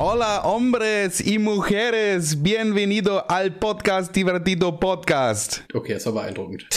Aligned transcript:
Hola 0.00 0.42
hombres 0.44 1.20
y 1.26 1.40
mujeres, 1.40 2.40
bienvenido 2.40 3.28
al 3.28 3.56
podcast 3.56 4.14
Divertido 4.14 4.78
Podcast. 4.78 5.62
Okay, 5.74 5.94
das 5.94 6.06
war 6.06 6.14
beeindruckend. 6.14 6.68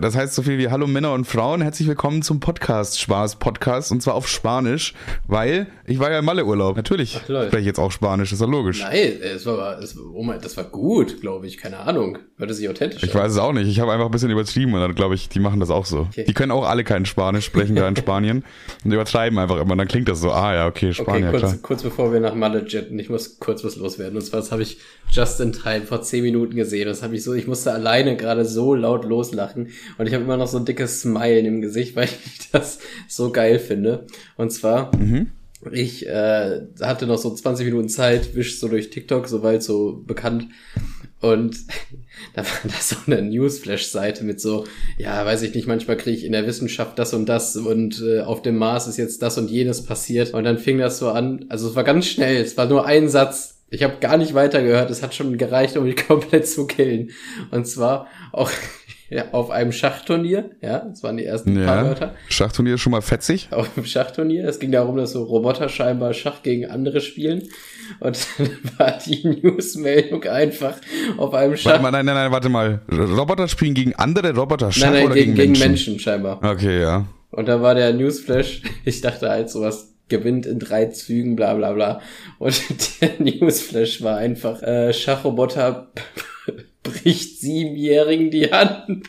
Das 0.00 0.14
heißt 0.14 0.34
so 0.34 0.42
viel 0.42 0.56
wie 0.58 0.68
Hallo 0.68 0.86
Männer 0.86 1.12
und 1.14 1.24
Frauen, 1.24 1.60
herzlich 1.60 1.88
willkommen 1.88 2.22
zum 2.22 2.38
Podcast 2.38 3.00
Spaß 3.00 3.36
Podcast 3.36 3.90
und 3.90 4.02
zwar 4.02 4.14
auf 4.14 4.28
Spanisch, 4.28 4.94
weil 5.26 5.66
ich 5.84 5.98
war 5.98 6.12
ja 6.12 6.20
im 6.20 6.24
Malle-Urlaub. 6.24 6.76
Natürlich 6.76 7.18
Ach, 7.20 7.24
spreche 7.24 7.58
ich 7.58 7.66
jetzt 7.66 7.80
auch 7.80 7.90
Spanisch, 7.90 8.32
ist 8.32 8.40
ja 8.40 8.46
logisch. 8.46 8.82
Nein, 8.82 9.14
es 9.20 9.44
war, 9.46 9.80
es, 9.80 9.98
oh 9.98 10.22
mein, 10.22 10.40
das 10.40 10.56
war 10.56 10.62
gut, 10.62 11.20
glaube 11.20 11.48
ich. 11.48 11.58
Keine 11.58 11.78
Ahnung. 11.78 12.18
Hörte 12.36 12.54
sich 12.54 12.68
authentisch 12.68 13.02
Ich 13.02 13.14
weiß 13.14 13.32
es 13.32 13.38
auch 13.38 13.52
nicht. 13.52 13.68
Ich 13.68 13.80
habe 13.80 13.92
einfach 13.92 14.06
ein 14.06 14.10
bisschen 14.12 14.30
übertrieben 14.30 14.74
und 14.74 14.80
dann 14.80 14.94
glaube 14.94 15.16
ich, 15.16 15.28
die 15.28 15.40
machen 15.40 15.58
das 15.58 15.70
auch 15.70 15.86
so. 15.86 16.06
Okay. 16.10 16.24
Die 16.24 16.34
können 16.34 16.52
auch 16.52 16.68
alle 16.68 16.84
kein 16.84 17.04
Spanisch 17.04 17.44
sprechen 17.44 17.74
da 17.74 17.88
in 17.88 17.96
Spanien 18.04 18.44
und 18.84 18.92
übertreiben 18.92 19.38
einfach 19.40 19.60
immer. 19.60 19.74
Dann 19.74 19.88
klingt 19.88 20.08
das 20.08 20.20
so, 20.20 20.30
ah 20.30 20.54
ja, 20.54 20.66
okay, 20.68 20.90
Okay, 20.90 20.94
Spanier, 20.94 21.30
klar. 21.30 21.50
kurz, 21.50 21.62
kurz 21.62 21.82
bevor 21.82 22.12
wir 22.12 22.20
nach 22.20 22.34
Malle 22.34 22.64
jetten, 22.66 22.98
ich 22.98 23.10
muss 23.10 23.38
kurz 23.40 23.64
was 23.64 23.76
loswerden. 23.76 24.16
Und 24.16 24.22
zwar, 24.22 24.40
das 24.40 24.52
habe 24.52 24.62
ich 24.62 24.78
just 25.10 25.40
in 25.40 25.52
time 25.52 25.82
vor 25.82 26.02
zehn 26.02 26.22
Minuten 26.22 26.54
gesehen. 26.54 26.86
Das 26.86 27.02
habe 27.02 27.16
ich 27.16 27.24
so, 27.24 27.32
ich 27.34 27.46
musste 27.46 27.72
alleine 27.72 28.16
gerade 28.16 28.44
so 28.44 28.74
laut 28.74 29.04
loslachen. 29.04 29.63
Und 29.98 30.06
ich 30.06 30.14
habe 30.14 30.24
immer 30.24 30.36
noch 30.36 30.48
so 30.48 30.58
ein 30.58 30.64
dickes 30.64 31.00
Smile 31.00 31.40
im 31.40 31.60
Gesicht, 31.60 31.96
weil 31.96 32.08
ich 32.08 32.50
das 32.52 32.78
so 33.08 33.30
geil 33.30 33.58
finde. 33.58 34.06
Und 34.36 34.50
zwar, 34.50 34.90
ich 35.72 36.06
äh, 36.06 36.60
hatte 36.80 37.06
noch 37.06 37.18
so 37.18 37.34
20 37.34 37.66
Minuten 37.66 37.88
Zeit, 37.88 38.34
wisch 38.34 38.58
so 38.58 38.68
durch 38.68 38.90
TikTok, 38.90 39.28
soweit 39.28 39.62
so 39.62 40.02
bekannt. 40.06 40.48
Und 41.24 41.56
da 42.34 42.42
war 42.42 42.50
da 42.64 42.74
so 42.80 42.96
eine 43.06 43.22
Newsflash-Seite 43.22 44.24
mit 44.24 44.40
so, 44.40 44.64
ja, 44.98 45.24
weiß 45.24 45.42
ich 45.42 45.54
nicht, 45.54 45.66
manchmal 45.66 45.96
kriege 45.96 46.16
ich 46.18 46.24
in 46.24 46.32
der 46.32 46.46
Wissenschaft 46.46 46.98
das 46.98 47.14
und 47.14 47.26
das 47.26 47.56
und 47.56 48.02
äh, 48.02 48.20
auf 48.20 48.42
dem 48.42 48.58
Mars 48.58 48.86
ist 48.86 48.98
jetzt 48.98 49.22
das 49.22 49.38
und 49.38 49.50
jenes 49.50 49.84
passiert. 49.84 50.34
Und 50.34 50.44
dann 50.44 50.58
fing 50.58 50.78
das 50.78 50.98
so 50.98 51.08
an, 51.10 51.46
also 51.48 51.68
es 51.68 51.76
war 51.76 51.84
ganz 51.84 52.06
schnell, 52.06 52.42
es 52.42 52.56
war 52.56 52.66
nur 52.66 52.84
ein 52.84 53.08
Satz. 53.08 53.62
Ich 53.70 53.82
habe 53.82 53.96
gar 54.00 54.18
nicht 54.18 54.34
weitergehört, 54.34 54.90
es 54.90 55.02
hat 55.02 55.14
schon 55.14 55.38
gereicht, 55.38 55.76
um 55.78 55.84
mich 55.84 55.96
komplett 56.08 56.46
zu 56.46 56.66
killen. 56.66 57.10
Und 57.50 57.66
zwar 57.66 58.06
auch 58.30 58.50
ja, 59.14 59.26
auf 59.30 59.50
einem 59.50 59.70
Schachturnier, 59.70 60.50
ja, 60.60 60.80
das 60.80 61.04
waren 61.04 61.16
die 61.16 61.24
ersten 61.24 61.54
paar 61.54 61.76
Ja, 61.76 61.84
Wörter 61.84 62.14
Schachturnier 62.28 62.74
ist 62.74 62.80
schon 62.80 62.90
mal 62.90 63.00
fetzig. 63.00 63.46
auf 63.52 63.72
dem 63.74 63.84
Schachturnier. 63.84 64.44
Es 64.44 64.58
ging 64.58 64.72
darum, 64.72 64.96
dass 64.96 65.12
so 65.12 65.22
Roboter 65.22 65.68
scheinbar 65.68 66.12
Schach 66.14 66.42
gegen 66.42 66.66
andere 66.66 67.00
spielen. 67.00 67.44
Und 68.00 68.26
dann 68.36 68.48
war 68.78 68.98
die 69.06 69.24
Newsmeldung 69.24 70.24
einfach 70.24 70.74
auf 71.16 71.32
einem 71.32 71.56
Schach. 71.56 71.70
Warte 71.70 71.82
mal, 71.84 71.92
nein, 71.92 72.06
nein, 72.06 72.16
nein, 72.16 72.32
warte 72.32 72.48
mal. 72.48 72.80
Roboter 72.90 73.46
spielen 73.46 73.74
gegen 73.74 73.94
andere 73.94 74.34
Roboter 74.34 74.72
Schach 74.72 74.86
nein, 74.86 74.94
nein, 74.94 75.06
oder 75.06 75.14
gegen, 75.14 75.36
gegen, 75.36 75.52
gegen 75.52 75.52
Menschen? 75.52 75.92
Menschen 75.92 75.98
scheinbar. 76.00 76.42
Okay, 76.42 76.80
ja. 76.80 77.06
Und 77.30 77.46
da 77.46 77.62
war 77.62 77.76
der 77.76 77.92
Newsflash, 77.92 78.62
ich 78.84 79.00
dachte 79.00 79.30
halt 79.30 79.48
sowas 79.48 79.94
gewinnt 80.08 80.44
in 80.44 80.58
drei 80.58 80.86
Zügen, 80.86 81.36
bla 81.36 81.54
bla 81.54 81.72
bla. 81.72 82.00
Und 82.40 82.60
der 83.00 83.12
Newsflash 83.20 84.02
war 84.02 84.16
einfach, 84.16 84.60
äh, 84.60 84.92
Schachroboter 84.92 85.92
bricht 86.84 87.40
Siebenjährigen 87.40 88.30
die 88.30 88.52
Hand. 88.52 89.08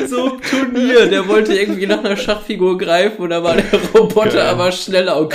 in 0.00 0.08
so 0.08 0.24
einem 0.24 0.42
Turnier. 0.42 1.06
Der 1.06 1.26
wollte 1.26 1.54
irgendwie 1.54 1.86
nach 1.86 1.98
einer 1.98 2.16
Schachfigur 2.16 2.78
greifen 2.78 3.22
und 3.22 3.30
da 3.30 3.42
war 3.42 3.56
der 3.56 3.80
Roboter 3.94 4.30
Geil. 4.30 4.48
aber 4.48 4.72
schneller 4.72 5.18
und 5.18 5.30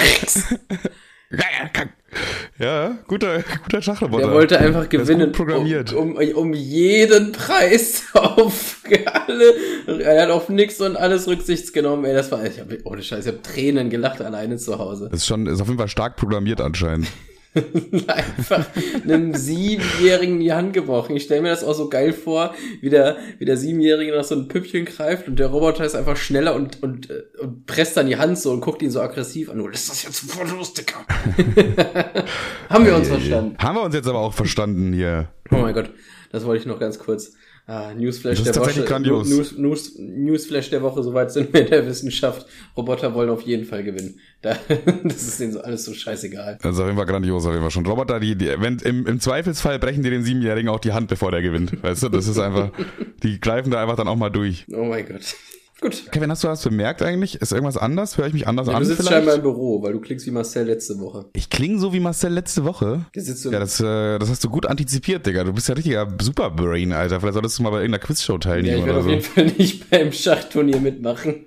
Ja, 2.60 2.98
guter, 3.08 3.44
guter 3.64 3.82
Schachroboter. 3.82 4.26
Der 4.28 4.34
wollte 4.34 4.60
einfach 4.60 4.90
gewinnen. 4.90 5.32
programmiert. 5.32 5.94
Um, 5.94 6.16
um, 6.16 6.32
um 6.36 6.54
jeden 6.54 7.32
Preis 7.32 8.04
auf 8.14 8.78
alle. 9.06 10.02
Er 10.02 10.24
hat 10.24 10.30
auf 10.30 10.50
nix 10.50 10.80
und 10.82 10.96
alles 10.96 11.28
Rücksichts 11.28 11.74
genommen. 11.74 12.06
Ey, 12.06 12.14
das 12.14 12.32
war, 12.32 12.44
ich 12.46 12.60
hab, 12.60 12.68
ohne 12.84 13.02
Scheiß, 13.02 13.26
ich 13.26 13.32
hab 13.32 13.44
Tränen 13.44 13.90
gelacht 13.90 14.22
alleine 14.22 14.58
zu 14.58 14.78
Hause. 14.78 15.10
Das 15.10 15.22
ist 15.22 15.28
schon, 15.28 15.48
ist 15.48 15.62
auf 15.62 15.68
jeden 15.68 15.80
Fall 15.80 15.88
stark 15.88 16.18
programmiert 16.18 16.62
anscheinend. 16.62 17.08
Einfach 18.08 18.66
einem 19.04 19.34
Siebenjährigen 19.34 20.40
die 20.40 20.54
Hand 20.54 20.74
gebrochen. 20.74 21.16
Ich 21.18 21.24
stelle 21.24 21.42
mir 21.42 21.50
das 21.50 21.64
auch 21.64 21.74
so 21.74 21.90
geil 21.90 22.14
vor, 22.14 22.56
wie 22.80 22.90
der, 22.90 23.18
wie 23.40 23.46
der 23.46 23.58
Siebenjährige 23.58 24.16
nach 24.16 24.24
so 24.24 24.36
ein 24.36 24.48
Püppchen 24.48 24.86
greift 24.86 25.28
und 25.28 25.38
der 25.38 25.48
Roboter 25.48 25.84
ist 25.84 25.96
einfach 25.96 26.16
schneller 26.16 26.56
und, 26.56 26.82
und, 26.82 27.10
äh, 27.10 27.24
und 27.42 27.66
presst 27.66 27.98
dann 27.98 28.08
die 28.08 28.18
Hand 28.18 28.38
so 28.38 28.52
und 28.52 28.62
guckt 28.62 28.82
ihn 28.82 28.92
so 28.92 29.02
aggressiv 29.02 29.50
an. 29.50 29.58
Du 29.58 29.68
lässt 29.68 29.90
das 29.90 30.04
jetzt 30.04 30.26
sofort 30.26 30.50
los, 30.50 30.74
Dicker. 30.74 31.06
Haben 32.70 32.86
wir 32.86 32.96
uns 32.96 33.10
verstanden. 33.10 33.58
Haben 33.58 33.76
wir 33.76 33.84
uns 33.84 33.96
jetzt 33.96 34.08
aber 34.08 34.20
auch 34.20 34.34
verstanden 34.34 34.94
hier. 34.94 35.30
Oh 35.52 35.58
mein 35.58 35.74
Gott, 35.74 35.90
das 36.32 36.46
wollte 36.46 36.62
ich 36.62 36.68
noch 36.68 36.80
ganz 36.80 37.00
kurz. 37.00 37.34
Ah, 37.74 37.94
Newsflash 37.94 38.38
Das 38.38 38.40
ist 38.40 38.46
der 38.48 38.54
tatsächlich 38.54 38.84
Woche. 38.84 38.92
grandios. 38.92 39.30
News, 39.30 39.58
News, 39.58 39.96
Newsflash 39.98 40.72
der 40.72 40.82
Woche, 40.82 41.02
soweit 41.04 41.32
sind 41.32 41.54
wir 41.54 41.62
in 41.62 41.68
der 41.68 41.88
Wissenschaft. 41.88 42.46
Roboter 42.76 43.14
wollen 43.14 43.30
auf 43.30 43.44
jeden 43.44 43.64
Fall 43.64 43.82
gewinnen. 43.82 44.20
Da, 44.42 44.58
das 45.06 45.24
ist 45.24 45.40
denen 45.40 45.54
so 45.54 45.62
alles 45.62 45.86
so 45.86 45.94
scheißegal. 45.94 46.58
Das 46.62 46.74
ist 46.74 46.82
auf 46.82 46.88
jeden 46.88 46.98
Fall 46.98 47.06
grandios, 47.06 47.46
auf 47.46 47.52
jeden 47.52 47.62
Fall 47.62 47.72
schon. 47.72 47.86
Roboter, 47.86 48.20
die, 48.20 48.36
die 48.36 48.50
wenn, 48.60 48.78
im, 48.80 49.08
im 49.08 49.22
Zweifelsfall 49.22 49.80
brechen 49.80 50.04
die 50.04 50.10
den 50.10 50.22
Siebenjährigen 50.24 50.68
auch 50.68 50.80
die 50.80 50.92
Hand, 50.92 51.08
bevor 51.08 51.32
der 51.32 51.42
gewinnt. 51.42 51.82
Weißt 51.82 52.04
du, 52.04 52.10
das 52.10 52.28
ist 52.28 52.40
einfach, 52.40 52.72
die 53.24 53.40
greifen 53.40 53.72
da 53.72 53.82
einfach 53.82 53.96
dann 53.96 54.10
auch 54.10 54.18
mal 54.18 54.30
durch. 54.30 54.66
Oh 54.70 54.84
mein 54.84 55.08
Gott. 55.08 55.34
Gut. 55.82 56.12
Kevin, 56.12 56.30
hast 56.30 56.44
du 56.44 56.48
was 56.48 56.64
bemerkt 56.64 57.02
eigentlich? 57.02 57.42
Ist 57.42 57.52
irgendwas 57.52 57.76
anders? 57.76 58.16
Höre 58.16 58.28
ich 58.28 58.34
mich 58.34 58.48
anders 58.48 58.68
Ja, 58.68 58.74
an 58.76 58.82
du 58.84 58.86
sitzt 58.86 59.00
vielleicht? 59.00 59.16
scheinbar 59.16 59.34
im 59.36 59.42
Büro, 59.42 59.82
weil 59.82 59.94
du 59.94 60.00
klingst 60.00 60.28
wie 60.28 60.32
Marcel 60.32 60.68
letzte 60.68 61.00
Woche. 61.00 61.26
Ich 61.34 61.50
klinge 61.50 61.80
so 61.80 61.92
wie 61.92 62.00
Marcel 62.00 62.32
letzte 62.32 62.64
Woche. 62.66 63.06
Ja, 63.16 63.60
das, 63.60 63.80
äh, 63.80 64.20
das 64.20 64.30
hast 64.30 64.44
du 64.44 64.50
gut 64.52 64.68
antizipiert, 64.68 65.26
Digga. 65.26 65.44
Du 65.44 65.54
bist 65.54 65.68
ja 65.70 65.74
richtiger 65.74 66.08
Superbrain, 66.22 66.94
Alter. 66.94 67.20
Vielleicht 67.20 67.34
solltest 67.34 67.58
du 67.58 67.64
mal 67.64 67.72
bei 67.72 67.78
irgendeiner 67.78 68.04
Quizshow 68.04 68.34
ja, 68.34 68.38
teilnehmen 68.40 68.78
ich 68.80 68.86
werde 68.86 69.00
auf 69.00 69.06
so. 69.06 69.10
jeden 69.10 69.24
Fall 69.24 69.46
nicht 69.58 69.90
beim 69.90 70.12
Schachturnier 70.12 70.80
mitmachen. 70.80 71.46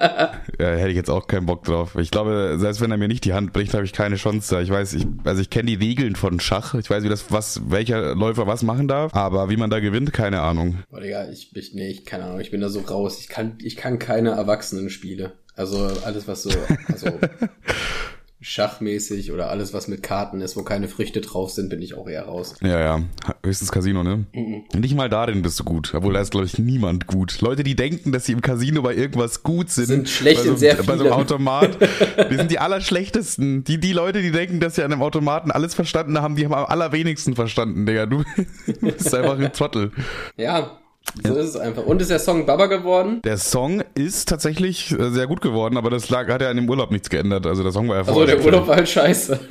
Ja, 0.60 0.68
hätte 0.68 0.90
ich 0.90 0.96
jetzt 0.96 1.10
auch 1.10 1.26
keinen 1.26 1.46
Bock 1.46 1.64
drauf. 1.64 1.96
Ich 1.96 2.12
glaube, 2.12 2.56
selbst 2.58 2.80
wenn 2.80 2.90
er 2.90 2.96
mir 2.96 3.08
nicht 3.08 3.24
die 3.24 3.34
Hand 3.34 3.52
bricht, 3.52 3.74
habe 3.74 3.84
ich 3.84 3.92
keine 3.92 4.14
Chance 4.14 4.54
da. 4.54 4.60
Ich 4.60 4.70
weiß, 4.70 4.94
ich, 4.94 5.04
also 5.24 5.40
ich 5.40 5.50
kenne 5.50 5.66
die 5.66 5.74
Regeln 5.74 6.14
von 6.14 6.38
Schach. 6.38 6.74
Ich 6.74 6.88
weiß, 6.88 7.02
wie 7.02 7.08
das, 7.08 7.32
was, 7.32 7.60
welcher 7.70 8.14
Läufer 8.14 8.46
was 8.46 8.62
machen 8.62 8.86
darf. 8.86 9.14
Aber 9.14 9.50
wie 9.50 9.56
man 9.56 9.70
da 9.70 9.80
gewinnt, 9.80 10.12
keine 10.12 10.42
Ahnung. 10.42 10.78
Boah, 10.90 11.00
Digga, 11.00 11.28
ich, 11.28 11.54
ich, 11.56 11.74
nee, 11.74 11.88
ich, 11.88 12.04
keine 12.04 12.24
Ahnung, 12.24 12.40
ich 12.40 12.52
bin 12.52 12.60
da 12.60 12.68
so 12.68 12.80
raus. 12.80 13.18
Ich 13.20 13.28
kann, 13.28 13.58
ich 13.62 13.76
kann 13.76 13.98
keine 13.98 14.30
Erwachsenen-Spiele. 14.30 15.32
Also 15.56 15.90
alles, 16.04 16.28
was 16.28 16.42
so, 16.42 16.50
also 16.88 17.08
schachmäßig 18.44 19.32
oder 19.32 19.48
alles, 19.48 19.72
was 19.72 19.88
mit 19.88 20.02
Karten 20.02 20.42
ist, 20.42 20.54
wo 20.54 20.62
keine 20.62 20.86
Früchte 20.86 21.22
drauf 21.22 21.50
sind, 21.50 21.70
bin 21.70 21.80
ich 21.80 21.94
auch 21.94 22.06
eher 22.06 22.24
raus. 22.26 22.54
Ja, 22.60 22.78
ja. 22.78 23.02
Höchstens 23.42 23.72
Casino, 23.72 24.02
ne? 24.02 24.26
Nicht 24.74 24.94
mal 24.94 25.08
darin 25.08 25.40
bist 25.40 25.58
du 25.58 25.64
gut. 25.64 25.94
Obwohl 25.94 26.12
da 26.12 26.20
ist, 26.20 26.30
glaube 26.30 26.44
ich, 26.44 26.58
niemand 26.58 27.06
gut. 27.06 27.40
Leute, 27.40 27.62
die 27.62 27.74
denken, 27.74 28.12
dass 28.12 28.26
sie 28.26 28.32
im 28.32 28.42
Casino 28.42 28.82
bei 28.82 28.94
irgendwas 28.94 29.42
gut 29.42 29.70
sind. 29.70 29.86
Sind 29.86 30.08
schlecht 30.10 30.40
bei 30.40 30.44
so, 30.44 30.50
in 30.50 30.56
sehr 30.58 30.76
Bei 30.76 30.96
so 30.98 31.04
einem. 31.04 31.14
Automat. 31.14 31.78
Die 32.30 32.36
sind 32.36 32.50
die 32.50 32.58
allerschlechtesten. 32.58 33.64
Die, 33.64 33.78
die 33.78 33.92
Leute, 33.92 34.20
die 34.20 34.30
denken, 34.30 34.60
dass 34.60 34.74
sie 34.74 34.82
an 34.82 34.92
einem 34.92 35.02
Automaten 35.02 35.50
alles 35.50 35.74
verstanden 35.74 36.20
haben, 36.20 36.36
die 36.36 36.44
haben 36.44 36.54
am 36.54 36.66
allerwenigsten 36.66 37.34
verstanden, 37.34 37.86
Digga. 37.86 38.06
Du 38.06 38.24
bist 38.80 39.14
einfach 39.14 39.38
ein 39.38 39.52
Trottel. 39.52 39.92
Ja, 40.36 40.78
so 41.22 41.34
ist 41.34 41.50
es 41.50 41.56
einfach. 41.56 41.84
Und 41.84 42.02
ist 42.02 42.10
der 42.10 42.18
Song 42.18 42.46
Baba 42.46 42.66
geworden? 42.66 43.20
Der 43.24 43.38
Song 43.38 43.82
ist 43.94 44.28
tatsächlich 44.28 44.92
äh, 44.98 45.10
sehr 45.10 45.26
gut 45.26 45.40
geworden, 45.40 45.76
aber 45.76 45.90
das 45.90 46.10
lag, 46.10 46.28
hat 46.28 46.42
ja 46.42 46.50
an 46.50 46.56
dem 46.56 46.68
Urlaub 46.68 46.90
nichts 46.90 47.08
geändert. 47.10 47.46
Also 47.46 47.62
der 47.62 47.72
Song 47.72 47.88
war 47.88 47.96
ja 47.96 48.02
Also 48.02 48.26
der 48.26 48.44
Urlaub 48.44 48.66
war 48.66 48.76
halt 48.76 48.88
scheiße. 48.88 49.38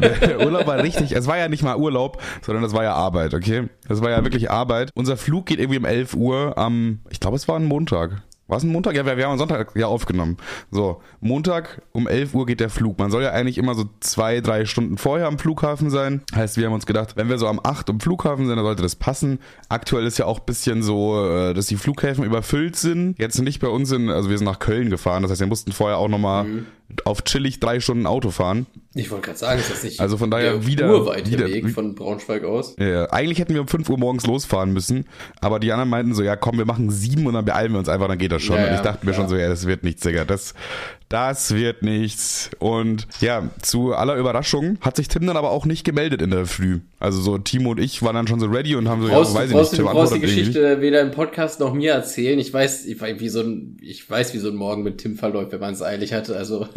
Der 0.00 0.44
Urlaub 0.44 0.66
war 0.66 0.82
richtig, 0.82 1.12
es 1.12 1.26
war 1.26 1.38
ja 1.38 1.48
nicht 1.48 1.62
mal 1.62 1.76
Urlaub, 1.76 2.20
sondern 2.42 2.62
das 2.62 2.72
war 2.72 2.82
ja 2.82 2.94
Arbeit, 2.94 3.34
okay? 3.34 3.68
Das 3.88 4.00
war 4.00 4.10
ja 4.10 4.22
wirklich 4.22 4.50
Arbeit. 4.50 4.90
Unser 4.94 5.16
Flug 5.16 5.46
geht 5.46 5.58
irgendwie 5.58 5.78
um 5.78 5.84
11 5.84 6.14
Uhr 6.14 6.56
am, 6.56 7.00
ich 7.10 7.20
glaube, 7.20 7.36
es 7.36 7.48
war 7.48 7.56
ein 7.56 7.64
Montag. 7.64 8.22
War 8.48 8.58
es 8.58 8.64
ein 8.64 8.70
Montag? 8.70 8.94
Ja, 8.96 9.06
wir, 9.06 9.16
wir 9.16 9.24
haben 9.24 9.32
am 9.32 9.38
Sonntag 9.38 9.70
ja 9.76 9.86
aufgenommen. 9.86 10.36
So, 10.70 11.00
Montag 11.20 11.80
um 11.92 12.06
11 12.08 12.34
Uhr 12.34 12.44
geht 12.44 12.60
der 12.60 12.68
Flug. 12.70 12.98
Man 12.98 13.10
soll 13.10 13.22
ja 13.22 13.30
eigentlich 13.30 13.56
immer 13.56 13.74
so 13.74 13.84
zwei, 14.00 14.40
drei 14.40 14.66
Stunden 14.66 14.98
vorher 14.98 15.26
am 15.28 15.38
Flughafen 15.38 15.88
sein. 15.90 16.22
Heißt, 16.34 16.56
wir 16.58 16.66
haben 16.66 16.74
uns 16.74 16.84
gedacht, 16.84 17.16
wenn 17.16 17.28
wir 17.30 17.38
so 17.38 17.46
am 17.46 17.60
8 17.62 17.88
am 17.88 18.00
Flughafen 18.00 18.46
sind, 18.46 18.56
dann 18.56 18.64
sollte 18.64 18.82
das 18.82 18.96
passen. 18.96 19.38
Aktuell 19.68 20.06
ist 20.06 20.18
ja 20.18 20.26
auch 20.26 20.40
ein 20.40 20.44
bisschen 20.46 20.82
so, 20.82 21.24
äh, 21.24 21.54
dass 21.54 21.66
die 21.66 21.76
Flughäfen 21.76 22.24
überfüllt 22.24 22.76
sind. 22.76 23.18
Jetzt 23.18 23.40
nicht 23.40 23.60
bei 23.60 23.68
uns 23.68 23.90
in, 23.92 24.10
also 24.10 24.28
wir 24.28 24.36
sind 24.36 24.44
nach 24.46 24.58
Köln 24.58 24.90
gefahren. 24.90 25.22
Das 25.22 25.30
heißt, 25.30 25.40
wir 25.40 25.46
mussten 25.46 25.72
vorher 25.72 25.96
auch 25.98 26.08
nochmal 26.08 26.46
auf 27.06 27.24
chillig 27.24 27.58
drei 27.58 27.80
Stunden 27.80 28.04
Auto 28.06 28.30
fahren. 28.30 28.66
Ich 28.94 29.10
wollte 29.10 29.24
gerade 29.28 29.38
sagen, 29.38 29.60
ist 29.60 29.70
das 29.70 29.82
nicht 29.82 29.98
Also 30.00 30.18
von 30.18 30.30
daher 30.30 30.52
der 30.54 30.66
wieder- 30.66 30.90
urweite 30.92 31.30
wieder- 31.30 31.46
Weg 31.46 31.70
von 31.70 31.94
Braunschweig 31.94 32.44
aus? 32.44 32.76
Ja, 32.78 33.06
eigentlich 33.06 33.38
hätten 33.38 33.54
wir 33.54 33.62
um 33.62 33.68
5 33.68 33.88
Uhr 33.88 33.96
morgens 33.96 34.26
losfahren 34.26 34.74
müssen, 34.74 35.06
aber 35.40 35.58
die 35.58 35.72
anderen 35.72 35.88
meinten 35.88 36.12
so, 36.14 36.22
ja 36.22 36.36
komm, 36.36 36.58
wir 36.58 36.66
machen 36.66 36.90
sieben 36.90 37.26
und 37.26 37.32
dann 37.32 37.46
beeilen 37.46 37.72
wir 37.72 37.78
uns 37.78 37.88
einfach, 37.88 38.08
dann 38.08 38.18
geht 38.18 38.31
das 38.32 38.42
schon. 38.42 38.56
Ja, 38.56 38.68
und 38.68 38.74
ich 38.74 38.80
dachte 38.80 39.06
mir 39.06 39.14
schon 39.14 39.28
so, 39.28 39.36
ja, 39.36 39.48
das 39.48 39.66
wird 39.66 39.84
nichts, 39.84 40.02
Digga. 40.02 40.24
Das, 40.24 40.54
das 41.12 41.54
wird 41.54 41.82
nichts. 41.82 42.50
Und 42.58 43.06
ja, 43.20 43.50
zu 43.60 43.94
aller 43.94 44.16
Überraschung 44.16 44.78
hat 44.80 44.96
sich 44.96 45.08
Tim 45.08 45.26
dann 45.26 45.36
aber 45.36 45.50
auch 45.50 45.66
nicht 45.66 45.84
gemeldet 45.84 46.22
in 46.22 46.30
der 46.30 46.46
Früh. 46.46 46.80
Also 46.98 47.20
so 47.20 47.38
Timo 47.38 47.72
und 47.72 47.80
ich 47.80 48.02
waren 48.02 48.14
dann 48.14 48.26
schon 48.26 48.40
so 48.40 48.46
ready 48.46 48.76
und 48.76 48.88
haben 48.88 49.02
so, 49.02 49.08
Brauchst, 49.08 49.34
ja, 49.34 49.40
weiß 49.40 49.50
ich 49.50 49.56
nicht, 49.56 49.72
du 49.72 49.76
Tim 49.76 49.86
brauchst 49.86 50.14
die 50.14 50.20
Geschichte 50.20 50.80
weder 50.80 51.00
im 51.00 51.10
Podcast 51.10 51.60
noch 51.60 51.74
mir 51.74 51.92
erzählen. 51.92 52.38
Ich 52.38 52.52
weiß, 52.52 52.86
ich 52.86 53.00
weiß, 53.00 53.20
wie 53.20 53.28
so 53.28 53.40
ein, 53.40 53.76
ich 53.80 54.08
weiß, 54.08 54.34
wie 54.34 54.38
so 54.38 54.48
ein 54.48 54.54
Morgen 54.54 54.82
mit 54.82 54.98
Tim 54.98 55.16
verläuft, 55.16 55.52
wenn 55.52 55.60
man 55.60 55.74
es 55.74 55.82
eilig 55.82 56.12
hatte. 56.12 56.36
Also 56.36 56.66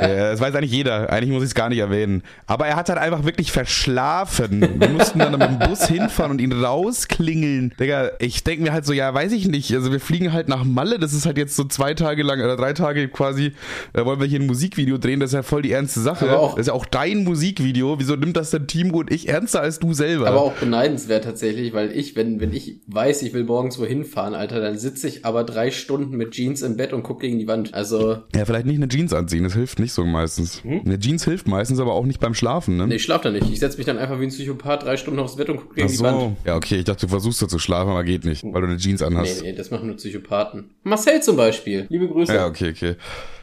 Ja, 0.00 0.30
das 0.30 0.40
weiß 0.40 0.54
eigentlich 0.54 0.72
jeder. 0.72 1.10
Eigentlich 1.10 1.30
muss 1.30 1.42
ich 1.42 1.50
es 1.50 1.54
gar 1.54 1.68
nicht 1.68 1.78
erwähnen. 1.78 2.22
Aber 2.46 2.66
er 2.66 2.76
hat 2.76 2.88
halt 2.88 2.98
einfach 2.98 3.24
wirklich 3.24 3.52
verschlafen. 3.52 4.60
Wir 4.78 4.88
mussten 4.88 5.18
dann 5.18 5.32
mit 5.32 5.42
dem 5.42 5.58
Bus 5.58 5.86
hinfahren 5.86 6.32
und 6.32 6.40
ihn 6.40 6.52
rausklingeln. 6.52 7.74
Digga, 7.78 8.10
ich 8.18 8.44
denke 8.44 8.64
mir 8.64 8.72
halt 8.72 8.84
so, 8.84 8.92
ja, 8.92 9.12
weiß 9.12 9.32
ich 9.32 9.48
nicht. 9.48 9.72
Also 9.74 9.92
wir 9.92 10.00
fliegen 10.00 10.32
halt 10.32 10.48
nach 10.48 10.64
Malle. 10.64 10.98
Das 10.98 11.12
ist 11.12 11.26
halt 11.26 11.38
jetzt 11.38 11.56
so 11.56 11.64
zwei 11.64 11.94
Tage 11.94 12.22
lang 12.22 12.40
oder 12.40 12.56
drei 12.56 12.72
Tage 12.72 13.08
quasi, 13.08 13.52
äh, 13.92 14.04
wollen 14.04 14.20
wir 14.20 14.26
hier 14.26 14.40
ein 14.40 14.46
Musikvideo 14.46 14.98
drehen. 14.98 15.20
Das 15.20 15.30
ist 15.30 15.34
ja 15.34 15.42
voll 15.42 15.62
die 15.62 15.72
ernste 15.72 16.00
Sache. 16.00 16.38
Auch- 16.38 16.52
das 16.54 16.62
ist 16.62 16.66
ja 16.68 16.72
auch 16.72 16.84
dein 16.86 17.24
Musikvideo. 17.24 17.98
Wieso 17.98 18.16
nimmt 18.16 18.36
das 18.36 18.50
denn 18.50 18.66
Timo 18.66 18.98
und 19.00 19.12
ich 19.12 19.28
ernster 19.28 19.60
als 19.60 19.78
du 19.78 19.92
selber? 19.92 20.28
Aber 20.28 20.40
auch 20.42 20.52
beneidenswert 20.52 21.24
tatsächlich, 21.24 21.72
weil 21.72 21.90
ich, 21.96 22.16
wenn, 22.16 22.40
wenn 22.40 22.52
ich 22.52 22.76
weiß, 22.86 23.22
ich 23.22 23.32
will 23.34 23.44
morgens 23.44 23.78
wohin 23.78 24.04
fahren, 24.04 24.34
Alter, 24.34 24.60
dann 24.60 24.78
sitze 24.78 25.08
ich 25.08 25.24
aber 25.24 25.44
drei 25.44 25.70
Stunden 25.70 26.16
mit 26.16 26.32
Jeans 26.32 26.62
im 26.62 26.76
Bett 26.76 26.92
und 26.92 27.02
gucke 27.02 27.26
gegen 27.26 27.38
die 27.38 27.46
Wand. 27.46 27.74
Also, 27.74 28.18
ja, 28.34 28.44
vielleicht 28.44 28.66
nicht 28.66 28.76
eine 28.76 28.88
Jeans 28.88 29.12
anziehen. 29.12 29.44
Das 29.44 29.54
hilft 29.54 29.78
nicht 29.78 29.92
so 29.92 30.04
meistens. 30.04 30.62
Eine 30.64 30.98
Jeans 30.98 31.24
hilft 31.24 31.48
meistens, 31.48 31.80
aber 31.80 31.94
auch 31.94 32.04
nicht 32.06 32.20
beim 32.20 32.34
Schlafen, 32.34 32.76
ne? 32.76 32.86
nee, 32.86 32.96
ich 32.96 33.02
schlaf 33.02 33.20
da 33.22 33.30
nicht. 33.30 33.48
Ich 33.50 33.58
setze 33.60 33.76
mich 33.78 33.86
dann 33.86 33.98
einfach 33.98 34.18
wie 34.20 34.24
ein 34.24 34.30
Psychopath 34.30 34.84
drei 34.84 34.96
Stunden 34.96 35.20
aufs 35.20 35.36
Bett 35.36 35.48
und 35.50 35.56
gucke 35.58 35.74
gegen 35.74 35.88
Ach 35.88 35.92
die 35.92 36.00
Wand. 36.00 36.20
so. 36.20 36.36
Ja, 36.44 36.56
okay. 36.56 36.76
Ich 36.76 36.84
dachte, 36.84 37.06
du 37.06 37.10
versuchst 37.10 37.40
da 37.42 37.48
zu 37.48 37.58
schlafen, 37.58 37.90
aber 37.90 38.04
geht 38.04 38.24
nicht, 38.24 38.44
weil 38.44 38.60
du 38.62 38.68
eine 38.68 38.76
Jeans 38.76 39.00
Nee, 39.00 39.06
anhast. 39.06 39.42
nee, 39.42 39.52
das 39.52 39.70
machen 39.70 39.86
nur 39.88 39.96
Psychopathen. 39.96 40.70
Marcel 40.82 41.22
zum 41.22 41.36
Beispiel. 41.36 41.86
Liebe 41.88 42.08
Grüße. 42.08 42.34
Ja, 42.34 42.46
okay, 42.46 42.70
okay. 42.70 42.96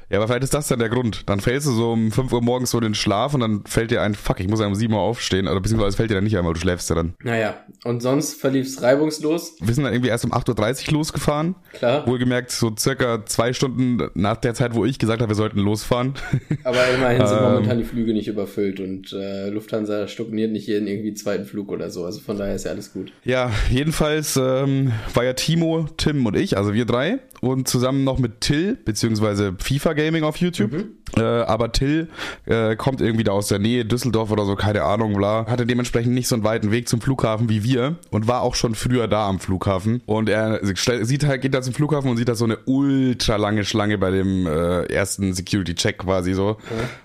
Ja, 0.09 0.17
aber 0.19 0.27
vielleicht 0.27 0.43
ist 0.43 0.53
das 0.53 0.67
dann 0.67 0.79
der 0.79 0.89
Grund. 0.89 1.23
Dann 1.27 1.39
fällst 1.41 1.67
du 1.67 1.71
so 1.71 1.91
um 1.91 2.11
5 2.11 2.31
Uhr 2.31 2.41
morgens 2.41 2.71
so 2.71 2.77
in 2.77 2.83
den 2.85 2.95
Schlaf 2.95 3.33
und 3.33 3.41
dann 3.41 3.63
fällt 3.65 3.91
dir 3.91 4.01
ein, 4.01 4.15
fuck, 4.15 4.39
ich 4.39 4.47
muss 4.47 4.59
ja 4.61 4.67
um 4.67 4.75
7 4.75 4.93
Uhr 4.93 4.99
aufstehen. 4.99 5.47
Oder 5.47 5.59
beziehungsweise 5.59 5.89
es 5.89 5.95
fällt 5.95 6.09
dir 6.09 6.15
dann 6.15 6.23
nicht 6.23 6.37
ein, 6.37 6.45
weil 6.45 6.53
du 6.53 6.59
schläfst 6.59 6.89
ja 6.89 6.95
dann. 6.95 7.13
Naja, 7.23 7.55
und 7.83 8.01
sonst 8.01 8.39
verlief's 8.39 8.81
reibungslos. 8.81 9.55
Wir 9.59 9.73
sind 9.73 9.83
dann 9.83 9.93
irgendwie 9.93 10.09
erst 10.09 10.23
um 10.25 10.31
8.30 10.33 10.87
Uhr 10.87 10.93
losgefahren. 10.93 11.55
Klar. 11.73 12.07
Wohlgemerkt, 12.07 12.51
so 12.51 12.73
circa 12.77 13.25
zwei 13.25 13.51
Stunden 13.53 14.09
nach 14.13 14.37
der 14.37 14.53
Zeit, 14.53 14.75
wo 14.75 14.85
ich 14.85 14.97
gesagt 14.99 15.21
habe, 15.21 15.29
wir 15.31 15.35
sollten 15.35 15.59
losfahren. 15.59 16.13
Aber 16.63 16.87
immerhin 16.89 17.25
sind 17.27 17.37
Ähm. 17.37 17.43
momentan 17.43 17.77
die 17.77 17.83
Flüge 17.83 18.13
nicht 18.13 18.27
überfüllt 18.27 18.79
und 18.79 19.11
äh, 19.13 19.49
Lufthansa 19.49 20.07
stagniert 20.07 20.51
nicht 20.51 20.67
jeden 20.67 20.87
irgendwie 20.87 21.13
zweiten 21.15 21.45
Flug 21.45 21.69
oder 21.71 21.89
so. 21.89 22.05
Also 22.05 22.19
von 22.21 22.37
daher 22.37 22.55
ist 22.55 22.63
ja 22.65 22.71
alles 22.71 22.93
gut. 22.93 23.11
ja, 23.23 23.51
jedenfalls 23.69 24.37
ähm, 24.37 24.93
war 25.13 25.23
ja 25.25 25.33
Timo, 25.33 25.87
Tim 25.97 26.25
und 26.25 26.35
ich, 26.37 26.55
also 26.57 26.73
wir 26.73 26.85
drei. 26.85 27.19
Und 27.39 27.67
zusammen 27.67 28.03
noch 28.03 28.17
mit 28.17 28.41
Till, 28.41 28.77
beziehungsweise 28.83 29.55
FIFA 29.59 29.93
Gaming 29.97 30.23
auf 30.23 30.37
YouTube. 30.37 30.71
Äh, 31.15 31.21
aber 31.21 31.71
Till 31.71 32.09
äh, 32.45 32.75
kommt 32.75 33.01
irgendwie 33.01 33.23
da 33.23 33.31
aus 33.31 33.47
der 33.47 33.59
Nähe, 33.59 33.85
Düsseldorf 33.85 34.31
oder 34.31 34.45
so, 34.45 34.55
keine 34.55 34.83
Ahnung, 34.83 35.13
bla. 35.13 35.45
Hatte 35.47 35.65
dementsprechend 35.65 36.13
nicht 36.13 36.27
so 36.27 36.35
einen 36.35 36.43
weiten 36.43 36.71
Weg 36.71 36.89
zum 36.89 37.01
Flughafen 37.01 37.49
wie 37.49 37.63
wir 37.63 37.95
und 38.09 38.27
war 38.27 38.41
auch 38.41 38.55
schon 38.55 38.75
früher 38.75 39.07
da 39.07 39.27
am 39.27 39.39
Flughafen. 39.39 40.01
Und 40.05 40.29
er 40.29 40.59
sieht 40.63 41.25
halt, 41.25 41.41
geht 41.41 41.53
da 41.53 41.61
zum 41.61 41.73
Flughafen 41.73 42.09
und 42.11 42.17
sieht 42.17 42.27
da 42.27 42.35
so 42.35 42.45
eine 42.45 42.57
ultra 42.65 43.37
lange 43.37 43.63
Schlange 43.65 43.97
bei 43.97 44.11
dem 44.11 44.45
äh, 44.45 44.83
ersten 44.83 45.33
Security-Check 45.33 45.99
quasi 45.99 46.33
so. 46.33 46.57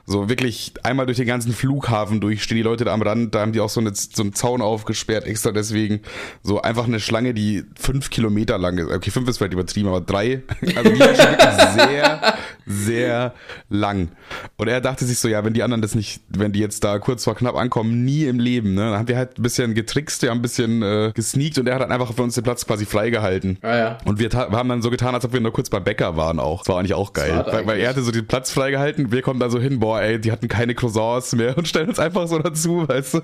So 0.04 0.28
wirklich 0.28 0.74
einmal 0.82 1.06
durch 1.06 1.18
den 1.18 1.26
ganzen 1.26 1.52
Flughafen 1.52 2.20
durch, 2.20 2.42
stehen 2.42 2.56
die 2.56 2.62
Leute 2.62 2.84
da 2.84 2.92
am 2.92 3.02
Rand, 3.02 3.34
da 3.34 3.40
haben 3.40 3.52
die 3.52 3.60
auch 3.60 3.68
so, 3.68 3.80
eine, 3.80 3.92
so 3.94 4.22
einen 4.22 4.34
Zaun 4.34 4.60
aufgesperrt, 4.60 5.24
extra 5.24 5.52
deswegen. 5.52 6.00
So 6.42 6.60
einfach 6.60 6.84
eine 6.86 7.00
Schlange, 7.00 7.34
die 7.34 7.64
fünf 7.78 8.10
Kilometer 8.10 8.58
lang 8.58 8.78
ist. 8.78 8.90
Okay, 8.90 9.10
fünf 9.10 9.28
ist 9.28 9.38
vielleicht 9.38 9.54
übertrieben, 9.54 9.88
aber 9.88 10.00
drei. 10.00 10.42
Also 10.74 10.90
die 10.90 10.96
sehr, 10.98 12.34
sehr 12.66 13.34
lang. 13.68 14.08
Und 14.56 14.68
er 14.68 14.80
dachte 14.80 15.04
sich 15.04 15.18
so, 15.18 15.28
ja, 15.28 15.44
wenn 15.44 15.52
die 15.54 15.62
anderen 15.62 15.82
das 15.82 15.94
nicht, 15.94 16.22
wenn 16.28 16.52
die 16.52 16.60
jetzt 16.60 16.84
da 16.84 16.98
kurz 16.98 17.24
vor 17.24 17.34
knapp 17.34 17.56
ankommen, 17.56 18.04
nie 18.04 18.24
im 18.24 18.38
Leben, 18.38 18.74
ne? 18.74 18.90
Dann 18.90 18.98
haben 18.98 19.08
wir 19.08 19.16
halt 19.16 19.38
ein 19.38 19.42
bisschen 19.42 19.74
getrickst, 19.74 20.22
wir 20.22 20.30
haben 20.30 20.38
ein 20.38 20.42
bisschen 20.42 20.82
äh, 20.82 21.12
gesneakt 21.14 21.58
und 21.58 21.66
er 21.66 21.74
hat 21.74 21.82
dann 21.82 21.92
einfach 21.92 22.12
für 22.12 22.22
uns 22.22 22.34
den 22.34 22.44
Platz 22.44 22.66
quasi 22.66 22.86
freigehalten. 22.86 23.58
Ah 23.62 23.76
ja. 23.76 23.98
Und 24.04 24.18
wir, 24.18 24.32
wir 24.32 24.50
haben 24.52 24.68
dann 24.68 24.82
so 24.82 24.90
getan, 24.90 25.14
als 25.14 25.24
ob 25.24 25.32
wir 25.32 25.40
nur 25.40 25.52
kurz 25.52 25.70
beim 25.70 25.84
Bäcker 25.84 26.16
waren 26.16 26.38
auch. 26.38 26.60
Das 26.60 26.68
war 26.68 26.78
eigentlich 26.78 26.94
auch 26.94 27.12
geil. 27.12 27.44
Weil, 27.50 27.66
weil 27.66 27.80
er 27.80 27.88
hatte 27.88 28.02
so 28.02 28.10
den 28.12 28.26
Platz 28.26 28.50
freigehalten, 28.52 29.12
wir 29.12 29.22
kommen 29.22 29.40
da 29.40 29.50
so 29.50 29.58
hin, 29.60 29.80
boah, 29.80 30.00
ey, 30.00 30.20
die 30.20 30.30
hatten 30.32 30.48
keine 30.48 30.74
Croissants 30.74 31.34
mehr 31.34 31.56
und 31.58 31.66
stellen 31.68 31.88
uns 31.88 31.98
einfach 31.98 32.26
so 32.28 32.38
dazu, 32.38 32.86
weißt 32.88 33.14
du? 33.14 33.20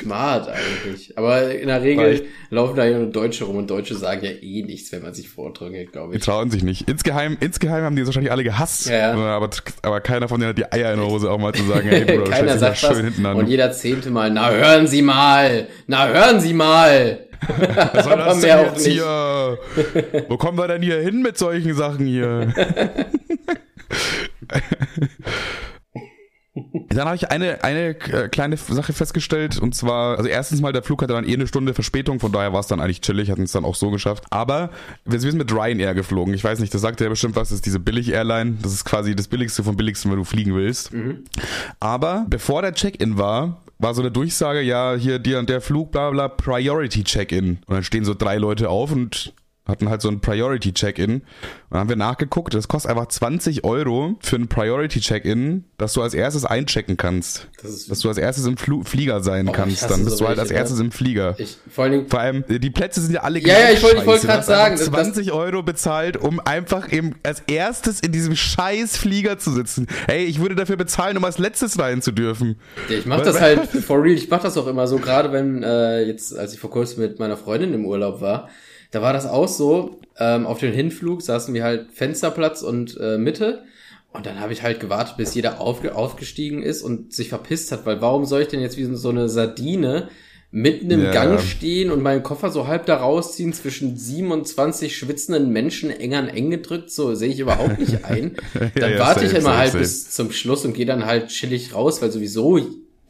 Smart 0.00 0.48
eigentlich. 0.48 1.16
Aber 1.16 1.50
in 1.54 1.68
der 1.68 1.82
Regel 1.82 2.04
Reicht. 2.04 2.24
laufen 2.50 2.76
da 2.76 2.84
ja 2.84 2.98
nur 2.98 3.08
Deutsche 3.10 3.44
rum 3.44 3.56
und 3.56 3.70
Deutsche 3.70 3.94
sagen 3.94 4.24
ja 4.24 4.30
eh 4.30 4.62
nichts, 4.62 4.90
wenn 4.92 5.02
man 5.02 5.14
sich 5.14 5.28
vordrückt, 5.28 5.92
glaube 5.92 6.12
Die 6.12 6.18
ich. 6.18 6.24
trauen 6.24 6.50
sich 6.50 6.62
nicht. 6.62 6.88
Insgeheim, 6.88 7.36
insgeheim 7.40 7.84
haben 7.84 7.96
die 7.96 8.02
uns 8.02 8.08
wahrscheinlich 8.08 8.32
alle 8.32 8.44
gehasst. 8.44 8.63
Ja, 8.86 8.96
ja. 8.96 9.12
Aber, 9.36 9.50
aber 9.82 10.00
keiner 10.00 10.28
von 10.28 10.40
denen 10.40 10.50
hat 10.50 10.58
die 10.58 10.70
Eier 10.70 10.92
in 10.92 11.00
der 11.00 11.08
Hose 11.08 11.30
auch 11.30 11.38
mal 11.38 11.52
zu 11.52 11.64
sagen, 11.64 11.88
ey, 11.88 12.04
Bruder, 12.04 12.24
du 12.24 12.30
Keiner 12.30 12.58
sagt 12.58 12.82
mal 12.82 12.88
schön 12.88 12.90
was 12.90 13.04
hinten 13.04 13.26
an. 13.26 13.36
und 13.36 13.46
jeder 13.48 13.72
zehnte 13.72 14.10
Mal, 14.10 14.30
na 14.30 14.50
hören 14.50 14.86
Sie 14.86 15.02
mal, 15.02 15.66
na 15.86 16.06
hören 16.08 16.40
Sie 16.40 16.52
mal. 16.52 17.18
Was 17.92 18.04
soll 18.04 18.16
das 18.18 18.40
denn 18.40 18.58
jetzt 18.58 18.86
hier? 18.86 19.58
Wo 20.28 20.36
kommen 20.36 20.56
wir 20.58 20.68
denn 20.68 20.82
hier 20.82 21.00
hin 21.00 21.22
mit 21.22 21.36
solchen 21.38 21.74
Sachen 21.74 22.06
hier? 22.06 22.52
Dann 26.88 27.06
habe 27.06 27.16
ich 27.16 27.30
eine, 27.30 27.62
eine 27.62 27.90
äh, 27.90 28.28
kleine 28.28 28.56
Sache 28.56 28.92
festgestellt 28.92 29.58
und 29.60 29.74
zwar, 29.74 30.18
also 30.18 30.28
erstens 30.28 30.60
mal, 30.60 30.72
der 30.72 30.82
Flug 30.82 31.02
hatte 31.02 31.12
dann 31.12 31.26
eh 31.26 31.34
eine 31.34 31.46
Stunde 31.46 31.72
Verspätung, 31.72 32.18
von 32.18 32.32
daher 32.32 32.52
war 32.52 32.60
es 32.60 32.66
dann 32.66 32.80
eigentlich 32.80 33.00
chillig, 33.00 33.30
hatten 33.30 33.42
es 33.42 33.52
dann 33.52 33.64
auch 33.64 33.76
so 33.76 33.90
geschafft. 33.90 34.24
Aber 34.30 34.70
wir 35.04 35.20
sind 35.20 35.36
mit 35.36 35.52
Ryanair 35.52 35.94
geflogen. 35.94 36.34
Ich 36.34 36.42
weiß 36.42 36.58
nicht, 36.58 36.74
das 36.74 36.80
sagt 36.80 37.00
ja 37.00 37.08
bestimmt 37.08 37.36
was, 37.36 37.48
das 37.48 37.56
ist 37.56 37.66
diese 37.66 37.78
Billig-Airline. 37.78 38.58
Das 38.62 38.72
ist 38.72 38.84
quasi 38.84 39.14
das 39.14 39.28
Billigste 39.28 39.62
vom 39.62 39.76
Billigsten, 39.76 40.10
wenn 40.10 40.18
du 40.18 40.24
fliegen 40.24 40.54
willst. 40.54 40.90
Aber 41.80 42.26
bevor 42.28 42.62
der 42.62 42.74
Check-in 42.74 43.18
war, 43.18 43.60
war 43.78 43.94
so 43.94 44.02
eine 44.02 44.10
Durchsage, 44.10 44.60
ja, 44.62 44.94
hier 44.94 45.18
der 45.18 45.38
und 45.38 45.48
der 45.48 45.60
Flug, 45.60 45.92
bla 45.92 46.10
bla, 46.10 46.28
Priority 46.28 47.04
Check-in. 47.04 47.58
Und 47.66 47.74
dann 47.74 47.84
stehen 47.84 48.04
so 48.04 48.14
drei 48.14 48.36
Leute 48.36 48.68
auf 48.68 48.92
und 48.92 49.32
hatten 49.66 49.88
halt 49.88 50.02
so 50.02 50.08
ein 50.10 50.20
Priority 50.20 50.74
Check-in. 50.74 51.14
Und 51.14 51.22
dann 51.70 51.80
haben 51.80 51.88
wir 51.88 51.96
nachgeguckt, 51.96 52.52
das 52.52 52.68
kostet 52.68 52.90
einfach 52.90 53.06
20 53.08 53.64
Euro 53.64 54.16
für 54.20 54.36
ein 54.36 54.46
Priority 54.46 55.00
Check-in, 55.00 55.64
dass 55.78 55.94
du 55.94 56.02
als 56.02 56.12
erstes 56.12 56.44
einchecken 56.44 56.98
kannst. 56.98 57.48
Das 57.62 57.86
dass 57.86 58.00
du 58.00 58.08
als 58.08 58.18
erstes 58.18 58.44
im 58.46 58.58
Flu 58.58 58.82
Flieger 58.84 59.22
sein 59.22 59.48
Oh, 59.48 59.52
kannst. 59.52 59.90
Dann 59.90 60.04
bist 60.04 60.18
so 60.18 60.24
du 60.24 60.28
halt 60.28 60.38
als 60.38 60.50
ne? 60.50 60.56
erstes 60.56 60.80
im 60.80 60.92
Flieger. 60.92 61.34
Ich, 61.38 61.56
vor 61.70 61.88
Dingen, 61.88 62.08
Vor 62.08 62.20
allem, 62.20 62.44
die 62.46 62.70
Plätze 62.70 63.00
sind 63.00 63.14
ja 63.14 63.22
alle 63.22 63.38
Ja, 63.38 63.58
ja, 63.58 63.70
ich 63.70 63.82
wollte- 63.82 64.04
hast 64.06 64.24
einfach 64.28 64.42
sagen, 64.42 64.76
das- 64.76 64.84
20 64.86 65.32
Euro 65.32 65.62
bezahlt, 65.62 66.18
um 66.18 66.40
einfach 66.40 66.92
eben 66.92 67.14
als 67.22 67.40
erstes 67.46 68.00
in 68.00 68.12
diesem 68.12 68.36
scheiß 68.36 68.98
Flieger 68.98 69.38
zu 69.38 69.50
sitzen. 69.50 69.86
Ey, 70.08 70.24
ich 70.24 70.40
würde 70.40 70.56
dafür 70.56 70.76
bezahlen, 70.76 71.16
um 71.16 71.24
als 71.24 71.38
letztes 71.38 71.78
rein 71.78 72.02
zu 72.02 72.12
dürfen. 72.12 72.56
Ja, 72.90 72.98
ich 72.98 73.06
mach 73.06 73.22
das 73.22 73.40
halt 73.40 73.62
for 73.68 74.02
real. 74.02 74.14
Ich 74.14 74.28
mach 74.28 74.42
das 74.42 74.58
auch 74.58 74.66
immer 74.66 74.86
so, 74.86 74.98
gerade 74.98 75.32
wenn 75.32 75.62
äh, 75.62 76.02
jetzt, 76.02 76.36
als 76.36 76.52
ich 76.52 76.60
vor 76.60 76.70
kurzem 76.70 77.02
mit 77.02 77.18
meiner 77.18 77.38
Freundin 77.38 77.72
im 77.72 77.86
Urlaub 77.86 78.20
war, 78.20 78.50
da 78.94 79.02
war 79.02 79.12
das 79.12 79.26
auch 79.26 79.48
so. 79.48 79.98
Ähm, 80.18 80.46
auf 80.46 80.58
den 80.58 80.72
Hinflug 80.72 81.22
saßen 81.22 81.52
wir 81.52 81.64
halt 81.64 81.92
Fensterplatz 81.92 82.62
und 82.62 82.96
äh, 83.00 83.18
Mitte. 83.18 83.64
Und 84.12 84.26
dann 84.26 84.38
habe 84.38 84.52
ich 84.52 84.62
halt 84.62 84.78
gewartet, 84.78 85.16
bis 85.16 85.34
jeder 85.34 85.60
aufge 85.60 85.96
aufgestiegen 85.96 86.62
ist 86.62 86.82
und 86.82 87.12
sich 87.12 87.28
verpisst 87.28 87.72
hat, 87.72 87.84
weil 87.84 88.00
warum 88.00 88.24
soll 88.24 88.42
ich 88.42 88.48
denn 88.48 88.60
jetzt 88.60 88.76
wie 88.76 88.84
so 88.84 89.08
eine 89.08 89.28
Sardine 89.28 90.08
mitten 90.52 90.88
im 90.92 91.02
Ja. 91.02 91.10
Gang 91.10 91.40
stehen 91.40 91.90
und 91.90 92.00
meinen 92.00 92.22
Koffer 92.22 92.50
so 92.50 92.68
halb 92.68 92.86
da 92.86 92.98
rausziehen 92.98 93.52
zwischen 93.52 93.96
27 93.96 94.96
schwitzenden 94.96 95.50
Menschen 95.50 95.90
eng 95.90 96.14
an 96.14 96.28
eng 96.28 96.50
gedrückt, 96.50 96.92
so 96.92 97.16
sehe 97.16 97.30
ich 97.30 97.40
überhaupt 97.40 97.80
nicht 97.80 98.04
ein. 98.04 98.36
Dann 98.76 98.92
ja, 98.92 98.98
warte 99.00 99.24
ich 99.24 99.32
safe, 99.32 99.40
immer 99.40 99.48
safe, 99.50 99.58
halt 99.58 99.72
safe. 99.72 99.78
bis 99.82 100.10
zum 100.12 100.30
Schluss 100.30 100.64
und 100.64 100.74
gehe 100.74 100.86
dann 100.86 101.06
halt 101.06 101.26
chillig 101.26 101.74
raus, 101.74 102.00
weil 102.00 102.12
sowieso 102.12 102.60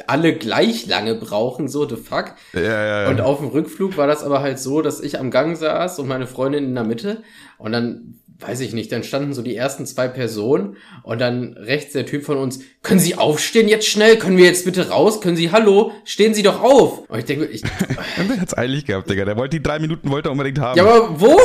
alle 0.06 0.34
gleich 0.34 0.86
lange 0.86 1.14
brauchen, 1.14 1.68
so 1.68 1.88
the 1.88 1.96
fuck. 1.96 2.34
Ja, 2.52 2.60
ja, 2.60 3.02
ja. 3.02 3.08
Und 3.08 3.20
auf 3.20 3.38
dem 3.38 3.48
Rückflug 3.48 3.96
war 3.96 4.06
das 4.06 4.22
aber 4.22 4.40
halt 4.40 4.58
so, 4.58 4.82
dass 4.82 5.00
ich 5.00 5.18
am 5.18 5.30
Gang 5.30 5.56
saß 5.56 5.98
und 5.98 6.08
meine 6.08 6.26
Freundin 6.26 6.64
in 6.64 6.74
der 6.74 6.84
Mitte 6.84 7.22
und 7.58 7.72
dann 7.72 8.18
weiß 8.40 8.60
ich 8.60 8.72
nicht, 8.72 8.90
dann 8.92 9.04
standen 9.04 9.32
so 9.32 9.42
die 9.42 9.54
ersten 9.54 9.86
zwei 9.86 10.08
Personen 10.08 10.76
und 11.02 11.20
dann 11.20 11.54
rechts 11.54 11.92
der 11.92 12.06
Typ 12.06 12.24
von 12.24 12.36
uns, 12.36 12.60
können 12.82 13.00
Sie 13.00 13.16
aufstehen 13.16 13.68
jetzt 13.68 13.86
schnell? 13.86 14.18
Können 14.18 14.36
wir 14.36 14.44
jetzt 14.44 14.64
bitte 14.64 14.88
raus? 14.88 15.20
Können 15.20 15.36
Sie, 15.36 15.52
hallo? 15.52 15.92
Stehen 16.04 16.34
Sie 16.34 16.42
doch 16.42 16.62
auf! 16.62 17.08
Und 17.08 17.18
ich 17.18 17.24
denke, 17.24 17.46
ich, 17.46 17.62
der 18.28 18.40
hat's 18.40 18.56
eilig 18.56 18.86
gehabt, 18.86 19.08
Digga. 19.08 19.24
Der 19.24 19.36
wollte 19.36 19.56
die 19.56 19.62
drei 19.62 19.78
Minuten 19.78 20.10
wollte 20.10 20.28
er 20.28 20.32
unbedingt 20.32 20.58
haben. 20.58 20.76
ja, 20.76 20.84
aber 20.84 21.20
wo? 21.20 21.38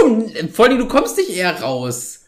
Vor 0.52 0.66
allem, 0.66 0.78
du 0.78 0.88
kommst 0.88 1.18
nicht 1.18 1.36
eher 1.36 1.62
raus. 1.62 2.19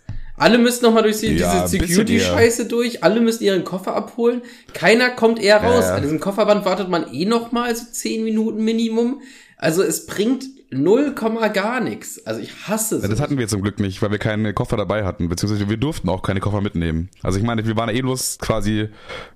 Alle 0.41 0.57
müssen 0.57 0.83
nochmal 0.85 1.03
durch 1.03 1.19
die, 1.19 1.35
Ja, 1.37 1.65
diese 1.67 1.67
Security-Scheiße 1.67 2.65
durch. 2.65 3.03
Alle 3.03 3.19
müssen 3.21 3.43
ihren 3.43 3.63
Koffer 3.63 3.95
abholen. 3.95 4.41
Keiner 4.73 5.11
kommt 5.11 5.39
eher 5.41 5.57
raus. 5.63 5.85
ja. 5.85 5.95
An 5.95 6.01
diesem 6.01 6.19
Kofferband 6.19 6.65
wartet 6.65 6.89
man 6.89 7.13
eh 7.13 7.25
nochmal 7.25 7.75
so 7.75 7.83
zehn 7.91 8.23
Minuten 8.23 8.63
Minimum. 8.63 9.21
Also 9.57 9.83
es 9.83 10.07
bringt 10.07 10.45
null 10.71 11.13
Komma 11.13 11.49
gar 11.49 11.81
nichts. 11.81 12.25
Also 12.25 12.39
ich 12.39 12.67
hasse 12.67 12.95
es. 12.95 13.03
Ja, 13.03 13.09
das 13.09 13.19
hatten 13.19 13.37
wir 13.37 13.47
zum 13.47 13.61
Glück 13.61 13.79
nicht, 13.79 14.01
weil 14.01 14.11
wir 14.11 14.17
keine 14.17 14.53
Koffer 14.53 14.77
dabei 14.77 15.03
hatten, 15.03 15.27
beziehungsweise 15.27 15.69
wir 15.69 15.77
durften 15.77 16.09
auch 16.09 16.21
keine 16.21 16.39
Koffer 16.39 16.61
mitnehmen. 16.61 17.09
Also 17.21 17.37
ich 17.37 17.43
meine, 17.43 17.65
wir 17.67 17.75
waren 17.75 17.89
eh 17.89 18.01
bloß 18.01 18.39
quasi, 18.39 18.87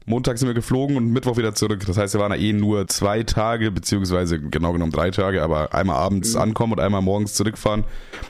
Montag 0.06 0.38
sind 0.38 0.48
wir 0.48 0.54
geflogen 0.54 0.96
und 0.96 1.12
Mittwoch 1.12 1.38
wieder 1.38 1.54
zurück. 1.54 1.84
Das 1.86 1.98
heißt, 1.98 2.13
wir 2.13 2.22
waren 2.22 2.32
eh 2.32 2.54
nur 2.54 2.88
zwei 2.88 3.24
Tage, 3.24 3.72
beziehungsweise 3.72 4.39
genau 4.39 4.72
genommen 4.72 4.92
drei 4.92 5.12
Tage, 5.12 5.44
aber 5.44 5.74
einmal 5.74 5.98
abends 5.98 6.36
mhm. 6.36 6.42
ankommen 6.42 6.74
und 6.74 6.80
einmal 6.80 7.01
morgens 7.01 7.34
zurückfahren, 7.34 7.84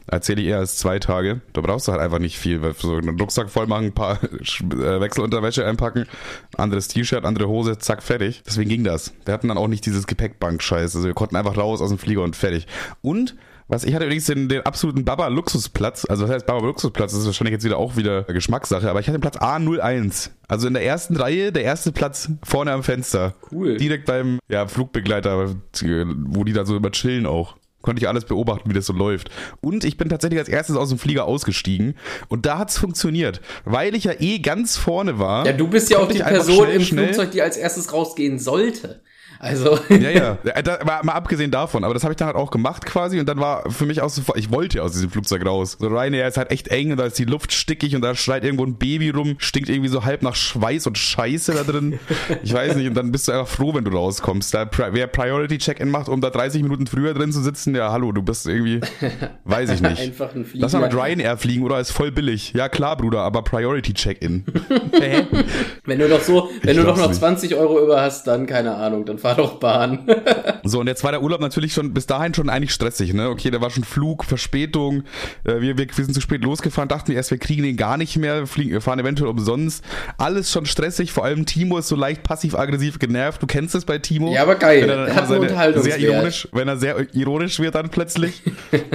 erzähle 0.08 0.42
ich 0.42 0.48
eher 0.48 0.58
als 0.58 0.78
zwei 0.78 0.98
Tage. 0.98 1.42
Da 1.54 1.62
brauchst 1.62 1.88
du 1.88 1.92
halt 1.92 2.02
einfach 2.02 2.20
nicht 2.20 2.40
viel, 2.40 2.62
weil 2.64 2.74
so 2.74 2.96
einen 2.96 3.20
Rucksack 3.20 3.50
voll 3.50 3.68
machen, 3.68 3.86
ein 3.86 3.94
paar 3.94 4.24
äh, 4.24 5.00
Wechselunterwäsche 5.00 5.66
einpacken, 5.66 6.08
anderes 6.58 6.88
T-Shirt, 6.88 7.24
andere 7.24 7.48
Hose, 7.48 7.78
zack, 7.78 8.02
fertig. 8.02 8.42
Deswegen 8.48 8.70
ging 8.70 8.84
das. 8.84 9.14
Wir 9.26 9.34
hatten 9.34 9.48
dann 9.48 9.58
auch 9.58 9.68
nicht 9.68 9.86
dieses 9.86 10.08
Gepäckbank-Scheiß. 10.08 10.96
Also 10.96 11.08
wir 11.08 11.14
konnten 11.14 11.36
einfach 11.36 11.58
raus 11.58 11.82
aus 11.82 11.90
dem 11.90 12.00
Flieger 12.00 12.24
und 12.24 12.36
fertig. 12.36 12.66
Und 13.02 13.36
was 13.68 13.84
ich 13.84 13.96
hatte 13.96 14.06
übrigens 14.06 14.26
den, 14.26 14.48
den 14.48 14.62
absoluten 14.62 15.06
Baba-Luxusplatz. 15.06 16.06
Also 16.06 16.24
das 16.24 16.36
heißt 16.36 16.46
Baba-Luxusplatz, 16.46 17.12
das 17.12 17.22
ist 17.22 17.26
wahrscheinlich 17.26 17.54
jetzt 17.54 17.64
wieder 17.64 17.78
auch 17.78 17.96
wieder 17.96 18.24
Geschmackssache, 18.24 18.90
aber 18.90 19.00
ich 19.00 19.08
hatte 19.08 19.18
den 19.18 19.22
Platz 19.22 19.38
A01. 19.38 20.30
Also 20.48 20.68
in 20.68 20.74
der 20.74 20.84
ersten 20.84 21.16
Reihe, 21.16 21.52
der 21.52 21.64
erste 21.64 21.92
Platz 21.92 22.30
vorne 22.44 22.72
am 22.72 22.84
Fenster. 22.84 23.34
Cool. 23.52 23.78
Direkt 23.78 24.06
beim 24.06 24.40
ja, 24.50 24.68
Flugbegleiter, 24.68 25.56
wo 26.28 26.44
die 26.44 26.54
da 26.54 26.66
so 26.66 26.78
immer 26.78 26.92
chillen 26.92 27.26
auch 27.26 27.56
konnte 27.86 28.02
ich 28.02 28.08
alles 28.08 28.26
beobachten, 28.26 28.68
wie 28.68 28.74
das 28.74 28.88
so 28.88 28.94
läuft. 28.94 29.30
Und 29.62 29.84
ich 29.84 29.96
bin 29.96 30.10
tatsächlich 30.10 30.40
als 30.40 30.50
erstes 30.50 30.76
aus 30.76 30.90
dem 30.90 30.98
Flieger 30.98 31.26
ausgestiegen 31.26 31.94
und 32.30 32.48
da 32.48 32.58
hat's 32.58 32.80
funktioniert, 32.80 33.42
weil 33.64 33.94
ich 33.94 34.06
ja 34.06 34.14
eh 34.20 34.40
ganz 34.40 34.76
vorne 34.76 35.20
war. 35.20 35.46
Ja, 35.46 35.54
du 35.54 35.68
bist 35.68 35.92
ja 35.92 36.00
auch 36.00 36.08
die 36.08 36.18
Person 36.18 36.66
schnell, 36.66 36.76
im 36.78 36.82
Flugzeug, 36.82 37.30
die 37.30 37.44
als 37.44 37.58
erstes 37.58 37.94
rausgehen 37.94 38.40
sollte. 38.40 39.04
Also. 39.46 39.78
Ja, 39.90 40.10
ja. 40.10 40.38
Da, 40.62 40.80
mal, 40.84 41.14
abgesehen 41.14 41.52
davon, 41.52 41.84
aber 41.84 41.94
das 41.94 42.04
habe 42.04 42.14
ich 42.14 42.18
dann 42.18 42.28
halt 42.28 42.36
auch 42.36 42.50
gemacht 42.50 42.86
quasi 42.86 43.20
und 43.20 43.30
dann 43.30 43.40
war 43.40 43.70
für 43.70 43.86
mich 43.86 44.02
auch 44.02 44.10
so, 44.10 44.22
ich 44.36 44.52
wollte 44.52 44.82
aus 44.82 44.94
diesem 44.94 45.12
Flugzeug 45.12 45.46
raus. 45.46 45.78
So 45.80 45.88
Ryanair 45.88 46.28
ist 46.28 46.38
halt 46.38 46.52
echt 46.52 46.70
eng 46.70 46.92
und 46.92 46.98
da 46.98 47.06
ist 47.06 47.20
die 47.20 47.26
Luft 47.26 47.54
stickig 47.54 47.96
und 47.96 48.02
da 48.02 48.16
schreit 48.16 48.44
irgendwo 48.44 48.66
ein 48.66 48.78
Baby 48.78 49.12
rum, 49.12 49.36
stinkt 49.38 49.70
irgendwie 49.70 49.90
so 49.90 50.04
halb 50.04 50.24
nach 50.24 50.36
Schweiß 50.36 50.88
und 50.88 50.98
Scheiße 50.98 51.54
da 51.54 51.64
drin. 51.64 52.00
Ich 52.44 52.54
weiß 52.54 52.76
nicht 52.76 52.88
und 52.88 52.96
dann 52.96 53.12
bist 53.12 53.28
du 53.28 53.34
einfach 53.34 53.48
froh, 53.48 53.74
wenn 53.76 53.86
du 53.86 53.92
rauskommst. 53.92 54.54
Da, 54.54 54.68
wer 54.92 55.08
Priority 55.08 55.60
Check-in 55.60 55.90
macht, 55.90 56.10
um 56.10 56.22
da 56.22 56.32
30 56.32 56.64
Minuten 56.64 56.88
früher 56.88 57.14
drin 57.14 57.32
zu 57.32 57.42
sitzen, 57.42 57.76
ja 57.76 57.92
hallo, 57.92 58.12
du 58.12 58.24
bist 58.24 58.48
irgendwie, 58.48 58.82
weiß 59.46 59.70
ich 59.70 59.82
nicht. 59.82 60.02
Einfach 60.02 60.34
ein 60.34 60.46
Flieger. 60.46 60.64
Lass 60.64 60.74
mal 60.74 60.82
mit 60.82 60.96
Ryanair 60.96 61.38
fliegen 61.38 61.64
oder 61.64 61.80
ist 61.80 61.92
voll 61.92 62.12
billig. 62.12 62.54
Ja 62.54 62.68
klar, 62.68 62.98
Bruder, 62.98 63.22
aber 63.22 63.44
Priority 63.44 63.94
Check-in. 63.94 64.44
wenn 65.86 66.00
du 66.00 66.10
doch 66.10 66.22
so, 66.22 66.50
wenn 66.64 66.72
ich 66.72 66.78
du 66.78 66.84
doch 66.84 66.98
noch 66.98 67.12
20 67.12 67.56
Euro 67.56 67.84
über 67.84 68.02
hast, 68.02 68.26
dann 68.26 68.48
keine 68.48 68.76
Ahnung, 68.76 69.06
dann 69.06 69.20
fahr 69.20 69.35
doch 69.36 69.60
Bahn. 69.60 70.08
so, 70.64 70.80
und 70.80 70.88
jetzt 70.88 71.04
war 71.04 71.12
der 71.12 71.22
Urlaub 71.22 71.42
natürlich 71.42 71.74
schon 71.74 71.94
bis 71.94 72.06
dahin 72.06 72.34
schon 72.34 72.50
eigentlich 72.50 72.74
stressig, 72.74 73.14
ne? 73.14 73.30
Okay, 73.30 73.52
da 73.52 73.62
war 73.62 73.70
schon 73.70 73.84
Flug, 73.84 74.24
Verspätung, 74.26 75.04
äh, 75.44 75.62
wir, 75.62 75.78
wir, 75.78 75.88
wir 75.96 76.06
sind 76.06 76.14
zu 76.14 76.22
spät 76.22 76.44
losgefahren, 76.44 76.90
dachten 76.90 77.10
wir 77.10 77.16
erst, 77.16 77.32
wir 77.32 77.38
kriegen 77.38 77.64
den 77.64 77.78
gar 77.78 77.98
nicht 77.98 78.18
mehr, 78.18 78.48
fliegen, 78.48 78.72
wir 78.72 78.82
fahren 78.82 79.00
eventuell 79.00 79.30
umsonst. 79.30 79.84
Alles 80.18 80.52
schon 80.52 80.66
stressig, 80.66 81.12
vor 81.12 81.26
allem 81.26 81.46
Timo 81.46 81.78
ist 81.78 81.88
so 81.88 81.96
leicht 81.96 82.24
passiv-aggressiv 82.24 83.00
genervt. 83.00 83.42
Du 83.42 83.48
kennst 83.48 83.76
es 83.76 83.86
bei 83.86 83.98
Timo. 83.98 84.34
Ja, 84.34 84.44
aber 84.44 84.56
geil. 84.56 84.82
Wenn 84.82 84.90
er 84.90 85.16
Hat 85.16 85.28
seine, 85.28 85.82
sehr 85.82 86.00
ironisch, 86.00 86.48
wenn 86.52 86.68
er 86.68 86.78
sehr 86.78 87.16
ironisch 87.16 87.60
wird 87.60 87.76
dann 87.76 87.90
plötzlich. 87.90 88.42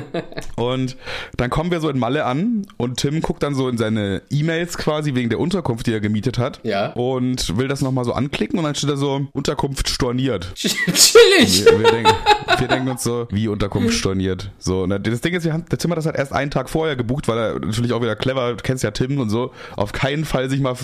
und 0.56 0.96
dann 1.36 1.50
kommen 1.50 1.70
wir 1.70 1.80
so 1.80 1.88
in 1.88 1.98
Malle 1.98 2.24
an 2.24 2.66
und 2.76 2.98
Tim 2.98 3.20
guckt 3.20 3.42
dann 3.42 3.54
so 3.54 3.68
in 3.68 3.78
seine 3.78 4.22
E-Mails 4.30 4.78
quasi 4.78 5.14
wegen 5.14 5.30
der 5.30 5.40
Unterkunft, 5.40 5.86
die 5.86 5.92
er 5.92 6.00
gemietet 6.00 6.38
hat. 6.38 6.60
Ja. 6.62 6.92
Und 6.92 7.56
will 7.56 7.68
das 7.68 7.80
nochmal 7.80 8.04
so 8.04 8.12
anklicken 8.12 8.58
und 8.58 8.64
dann 8.64 8.74
steht 8.74 8.90
da 8.90 8.96
so, 8.96 9.26
Unterkunft 9.32 9.88
storniert. 9.88 10.19
Chillig. 10.54 11.64
Wir, 11.64 11.78
wir, 11.78 11.90
denken, 11.90 12.12
wir, 12.58 12.68
denken, 12.68 12.88
uns 12.88 13.02
so, 13.02 13.28
wie 13.30 13.48
Unterkunft 13.48 13.94
storniert. 13.94 14.50
So, 14.58 14.86
ne, 14.86 15.00
das 15.00 15.20
Ding 15.20 15.34
ist, 15.34 15.44
wir 15.44 15.52
haben, 15.52 15.64
der 15.70 15.78
hat 15.78 15.96
das 15.96 16.06
halt 16.06 16.16
erst 16.16 16.32
einen 16.32 16.50
Tag 16.50 16.68
vorher 16.68 16.96
gebucht, 16.96 17.28
weil 17.28 17.38
er 17.38 17.58
natürlich 17.60 17.92
auch 17.92 18.02
wieder 18.02 18.16
clever, 18.16 18.54
du 18.54 18.62
kennst 18.62 18.84
ja 18.84 18.90
Tim 18.90 19.18
und 19.18 19.30
so, 19.30 19.52
auf 19.76 19.92
keinen 19.92 20.24
Fall 20.24 20.50
sich 20.50 20.60
mal 20.60 20.74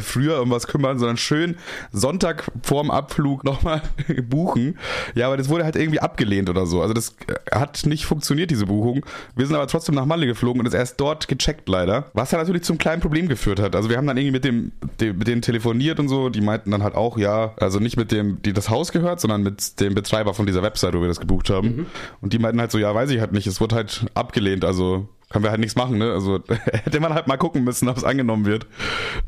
früher 0.00 0.40
um 0.40 0.50
was 0.50 0.66
kümmern, 0.66 0.98
sondern 0.98 1.16
schön 1.16 1.56
Sonntag 1.92 2.50
vorm 2.62 2.90
Abflug 2.90 3.44
nochmal 3.44 3.82
buchen. 4.28 4.78
Ja, 5.14 5.26
aber 5.26 5.36
das 5.36 5.48
wurde 5.48 5.64
halt 5.64 5.76
irgendwie 5.76 6.00
abgelehnt 6.00 6.48
oder 6.48 6.66
so. 6.66 6.80
Also 6.80 6.94
das 6.94 7.16
äh, 7.26 7.56
hat 7.56 7.84
nicht 7.86 8.06
funktioniert, 8.06 8.50
diese 8.50 8.66
Buchung. 8.66 9.04
Wir 9.34 9.46
sind 9.46 9.56
aber 9.56 9.66
trotzdem 9.66 9.94
nach 9.94 10.06
Malle 10.06 10.26
geflogen 10.26 10.60
und 10.60 10.66
es 10.66 10.74
erst 10.74 11.00
dort 11.00 11.28
gecheckt 11.28 11.68
leider. 11.68 12.10
Was 12.14 12.30
ja 12.30 12.38
natürlich 12.38 12.62
zum 12.62 12.78
kleinen 12.78 13.02
Problem 13.02 13.28
geführt 13.28 13.60
hat. 13.60 13.74
Also 13.74 13.90
wir 13.90 13.96
haben 13.96 14.06
dann 14.06 14.16
irgendwie 14.16 14.32
mit 14.32 14.44
dem, 14.44 14.72
dem 15.00 15.18
mit 15.18 15.28
denen 15.28 15.42
telefoniert 15.42 15.98
und 15.98 16.08
so, 16.08 16.28
die 16.28 16.40
meinten 16.40 16.70
dann 16.70 16.82
halt 16.82 16.94
auch, 16.94 17.18
ja, 17.18 17.52
also 17.56 17.78
nicht 17.78 17.96
mit 17.96 18.12
dem, 18.12 18.40
die 18.42 18.52
das 18.52 18.70
Haus 18.70 18.85
gehört, 18.92 19.20
sondern 19.20 19.42
mit 19.42 19.80
dem 19.80 19.94
Betreiber 19.94 20.34
von 20.34 20.46
dieser 20.46 20.62
Website, 20.62 20.94
wo 20.94 21.00
wir 21.00 21.08
das 21.08 21.20
gebucht 21.20 21.50
haben. 21.50 21.68
Mhm. 21.68 21.86
Und 22.20 22.32
die 22.32 22.38
meinten 22.38 22.60
halt 22.60 22.70
so, 22.70 22.78
ja, 22.78 22.94
weiß 22.94 23.10
ich 23.10 23.20
halt 23.20 23.32
nicht, 23.32 23.46
es 23.46 23.60
wurde 23.60 23.76
halt 23.76 24.06
abgelehnt, 24.14 24.64
also 24.64 25.08
können 25.28 25.44
wir 25.44 25.50
halt 25.50 25.60
nichts 25.60 25.76
machen, 25.76 25.98
ne? 25.98 26.12
Also 26.12 26.40
hätte 26.48 27.00
man 27.00 27.14
halt 27.14 27.26
mal 27.26 27.36
gucken 27.36 27.64
müssen, 27.64 27.88
ob 27.88 27.96
es 27.96 28.04
angenommen 28.04 28.46
wird. 28.46 28.66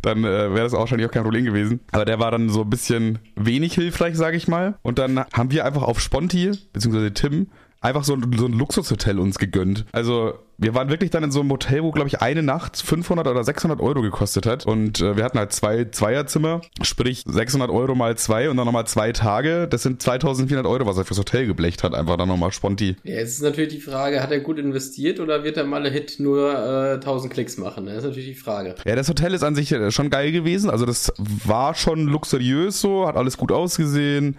Dann 0.03 0.19
äh, 0.25 0.55
wäre 0.55 0.63
das 0.63 0.75
auch 0.75 0.81
wahrscheinlich 0.81 1.09
auch 1.09 1.13
kein 1.13 1.25
Problem 1.25 1.45
gewesen. 1.45 1.81
Aber 1.91 2.05
der 2.05 2.21
war 2.21 2.31
dann 2.31 2.51
so 2.51 2.63
ein 2.63 2.71
bisschen 2.71 3.19
wenig 3.35 3.75
hilfreich, 3.75 4.17
sage 4.17 4.37
ich 4.37 4.47
mal. 4.47 4.79
Und 4.83 4.99
dann 4.99 5.19
haben 5.19 5.51
wir 5.51 5.65
einfach 5.65 5.83
auf 5.83 6.01
Sponti, 6.01 6.53
beziehungsweise 6.73 7.13
Tim, 7.13 7.49
einfach 7.81 8.05
so, 8.05 8.17
so 8.37 8.47
ein 8.47 8.53
Luxushotel 8.53 9.19
uns 9.19 9.39
gegönnt. 9.39 9.87
Also 9.93 10.35
wir 10.61 10.75
waren 10.75 10.91
wirklich 10.91 11.11
dann 11.11 11.23
in 11.23 11.31
so 11.31 11.41
einem 11.41 11.51
Hotel, 11.51 11.85
wo, 11.85 11.93
glaube 11.93 12.09
ich, 12.09 12.21
eine 12.21 12.43
Nacht 12.43 12.77
500 12.77 13.29
oder 13.29 13.45
600 13.45 13.81
Euro 13.81 14.03
gekostet 14.03 14.45
hat. 14.45 14.67
Und 14.67 15.01
äh, 15.01 15.17
wir 15.17 15.23
hatten 15.23 15.39
halt 15.39 15.53
zwei 15.53 15.85
Zweierzimmer, 15.85 16.63
sprich 16.83 17.23
600 17.27 17.71
Euro 17.71 17.95
mal 17.95 18.19
zwei 18.19 18.51
und 18.51 18.57
dann 18.57 18.67
nochmal 18.67 18.87
zwei 18.89 19.13
Tage. 19.13 19.69
Das 19.69 19.85
sind 19.85 20.03
2400 20.03 20.67
Euro, 20.67 20.85
was 20.87 20.99
er 20.99 21.05
fürs 21.05 21.19
Hotel 21.19 21.47
geblecht 21.47 21.85
hat. 21.85 21.95
Einfach 21.95 22.17
dann 22.17 22.27
nochmal 22.27 22.51
Sponti. 22.51 22.97
Ja, 23.05 23.15
jetzt 23.15 23.35
ist 23.35 23.43
natürlich 23.43 23.73
die 23.73 23.81
Frage, 23.81 24.21
hat 24.21 24.33
er 24.33 24.41
gut 24.41 24.59
investiert 24.59 25.21
oder 25.21 25.45
wird 25.45 25.57
der 25.57 25.65
Malle 25.65 25.91
Hit 25.91 26.17
nur 26.19 26.53
äh, 26.53 26.95
1000 26.95 27.33
Klicks 27.33 27.57
machen? 27.57 27.87
Das 27.87 27.99
ist 27.99 28.05
natürlich 28.05 28.29
die 28.29 28.35
Frage. 28.35 28.75
Ja, 28.85 28.97
das 28.97 29.09
Hotel 29.09 29.35
ist 29.35 29.45
an 29.45 29.55
sich 29.55 29.71
äh, 29.71 29.93
schon 29.93 30.11
geil 30.11 30.33
gewesen. 30.33 30.71
Also 30.71 30.87
das 30.87 31.13
war 31.17 31.77
schon 31.77 32.09
luxuriös 32.09 32.81
so, 32.81 33.07
hat 33.07 33.17
alles 33.17 33.37
gut 33.37 33.53
ausgesehen. 33.53 34.37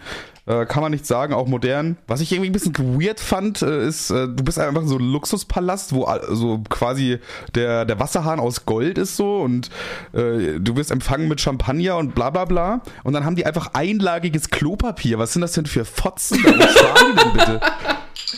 Äh, 0.49 0.65
kann 0.65 0.81
man 0.81 0.91
nicht 0.91 1.05
sagen, 1.05 1.35
auch 1.35 1.45
modern. 1.45 1.97
Was 2.07 2.21
ich 2.21 2.31
irgendwie 2.31 2.49
ein 2.49 2.53
bisschen 2.53 2.73
weird 2.99 3.19
fand, 3.19 3.61
äh, 3.61 3.87
ist, 3.87 4.09
äh, 4.09 4.27
du 4.27 4.43
bist 4.43 4.57
einfach 4.57 4.81
so 4.85 4.97
ein 4.97 5.11
Luxuspalast, 5.11 5.93
wo 5.93 6.09
so 6.31 6.63
quasi 6.69 7.19
der, 7.53 7.85
der 7.85 7.99
Wasserhahn 7.99 8.39
aus 8.39 8.65
Gold 8.65 8.97
ist 8.97 9.15
so 9.15 9.41
und 9.41 9.69
äh, 10.11 10.59
du 10.59 10.75
wirst 10.75 10.89
empfangen 10.89 11.27
mit 11.27 11.39
Champagner 11.39 11.97
und 11.97 12.15
bla 12.15 12.31
bla 12.31 12.45
bla. 12.45 12.81
Und 13.03 13.13
dann 13.13 13.25
haben 13.25 13.35
die 13.35 13.45
einfach 13.45 13.75
einlagiges 13.75 14.49
Klopapier. 14.49 15.19
Was 15.19 15.33
sind 15.33 15.43
das 15.43 15.51
denn 15.51 15.67
für 15.67 15.85
Fotzen? 15.85 16.43
Was 16.43 16.73
sparen 16.79 17.11
die 17.11 17.15
denn 17.15 17.33
bitte? 17.33 17.61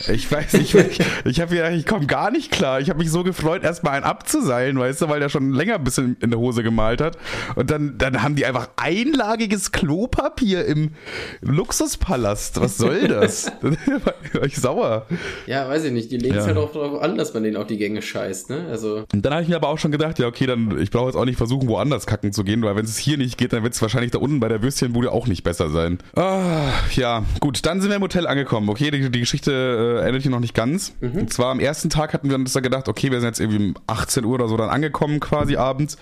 Ich 0.08 0.30
weiß 0.30 0.54
nicht, 0.54 0.74
ich, 0.74 1.00
ich 1.24 1.40
habe 1.40 1.54
gedacht, 1.54 1.72
ich 1.72 1.86
komme 1.86 2.06
gar 2.06 2.30
nicht 2.30 2.50
klar. 2.50 2.80
Ich 2.80 2.88
habe 2.88 2.98
mich 2.98 3.10
so 3.10 3.22
gefreut, 3.22 3.62
erstmal 3.64 3.94
einen 3.94 4.04
abzuseilen, 4.04 4.78
weißt 4.78 5.02
du, 5.02 5.08
weil 5.08 5.20
der 5.20 5.28
schon 5.28 5.52
länger 5.52 5.74
ein 5.74 5.84
bisschen 5.84 6.16
in 6.20 6.30
der 6.30 6.38
Hose 6.38 6.62
gemalt 6.62 7.00
hat. 7.00 7.18
Und 7.56 7.70
dann, 7.70 7.98
dann 7.98 8.22
haben 8.22 8.36
die 8.36 8.46
einfach 8.46 8.70
einlagiges 8.76 9.72
Klopapier 9.72 10.64
im 10.64 10.92
Luxuspalast. 11.40 12.60
Was 12.60 12.78
soll 12.78 13.08
das? 13.08 13.52
da 13.62 13.70
war 14.40 14.44
ich 14.44 14.56
sauer. 14.56 15.06
Ja, 15.46 15.68
weiß 15.68 15.84
ich 15.84 15.92
nicht. 15.92 16.10
Die 16.10 16.18
legen 16.18 16.36
es 16.36 16.46
ja. 16.46 16.54
halt 16.54 16.58
auch 16.58 16.72
darauf 16.72 17.02
an, 17.02 17.16
dass 17.16 17.34
man 17.34 17.42
denen 17.42 17.56
auf 17.56 17.66
die 17.66 17.78
Gänge 17.78 18.02
scheißt, 18.02 18.50
ne? 18.50 18.66
Also. 18.70 19.04
Und 19.12 19.24
dann 19.24 19.32
habe 19.32 19.42
ich 19.42 19.48
mir 19.48 19.56
aber 19.56 19.68
auch 19.68 19.78
schon 19.78 19.92
gedacht, 19.92 20.18
ja, 20.18 20.26
okay, 20.26 20.46
dann, 20.46 20.78
ich 20.80 20.90
brauche 20.90 21.06
jetzt 21.06 21.16
auch 21.16 21.24
nicht 21.24 21.36
versuchen, 21.36 21.68
woanders 21.68 22.06
kacken 22.06 22.32
zu 22.32 22.44
gehen, 22.44 22.62
weil 22.62 22.76
wenn 22.76 22.84
es 22.84 22.98
hier 22.98 23.18
nicht 23.18 23.38
geht, 23.38 23.52
dann 23.52 23.62
wird 23.62 23.74
es 23.74 23.82
wahrscheinlich 23.82 24.10
da 24.10 24.18
unten 24.18 24.40
bei 24.40 24.48
der 24.48 24.62
Würstchenbude 24.62 25.12
auch 25.12 25.26
nicht 25.26 25.42
besser 25.42 25.70
sein. 25.70 25.98
Ah, 26.16 26.70
ja, 26.94 27.24
gut, 27.40 27.64
dann 27.66 27.80
sind 27.80 27.90
wir 27.90 27.96
im 27.96 28.02
Hotel 28.02 28.26
angekommen. 28.26 28.68
Okay, 28.68 28.90
die, 28.90 29.10
die 29.10 29.20
Geschichte 29.20 29.50
äh, 29.82 30.06
endet 30.06 30.22
hier 30.22 30.30
noch 30.30 30.40
nicht 30.40 30.54
ganz. 30.54 30.94
Mhm. 31.00 31.12
Und 31.12 31.32
zwar 31.32 31.50
am 31.50 31.60
ersten 31.60 31.90
Tag 31.90 32.12
hatten 32.14 32.28
wir 32.28 32.36
uns 32.36 32.52
da 32.52 32.60
gedacht, 32.60 32.88
okay, 32.88 33.10
wir 33.10 33.20
sind 33.20 33.28
jetzt 33.28 33.40
irgendwie 33.40 33.68
um 33.68 33.74
18 33.86 34.24
Uhr 34.24 34.34
oder 34.34 34.48
so 34.48 34.56
dann 34.56 34.70
angekommen 34.70 35.20
quasi 35.20 35.56
abends. 35.56 35.96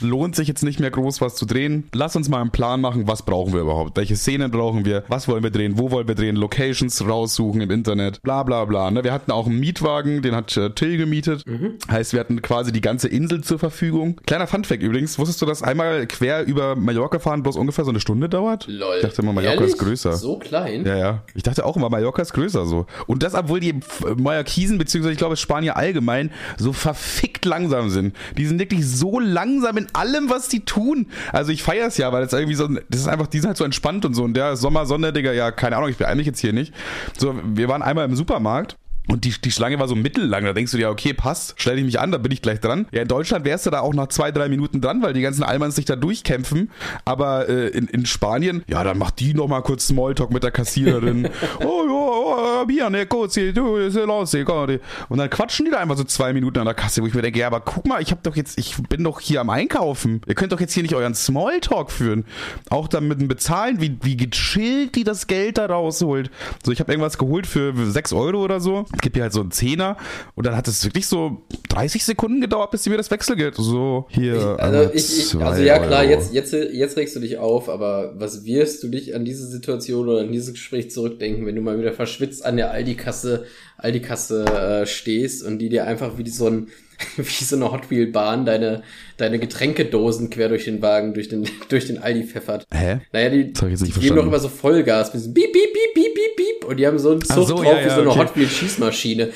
Lohnt 0.00 0.36
sich 0.36 0.48
jetzt 0.48 0.62
nicht 0.62 0.80
mehr 0.80 0.90
groß 0.90 1.20
was 1.20 1.34
zu 1.34 1.46
drehen. 1.46 1.88
Lass 1.92 2.16
uns 2.16 2.28
mal 2.28 2.40
einen 2.40 2.50
Plan 2.50 2.80
machen, 2.80 3.08
was 3.08 3.22
brauchen 3.22 3.52
wir 3.52 3.60
überhaupt? 3.60 3.96
Welche 3.96 4.16
Szenen 4.16 4.50
brauchen 4.50 4.84
wir? 4.84 5.04
Was 5.08 5.28
wollen 5.28 5.42
wir 5.42 5.50
drehen? 5.50 5.78
Wo 5.78 5.90
wollen 5.90 6.08
wir 6.08 6.14
drehen? 6.14 6.36
Locations 6.36 7.06
raussuchen 7.06 7.60
im 7.60 7.70
Internet. 7.70 8.22
Bla 8.22 8.42
bla 8.42 8.64
bla. 8.64 8.90
Ne? 8.90 9.04
Wir 9.04 9.12
hatten 9.12 9.32
auch 9.32 9.46
einen 9.46 9.58
Mietwagen, 9.58 10.22
den 10.22 10.34
hat 10.34 10.56
äh, 10.56 10.70
Till 10.70 10.96
gemietet. 10.96 11.46
Mhm. 11.46 11.78
Heißt, 11.90 12.12
wir 12.12 12.20
hatten 12.20 12.42
quasi 12.42 12.72
die 12.72 12.80
ganze 12.80 13.08
Insel 13.08 13.42
zur 13.42 13.58
Verfügung. 13.58 14.20
Kleiner 14.26 14.46
Funfact 14.46 14.82
übrigens, 14.82 15.18
wusstest 15.18 15.42
du, 15.42 15.46
dass 15.46 15.62
einmal 15.62 16.06
quer 16.06 16.46
über 16.46 16.76
Mallorca 16.76 17.18
fahren 17.18 17.42
bloß 17.42 17.56
ungefähr 17.56 17.84
so 17.84 17.90
eine 17.90 18.00
Stunde 18.00 18.28
dauert? 18.28 18.66
Lol. 18.68 18.96
Ich 18.96 19.02
dachte 19.02 19.22
immer, 19.22 19.32
Mallorca 19.32 19.56
Ehrlich? 19.56 19.74
ist 19.74 19.78
größer. 19.78 20.12
So 20.12 20.38
klein? 20.38 20.84
Ja, 20.86 20.96
ja. 20.96 21.22
Ich 21.34 21.42
dachte 21.42 21.64
auch 21.64 21.76
immer, 21.76 21.90
Mallorca 21.90 22.22
ist 22.22 22.32
größer 22.32 22.66
so. 22.66 22.86
Und 23.06 23.22
das, 23.24 23.34
obwohl 23.34 23.60
die 23.60 23.80
Mallorquisen, 24.16 24.78
beziehungsweise 24.78 25.12
ich 25.12 25.18
glaube 25.18 25.36
Spanier 25.36 25.76
allgemein, 25.76 26.30
so 26.56 26.72
verfickt 26.72 27.44
langsam 27.44 27.90
sind. 27.90 28.14
Die 28.36 28.46
sind 28.46 28.58
wirklich 28.58 28.86
so 28.86 29.18
langsam 29.18 29.76
in 29.76 29.86
allem, 29.94 30.30
was 30.30 30.48
die 30.48 30.64
tun. 30.64 31.06
Also 31.32 31.52
ich 31.52 31.62
feiere 31.62 31.88
es 31.88 31.96
ja, 31.96 32.12
weil 32.12 32.22
das 32.22 32.32
irgendwie 32.32 32.54
so, 32.54 32.68
das 32.68 33.00
ist 33.00 33.08
einfach, 33.08 33.26
die 33.26 33.40
sind 33.40 33.48
halt 33.48 33.56
so 33.56 33.64
entspannt 33.64 34.04
und 34.04 34.14
so. 34.14 34.24
Und 34.24 34.34
der 34.34 34.56
Sommersonne, 34.56 35.12
Digga, 35.12 35.32
ja, 35.32 35.50
keine 35.50 35.76
Ahnung, 35.76 35.88
ich 35.88 35.96
beeile 35.96 36.16
mich 36.16 36.26
jetzt 36.26 36.40
hier 36.40 36.52
nicht. 36.52 36.74
So, 37.18 37.34
wir 37.44 37.68
waren 37.68 37.82
einmal 37.82 38.04
im 38.04 38.16
Supermarkt 38.16 38.76
und 39.08 39.24
die, 39.24 39.30
die 39.30 39.50
Schlange 39.50 39.78
war 39.78 39.88
so 39.88 39.94
mittellang. 39.94 40.44
Da 40.44 40.52
denkst 40.52 40.72
du 40.72 40.78
dir, 40.78 40.90
okay, 40.90 41.12
passt, 41.12 41.54
stell 41.56 41.76
dich 41.76 41.84
mich 41.84 42.00
an, 42.00 42.10
da 42.10 42.18
bin 42.18 42.32
ich 42.32 42.42
gleich 42.42 42.60
dran. 42.60 42.86
Ja, 42.92 43.02
in 43.02 43.08
Deutschland 43.08 43.44
wärst 43.44 43.66
du 43.66 43.70
da 43.70 43.80
auch 43.80 43.94
nach 43.94 44.08
zwei, 44.08 44.32
drei 44.32 44.48
Minuten 44.48 44.80
dran, 44.80 45.02
weil 45.02 45.12
die 45.12 45.20
ganzen 45.20 45.42
Allmanns 45.42 45.76
sich 45.76 45.84
da 45.84 45.96
durchkämpfen. 45.96 46.70
Aber 47.04 47.48
äh, 47.48 47.68
in, 47.68 47.86
in 47.88 48.06
Spanien, 48.06 48.64
ja, 48.66 48.82
dann 48.82 48.98
macht 48.98 49.20
die 49.20 49.34
noch 49.34 49.48
mal 49.48 49.60
kurz 49.60 49.88
Smalltalk 49.88 50.30
mit 50.30 50.42
der 50.42 50.50
Kassiererin. 50.50 51.28
oh 51.60 51.84
ja, 51.86 52.62
oh, 52.62 52.66
Bier, 52.66 52.90
ne, 52.90 53.06
kurz, 53.06 53.34
du, 53.34 53.76
los, 53.76 54.34
und 54.34 55.18
dann 55.18 55.30
quatschen 55.30 55.66
die 55.66 55.70
da 55.70 55.78
einfach 55.78 55.96
so 55.96 56.04
zwei 56.04 56.32
Minuten 56.32 56.58
an 56.58 56.64
der 56.64 56.74
Kasse, 56.74 57.02
wo 57.02 57.06
ich 57.06 57.14
mir 57.14 57.22
denke, 57.22 57.38
ja, 57.38 57.46
aber 57.46 57.60
guck 57.60 57.86
mal, 57.86 58.00
ich 58.00 58.10
hab 58.10 58.22
doch 58.22 58.36
jetzt, 58.36 58.58
ich 58.58 58.76
bin 58.88 59.04
doch 59.04 59.20
hier 59.20 59.40
am 59.40 59.50
Einkaufen. 59.50 60.20
Ihr 60.26 60.34
könnt 60.34 60.52
doch 60.52 60.60
jetzt 60.60 60.72
hier 60.72 60.82
nicht 60.82 60.94
euren 60.94 61.14
Smalltalk 61.14 61.90
führen. 61.90 62.24
Auch 62.70 62.88
dann 62.88 63.08
mit 63.08 63.20
dem 63.20 63.28
Bezahlen, 63.28 63.80
wie, 63.80 63.98
wie 64.02 64.16
gechillt 64.16 64.94
die 64.96 65.04
das 65.04 65.26
Geld 65.26 65.58
da 65.58 65.66
rausholt. 65.66 66.30
So, 66.64 66.72
ich 66.72 66.80
habe 66.80 66.92
irgendwas 66.92 67.18
geholt 67.18 67.46
für 67.46 67.74
sechs 67.90 68.12
Euro 68.12 68.42
oder 68.42 68.60
so, 68.60 68.86
gib 69.00 69.14
hier 69.14 69.22
halt 69.22 69.32
so 69.32 69.40
einen 69.40 69.50
Zehner 69.50 69.96
und 70.34 70.46
dann 70.46 70.56
hat 70.56 70.68
es 70.68 70.84
wirklich 70.84 71.06
so 71.06 71.42
30 71.68 72.04
Sekunden 72.04 72.40
gedauert, 72.40 72.70
bis 72.70 72.84
sie 72.84 72.90
mir 72.90 72.96
das 72.96 73.10
Wechselgeld 73.10 73.54
so 73.56 74.06
hier. 74.08 74.56
Also, 74.58 74.90
ich, 74.92 75.18
ich, 75.18 75.36
also 75.36 75.62
ja 75.62 75.78
klar, 75.78 76.04
jetzt, 76.04 76.32
jetzt, 76.32 76.52
jetzt 76.52 76.96
regst 76.96 77.16
du 77.16 77.20
dich 77.20 77.38
auf, 77.38 77.68
aber 77.68 78.14
was 78.16 78.44
wirst 78.44 78.82
du 78.82 78.88
dich 78.88 79.14
an 79.14 79.24
diese 79.24 79.46
Situation 79.46 80.08
oder 80.08 80.20
an 80.20 80.32
dieses 80.32 80.54
Gespräch 80.54 80.90
zurückdenken, 80.90 81.46
wenn 81.46 81.54
du 81.54 81.60
mal 81.60 81.78
wieder 81.78 81.92
verschwitzt 81.92 82.44
an 82.44 82.56
der 82.56 82.70
Aldi-Kasse 82.70 83.44
Aldi-Kasse 83.76 84.44
äh, 84.44 84.86
stehst 84.86 85.42
und 85.44 85.58
die 85.58 85.68
dir 85.68 85.86
einfach 85.86 86.16
wie 86.16 86.28
so 86.28 86.46
ein 86.46 86.68
wie 87.16 87.44
so 87.44 87.56
eine 87.56 87.70
Hot 87.70 87.90
Wheel 87.90 88.06
Bahn 88.06 88.44
deine 88.44 88.82
deine 89.16 89.38
Getränkedosen 89.38 90.30
quer 90.30 90.48
durch 90.48 90.64
den 90.64 90.82
Wagen 90.82 91.14
durch 91.14 91.28
den 91.28 91.48
durch 91.68 91.86
den 91.86 91.98
Aldi 91.98 92.24
pfeffert. 92.24 92.66
Hä? 92.72 93.00
Naja, 93.12 93.30
die, 93.30 93.52
die 93.52 94.00
geben 94.00 94.16
doch 94.16 94.26
immer 94.26 94.40
so 94.40 94.48
Vollgas, 94.48 95.12
so 95.12 95.32
beep 95.32 95.52
beep 95.52 95.72
beep 95.72 95.94
beep 95.94 96.14
beep 96.14 96.36
beep 96.36 96.68
und 96.68 96.76
die 96.78 96.86
haben 96.86 96.98
so 96.98 97.12
einen 97.12 97.22
Zug 97.22 97.48
so, 97.48 97.56
drauf 97.56 97.64
ja, 97.64 97.80
ja, 97.80 97.86
wie 97.86 97.90
so 97.90 98.00
eine 98.00 98.10
okay. 98.10 98.18
Hot 98.18 98.36
Wheel 98.36 98.48
Schießmaschine. 98.48 99.30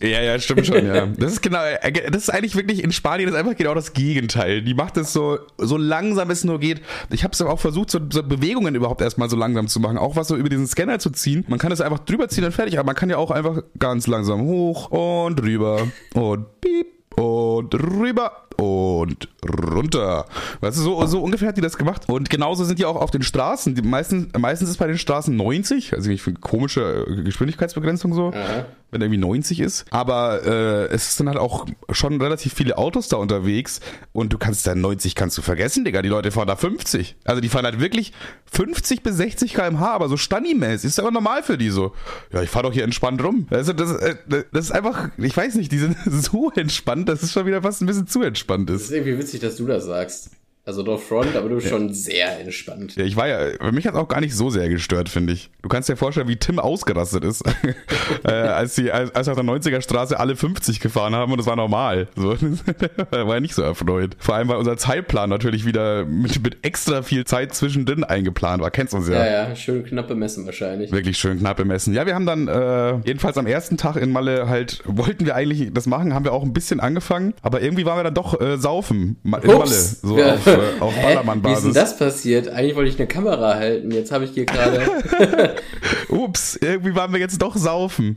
Ja, 0.00 0.20
ja, 0.22 0.38
stimmt 0.38 0.66
schon, 0.66 0.86
ja. 0.86 1.06
Das 1.06 1.32
ist 1.32 1.42
genau, 1.42 1.62
äh, 1.64 2.10
das 2.10 2.24
ist 2.24 2.30
eigentlich 2.30 2.54
wirklich 2.54 2.82
in 2.82 2.92
Spanien 2.92 3.28
ist 3.28 3.34
einfach 3.34 3.56
genau 3.56 3.74
das 3.74 3.92
Gegenteil. 3.92 4.62
Die 4.62 4.74
macht 4.74 4.96
es 4.96 5.12
so, 5.12 5.38
so 5.58 5.76
langsam 5.76 6.30
es 6.30 6.44
nur 6.44 6.60
geht. 6.60 6.82
Ich 7.10 7.24
habe 7.24 7.32
es 7.32 7.40
auch 7.42 7.58
versucht, 7.58 7.90
so, 7.90 8.00
so, 8.10 8.22
Bewegungen 8.22 8.74
überhaupt 8.74 9.00
erstmal 9.00 9.28
so 9.30 9.36
langsam 9.36 9.68
zu 9.68 9.80
machen. 9.80 9.98
Auch 9.98 10.16
was 10.16 10.28
so 10.28 10.36
über 10.36 10.48
diesen 10.48 10.66
Scanner 10.66 10.98
zu 10.98 11.10
ziehen. 11.10 11.44
Man 11.48 11.58
kann 11.58 11.72
es 11.72 11.80
einfach 11.80 12.00
drüber 12.00 12.28
ziehen 12.28 12.44
und 12.44 12.52
fertig, 12.52 12.78
aber 12.78 12.86
man 12.86 12.94
kann 12.94 13.10
ja 13.10 13.16
auch 13.16 13.30
einfach 13.30 13.62
ganz 13.78 14.06
langsam 14.06 14.42
hoch 14.42 14.90
und 14.90 15.36
drüber 15.36 15.88
und 16.14 16.60
piep 16.60 16.86
und 17.16 17.74
rüber 17.74 18.42
und 18.58 19.28
runter. 19.74 20.26
Weißt 20.60 20.78
du, 20.78 20.82
so, 20.82 21.06
so 21.06 21.22
ungefähr 21.22 21.48
hat 21.48 21.56
die 21.56 21.62
das 21.62 21.76
gemacht. 21.76 22.08
Und 22.08 22.30
genauso 22.30 22.64
sind 22.64 22.78
die 22.78 22.84
auch 22.84 22.96
auf 22.96 23.10
den 23.10 23.22
Straßen. 23.22 23.74
Die 23.74 23.82
meisten, 23.82 24.30
meistens 24.38 24.70
ist 24.70 24.78
bei 24.78 24.86
den 24.86 24.98
Straßen 24.98 25.34
90, 25.34 25.94
also 25.94 26.10
ich 26.10 26.22
finde 26.22 26.40
komische 26.40 27.06
Geschwindigkeitsbegrenzung 27.24 28.12
so. 28.12 28.28
Aha 28.28 28.66
wenn 28.96 29.02
er 29.02 29.06
irgendwie 29.06 29.20
90 29.20 29.60
ist. 29.60 29.84
Aber 29.90 30.44
äh, 30.44 30.86
es 30.86 31.16
sind 31.16 31.28
halt 31.28 31.38
auch 31.38 31.66
schon 31.90 32.20
relativ 32.20 32.54
viele 32.54 32.78
Autos 32.78 33.08
da 33.08 33.18
unterwegs 33.18 33.80
und 34.12 34.32
du 34.32 34.38
kannst 34.38 34.66
da 34.66 34.74
90 34.74 35.14
kannst 35.14 35.36
du 35.36 35.42
vergessen, 35.42 35.84
Digga. 35.84 36.02
Die 36.02 36.08
Leute 36.08 36.30
fahren 36.30 36.48
da 36.48 36.56
50. 36.56 37.16
Also 37.24 37.40
die 37.40 37.48
fahren 37.48 37.64
halt 37.64 37.80
wirklich 37.80 38.12
50 38.52 39.02
bis 39.02 39.16
60 39.16 39.54
km/h, 39.54 39.92
aber 39.92 40.08
so 40.08 40.16
Stani-mäßig. 40.16 40.88
Ist 40.88 40.98
aber 40.98 41.10
normal 41.10 41.42
für 41.42 41.58
die 41.58 41.70
so. 41.70 41.92
Ja, 42.32 42.42
ich 42.42 42.50
fahre 42.50 42.64
doch 42.64 42.72
hier 42.72 42.84
entspannt 42.84 43.22
rum. 43.22 43.46
Also 43.50 43.72
das, 43.72 43.92
äh, 43.92 44.16
das 44.52 44.66
ist 44.66 44.72
einfach, 44.72 45.10
ich 45.18 45.36
weiß 45.36 45.56
nicht, 45.56 45.70
die 45.70 45.78
sind 45.78 45.96
so 46.06 46.50
entspannt, 46.50 47.08
dass 47.08 47.22
es 47.22 47.32
schon 47.32 47.46
wieder 47.46 47.62
fast 47.62 47.82
ein 47.82 47.86
bisschen 47.86 48.06
zu 48.06 48.22
entspannt 48.22 48.70
ist. 48.70 48.82
Das 48.82 48.90
ist 48.90 48.96
irgendwie 48.96 49.18
witzig, 49.18 49.40
dass 49.40 49.56
du 49.56 49.66
das 49.66 49.84
sagst. 49.84 50.30
Also 50.66 50.82
doch 50.82 51.00
Front, 51.00 51.36
aber 51.36 51.48
du 51.48 51.54
bist 51.54 51.68
ja. 51.68 51.74
schon 51.74 51.94
sehr 51.94 52.40
entspannt. 52.40 52.96
Ja, 52.96 53.04
ich 53.04 53.14
war 53.14 53.28
ja, 53.28 53.70
mich 53.70 53.86
hat 53.86 53.94
auch 53.94 54.08
gar 54.08 54.20
nicht 54.20 54.34
so 54.34 54.50
sehr 54.50 54.68
gestört, 54.68 55.08
finde 55.08 55.32
ich. 55.32 55.48
Du 55.62 55.68
kannst 55.68 55.88
dir 55.88 55.96
vorstellen, 55.96 56.26
wie 56.26 56.38
Tim 56.38 56.58
ausgerastet 56.58 57.22
ist, 57.22 57.44
äh, 58.24 58.32
als 58.32 58.74
sie, 58.74 58.90
als, 58.90 59.14
als 59.14 59.28
auf 59.28 59.36
der 59.36 59.44
90er 59.44 59.80
Straße 59.80 60.18
alle 60.18 60.34
50 60.34 60.80
gefahren 60.80 61.14
haben 61.14 61.30
und 61.30 61.38
das 61.38 61.46
war 61.46 61.54
normal. 61.54 62.08
So, 62.16 62.30
war 63.10 63.34
ja 63.34 63.38
nicht 63.38 63.54
so 63.54 63.62
erfreut. 63.62 64.16
Vor 64.18 64.34
allem, 64.34 64.48
weil 64.48 64.56
unser 64.56 64.76
Zeitplan 64.76 65.30
natürlich 65.30 65.66
wieder 65.66 66.04
mit, 66.04 66.42
mit 66.42 66.56
extra 66.62 67.02
viel 67.02 67.24
Zeit 67.24 67.54
zwischendrin 67.54 68.02
eingeplant 68.02 68.60
war. 68.60 68.72
Kennst 68.72 68.92
du 68.92 68.96
uns 68.96 69.08
ja. 69.08 69.24
Ja, 69.24 69.48
ja, 69.48 69.54
schön 69.54 69.84
knapp 69.84 70.08
bemessen 70.08 70.46
wahrscheinlich. 70.46 70.90
Wirklich 70.90 71.16
schön 71.16 71.38
knapp 71.38 71.58
bemessen. 71.58 71.94
Ja, 71.94 72.06
wir 72.06 72.16
haben 72.16 72.26
dann, 72.26 72.48
äh, 72.48 72.98
jedenfalls 73.04 73.38
am 73.38 73.46
ersten 73.46 73.76
Tag 73.76 73.94
in 73.94 74.10
Malle 74.10 74.48
halt, 74.48 74.82
wollten 74.84 75.26
wir 75.26 75.36
eigentlich 75.36 75.72
das 75.72 75.86
machen, 75.86 76.12
haben 76.12 76.24
wir 76.24 76.32
auch 76.32 76.42
ein 76.42 76.52
bisschen 76.52 76.80
angefangen, 76.80 77.34
aber 77.42 77.62
irgendwie 77.62 77.86
waren 77.86 78.00
wir 78.00 78.02
dann 78.02 78.14
doch 78.14 78.40
äh, 78.40 78.58
saufen. 78.58 79.16
In 79.22 79.30
Malle. 79.30 79.64
So 79.66 80.18
ja. 80.18 80.36
Auf, 80.56 80.64
äh, 80.64 80.80
auf 80.80 81.02
Ballermann-Basis. 81.02 81.64
Wie 81.64 81.68
ist 81.68 81.76
denn 81.76 81.82
das 81.82 81.98
passiert? 81.98 82.48
Eigentlich 82.48 82.76
wollte 82.76 82.90
ich 82.90 82.98
eine 82.98 83.06
Kamera 83.06 83.54
halten. 83.54 83.90
Jetzt 83.90 84.12
habe 84.12 84.24
ich 84.24 84.32
hier 84.32 84.46
gerade. 84.46 84.82
Ups, 86.08 86.56
irgendwie 86.60 86.94
waren 86.94 87.12
wir 87.12 87.20
jetzt 87.20 87.40
doch 87.42 87.56
saufen. 87.56 88.16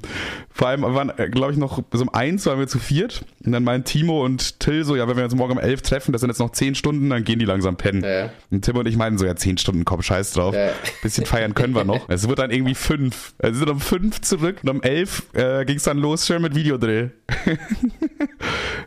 Vor 0.52 0.68
allem 0.68 0.82
waren, 0.82 1.12
äh, 1.18 1.30
glaube 1.30 1.54
ich, 1.54 1.58
noch 1.58 1.82
bis 1.82 2.02
um 2.02 2.10
eins 2.14 2.46
waren 2.46 2.60
wir 2.60 2.68
zu 2.68 2.80
viert. 2.80 3.24
Und 3.46 3.52
dann 3.52 3.64
meinen 3.64 3.84
Timo 3.84 4.26
und 4.26 4.60
Till 4.60 4.84
so, 4.84 4.96
ja, 4.96 5.08
wenn 5.08 5.18
wir 5.18 5.24
uns 5.24 5.36
morgen 5.36 5.54
um 5.54 5.60
elf 5.60 5.82
treffen, 5.82 6.12
das 6.12 6.22
sind 6.22 6.30
jetzt 6.30 6.40
noch 6.40 6.52
zehn 6.52 6.76
Stunden, 6.76 7.10
dann 7.10 7.24
gehen 7.24 7.40
die 7.40 7.46
langsam 7.46 7.78
pennen. 7.78 8.04
Ja. 8.04 8.30
Und 8.52 8.64
Tim 8.66 8.76
und 8.76 8.88
ich 8.88 8.98
meinen 8.98 9.18
so, 9.18 9.26
ja, 9.26 9.36
zehn 9.36 9.58
Stunden, 9.58 9.86
komm, 9.86 10.02
scheiß 10.02 10.34
drauf. 10.34 10.54
Ja. 10.54 10.70
Bisschen 11.02 11.26
feiern 11.26 11.54
können 11.54 11.74
wir 11.74 11.84
noch. 11.84 12.10
Es 12.20 12.28
wird 12.28 12.40
dann 12.40 12.52
irgendwie 12.52 12.76
fünf. 12.76 13.34
Also 13.38 13.60
wir 13.60 13.60
sind 13.60 13.70
um 13.70 13.80
fünf 13.80 14.22
zurück 14.22 14.58
und 14.64 14.70
um 14.70 14.82
elf 14.82 15.24
äh, 15.34 15.64
ging 15.66 15.78
es 15.78 15.84
dann 15.84 15.98
los, 15.98 16.26
schön 16.26 16.42
mit 16.42 16.56
Videodreh. 16.56 17.10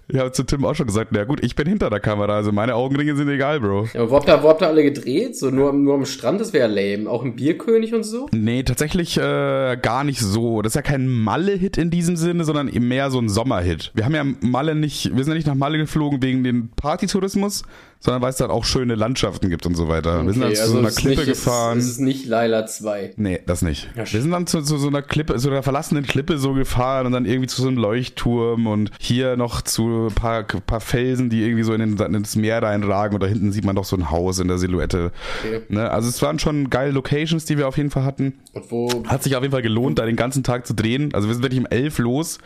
ich 0.09 0.19
habe 0.19 0.33
zu 0.33 0.42
Tim 0.42 0.64
auch 0.64 0.75
schon 0.75 0.87
gesagt, 0.87 1.11
na 1.12 1.25
gut, 1.25 1.42
ich 1.42 1.54
bin 1.54 1.66
hinter 1.66 1.90
der 1.90 2.00
Kamera, 2.00 2.37
also 2.37 2.52
meine 2.52 2.75
Augenringe 2.75 3.16
sind 3.16 3.28
egal, 3.28 3.61
Bro. 3.61 3.88
Ja, 3.95 4.00
aber 4.00 4.11
wo 4.11 4.16
habt 4.16 4.28
ihr, 4.28 4.42
wo 4.42 4.49
habt 4.49 4.62
ihr 4.62 4.69
alle 4.69 4.83
gedreht? 4.83 5.37
So 5.37 5.50
nur, 5.50 5.73
nur 5.73 5.95
am 5.95 6.07
Strand, 6.07 6.40
das 6.40 6.52
wäre 6.52 6.69
lame. 6.69 7.09
Auch 7.09 7.23
im 7.23 7.37
Bierkönig 7.37 7.95
und 7.95 8.04
so? 8.04 8.28
Nee, 8.33 8.62
tatsächlich 8.62 9.16
äh, 9.16 9.76
gar 9.81 10.04
nicht 10.04 10.21
so. 10.21 10.62
Das 10.62 10.73
ist 10.73 10.76
ja 10.76 10.83
kein 10.83 11.09
Malle-Hit 11.09 11.78
in 11.78 11.90
diesem 11.90 12.16
Sinne, 12.16 12.45
sondern 12.45 12.66
mehr 12.66 13.11
so 13.11 13.19
ein 13.19 13.28
Sommerhit. 13.28 13.92
Wir 13.95 14.04
haben 14.04 14.14
ja 14.14 14.25
Malle 14.40 14.75
nicht, 14.75 15.16
wir 15.16 15.25
sind 15.25 15.33
ja 15.33 15.37
nicht 15.37 15.47
nach 15.47 15.54
Malle 15.54 15.78
geflogen 15.78 16.23
wegen 16.23 16.45
den 16.45 16.71
Partytourismus, 16.71 17.62
sondern 18.02 18.21
weil 18.21 18.30
es 18.30 18.37
dann 18.37 18.50
auch 18.50 18.64
schöne 18.64 18.97
Landschaften 18.97 19.49
gibt 19.49 19.64
und 19.64 19.76
so 19.76 19.88
weiter. 19.88 20.17
Okay, 20.17 20.26
wir 20.26 20.32
sind 20.32 20.43
dann 20.43 20.50
also 20.50 20.65
zu 20.65 20.71
so 20.71 20.78
einer 20.78 20.91
Klippe 20.91 21.21
nicht, 21.21 21.26
gefahren. 21.26 21.78
Es 21.78 21.86
ist 21.86 22.00
nicht 22.00 22.26
Laila 22.26 22.67
2. 22.67 23.15
Nee, 23.17 23.41
das 23.47 23.62
nicht. 23.62 23.91
Ja, 23.97 24.10
wir 24.12 24.21
sind 24.21 24.32
dann 24.32 24.49
zu, 24.49 24.60
zu, 24.62 24.76
so 24.76 24.88
einer 24.88 25.02
Klippe, 25.02 25.36
zu 25.36 25.49
einer 25.49 25.62
verlassenen 25.62 26.04
Klippe 26.04 26.36
so 26.38 26.52
gefahren 26.52 27.06
und 27.06 27.12
dann 27.12 27.26
irgendwie 27.26 27.47
zu 27.47 27.62
so 27.62 27.69
einem 27.69 27.76
Leuchtturm 27.76 28.67
und 28.67 28.91
hier 28.99 29.36
noch 29.36 29.62
zu 29.62 30.08
ein 30.08 30.15
paar, 30.15 30.43
paar 30.43 30.80
Felsen, 30.80 31.30
die 31.30 31.45
irgendwie 31.45 31.62
so 31.62 31.73
in, 31.75 31.97
den, 31.97 32.15
ins 32.15 32.34
Meer 32.34 32.60
reinragen 32.60 33.15
und 33.15 33.23
da 33.23 33.28
hinten 33.28 33.52
sieht 33.52 33.65
man 33.65 33.76
doch 33.76 33.84
so 33.84 33.95
ein 33.95 34.10
Haus 34.10 34.41
in 34.41 34.49
der 34.49 34.58
Silhouette. 34.58 35.12
Okay. 35.45 35.62
Ne? 35.69 35.88
Also 35.88 36.08
es 36.08 36.21
waren 36.23 36.41
schon 36.41 36.71
geile 36.71 36.91
Locations, 36.91 37.45
die 37.45 37.56
wir 37.56 37.69
auf 37.69 37.76
jeden 37.76 37.91
Fall 37.91 38.04
hatten. 38.04 38.41
Und 38.52 38.71
wo? 38.73 39.04
Hat 39.06 39.23
sich 39.23 39.36
auf 39.36 39.43
jeden 39.43 39.52
Fall 39.52 39.62
gelohnt, 39.62 40.00
da 40.00 40.06
den 40.06 40.17
ganzen 40.17 40.43
Tag 40.43 40.67
zu 40.67 40.75
drehen. 40.75 41.15
Also 41.15 41.28
wir 41.28 41.34
sind 41.34 41.45
wirklich 41.45 41.60
um 41.60 41.67
11 41.67 41.99
los 41.99 42.38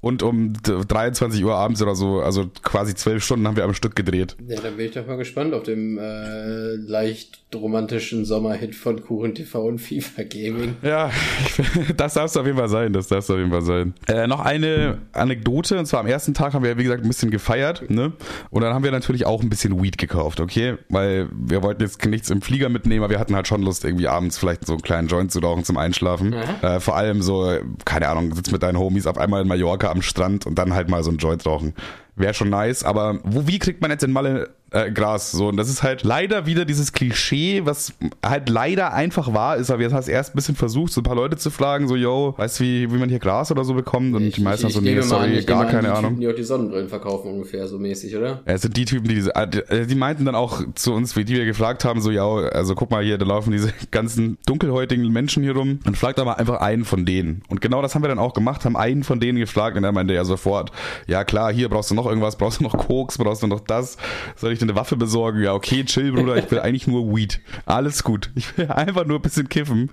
und 0.00 0.22
um 0.22 0.52
23 0.62 1.44
Uhr 1.44 1.56
abends 1.56 1.82
oder 1.82 1.96
so, 1.96 2.20
also 2.20 2.48
quasi 2.62 2.94
zwölf 2.94 3.24
Stunden 3.24 3.48
haben 3.48 3.56
wir 3.56 3.64
am 3.64 3.74
Stück 3.74 3.96
gedreht. 3.96 4.36
Ja, 4.46 4.60
dann 4.60 4.76
bin 4.76 4.86
ich 4.86 4.92
doch 5.00 5.06
mal 5.06 5.16
gespannt 5.16 5.54
auf 5.54 5.62
dem 5.62 5.98
äh, 5.98 6.74
leicht 6.74 7.40
romantischen 7.54 8.24
Sommerhit 8.24 8.74
von 8.74 9.02
Kuchen 9.02 9.34
TV 9.34 9.62
und 9.66 9.78
FIFA 9.78 10.22
Gaming. 10.22 10.76
Ja, 10.82 11.10
das 11.96 12.14
darf 12.14 12.26
es 12.26 12.36
auf 12.36 12.46
jeden 12.46 12.58
Fall 12.58 12.68
sein, 12.68 12.92
das 12.92 13.08
darf 13.08 13.20
es 13.20 13.30
auf 13.30 13.38
jeden 13.38 13.50
Fall 13.50 13.62
sein. 13.62 13.94
Äh, 14.06 14.26
noch 14.26 14.40
eine 14.40 14.98
Anekdote, 15.12 15.78
und 15.78 15.86
zwar 15.86 16.00
am 16.00 16.06
ersten 16.06 16.34
Tag 16.34 16.54
haben 16.54 16.64
wir, 16.64 16.78
wie 16.78 16.84
gesagt, 16.84 17.02
ein 17.02 17.08
bisschen 17.08 17.30
gefeiert, 17.30 17.90
ne? 17.90 18.12
Und 18.50 18.62
dann 18.62 18.72
haben 18.72 18.84
wir 18.84 18.92
natürlich 18.92 19.26
auch 19.26 19.42
ein 19.42 19.50
bisschen 19.50 19.82
Weed 19.82 19.98
gekauft, 19.98 20.40
okay? 20.40 20.76
Weil 20.88 21.28
wir 21.32 21.62
wollten 21.62 21.82
jetzt 21.82 22.04
nichts 22.04 22.30
im 22.30 22.42
Flieger 22.42 22.68
mitnehmen, 22.68 23.02
aber 23.02 23.12
wir 23.12 23.18
hatten 23.18 23.34
halt 23.34 23.48
schon 23.48 23.62
Lust, 23.62 23.84
irgendwie 23.84 24.08
abends 24.08 24.38
vielleicht 24.38 24.66
so 24.66 24.74
einen 24.74 24.82
kleinen 24.82 25.08
Joint 25.08 25.32
zu 25.32 25.40
rauchen 25.40 25.64
zum 25.64 25.76
Einschlafen. 25.76 26.34
Äh, 26.62 26.80
vor 26.80 26.96
allem 26.96 27.22
so, 27.22 27.52
keine 27.84 28.08
Ahnung, 28.08 28.34
sitzt 28.34 28.52
mit 28.52 28.62
deinen 28.62 28.78
Homies 28.78 29.06
auf 29.06 29.18
einmal 29.18 29.42
in 29.42 29.48
Mallorca 29.48 29.90
am 29.90 30.02
Strand 30.02 30.46
und 30.46 30.56
dann 30.56 30.74
halt 30.74 30.88
mal 30.88 31.02
so 31.02 31.10
einen 31.10 31.18
Joint 31.18 31.44
rauchen. 31.46 31.74
Wäre 32.16 32.34
schon 32.34 32.50
nice, 32.50 32.84
aber 32.84 33.18
wo, 33.24 33.46
wie 33.46 33.58
kriegt 33.58 33.80
man 33.80 33.90
jetzt 33.90 34.04
in 34.04 34.12
Malle 34.12 34.50
äh, 34.70 34.90
Gras. 34.90 35.32
So, 35.32 35.48
und 35.48 35.56
das 35.56 35.68
ist 35.68 35.82
halt 35.82 36.04
leider 36.04 36.46
wieder 36.46 36.64
dieses 36.64 36.92
Klischee, 36.92 37.62
was 37.64 37.92
halt 38.24 38.48
leider 38.48 38.92
einfach 38.92 39.32
wahr 39.34 39.56
ist, 39.56 39.70
aber 39.70 39.82
jetzt 39.82 39.92
hast 39.92 40.08
du 40.08 40.12
erst 40.12 40.34
ein 40.34 40.36
bisschen 40.36 40.56
versucht, 40.56 40.92
so 40.92 41.00
ein 41.00 41.04
paar 41.04 41.16
Leute 41.16 41.36
zu 41.36 41.50
fragen, 41.50 41.88
so, 41.88 41.96
yo, 41.96 42.34
weißt 42.36 42.60
du, 42.60 42.64
wie, 42.64 42.92
wie 42.92 42.98
man 42.98 43.08
hier 43.08 43.18
Gras 43.18 43.50
oder 43.50 43.64
so 43.64 43.74
bekommt? 43.74 44.14
Und 44.14 44.24
ich, 44.24 44.34
die 44.34 44.42
meisten 44.42 44.68
ich, 44.68 44.74
so, 44.74 44.80
nee, 44.80 45.00
sorry, 45.00 45.38
an, 45.38 45.46
gar 45.46 45.66
keine 45.66 45.88
die 45.88 45.88
Ahnung. 45.88 46.10
Typen, 46.12 46.20
die 46.20 46.28
auch 46.28 46.34
die 46.34 46.42
Sonnenbrillen 46.44 46.88
verkaufen 46.88 47.32
ungefähr 47.32 47.66
so 47.66 47.78
mäßig, 47.78 48.16
oder? 48.16 48.42
Ja, 48.46 48.52
es 48.52 48.62
sind 48.62 48.76
die 48.76 48.84
Typen, 48.84 49.08
die 49.08 49.14
diese, 49.14 49.34
äh, 49.34 49.86
die 49.86 49.94
meinten 49.94 50.24
dann 50.24 50.34
auch 50.34 50.62
zu 50.74 50.92
uns, 50.92 51.16
wie 51.16 51.24
die 51.24 51.34
wir 51.34 51.44
gefragt 51.44 51.84
haben, 51.84 52.00
so, 52.00 52.10
ja, 52.10 52.24
also 52.24 52.74
guck 52.74 52.90
mal 52.90 53.02
hier, 53.02 53.18
da 53.18 53.26
laufen 53.26 53.52
diese 53.52 53.72
ganzen 53.90 54.38
dunkelhäutigen 54.46 55.10
Menschen 55.12 55.42
hier 55.42 55.56
rum 55.56 55.80
und 55.86 55.96
fragt 55.96 56.18
mal 56.20 56.34
einfach 56.34 56.60
einen 56.60 56.84
von 56.84 57.06
denen. 57.06 57.42
Und 57.48 57.60
genau 57.60 57.82
das 57.82 57.94
haben 57.94 58.02
wir 58.02 58.08
dann 58.08 58.18
auch 58.18 58.34
gemacht, 58.34 58.64
haben 58.64 58.76
einen 58.76 59.04
von 59.04 59.20
denen 59.20 59.38
gefragt 59.38 59.76
und 59.76 59.84
er 59.84 59.92
meinte 59.92 60.14
ja 60.14 60.24
sofort, 60.24 60.70
ja 61.06 61.24
klar, 61.24 61.52
hier 61.52 61.68
brauchst 61.68 61.90
du 61.90 61.94
noch 61.94 61.99
irgendwas, 62.06 62.36
brauchst 62.36 62.60
du 62.60 62.64
noch 62.64 62.76
Koks, 62.76 63.18
brauchst 63.18 63.42
du 63.42 63.46
noch 63.46 63.60
das, 63.60 63.96
soll 64.36 64.52
ich 64.52 64.58
dir 64.58 64.64
eine 64.64 64.76
Waffe 64.76 64.96
besorgen? 64.96 65.40
ja, 65.42 65.54
okay, 65.54 65.84
chill, 65.84 66.12
Bruder, 66.12 66.36
ich 66.36 66.50
will 66.50 66.60
eigentlich 66.60 66.86
nur 66.86 67.14
Weed. 67.14 67.40
Alles 67.66 68.02
gut. 68.04 68.30
Ich 68.34 68.56
will 68.56 68.68
einfach 68.68 69.04
nur 69.04 69.18
ein 69.18 69.22
bisschen 69.22 69.48
kiffen. 69.48 69.90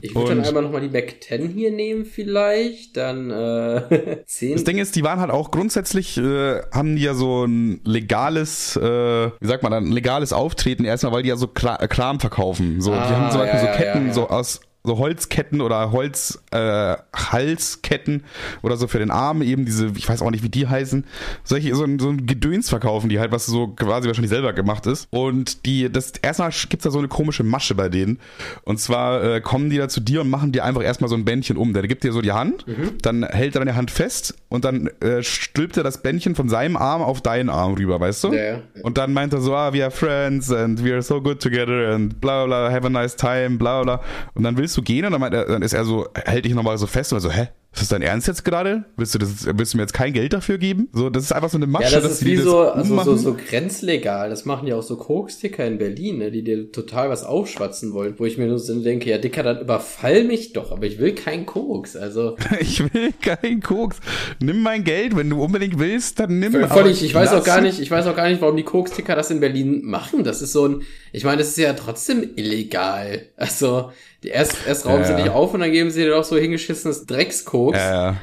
Ich 0.00 0.14
würde 0.14 0.36
dann 0.36 0.44
einmal 0.44 0.62
nochmal 0.62 0.80
die 0.80 0.88
Mac 0.88 1.22
10 1.22 1.48
hier 1.50 1.70
nehmen 1.70 2.04
vielleicht, 2.04 2.96
dann 2.96 3.30
äh, 3.30 4.22
10. 4.26 4.54
Das 4.54 4.64
Ding 4.64 4.78
ist, 4.78 4.96
die 4.96 5.04
waren 5.04 5.20
halt 5.20 5.30
auch 5.30 5.50
grundsätzlich, 5.50 6.16
äh, 6.16 6.62
haben 6.72 6.96
die 6.96 7.02
ja 7.02 7.14
so 7.14 7.44
ein 7.44 7.80
legales, 7.84 8.76
äh, 8.76 8.80
wie 8.82 9.46
sagt 9.46 9.62
man 9.62 9.72
dann, 9.72 9.84
ein 9.86 9.92
legales 9.92 10.32
Auftreten 10.32 10.84
erstmal, 10.84 11.12
weil 11.12 11.22
die 11.22 11.28
ja 11.28 11.36
so 11.36 11.48
Kram 11.48 12.20
verkaufen. 12.20 12.80
So, 12.80 12.92
ah, 12.92 13.06
die 13.06 13.14
haben 13.14 13.30
zum 13.30 13.40
Beispiel 13.40 13.60
ja, 13.60 13.72
so 13.72 13.78
Ketten, 13.78 14.00
ja, 14.02 14.08
ja. 14.08 14.12
so 14.14 14.28
aus 14.28 14.60
so 14.86 14.98
Holzketten 14.98 15.62
oder 15.62 15.92
Holz 15.92 16.42
äh, 16.50 16.96
oder 18.62 18.76
so 18.76 18.86
für 18.86 18.98
den 18.98 19.10
Arm, 19.10 19.40
eben 19.40 19.64
diese, 19.64 19.92
ich 19.96 20.08
weiß 20.08 20.20
auch 20.20 20.30
nicht, 20.30 20.44
wie 20.44 20.50
die 20.50 20.68
heißen, 20.68 21.04
solche, 21.42 21.74
so 21.74 21.84
ein, 21.84 21.98
so 21.98 22.10
ein 22.10 22.26
Gedöns 22.26 22.68
verkaufen 22.68 23.08
die 23.08 23.18
halt, 23.18 23.32
was 23.32 23.46
so 23.46 23.68
quasi 23.68 24.06
wahrscheinlich 24.08 24.30
selber 24.30 24.52
gemacht 24.52 24.86
ist. 24.86 25.08
Und 25.10 25.64
die, 25.64 25.90
das 25.90 26.12
erstmal 26.20 26.50
gibt's 26.68 26.84
da 26.84 26.90
so 26.90 26.98
eine 26.98 27.08
komische 27.08 27.44
Masche 27.44 27.74
bei 27.74 27.88
denen. 27.88 28.18
Und 28.64 28.78
zwar 28.78 29.24
äh, 29.24 29.40
kommen 29.40 29.70
die 29.70 29.78
da 29.78 29.88
zu 29.88 30.00
dir 30.00 30.20
und 30.20 30.28
machen 30.28 30.52
dir 30.52 30.64
einfach 30.64 30.82
erstmal 30.82 31.08
so 31.08 31.16
ein 31.16 31.24
Bändchen 31.24 31.56
um. 31.56 31.72
Der 31.72 31.86
gibt 31.88 32.04
dir 32.04 32.12
so 32.12 32.20
die 32.20 32.32
Hand, 32.32 32.66
mhm. 32.66 32.98
dann 33.00 33.24
hält 33.24 33.56
er 33.56 33.60
deine 33.60 33.76
Hand 33.76 33.90
fest 33.90 34.34
und 34.50 34.66
dann 34.66 34.90
äh, 35.00 35.22
stülpt 35.22 35.78
er 35.78 35.82
das 35.82 36.02
Bändchen 36.02 36.34
von 36.34 36.50
seinem 36.50 36.76
Arm 36.76 37.00
auf 37.00 37.22
deinen 37.22 37.48
Arm 37.48 37.74
rüber, 37.74 38.00
weißt 38.00 38.24
du? 38.24 38.32
Ja. 38.34 38.60
Und 38.82 38.98
dann 38.98 39.14
meint 39.14 39.32
er 39.32 39.40
so, 39.40 39.54
ah, 39.54 39.72
we 39.72 39.82
are 39.82 39.90
friends 39.90 40.52
and 40.52 40.84
we 40.84 40.92
are 40.92 41.02
so 41.02 41.22
good 41.22 41.40
together 41.40 41.94
and 41.94 42.20
bla 42.20 42.44
bla, 42.44 42.70
have 42.70 42.86
a 42.86 42.90
nice 42.90 43.16
time, 43.16 43.56
bla 43.56 43.82
bla. 43.82 44.00
Und 44.34 44.42
dann 44.42 44.58
willst 44.58 44.73
du 44.76 44.82
gehen 44.82 45.04
und 45.04 45.12
dann, 45.12 45.20
meint 45.20 45.34
er, 45.34 45.46
dann 45.46 45.62
ist 45.62 45.72
er 45.72 45.84
so, 45.84 46.08
hält 46.14 46.44
dich 46.44 46.54
nochmal 46.54 46.78
so 46.78 46.86
fest 46.86 47.12
und 47.12 47.20
so, 47.20 47.30
hä? 47.30 47.48
Ist 47.74 47.80
das 47.80 47.88
dein 47.88 48.02
Ernst 48.02 48.28
jetzt 48.28 48.44
gerade? 48.44 48.84
Willst 48.96 49.16
du, 49.16 49.18
das, 49.18 49.46
willst 49.52 49.72
du 49.72 49.78
mir 49.78 49.82
jetzt 49.82 49.94
kein 49.94 50.12
Geld 50.12 50.32
dafür 50.32 50.58
geben? 50.58 50.88
So, 50.92 51.10
das 51.10 51.24
ist 51.24 51.32
einfach 51.32 51.50
so 51.50 51.58
eine 51.58 51.66
Masche. 51.66 51.94
Ja, 51.94 52.00
das 52.00 52.12
ist 52.12 52.24
wie 52.24 52.36
so, 52.36 52.60
also 52.60 53.02
so, 53.02 53.16
so 53.16 53.34
grenzlegal. 53.34 54.30
Das 54.30 54.44
machen 54.44 54.68
ja 54.68 54.76
auch 54.76 54.82
so 54.84 54.96
Koks-Ticker 54.96 55.66
in 55.66 55.78
Berlin, 55.78 56.18
ne, 56.18 56.30
die 56.30 56.44
dir 56.44 56.70
total 56.70 57.10
was 57.10 57.24
aufschwatzen 57.24 57.92
wollen. 57.92 58.14
Wo 58.16 58.26
ich 58.26 58.38
mir 58.38 58.46
nur 58.46 58.60
so 58.60 58.80
denke, 58.80 59.10
ja, 59.10 59.18
Dicker, 59.18 59.42
dann 59.42 59.60
überfall 59.60 60.22
mich 60.22 60.52
doch, 60.52 60.70
aber 60.70 60.86
ich 60.86 61.00
will 61.00 61.16
keinen 61.16 61.46
Koks. 61.46 61.96
Also. 61.96 62.36
ich 62.60 62.80
will 62.94 63.12
keinen 63.20 63.60
Koks. 63.60 63.98
Nimm 64.38 64.62
mein 64.62 64.84
Geld, 64.84 65.16
wenn 65.16 65.28
du 65.28 65.42
unbedingt 65.42 65.76
willst, 65.76 66.20
dann 66.20 66.38
nimm. 66.38 66.52
Völlig, 66.52 67.02
ich 67.02 67.12
weiß 67.12 67.32
auch 67.32 67.44
gar 67.44 67.60
nicht, 67.60 67.80
ich 67.80 67.90
weiß 67.90 68.06
auch 68.06 68.14
gar 68.14 68.28
nicht, 68.28 68.40
warum 68.40 68.56
die 68.56 68.62
Koks-Ticker 68.62 69.16
das 69.16 69.32
in 69.32 69.40
Berlin 69.40 69.80
machen. 69.82 70.22
Das 70.22 70.42
ist 70.42 70.52
so 70.52 70.68
ein, 70.68 70.82
ich 71.12 71.24
meine, 71.24 71.38
das 71.38 71.48
ist 71.48 71.58
ja 71.58 71.72
trotzdem 71.72 72.30
illegal. 72.36 73.22
Also, 73.36 73.90
erst, 74.26 74.66
erst 74.66 74.86
rauben 74.86 75.02
ja, 75.02 75.16
sie 75.16 75.22
dich 75.22 75.30
auf 75.30 75.54
und 75.54 75.60
dann 75.60 75.72
geben 75.72 75.90
sie 75.90 76.02
dir 76.02 76.10
doch 76.10 76.24
so 76.24 76.36
hingeschissenes 76.36 77.06
Dreckskoks. 77.06 77.78
Ja, 77.78 78.16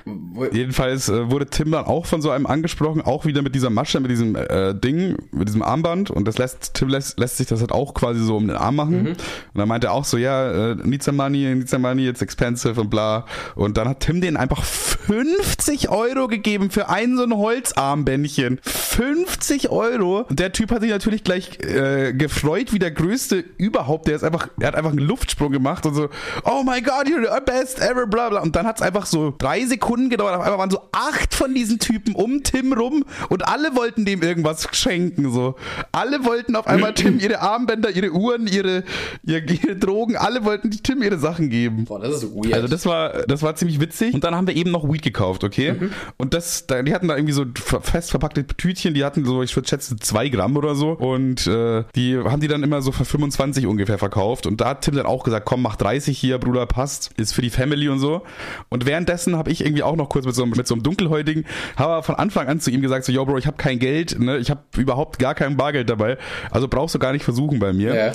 Jedenfalls 0.52 1.10
äh, 1.10 1.30
wurde 1.30 1.46
Tim 1.48 1.72
dann 1.72 1.86
auch 1.86 2.06
von 2.06 2.22
so 2.22 2.30
einem 2.32 2.46
angesprochen, 2.46 3.02
auch 3.02 3.26
wieder 3.26 3.42
mit 3.42 3.56
dieser 3.56 3.70
Masche, 3.70 4.00
mit 4.00 4.12
diesem 4.12 4.36
äh, 4.36 4.74
Ding, 4.74 5.18
mit 5.32 5.48
diesem 5.48 5.62
Armband. 5.62 6.10
Und 6.10 6.28
das 6.28 6.38
lässt, 6.38 6.74
Tim 6.74 6.90
lässt, 6.90 7.20
lässt 7.20 7.38
sich 7.38 7.48
das 7.48 7.60
halt 7.60 7.72
auch 7.72 7.94
quasi 7.94 8.22
so 8.24 8.38
um 8.38 8.48
den 8.48 8.58
Arm 8.58 8.76
machen. 8.76 9.04
Mhm. 9.04 9.10
Und 9.10 9.18
dann 9.56 9.68
meinte 9.68 9.88
er 9.88 9.94
auch 9.94 10.06
so, 10.06 10.18
ja, 10.18 10.72
äh, 10.72 10.76
needs 10.84 11.06
some 11.06 11.18
money, 11.18 11.54
needs 11.56 11.72
some 11.72 11.88
money, 11.88 12.08
it's 12.08 12.22
expensive 12.22 12.80
und 12.80 12.90
bla. 12.90 13.26
Und 13.56 13.78
dann 13.78 13.88
hat 13.88 14.02
Tim 14.02 14.22
den 14.22 14.38
einfach 14.38 14.64
50 14.64 15.90
Euro 15.90 16.28
gegeben 16.28 16.70
für 16.72 16.90
ein 16.90 17.18
so 17.18 17.24
ein 17.24 17.36
Holzarmbändchen. 17.36 18.60
50 18.64 19.70
Euro. 19.70 20.26
Und 20.30 20.40
der 20.40 20.52
Typ 20.52 20.72
hat 20.72 20.82
sich 20.82 20.92
natürlich 20.92 21.24
gleich 21.24 21.60
äh, 21.60 22.14
gefreut 22.14 22.74
wie 22.74 22.80
der 22.80 22.92
größte 22.92 23.44
überhaupt. 23.58 24.08
Der 24.08 24.16
ist 24.16 24.24
einfach, 24.24 24.50
er 24.60 24.68
hat 24.68 24.76
einfach 24.76 24.92
einen 24.92 25.00
Luftsprung 25.00 25.52
gemacht 25.52 25.86
und 25.92 25.96
so, 25.96 26.10
oh 26.46 26.64
my 26.64 26.82
god, 26.82 27.08
you're 27.08 27.24
the 27.24 27.42
best 27.46 27.80
ever, 27.80 28.08
bla 28.08 28.30
bla. 28.30 28.42
Und 28.42 28.56
dann 28.56 28.66
hat 28.66 28.78
es 28.78 28.82
einfach 28.82 29.06
so 29.06 29.34
drei 29.38 29.66
Sekunden 29.66 30.10
gedauert. 30.10 30.36
Auf 30.36 30.42
einmal 30.42 30.60
waren 30.60 30.72
so 30.72 30.82
acht 30.92 31.34
von 31.34 31.54
diesen 31.54 31.80
Typen 31.80 32.16
um 32.16 32.44
Tim 32.44 32.74
rum 32.74 33.06
und 33.30 33.48
alle 33.48 33.76
wollten 33.76 34.06
dem 34.06 34.22
irgendwas 34.22 34.68
schenken. 34.72 35.32
So. 35.32 35.56
Alle 35.92 36.24
wollten 36.26 36.56
auf 36.56 36.68
einmal 36.68 36.94
Tim 36.94 37.20
ihre 37.20 37.40
Armbänder, 37.42 37.92
ihre 37.92 38.12
Uhren, 38.12 38.48
ihre, 38.48 38.84
ihre, 39.24 39.42
ihre 39.42 39.76
Drogen, 39.76 40.16
alle 40.16 40.44
wollten 40.46 40.72
Tim 40.72 41.02
ihre 41.04 41.18
Sachen 41.20 41.50
geben. 41.50 41.86
Boah, 41.86 42.00
das 42.00 42.24
ist 42.24 42.36
weird. 42.36 42.54
Also 42.54 42.68
das 42.68 42.86
war, 42.86 43.24
das 43.28 43.42
war 43.42 43.56
ziemlich 43.56 43.80
witzig. 43.80 44.14
Und 44.14 44.24
dann 44.24 44.36
haben 44.36 44.48
wir 44.48 44.56
eben 44.56 44.72
noch 44.72 44.92
Weed 44.92 45.02
gekauft, 45.02 45.44
okay? 45.44 45.74
Mhm. 45.74 45.92
Und 46.18 46.34
das, 46.34 46.66
die 46.68 46.94
hatten 46.94 47.08
da 47.08 47.16
irgendwie 47.16 47.34
so 47.34 47.46
fest 47.56 48.12
verpackte 48.12 48.46
Tütchen, 48.46 48.94
die 48.94 49.04
hatten 49.04 49.26
so, 49.26 49.44
ich 49.44 49.56
würde 49.56 49.68
schätzen, 49.68 50.00
zwei 50.00 50.30
Gramm 50.30 50.56
oder 50.58 50.76
so. 50.76 50.92
Und 50.92 51.48
äh, 51.48 51.84
die 51.96 52.18
haben 52.18 52.42
die 52.42 52.48
dann 52.48 52.64
immer 52.64 52.82
so 52.82 52.92
für 52.92 53.06
25 53.06 53.66
ungefähr 53.66 53.98
verkauft. 53.98 54.46
Und 54.46 54.62
da 54.62 54.70
hat 54.70 54.82
Tim 54.82 54.96
dann 54.96 55.06
auch 55.06 55.24
gesagt, 55.24 55.46
komm, 55.46 55.62
mach 55.62 55.76
30 55.82 56.18
hier, 56.18 56.38
Bruder, 56.38 56.66
passt. 56.66 57.12
Ist 57.18 57.34
für 57.34 57.42
die 57.42 57.50
Family 57.50 57.90
und 57.90 58.00
so. 58.00 58.24
Und 58.70 58.86
währenddessen 58.86 59.36
habe 59.36 59.52
ich 59.52 59.66
irgendwie 59.66 59.84
auch 59.84 59.96
noch 59.96 60.10
kurz 60.10 60.26
mit 60.26 60.36
so, 60.36 60.46
mit 60.46 60.68
so 60.68 60.76
einem 60.76 60.84
Dunkelhäutigen, 60.84 61.46
habe 61.76 62.04
von 62.04 62.16
Anfang 62.16 62.48
an 62.48 62.60
zu 62.60 62.72
ihm 62.72 62.82
gesagt, 62.82 63.06
so, 63.06 63.12
yo, 63.12 63.26
Bro, 63.26 63.38
ich 63.38 63.48
habe 63.48 63.58
kein 63.58 63.80
Geld, 63.80 64.20
ne? 64.20 64.38
ich 64.38 64.50
habe 64.50 64.62
überhaupt 64.78 65.20
gar 65.20 65.36
kein 65.36 65.58
Bargeld 65.58 65.90
dabei. 65.90 66.18
Also 66.52 66.68
brauchst 66.68 66.96
du 66.96 67.00
gar 67.00 67.14
nicht 67.14 67.24
versuchen 67.24 67.60
bei 67.60 67.74
mir. 67.74 67.96
Ja. 67.96 68.12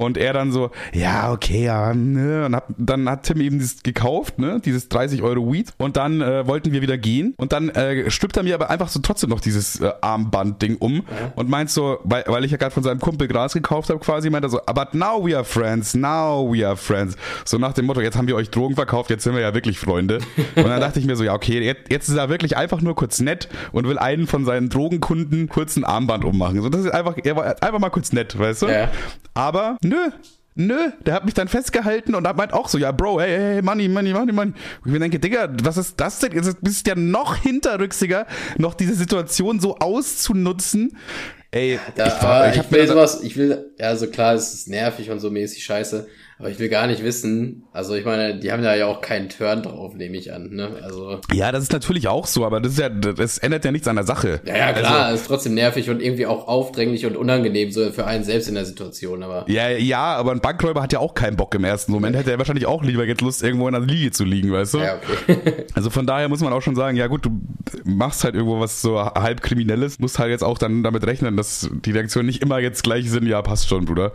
Und 0.00 0.16
er 0.16 0.32
dann 0.32 0.50
so, 0.50 0.70
ja, 0.94 1.30
okay, 1.30 1.64
ja, 1.64 1.92
ne. 1.92 2.46
Und 2.46 2.56
hab, 2.56 2.68
dann 2.78 3.06
hat 3.06 3.24
Tim 3.24 3.38
eben 3.42 3.58
dieses 3.58 3.82
gekauft, 3.82 4.38
ne, 4.38 4.58
dieses 4.64 4.88
30 4.88 5.22
Euro 5.22 5.52
Weed. 5.52 5.74
Und 5.76 5.98
dann 5.98 6.22
äh, 6.22 6.46
wollten 6.46 6.72
wir 6.72 6.80
wieder 6.80 6.96
gehen. 6.96 7.34
Und 7.36 7.52
dann 7.52 7.68
äh, 7.68 8.10
stülpt 8.10 8.38
er 8.38 8.42
mir 8.42 8.54
aber 8.54 8.70
einfach 8.70 8.88
so 8.88 9.00
trotzdem 9.00 9.28
noch 9.28 9.40
dieses 9.40 9.78
äh, 9.80 9.92
Armband-Ding 10.00 10.78
um 10.78 10.94
ja. 10.94 11.02
und 11.36 11.50
meint 11.50 11.68
so, 11.68 11.98
weil, 12.04 12.24
weil 12.28 12.46
ich 12.46 12.50
ja 12.50 12.56
gerade 12.56 12.72
von 12.72 12.82
seinem 12.82 12.98
Kumpel 12.98 13.28
Gras 13.28 13.52
gekauft 13.52 13.90
habe, 13.90 14.00
quasi, 14.00 14.30
meint 14.30 14.42
er 14.42 14.48
so, 14.48 14.60
but 14.74 14.94
now 14.94 15.22
we 15.22 15.36
are 15.36 15.44
friends, 15.44 15.92
now 15.92 16.50
we 16.50 16.66
are 16.66 16.78
friends. 16.78 17.09
So 17.44 17.58
nach 17.58 17.72
dem 17.72 17.86
Motto, 17.86 18.00
jetzt 18.00 18.16
haben 18.16 18.28
wir 18.28 18.36
euch 18.36 18.50
Drogen 18.50 18.74
verkauft, 18.74 19.10
jetzt 19.10 19.24
sind 19.24 19.34
wir 19.34 19.40
ja 19.40 19.54
wirklich 19.54 19.78
Freunde. 19.78 20.18
Und 20.56 20.66
dann 20.66 20.80
dachte 20.80 20.98
ich 20.98 21.06
mir 21.06 21.16
so, 21.16 21.24
ja, 21.24 21.34
okay, 21.34 21.60
jetzt, 21.60 21.90
jetzt 21.90 22.08
ist 22.08 22.16
er 22.16 22.28
wirklich 22.28 22.56
einfach 22.56 22.80
nur 22.80 22.94
kurz 22.94 23.20
nett 23.20 23.48
und 23.72 23.86
will 23.86 23.98
einen 23.98 24.26
von 24.26 24.44
seinen 24.44 24.68
Drogenkunden 24.68 25.48
kurz 25.48 25.76
ein 25.76 25.84
Armband 25.84 26.24
ummachen. 26.24 26.62
So, 26.62 26.68
das 26.68 26.84
ist 26.84 26.90
einfach, 26.92 27.16
er 27.22 27.36
war 27.36 27.62
einfach 27.62 27.78
mal 27.78 27.90
kurz 27.90 28.12
nett, 28.12 28.38
weißt 28.38 28.62
du? 28.62 28.66
Ja. 28.68 28.90
Aber 29.34 29.76
nö, 29.82 30.10
Nö, 30.56 30.90
der 31.06 31.14
hat 31.14 31.24
mich 31.24 31.34
dann 31.34 31.46
festgehalten 31.46 32.14
und 32.14 32.24
meint 32.36 32.52
auch 32.52 32.68
so, 32.68 32.76
ja, 32.76 32.90
Bro, 32.90 33.20
hey, 33.20 33.36
hey, 33.36 33.62
Money, 33.62 33.88
Money, 33.88 34.12
Money, 34.12 34.32
Money. 34.32 34.50
Und 34.50 34.86
ich 34.86 34.92
mir 34.92 34.98
denke, 34.98 35.20
Digga, 35.20 35.48
was 35.62 35.76
ist 35.76 35.98
das 35.98 36.18
denn? 36.18 36.32
Du 36.32 36.54
bist 36.60 36.86
ja 36.86 36.94
noch 36.96 37.36
hinterrücksiger, 37.36 38.26
noch 38.58 38.74
diese 38.74 38.94
Situation 38.94 39.60
so 39.60 39.76
auszunutzen. 39.76 40.98
Ey, 41.52 41.78
da, 41.94 42.06
ich, 42.06 42.22
war, 42.22 42.50
ich, 42.50 42.60
ich 42.60 42.70
will 42.70 42.86
sowas, 42.86 43.22
ich 43.22 43.36
will, 43.36 43.72
ja, 43.78 43.96
so 43.96 44.08
klar, 44.08 44.34
es 44.34 44.52
ist 44.52 44.68
nervig 44.68 45.10
und 45.10 45.20
so 45.20 45.30
mäßig 45.30 45.64
scheiße. 45.64 46.06
Aber 46.40 46.48
ich 46.48 46.58
will 46.58 46.70
gar 46.70 46.86
nicht 46.86 47.04
wissen, 47.04 47.64
also 47.70 47.94
ich 47.94 48.06
meine, 48.06 48.38
die 48.38 48.50
haben 48.50 48.62
da 48.62 48.74
ja 48.74 48.86
auch 48.86 49.02
keinen 49.02 49.28
Turn 49.28 49.62
drauf, 49.62 49.94
nehme 49.94 50.16
ich 50.16 50.32
an, 50.32 50.48
ne? 50.50 50.70
Also. 50.82 51.20
Ja, 51.34 51.52
das 51.52 51.64
ist 51.64 51.72
natürlich 51.72 52.08
auch 52.08 52.26
so, 52.26 52.46
aber 52.46 52.60
das 52.60 52.72
ist 52.72 52.78
ja, 52.78 52.88
das 52.88 53.36
ändert 53.36 53.62
ja 53.66 53.70
nichts 53.70 53.86
an 53.86 53.96
der 53.96 54.06
Sache. 54.06 54.40
Ja, 54.46 54.56
ja, 54.56 54.72
klar, 54.72 55.04
also, 55.04 55.20
ist 55.20 55.26
trotzdem 55.26 55.52
nervig 55.52 55.90
und 55.90 56.00
irgendwie 56.00 56.24
auch 56.24 56.48
aufdringlich 56.48 57.04
und 57.04 57.18
unangenehm, 57.18 57.70
so 57.70 57.90
für 57.92 58.06
einen 58.06 58.24
selbst 58.24 58.48
in 58.48 58.54
der 58.54 58.64
Situation, 58.64 59.22
aber. 59.22 59.44
Ja, 59.48 59.68
ja, 59.68 60.16
aber 60.16 60.32
ein 60.32 60.40
Bankräuber 60.40 60.80
hat 60.80 60.94
ja 60.94 60.98
auch 60.98 61.12
keinen 61.12 61.36
Bock 61.36 61.54
im 61.54 61.64
ersten 61.64 61.92
Moment, 61.92 62.16
hätte 62.16 62.30
er 62.30 62.38
wahrscheinlich 62.38 62.64
auch 62.64 62.82
lieber 62.82 63.04
jetzt 63.04 63.20
Lust, 63.20 63.42
irgendwo 63.42 63.68
in 63.68 63.74
der 63.74 63.82
Liege 63.82 64.10
zu 64.10 64.24
liegen, 64.24 64.50
weißt 64.50 64.74
du? 64.74 64.78
Ja, 64.78 64.96
okay. 64.96 65.66
also 65.74 65.90
von 65.90 66.06
daher 66.06 66.30
muss 66.30 66.40
man 66.40 66.54
auch 66.54 66.62
schon 66.62 66.74
sagen, 66.74 66.96
ja 66.96 67.06
gut, 67.08 67.26
du 67.26 67.38
machst 67.84 68.24
halt 68.24 68.34
irgendwo 68.34 68.60
was 68.60 68.80
so 68.80 68.98
halb 68.98 69.42
Kriminelles, 69.42 69.98
musst 69.98 70.18
halt 70.18 70.30
jetzt 70.30 70.42
auch 70.42 70.56
dann 70.56 70.82
damit 70.82 71.06
rechnen, 71.06 71.36
dass 71.36 71.68
die 71.84 71.90
Reaktionen 71.90 72.26
nicht 72.26 72.40
immer 72.40 72.60
jetzt 72.60 72.82
gleich 72.82 73.10
sind, 73.10 73.26
ja, 73.26 73.42
passt 73.42 73.68
schon, 73.68 73.84
Bruder. 73.84 74.12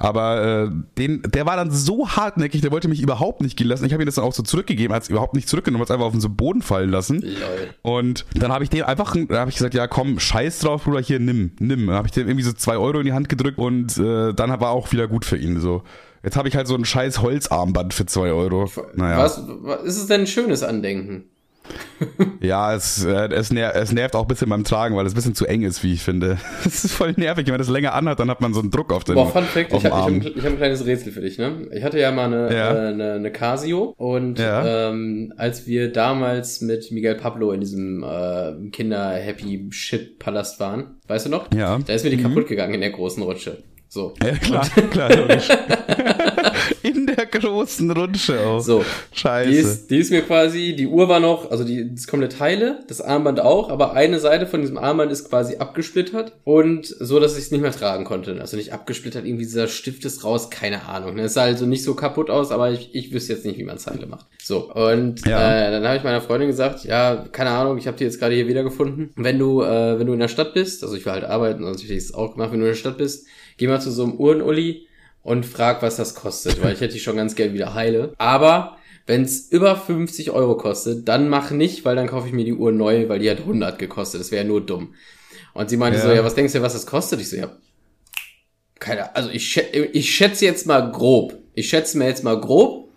Aber 0.00 0.66
äh, 0.66 0.70
den, 0.98 1.22
der 1.22 1.46
war 1.46 1.56
dann 1.56 1.67
dann 1.68 1.76
so 1.76 2.08
hartnäckig, 2.08 2.60
der 2.60 2.70
wollte 2.70 2.88
mich 2.88 3.00
überhaupt 3.00 3.40
nicht 3.40 3.56
gehen 3.56 3.68
lassen. 3.68 3.84
Ich 3.84 3.92
habe 3.92 4.02
ihm 4.02 4.06
das 4.06 4.16
dann 4.16 4.24
auch 4.24 4.32
so 4.32 4.42
zurückgegeben, 4.42 4.94
hat 4.94 5.04
es 5.04 5.08
überhaupt 5.08 5.34
nicht 5.34 5.48
zurückgenommen, 5.48 5.82
hat 5.82 5.88
es 5.88 5.94
einfach 5.94 6.06
auf 6.06 6.18
den 6.18 6.36
Boden 6.36 6.62
fallen 6.62 6.90
lassen. 6.90 7.20
Lol. 7.20 7.68
Und 7.82 8.24
dann 8.34 8.52
habe 8.52 8.64
ich 8.64 8.70
dem 8.70 8.84
einfach, 8.84 9.14
da 9.28 9.40
habe 9.40 9.50
ich 9.50 9.56
gesagt, 9.56 9.74
ja 9.74 9.86
komm, 9.86 10.18
scheiß 10.18 10.60
drauf, 10.60 10.84
Bruder, 10.84 11.00
hier, 11.00 11.20
nimm, 11.20 11.52
nimm. 11.58 11.86
Dann 11.86 11.96
habe 11.96 12.08
ich 12.08 12.12
dem 12.12 12.26
irgendwie 12.26 12.44
so 12.44 12.52
zwei 12.52 12.76
Euro 12.76 12.98
in 12.98 13.06
die 13.06 13.12
Hand 13.12 13.28
gedrückt 13.28 13.58
und 13.58 13.96
äh, 13.98 14.32
dann 14.32 14.60
war 14.60 14.70
auch 14.70 14.92
wieder 14.92 15.08
gut 15.08 15.24
für 15.24 15.36
ihn. 15.36 15.60
So. 15.60 15.82
Jetzt 16.22 16.36
habe 16.36 16.48
ich 16.48 16.56
halt 16.56 16.66
so 16.66 16.74
ein 16.74 16.84
scheiß 16.84 17.22
Holzarmband 17.22 17.94
für 17.94 18.06
zwei 18.06 18.32
Euro. 18.32 18.70
Naja. 18.94 19.18
Was, 19.18 19.42
was 19.46 19.82
ist 19.82 19.96
es 19.98 20.06
denn 20.06 20.22
ein 20.22 20.26
schönes 20.26 20.62
Andenken? 20.62 21.24
ja, 22.40 22.74
es, 22.74 23.04
äh, 23.04 23.28
es, 23.32 23.50
ner 23.50 23.74
es 23.74 23.92
nervt 23.92 24.14
auch 24.14 24.22
ein 24.22 24.28
bisschen 24.28 24.48
beim 24.48 24.64
Tragen, 24.64 24.96
weil 24.96 25.06
es 25.06 25.12
ein 25.12 25.16
bisschen 25.16 25.34
zu 25.34 25.46
eng 25.46 25.62
ist, 25.62 25.82
wie 25.82 25.92
ich 25.92 26.02
finde. 26.02 26.38
Es 26.64 26.84
ist 26.84 26.92
voll 26.92 27.14
nervig. 27.16 27.46
Wenn 27.46 27.54
man 27.54 27.58
das 27.58 27.68
länger 27.68 27.94
anhat, 27.94 28.20
dann 28.20 28.30
hat 28.30 28.40
man 28.40 28.52
so 28.52 28.60
einen 28.60 28.70
Druck 28.70 28.92
auf 28.92 29.04
den 29.04 29.14
Boah, 29.14 29.30
Fun 29.30 29.44
Fact, 29.44 29.72
ich, 29.72 29.84
hab, 29.84 30.10
ich 30.10 30.24
habe 30.24 30.42
hab 30.42 30.46
ein 30.52 30.56
kleines 30.56 30.84
Rätsel 30.86 31.12
für 31.12 31.20
dich. 31.20 31.38
Ne? 31.38 31.68
Ich 31.72 31.82
hatte 31.82 31.98
ja 31.98 32.12
mal 32.12 32.26
eine, 32.26 32.54
ja. 32.54 32.72
äh, 32.72 32.88
eine, 32.88 33.12
eine 33.14 33.32
Casio 33.32 33.94
und 33.96 34.38
ja. 34.38 34.90
ähm, 34.90 35.32
als 35.36 35.66
wir 35.66 35.92
damals 35.92 36.60
mit 36.60 36.90
Miguel 36.90 37.14
Pablo 37.14 37.52
in 37.52 37.60
diesem 37.60 38.02
äh, 38.02 38.70
Kinder-Happy-Shit-Palast 38.70 40.60
waren, 40.60 40.96
weißt 41.06 41.26
du 41.26 41.30
noch? 41.30 41.52
Ja. 41.54 41.78
Da 41.78 41.92
ist 41.92 42.04
mir 42.04 42.10
die 42.10 42.18
mhm. 42.18 42.22
kaputt 42.22 42.48
gegangen 42.48 42.74
in 42.74 42.80
der 42.80 42.90
großen 42.90 43.22
Rutsche. 43.22 43.62
So. 43.88 44.14
Ja, 44.22 44.32
klar, 44.32 44.68
klar, 44.90 45.16
logisch. 45.16 45.48
Großen 47.30 47.90
Rutsche 47.90 48.40
auch. 48.40 48.60
So. 48.60 48.84
Scheiße. 49.12 49.50
Die 49.50 49.56
ist, 49.56 49.90
die 49.90 49.98
ist 49.98 50.10
mir 50.10 50.22
quasi, 50.22 50.74
die 50.76 50.86
Uhr 50.86 51.08
war 51.08 51.20
noch, 51.20 51.50
also 51.50 51.64
die, 51.64 51.94
das 51.94 52.06
komplette 52.06 52.36
Teile, 52.36 52.80
das 52.88 53.00
Armband 53.00 53.40
auch, 53.40 53.70
aber 53.70 53.92
eine 53.92 54.18
Seite 54.18 54.46
von 54.46 54.60
diesem 54.60 54.78
Armband 54.78 55.12
ist 55.12 55.28
quasi 55.28 55.56
abgesplittert 55.56 56.32
und 56.44 56.86
so, 56.86 57.20
dass 57.20 57.32
ich 57.36 57.44
es 57.44 57.50
nicht 57.50 57.60
mehr 57.60 57.72
tragen 57.72 58.04
konnte. 58.04 58.38
Also 58.40 58.56
nicht 58.56 58.72
abgesplittert, 58.72 59.24
irgendwie 59.24 59.44
dieser 59.44 59.68
Stift 59.68 60.04
ist 60.04 60.24
raus, 60.24 60.50
keine 60.50 60.86
Ahnung. 60.86 61.18
Es 61.18 61.34
sah 61.34 61.42
also 61.42 61.66
nicht 61.66 61.84
so 61.84 61.94
kaputt 61.94 62.30
aus, 62.30 62.50
aber 62.50 62.70
ich, 62.70 62.94
ich 62.94 63.12
wüsste 63.12 63.34
jetzt 63.34 63.44
nicht, 63.44 63.58
wie 63.58 63.64
man 63.64 63.78
Zeile 63.78 64.06
macht. 64.06 64.26
So, 64.42 64.72
und 64.72 65.26
ja. 65.26 65.68
äh, 65.68 65.70
dann 65.70 65.84
habe 65.86 65.96
ich 65.96 66.04
meiner 66.04 66.20
Freundin 66.20 66.48
gesagt, 66.48 66.84
ja, 66.84 67.24
keine 67.32 67.50
Ahnung, 67.50 67.78
ich 67.78 67.86
habe 67.86 67.96
die 67.96 68.04
jetzt 68.04 68.18
gerade 68.18 68.34
hier 68.34 68.48
wiedergefunden. 68.48 69.10
Wenn 69.16 69.38
du, 69.38 69.62
äh, 69.62 69.98
wenn 69.98 70.06
du 70.06 70.12
in 70.12 70.20
der 70.20 70.28
Stadt 70.28 70.54
bist, 70.54 70.82
also 70.82 70.96
ich 70.96 71.04
will 71.04 71.12
halt 71.12 71.24
arbeiten, 71.24 71.66
ich 71.74 71.84
hätte 71.84 71.94
es 71.94 72.14
auch 72.14 72.32
gemacht, 72.32 72.52
wenn 72.52 72.60
du 72.60 72.66
in 72.66 72.72
der 72.72 72.78
Stadt 72.78 72.98
bist, 72.98 73.26
geh 73.56 73.66
mal 73.66 73.80
zu 73.80 73.90
so 73.90 74.04
einem 74.04 74.14
Uhrenulli 74.14 74.87
und 75.22 75.44
frag, 75.44 75.82
was 75.82 75.96
das 75.96 76.14
kostet, 76.14 76.62
weil 76.62 76.74
ich 76.74 76.80
hätte 76.80 76.94
die 76.94 77.00
schon 77.00 77.16
ganz 77.16 77.34
gern 77.34 77.52
wieder 77.52 77.74
heile. 77.74 78.14
Aber 78.18 78.78
wenn 79.06 79.22
es 79.22 79.50
über 79.50 79.76
50 79.76 80.30
Euro 80.30 80.56
kostet, 80.56 81.08
dann 81.08 81.28
mach 81.28 81.50
nicht, 81.50 81.84
weil 81.84 81.96
dann 81.96 82.06
kaufe 82.06 82.26
ich 82.26 82.32
mir 82.32 82.44
die 82.44 82.54
Uhr 82.54 82.72
neu, 82.72 83.08
weil 83.08 83.18
die 83.18 83.30
hat 83.30 83.40
100 83.40 83.78
gekostet. 83.78 84.20
Das 84.20 84.30
wäre 84.30 84.44
nur 84.44 84.64
dumm. 84.64 84.94
Und 85.54 85.70
sie 85.70 85.76
meinte 85.76 85.98
ja. 85.98 86.04
so, 86.04 86.12
ja, 86.12 86.24
was 86.24 86.34
denkst 86.34 86.52
du, 86.52 86.62
was 86.62 86.74
das 86.74 86.86
kostet? 86.86 87.20
Ich 87.20 87.30
so, 87.30 87.36
ja, 87.36 87.50
keine, 88.78 89.14
also 89.16 89.30
ich, 89.30 89.56
ich 89.56 90.14
schätze 90.14 90.44
jetzt 90.44 90.66
mal 90.66 90.92
grob. 90.92 91.36
Ich 91.54 91.68
schätze 91.68 91.98
mir 91.98 92.06
jetzt 92.06 92.22
mal 92.22 92.40
grob. 92.40 92.88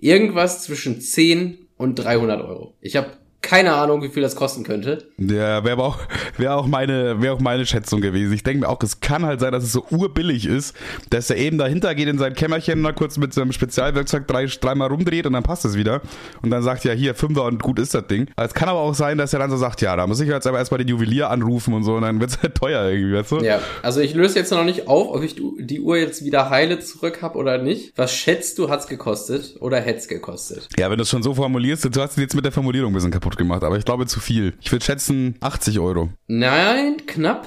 irgendwas 0.00 0.62
zwischen 0.62 1.00
10 1.00 1.68
und 1.76 1.94
300 1.96 2.42
Euro. 2.42 2.74
Ich 2.80 2.96
habe 2.96 3.12
keine 3.42 3.72
Ahnung, 3.72 4.02
wie 4.02 4.08
viel 4.08 4.22
das 4.22 4.36
kosten 4.36 4.64
könnte. 4.64 5.08
Ja, 5.18 5.64
wäre 5.64 5.82
auch, 5.82 5.98
wäre 6.36 6.54
auch 6.54 6.66
meine, 6.66 7.20
wäre 7.22 7.34
auch 7.34 7.40
meine 7.40 7.66
Schätzung 7.66 8.00
gewesen. 8.00 8.32
Ich 8.32 8.42
denke 8.42 8.60
mir 8.60 8.68
auch, 8.68 8.82
es 8.82 9.00
kann 9.00 9.24
halt 9.24 9.40
sein, 9.40 9.52
dass 9.52 9.64
es 9.64 9.72
so 9.72 9.84
urbillig 9.90 10.46
ist, 10.46 10.76
dass 11.10 11.30
er 11.30 11.36
eben 11.36 11.58
dahinter 11.58 11.94
geht 11.94 12.08
in 12.08 12.18
sein 12.18 12.34
Kämmerchen, 12.34 12.80
mal 12.80 12.92
kurz 12.92 13.16
mit 13.16 13.32
seinem 13.32 13.52
Spezialwerkzeug 13.52 14.26
drei, 14.26 14.46
dreimal 14.46 14.88
rumdreht 14.88 15.26
und 15.26 15.32
dann 15.32 15.42
passt 15.42 15.64
es 15.64 15.76
wieder. 15.76 16.02
Und 16.42 16.50
dann 16.50 16.62
sagt 16.62 16.84
ja, 16.84 16.92
hier, 16.92 17.14
Fünfer 17.14 17.44
und 17.44 17.62
gut 17.62 17.78
ist 17.78 17.94
das 17.94 18.06
Ding. 18.06 18.28
Es 18.36 18.54
kann 18.54 18.68
aber 18.68 18.80
auch 18.80 18.94
sein, 18.94 19.18
dass 19.18 19.32
er 19.32 19.38
dann 19.38 19.50
so 19.50 19.56
sagt, 19.56 19.80
ja, 19.80 19.96
da 19.96 20.06
muss 20.06 20.20
ich 20.20 20.28
jetzt 20.28 20.46
aber 20.46 20.58
erstmal 20.58 20.78
den 20.78 20.88
Juwelier 20.88 21.30
anrufen 21.30 21.74
und 21.74 21.84
so 21.84 21.94
und 21.94 22.02
dann 22.02 22.20
wird 22.20 22.30
es 22.30 22.42
halt 22.42 22.54
teuer 22.54 22.88
irgendwie, 22.88 23.14
weißt 23.14 23.32
du? 23.32 23.38
Ja, 23.38 23.60
also 23.82 24.00
ich 24.00 24.14
löse 24.14 24.38
jetzt 24.38 24.50
noch 24.50 24.64
nicht 24.64 24.86
auf, 24.86 25.08
ob 25.14 25.22
ich 25.22 25.36
die 25.36 25.80
Uhr 25.80 25.96
jetzt 25.96 26.24
wieder 26.24 26.50
heile 26.50 26.80
zurück 26.80 27.22
habe 27.22 27.38
oder 27.38 27.58
nicht. 27.58 27.92
Was 27.96 28.12
schätzt 28.12 28.58
du, 28.58 28.68
hat's 28.68 28.86
gekostet 28.86 29.56
oder 29.60 29.80
hätt's 29.80 30.08
gekostet? 30.08 30.68
Ja, 30.78 30.90
wenn 30.90 30.98
du 30.98 31.02
es 31.02 31.10
schon 31.10 31.22
so 31.22 31.34
formulierst, 31.34 31.84
du 31.94 32.00
hast 32.00 32.18
jetzt 32.18 32.34
mit 32.34 32.44
der 32.44 32.52
Formulierung 32.52 32.92
ein 32.92 32.94
bisschen 32.94 33.10
kaputt 33.10 33.29
gemacht, 33.36 33.64
aber 33.64 33.76
ich 33.76 33.84
glaube 33.84 34.06
zu 34.06 34.20
viel. 34.20 34.54
Ich 34.60 34.70
würde 34.72 34.84
schätzen 34.84 35.36
80 35.40 35.78
Euro. 35.78 36.10
Nein, 36.26 37.06
knapp. 37.06 37.46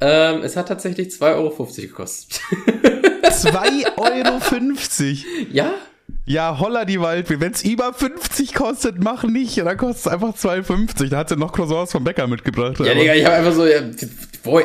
Ähm, 0.00 0.42
es 0.42 0.56
hat 0.56 0.68
tatsächlich 0.68 1.08
2,50 1.08 1.22
Euro 1.34 1.66
gekostet. 1.74 2.40
2,50 3.24 3.96
Euro? 3.96 4.40
ja? 5.52 5.72
Ja, 6.28 6.58
holla 6.58 6.84
die 6.84 7.00
Waldfee. 7.00 7.38
Wenn 7.38 7.52
es 7.52 7.64
über 7.64 7.92
50 7.92 8.52
kostet, 8.52 9.02
mach 9.02 9.22
nicht. 9.22 9.58
Dann 9.58 9.76
kostet 9.76 10.06
es 10.06 10.12
einfach 10.12 10.34
2,50. 10.34 11.08
Da 11.08 11.18
hat 11.18 11.28
sie 11.28 11.36
noch 11.36 11.52
Croissants 11.52 11.92
vom 11.92 12.02
Bäcker 12.02 12.26
mitgebracht. 12.26 12.80
Ja, 12.80 12.94
Digga, 12.94 13.14
ich 13.14 13.24
habe 13.24 13.36
einfach 13.36 13.52
so, 13.52 13.64
ja, 13.64 13.80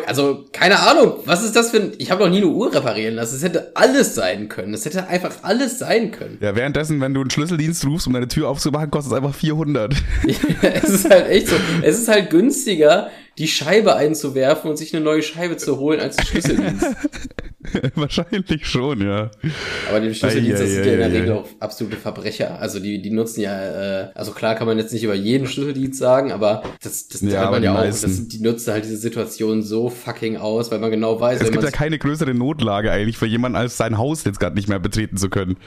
also 0.08 0.46
keine 0.52 0.80
Ahnung, 0.80 1.20
was 1.26 1.44
ist 1.44 1.56
das 1.56 1.70
für 1.70 1.78
ein, 1.78 1.94
ich 2.00 2.10
habe 2.10 2.24
noch 2.24 2.32
nie 2.32 2.38
eine 2.38 2.48
Uhr 2.48 2.74
reparieren 2.74 3.14
lassen. 3.14 3.36
Es 3.36 3.44
hätte 3.44 3.72
alles 3.76 4.16
sein 4.16 4.50
können. 4.50 4.74
Es 4.74 4.86
hätte 4.86 5.08
einfach 5.08 5.32
alles 5.44 5.78
sein 5.78 6.10
können. 6.12 6.40
Ja, 6.42 6.56
währenddessen, 6.56 7.00
wenn 7.00 7.14
du 7.14 7.22
einen 7.22 7.30
Schlüsseldienst 7.30 7.86
rufst, 7.86 8.08
um 8.08 8.14
deine 8.14 8.28
Tür 8.28 8.50
aufzumachen, 8.50 8.90
kostet 8.90 9.14
es 9.14 9.18
einfach 9.18 9.36
400. 9.36 9.94
Ja, 10.62 10.70
es 10.70 10.90
ist 10.90 11.10
halt 11.10 11.28
echt 11.30 11.48
so. 11.48 11.56
Es 11.82 12.00
ist 12.00 12.08
halt 12.08 12.30
günstiger, 12.30 13.10
die 13.38 13.48
Scheibe 13.48 13.96
einzuwerfen 13.96 14.70
und 14.70 14.78
sich 14.78 14.94
eine 14.94 15.04
neue 15.04 15.24
Scheibe 15.24 15.58
zu 15.58 15.78
holen 15.78 16.00
als 16.00 16.18
Schlüsseldienst. 16.28 16.86
Wahrscheinlich 17.96 18.66
schon, 18.66 19.02
ja. 19.02 19.32
Aber 19.90 20.00
die 20.00 20.14
Schlüsseldienste 20.14 20.68
sind 20.68 20.86
ja 20.86 20.94
in 20.94 21.00
der 21.00 21.12
Regel 21.12 21.32
auch 21.34 21.48
absolute 21.60 21.96
Verbrecher. 21.96 22.60
Also 22.60 22.80
die, 22.80 23.02
die 23.02 23.12
nutzen 23.12 23.42
ja, 23.42 24.02
äh, 24.04 24.10
also 24.16 24.32
klar 24.32 24.56
kann 24.56 24.68
man 24.68 24.78
jetzt 24.78 24.92
nicht 24.92 25.04
über 25.04 25.14
jeden 25.14 25.48
Schlüsseldienst 25.48 25.98
sagen, 25.98 26.32
aber 26.32 26.64
das, 26.82 27.08
das 27.08 27.22
ja, 27.22 27.50
man 27.50 27.64
ja 27.64 27.74
auch. 27.74 27.84
Das, 27.84 28.28
die 28.28 28.40
nutzen 28.40 28.74
halt 28.74 28.84
diese 28.84 28.98
Situation 28.98 29.62
so 29.62 29.90
fucking 29.90 30.38
aus, 30.38 30.72
weil 30.72 30.80
man 30.80 30.92
genau 30.92 31.20
weiß, 31.20 31.42
es 31.42 31.52
gibt 31.52 31.64
ja 31.64 31.72
keine 31.72 32.00
größere 32.00 32.34
Notlage 32.34 32.92
eigentlich 32.92 33.18
für 33.18 33.28
jemanden, 33.28 33.56
als 33.56 33.78
sein 33.78 33.98
Haus 33.98 34.24
jetzt 34.24 34.40
gerade 34.40 34.56
nicht 34.56 34.68
mehr 34.68 34.80
betreten 34.80 35.18
zu 35.18 35.30
können. 35.30 35.58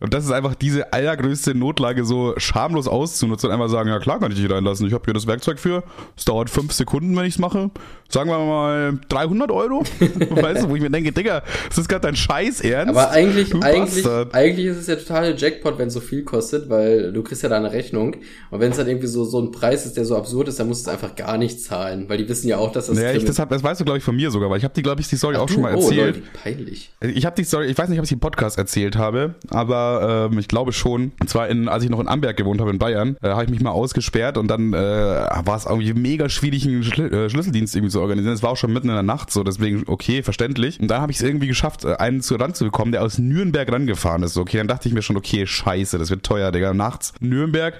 Und 0.00 0.14
das 0.14 0.24
ist 0.24 0.30
einfach 0.30 0.54
diese 0.54 0.92
allergrößte 0.92 1.54
Notlage 1.54 2.04
so 2.04 2.34
schamlos 2.36 2.88
auszunutzen 2.88 3.48
und 3.48 3.54
einfach 3.54 3.70
sagen, 3.70 3.88
ja 3.88 3.98
klar 3.98 4.20
kann 4.20 4.32
ich 4.32 4.38
dich 4.40 4.50
reinlassen. 4.50 4.86
Ich 4.86 4.92
habe 4.92 5.04
hier 5.04 5.14
das 5.14 5.26
Werkzeug 5.26 5.58
für. 5.58 5.82
Es 6.16 6.24
dauert 6.24 6.50
fünf 6.50 6.72
Sekunden, 6.72 7.07
wenn 7.16 7.26
ich's 7.26 7.38
mache. 7.38 7.70
Sagen 8.10 8.30
wir 8.30 8.38
mal 8.38 8.98
300 9.10 9.50
Euro. 9.50 9.82
weißt 10.30 10.64
du, 10.64 10.70
wo 10.70 10.76
ich 10.76 10.82
mir 10.82 10.90
denke, 10.90 11.12
Digga, 11.12 11.42
das 11.68 11.76
ist 11.76 11.88
gerade 11.88 12.02
dein 12.02 12.16
Scheiß 12.16 12.62
Ernst. 12.62 12.90
Aber 12.90 13.10
eigentlich, 13.10 13.54
eigentlich, 13.62 14.06
eigentlich 14.32 14.66
ist 14.66 14.78
es 14.78 14.86
ja 14.86 14.96
totale 14.96 15.36
Jackpot, 15.36 15.78
wenn 15.78 15.88
es 15.88 15.94
so 15.94 16.00
viel 16.00 16.24
kostet, 16.24 16.70
weil 16.70 17.12
du 17.12 17.22
kriegst 17.22 17.42
ja 17.42 17.50
da 17.50 17.58
eine 17.58 17.70
Rechnung. 17.70 18.16
Und 18.50 18.60
wenn 18.60 18.70
es 18.70 18.78
dann 18.78 18.88
irgendwie 18.88 19.08
so, 19.08 19.24
so 19.24 19.40
ein 19.40 19.52
Preis 19.52 19.84
ist, 19.84 19.98
der 19.98 20.06
so 20.06 20.16
absurd 20.16 20.48
ist, 20.48 20.58
dann 20.58 20.68
musst 20.68 20.86
du 20.86 20.90
es 20.90 20.94
einfach 20.94 21.16
gar 21.16 21.36
nicht 21.36 21.60
zahlen, 21.62 22.08
weil 22.08 22.16
die 22.16 22.28
wissen 22.28 22.48
ja 22.48 22.56
auch, 22.56 22.72
dass 22.72 22.86
das. 22.86 22.98
Ja, 22.98 23.12
ich, 23.12 23.26
das, 23.26 23.38
hab, 23.38 23.50
das 23.50 23.62
weißt 23.62 23.80
du, 23.80 23.84
glaube 23.84 23.98
ich, 23.98 24.04
von 24.04 24.16
mir 24.16 24.30
sogar, 24.30 24.48
weil 24.48 24.58
ich 24.58 24.64
habe 24.64 24.74
die, 24.74 24.82
glaube 24.82 25.02
ich, 25.02 25.08
die 25.08 25.16
Story 25.16 25.36
Ach, 25.36 25.42
auch 25.42 25.46
du? 25.46 25.54
schon 25.54 25.62
mal 25.62 25.74
oh, 25.74 25.80
erzählt. 25.80 26.16
Oh, 26.16 26.18
Leute, 26.18 26.22
peinlich. 26.42 26.90
Ich 27.00 27.26
habe 27.26 27.36
die 27.36 27.44
Story, 27.44 27.66
ich 27.66 27.76
weiß 27.76 27.90
nicht, 27.90 27.98
ob 27.98 28.04
ich 28.04 28.08
die 28.08 28.14
im 28.14 28.20
Podcast 28.20 28.56
erzählt 28.56 28.96
habe, 28.96 29.34
aber 29.50 30.28
ähm, 30.30 30.38
ich 30.38 30.48
glaube 30.48 30.72
schon. 30.72 31.12
Und 31.20 31.28
zwar 31.28 31.48
in, 31.48 31.68
als 31.68 31.84
ich 31.84 31.90
noch 31.90 32.00
in 32.00 32.08
Amberg 32.08 32.38
gewohnt 32.38 32.60
habe 32.60 32.70
in 32.70 32.78
Bayern, 32.78 33.18
äh, 33.22 33.28
habe 33.28 33.44
ich 33.44 33.50
mich 33.50 33.60
mal 33.60 33.72
ausgesperrt 33.72 34.38
und 34.38 34.48
dann 34.48 34.72
äh, 34.72 34.76
war 34.78 35.56
es 35.56 35.66
irgendwie 35.66 35.92
mega 35.92 36.30
schwierig, 36.30 36.66
einen 36.66 36.82
Schl 36.82 37.12
äh, 37.12 37.28
Schlüsseldienst 37.28 37.76
irgendwie 37.76 37.90
zu 37.98 38.02
organisieren. 38.02 38.34
Es 38.34 38.42
war 38.42 38.50
auch 38.50 38.56
schon 38.56 38.72
mitten 38.72 38.88
in 38.88 38.94
der 38.94 39.02
Nacht, 39.02 39.30
so 39.30 39.42
deswegen 39.42 39.84
okay, 39.86 40.22
verständlich. 40.22 40.80
Und 40.80 40.88
dann 40.88 41.00
habe 41.00 41.10
ich 41.10 41.18
es 41.18 41.22
irgendwie 41.22 41.48
geschafft, 41.48 41.84
äh, 41.84 41.96
einen 41.96 42.20
zu 42.20 42.36
ranzubekommen, 42.36 42.92
der 42.92 43.02
aus 43.02 43.18
Nürnberg 43.18 43.70
rangefahren 43.70 44.22
ist. 44.22 44.36
Okay, 44.36 44.58
dann 44.58 44.68
dachte 44.68 44.88
ich 44.88 44.94
mir 44.94 45.02
schon, 45.02 45.16
okay, 45.16 45.46
scheiße, 45.46 45.98
das 45.98 46.10
wird 46.10 46.24
teuer, 46.24 46.52
Digga. 46.52 46.72
Nachts 46.72 47.12
Nürnberg. 47.20 47.74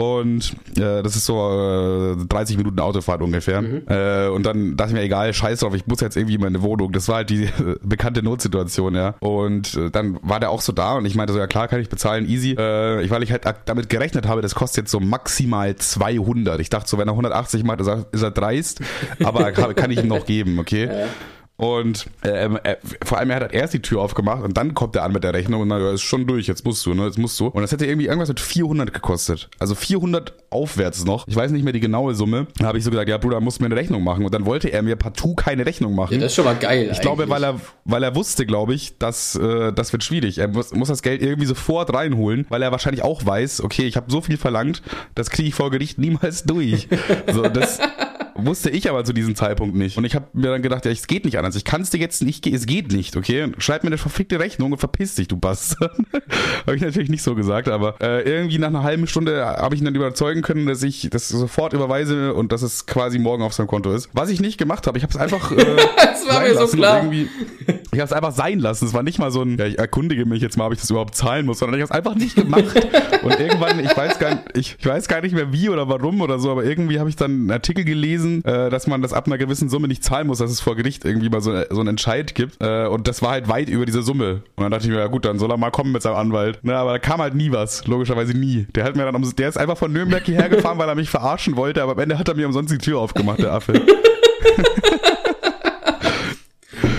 Und 0.00 0.56
äh, 0.78 1.02
das 1.02 1.14
ist 1.14 1.26
so 1.26 1.36
äh, 1.36 2.24
30 2.26 2.56
Minuten 2.56 2.80
Autofahrt 2.80 3.20
ungefähr. 3.20 3.60
Mhm. 3.60 3.82
Äh, 3.86 4.28
und 4.28 4.46
dann 4.46 4.74
dachte 4.74 4.92
ich 4.92 4.94
mir, 4.94 5.02
egal, 5.02 5.34
scheiß 5.34 5.60
drauf, 5.60 5.74
ich 5.74 5.86
muss 5.86 6.00
jetzt 6.00 6.16
irgendwie 6.16 6.36
in 6.36 6.40
meine 6.40 6.62
Wohnung. 6.62 6.90
Das 6.90 7.06
war 7.08 7.16
halt 7.16 7.28
die 7.28 7.44
äh, 7.44 7.76
bekannte 7.82 8.22
Notsituation, 8.22 8.94
ja. 8.94 9.14
Und 9.20 9.74
äh, 9.74 9.90
dann 9.90 10.18
war 10.22 10.40
der 10.40 10.52
auch 10.52 10.62
so 10.62 10.72
da 10.72 10.94
und 10.94 11.04
ich 11.04 11.16
meinte 11.16 11.34
so, 11.34 11.38
ja 11.38 11.46
klar, 11.46 11.68
kann 11.68 11.82
ich 11.82 11.90
bezahlen, 11.90 12.26
easy. 12.26 12.56
Äh, 12.58 13.02
ich, 13.02 13.10
weil 13.10 13.22
ich 13.22 13.30
halt 13.30 13.42
damit 13.66 13.90
gerechnet 13.90 14.26
habe, 14.26 14.40
das 14.40 14.54
kostet 14.54 14.84
jetzt 14.84 14.90
so 14.90 15.00
maximal 15.00 15.76
200. 15.76 16.60
Ich 16.60 16.70
dachte 16.70 16.88
so, 16.88 16.96
wenn 16.96 17.06
er 17.06 17.12
180 17.12 17.62
macht, 17.64 17.82
ist 17.82 17.88
er, 17.88 18.06
ist 18.10 18.22
er 18.22 18.30
dreist, 18.30 18.80
aber 19.22 19.52
kann 19.52 19.90
ich 19.90 19.98
ihm 19.98 20.08
noch 20.08 20.24
geben, 20.24 20.58
okay? 20.60 20.86
Ja. 20.86 21.08
Und 21.60 22.06
ähm, 22.24 22.58
äh, 22.64 22.76
vor 23.04 23.18
allem, 23.18 23.28
er 23.28 23.36
hat 23.36 23.42
halt 23.42 23.52
erst 23.52 23.74
die 23.74 23.82
Tür 23.82 24.00
aufgemacht 24.00 24.42
und 24.42 24.56
dann 24.56 24.72
kommt 24.72 24.96
er 24.96 25.02
an 25.02 25.12
mit 25.12 25.24
der 25.24 25.34
Rechnung 25.34 25.60
und 25.60 25.68
dann, 25.68 25.82
ja, 25.82 25.92
ist 25.92 26.00
schon 26.00 26.26
durch, 26.26 26.46
jetzt 26.46 26.64
musst 26.64 26.86
du, 26.86 26.94
ne, 26.94 27.04
jetzt 27.04 27.18
musst 27.18 27.38
du. 27.38 27.48
Und 27.48 27.60
das 27.60 27.70
hätte 27.70 27.84
irgendwie 27.84 28.06
irgendwas 28.06 28.30
mit 28.30 28.40
400 28.40 28.94
gekostet. 28.94 29.50
Also 29.58 29.74
400 29.74 30.32
aufwärts 30.48 31.04
noch. 31.04 31.28
Ich 31.28 31.36
weiß 31.36 31.50
nicht 31.50 31.62
mehr 31.62 31.74
die 31.74 31.80
genaue 31.80 32.14
Summe. 32.14 32.46
Da 32.58 32.68
habe 32.68 32.78
ich 32.78 32.84
so 32.84 32.90
gesagt, 32.90 33.10
ja 33.10 33.18
Bruder, 33.18 33.40
musst 33.40 33.60
mir 33.60 33.66
eine 33.66 33.76
Rechnung 33.76 34.02
machen. 34.02 34.24
Und 34.24 34.32
dann 34.32 34.46
wollte 34.46 34.68
er 34.68 34.82
mir 34.82 34.96
partout 34.96 35.34
keine 35.34 35.66
Rechnung 35.66 35.94
machen. 35.94 36.14
Ja, 36.14 36.20
das 36.20 36.32
ist 36.32 36.36
schon 36.36 36.46
mal 36.46 36.56
geil 36.56 36.88
Ich 36.92 37.02
glaube, 37.02 37.28
weil 37.28 37.44
er, 37.44 37.60
weil 37.84 38.02
er 38.04 38.14
wusste, 38.14 38.46
glaube 38.46 38.72
ich, 38.72 38.96
dass 38.96 39.36
äh, 39.36 39.70
das 39.70 39.92
wird 39.92 40.02
schwierig. 40.02 40.38
Er 40.38 40.48
muss, 40.48 40.72
muss 40.72 40.88
das 40.88 41.02
Geld 41.02 41.20
irgendwie 41.20 41.46
sofort 41.46 41.92
reinholen, 41.92 42.46
weil 42.48 42.62
er 42.62 42.72
wahrscheinlich 42.72 43.02
auch 43.02 43.26
weiß, 43.26 43.62
okay, 43.62 43.82
ich 43.82 43.96
habe 43.96 44.10
so 44.10 44.22
viel 44.22 44.38
verlangt, 44.38 44.80
das 45.14 45.28
kriege 45.28 45.48
ich 45.48 45.54
vor 45.54 45.70
Gericht 45.70 45.98
niemals 45.98 46.44
durch. 46.44 46.88
so, 47.30 47.42
das 47.42 47.80
Wusste 48.46 48.70
ich 48.70 48.88
aber 48.88 49.04
zu 49.04 49.12
diesem 49.12 49.34
Zeitpunkt 49.34 49.76
nicht. 49.76 49.96
Und 49.96 50.04
ich 50.04 50.14
habe 50.14 50.26
mir 50.32 50.48
dann 50.48 50.62
gedacht, 50.62 50.84
ja, 50.84 50.90
es 50.90 51.06
geht 51.06 51.24
nicht 51.24 51.38
anders. 51.38 51.56
Ich 51.56 51.64
kann 51.64 51.82
es 51.82 51.90
dir 51.90 51.98
jetzt 51.98 52.22
nicht, 52.22 52.46
es 52.46 52.66
geht 52.66 52.92
nicht, 52.92 53.16
okay? 53.16 53.52
Schreib 53.58 53.84
mir 53.84 53.88
eine 53.88 53.98
verfickte 53.98 54.38
Rechnung 54.38 54.72
und 54.72 54.78
verpiss 54.78 55.14
dich, 55.14 55.28
du 55.28 55.36
Bastard. 55.36 55.96
habe 56.66 56.76
ich 56.76 56.82
natürlich 56.82 57.08
nicht 57.08 57.22
so 57.22 57.34
gesagt, 57.34 57.68
aber 57.68 57.94
äh, 58.00 58.22
irgendwie 58.22 58.58
nach 58.58 58.68
einer 58.68 58.82
halben 58.82 59.06
Stunde 59.06 59.44
habe 59.44 59.74
ich 59.74 59.80
ihn 59.80 59.84
dann 59.84 59.94
überzeugen 59.94 60.42
können, 60.42 60.66
dass 60.66 60.82
ich 60.82 61.08
das 61.10 61.28
sofort 61.28 61.72
überweise 61.72 62.34
und 62.34 62.52
dass 62.52 62.62
es 62.62 62.86
quasi 62.86 63.18
morgen 63.18 63.42
auf 63.42 63.52
seinem 63.52 63.68
Konto 63.68 63.92
ist. 63.92 64.08
Was 64.12 64.30
ich 64.30 64.40
nicht 64.40 64.58
gemacht 64.58 64.86
habe, 64.86 64.98
ich 64.98 65.04
habe 65.04 65.12
es 65.12 65.18
einfach. 65.18 65.52
Äh, 65.52 65.56
das 65.96 66.26
war 66.28 66.40
mir 66.40 66.54
so 66.54 66.66
klar. 66.66 67.04
Ich 67.92 67.98
habe 67.98 68.06
es 68.06 68.12
einfach 68.12 68.32
sein 68.32 68.58
lassen. 68.58 68.86
Es 68.86 68.94
war 68.94 69.02
nicht 69.02 69.18
mal 69.18 69.30
so 69.30 69.42
ein, 69.42 69.58
ja, 69.58 69.66
ich 69.66 69.78
erkundige 69.78 70.26
mich 70.26 70.42
jetzt 70.42 70.56
mal, 70.56 70.66
ob 70.66 70.72
ich 70.72 70.80
das 70.80 70.90
überhaupt 70.90 71.14
zahlen 71.14 71.46
muss, 71.46 71.58
sondern 71.58 71.78
ich 71.78 71.82
habe 71.82 71.92
es 71.92 71.96
einfach 71.96 72.14
nicht 72.14 72.36
gemacht. 72.36 72.64
und 73.22 73.40
irgendwann, 73.40 73.80
ich 73.80 73.96
weiß 73.96 74.18
gar 74.18 74.30
nicht, 74.30 74.42
ich, 74.54 74.76
ich 74.78 74.86
weiß 74.86 75.08
gar 75.08 75.20
nicht 75.20 75.34
mehr 75.34 75.52
wie 75.52 75.68
oder 75.68 75.88
warum 75.88 76.20
oder 76.20 76.38
so, 76.38 76.50
aber 76.50 76.64
irgendwie 76.64 76.98
habe 76.98 77.08
ich 77.08 77.16
dann 77.16 77.30
einen 77.32 77.50
Artikel 77.50 77.84
gelesen 77.84 78.40
äh, 78.44 78.70
dass 78.70 78.86
man 78.86 79.02
das 79.02 79.12
ab 79.12 79.26
einer 79.26 79.38
gewissen 79.38 79.68
Summe 79.68 79.88
nicht 79.88 80.04
zahlen 80.04 80.26
muss, 80.26 80.38
dass 80.38 80.50
es 80.50 80.60
vor 80.60 80.76
Gericht 80.76 81.04
irgendwie 81.04 81.28
mal 81.28 81.40
so, 81.40 81.52
so 81.70 81.80
einen 81.80 81.90
Entscheid 81.90 82.34
gibt. 82.34 82.60
Äh, 82.60 82.86
und 82.86 83.08
das 83.08 83.22
war 83.22 83.30
halt 83.30 83.48
weit 83.48 83.68
über 83.68 83.86
diese 83.86 84.02
Summe. 84.02 84.42
Und 84.56 84.62
dann 84.62 84.70
dachte 84.70 84.84
ich 84.84 84.90
mir, 84.90 84.98
ja 84.98 85.06
gut, 85.06 85.24
dann 85.24 85.38
soll 85.38 85.50
er 85.50 85.56
mal 85.56 85.70
kommen 85.70 85.92
mit 85.92 86.02
seinem 86.02 86.16
Anwalt. 86.16 86.62
Ne, 86.64 86.76
aber 86.76 86.92
da 86.92 86.98
kam 86.98 87.20
halt 87.20 87.34
nie 87.34 87.52
was, 87.52 87.86
logischerweise 87.86 88.36
nie. 88.36 88.66
Der 88.74 88.84
hat 88.84 88.96
mir 88.96 89.10
dann, 89.10 89.32
der 89.36 89.48
ist 89.48 89.56
einfach 89.56 89.76
von 89.76 89.92
Nürnberg 89.92 90.24
hierher 90.24 90.48
gefahren, 90.48 90.78
weil 90.78 90.88
er 90.88 90.94
mich 90.94 91.10
verarschen 91.10 91.56
wollte, 91.56 91.82
aber 91.82 91.92
am 91.92 91.98
Ende 91.98 92.18
hat 92.18 92.28
er 92.28 92.34
mir 92.34 92.46
umsonst 92.46 92.72
die 92.72 92.78
Tür 92.78 92.98
aufgemacht, 92.98 93.40
der 93.40 93.52
Affe. 93.52 93.74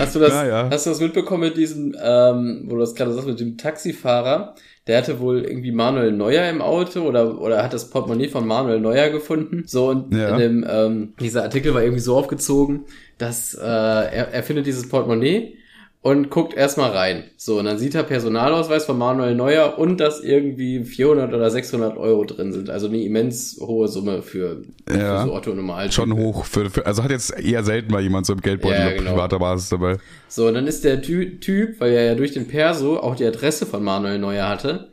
Hast 0.02 0.14
du 0.14 0.20
das, 0.20 0.32
ja, 0.32 0.46
ja. 0.46 0.68
hast 0.70 0.86
du 0.86 0.90
das 0.90 1.00
mitbekommen 1.00 1.44
mit 1.44 1.56
diesem, 1.56 1.96
ähm, 2.02 2.64
wo 2.66 2.74
du 2.74 2.80
das 2.80 2.94
gerade 2.94 3.12
sagst, 3.12 3.26
mit 3.28 3.40
dem 3.40 3.56
Taxifahrer? 3.56 4.54
Der 4.86 4.98
hatte 4.98 5.20
wohl 5.20 5.44
irgendwie 5.44 5.70
Manuel 5.70 6.10
Neuer 6.10 6.48
im 6.50 6.60
Auto 6.60 7.02
oder, 7.02 7.40
oder 7.40 7.62
hat 7.62 7.72
das 7.72 7.88
Portemonnaie 7.88 8.28
von 8.28 8.46
Manuel 8.46 8.80
Neuer 8.80 9.10
gefunden. 9.10 9.62
So, 9.66 9.90
und 9.90 10.12
ja. 10.12 10.30
in 10.30 10.38
dem, 10.38 10.66
ähm, 10.68 11.14
dieser 11.20 11.44
Artikel 11.44 11.72
war 11.72 11.82
irgendwie 11.82 12.00
so 12.00 12.16
aufgezogen, 12.16 12.86
dass 13.18 13.54
äh, 13.54 13.60
er, 13.60 14.32
er 14.32 14.42
findet 14.42 14.66
dieses 14.66 14.88
Portemonnaie 14.88 15.56
und 16.02 16.30
guckt 16.30 16.52
erstmal 16.52 16.90
rein. 16.90 17.24
So, 17.36 17.60
und 17.60 17.64
dann 17.64 17.78
sieht 17.78 17.94
er 17.94 18.02
Personalausweis 18.02 18.84
von 18.84 18.98
Manuel 18.98 19.36
Neuer 19.36 19.78
und 19.78 19.98
dass 19.98 20.20
irgendwie 20.20 20.84
400 20.84 21.32
oder 21.32 21.48
600 21.48 21.96
Euro 21.96 22.24
drin 22.24 22.52
sind. 22.52 22.70
Also 22.70 22.88
eine 22.88 23.00
immens 23.02 23.56
hohe 23.60 23.86
Summe 23.86 24.22
für, 24.22 24.62
ja, 24.88 25.20
für 25.20 25.28
so 25.28 25.34
Otto 25.34 25.54
normal. 25.54 25.92
Schon 25.92 26.12
hoch. 26.12 26.44
Für, 26.44 26.68
für, 26.70 26.86
also 26.86 27.04
hat 27.04 27.12
jetzt 27.12 27.38
eher 27.38 27.62
selten 27.62 27.92
mal 27.92 28.02
jemand 28.02 28.26
so 28.26 28.32
im 28.32 28.40
Geldbeutel 28.40 28.80
ja, 28.80 28.92
genau. 28.96 29.12
privater 29.12 29.38
Basis 29.38 29.68
dabei. 29.68 29.98
So, 30.26 30.48
und 30.48 30.54
dann 30.54 30.66
ist 30.66 30.82
der 30.82 31.00
Ty 31.02 31.38
Typ, 31.38 31.80
weil 31.80 31.92
er 31.92 32.04
ja 32.04 32.14
durch 32.16 32.32
den 32.32 32.48
Perso 32.48 32.98
auch 32.98 33.14
die 33.14 33.24
Adresse 33.24 33.64
von 33.64 33.84
Manuel 33.84 34.18
Neuer 34.18 34.48
hatte, 34.48 34.92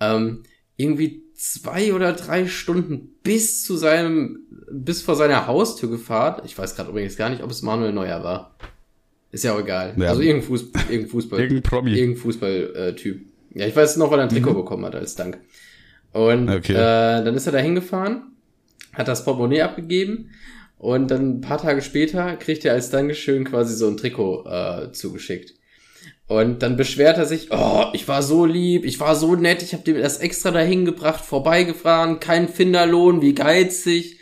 ähm, 0.00 0.42
irgendwie 0.76 1.24
zwei 1.34 1.94
oder 1.94 2.12
drei 2.12 2.46
Stunden 2.46 3.14
bis 3.22 3.64
zu 3.64 3.76
seinem, 3.78 4.40
bis 4.70 5.00
vor 5.00 5.16
seiner 5.16 5.46
Haustür 5.46 5.88
gefahren. 5.88 6.42
Ich 6.44 6.58
weiß 6.58 6.76
gerade 6.76 6.90
übrigens 6.90 7.16
gar 7.16 7.30
nicht, 7.30 7.42
ob 7.42 7.50
es 7.50 7.62
Manuel 7.62 7.94
Neuer 7.94 8.22
war. 8.22 8.54
Ist 9.36 9.44
ja 9.44 9.52
auch 9.52 9.60
egal. 9.60 9.92
Ja. 9.98 10.08
Also 10.08 10.22
irgendein, 10.22 10.48
Fuß, 10.48 10.70
irgendein 10.88 11.08
Fußball. 11.08 11.40
irgendein 11.40 11.62
Promi. 11.62 11.92
Irgendein 11.92 12.22
Fußballtyp. 12.22 13.16
Äh, 13.16 13.60
ja, 13.60 13.66
ich 13.66 13.76
weiß 13.76 13.98
noch, 13.98 14.10
weil 14.10 14.18
er 14.18 14.22
ein 14.22 14.28
Trikot 14.30 14.52
mhm. 14.52 14.56
bekommen 14.56 14.86
hat 14.86 14.94
als 14.94 15.14
Dank. 15.14 15.38
Und 16.12 16.48
okay. 16.48 16.72
äh, 16.72 17.22
dann 17.22 17.34
ist 17.34 17.44
er 17.44 17.52
da 17.52 17.58
hingefahren, 17.58 18.32
hat 18.94 19.08
das 19.08 19.26
Portemonnaie 19.26 19.60
abgegeben 19.60 20.30
und 20.78 21.10
dann 21.10 21.36
ein 21.36 21.40
paar 21.42 21.60
Tage 21.60 21.82
später 21.82 22.36
kriegt 22.36 22.64
er 22.64 22.72
als 22.72 22.88
Dankeschön 22.88 23.44
quasi 23.44 23.74
so 23.74 23.88
ein 23.88 23.98
Trikot 23.98 24.46
äh, 24.46 24.92
zugeschickt. 24.92 25.52
Und 26.28 26.62
dann 26.62 26.78
beschwert 26.78 27.18
er 27.18 27.26
sich, 27.26 27.48
oh, 27.50 27.84
ich 27.92 28.08
war 28.08 28.22
so 28.22 28.46
lieb, 28.46 28.86
ich 28.86 29.00
war 29.00 29.16
so 29.16 29.36
nett, 29.36 29.62
ich 29.62 29.74
habe 29.74 29.84
dem 29.84 29.98
das 29.98 30.16
extra 30.16 30.50
dahin 30.50 30.86
gebracht, 30.86 31.22
vorbeigefahren, 31.22 32.20
kein 32.20 32.48
Finderlohn, 32.48 33.20
wie 33.20 33.34
geizig. 33.34 34.18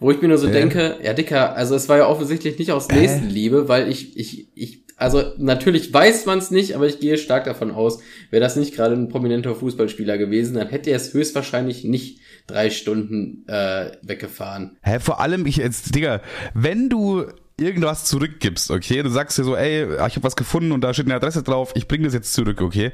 Wo 0.00 0.10
ich 0.10 0.20
mir 0.20 0.28
nur 0.28 0.38
so 0.38 0.48
Äh. 0.48 0.52
denke, 0.52 0.96
ja 1.02 1.12
Dicker, 1.12 1.54
also 1.54 1.74
es 1.74 1.88
war 1.88 1.98
ja 1.98 2.06
offensichtlich 2.08 2.58
nicht 2.58 2.72
aus 2.72 2.88
Nächstenliebe, 2.88 3.68
weil 3.68 3.88
ich, 3.88 4.16
ich, 4.16 4.48
ich, 4.54 4.84
also 4.96 5.22
natürlich 5.36 5.92
weiß 5.92 6.26
man 6.26 6.38
es 6.38 6.50
nicht, 6.50 6.74
aber 6.74 6.86
ich 6.86 7.00
gehe 7.00 7.18
stark 7.18 7.44
davon 7.44 7.70
aus, 7.70 8.00
wäre 8.30 8.40
das 8.42 8.56
nicht 8.56 8.74
gerade 8.74 8.94
ein 8.94 9.08
prominenter 9.08 9.54
Fußballspieler 9.54 10.18
gewesen, 10.18 10.54
dann 10.54 10.68
hätte 10.68 10.90
er 10.90 10.96
es 10.96 11.12
höchstwahrscheinlich 11.12 11.84
nicht 11.84 12.20
drei 12.46 12.70
Stunden 12.70 13.44
äh, 13.46 13.92
weggefahren. 14.02 14.78
Hä, 14.82 14.98
vor 15.00 15.20
allem, 15.20 15.46
ich 15.46 15.56
jetzt, 15.56 15.94
Digga, 15.94 16.22
wenn 16.54 16.88
du 16.88 17.26
irgendwas 17.58 18.06
zurückgibst, 18.06 18.70
okay, 18.70 19.02
du 19.02 19.10
sagst 19.10 19.38
dir 19.38 19.44
so, 19.44 19.54
ey, 19.54 19.84
ich 19.84 20.16
habe 20.16 20.22
was 20.22 20.34
gefunden 20.34 20.72
und 20.72 20.80
da 20.82 20.94
steht 20.94 21.06
eine 21.06 21.14
Adresse 21.14 21.42
drauf, 21.42 21.72
ich 21.74 21.86
bring 21.86 22.02
das 22.02 22.14
jetzt 22.14 22.32
zurück, 22.32 22.62
okay, 22.62 22.92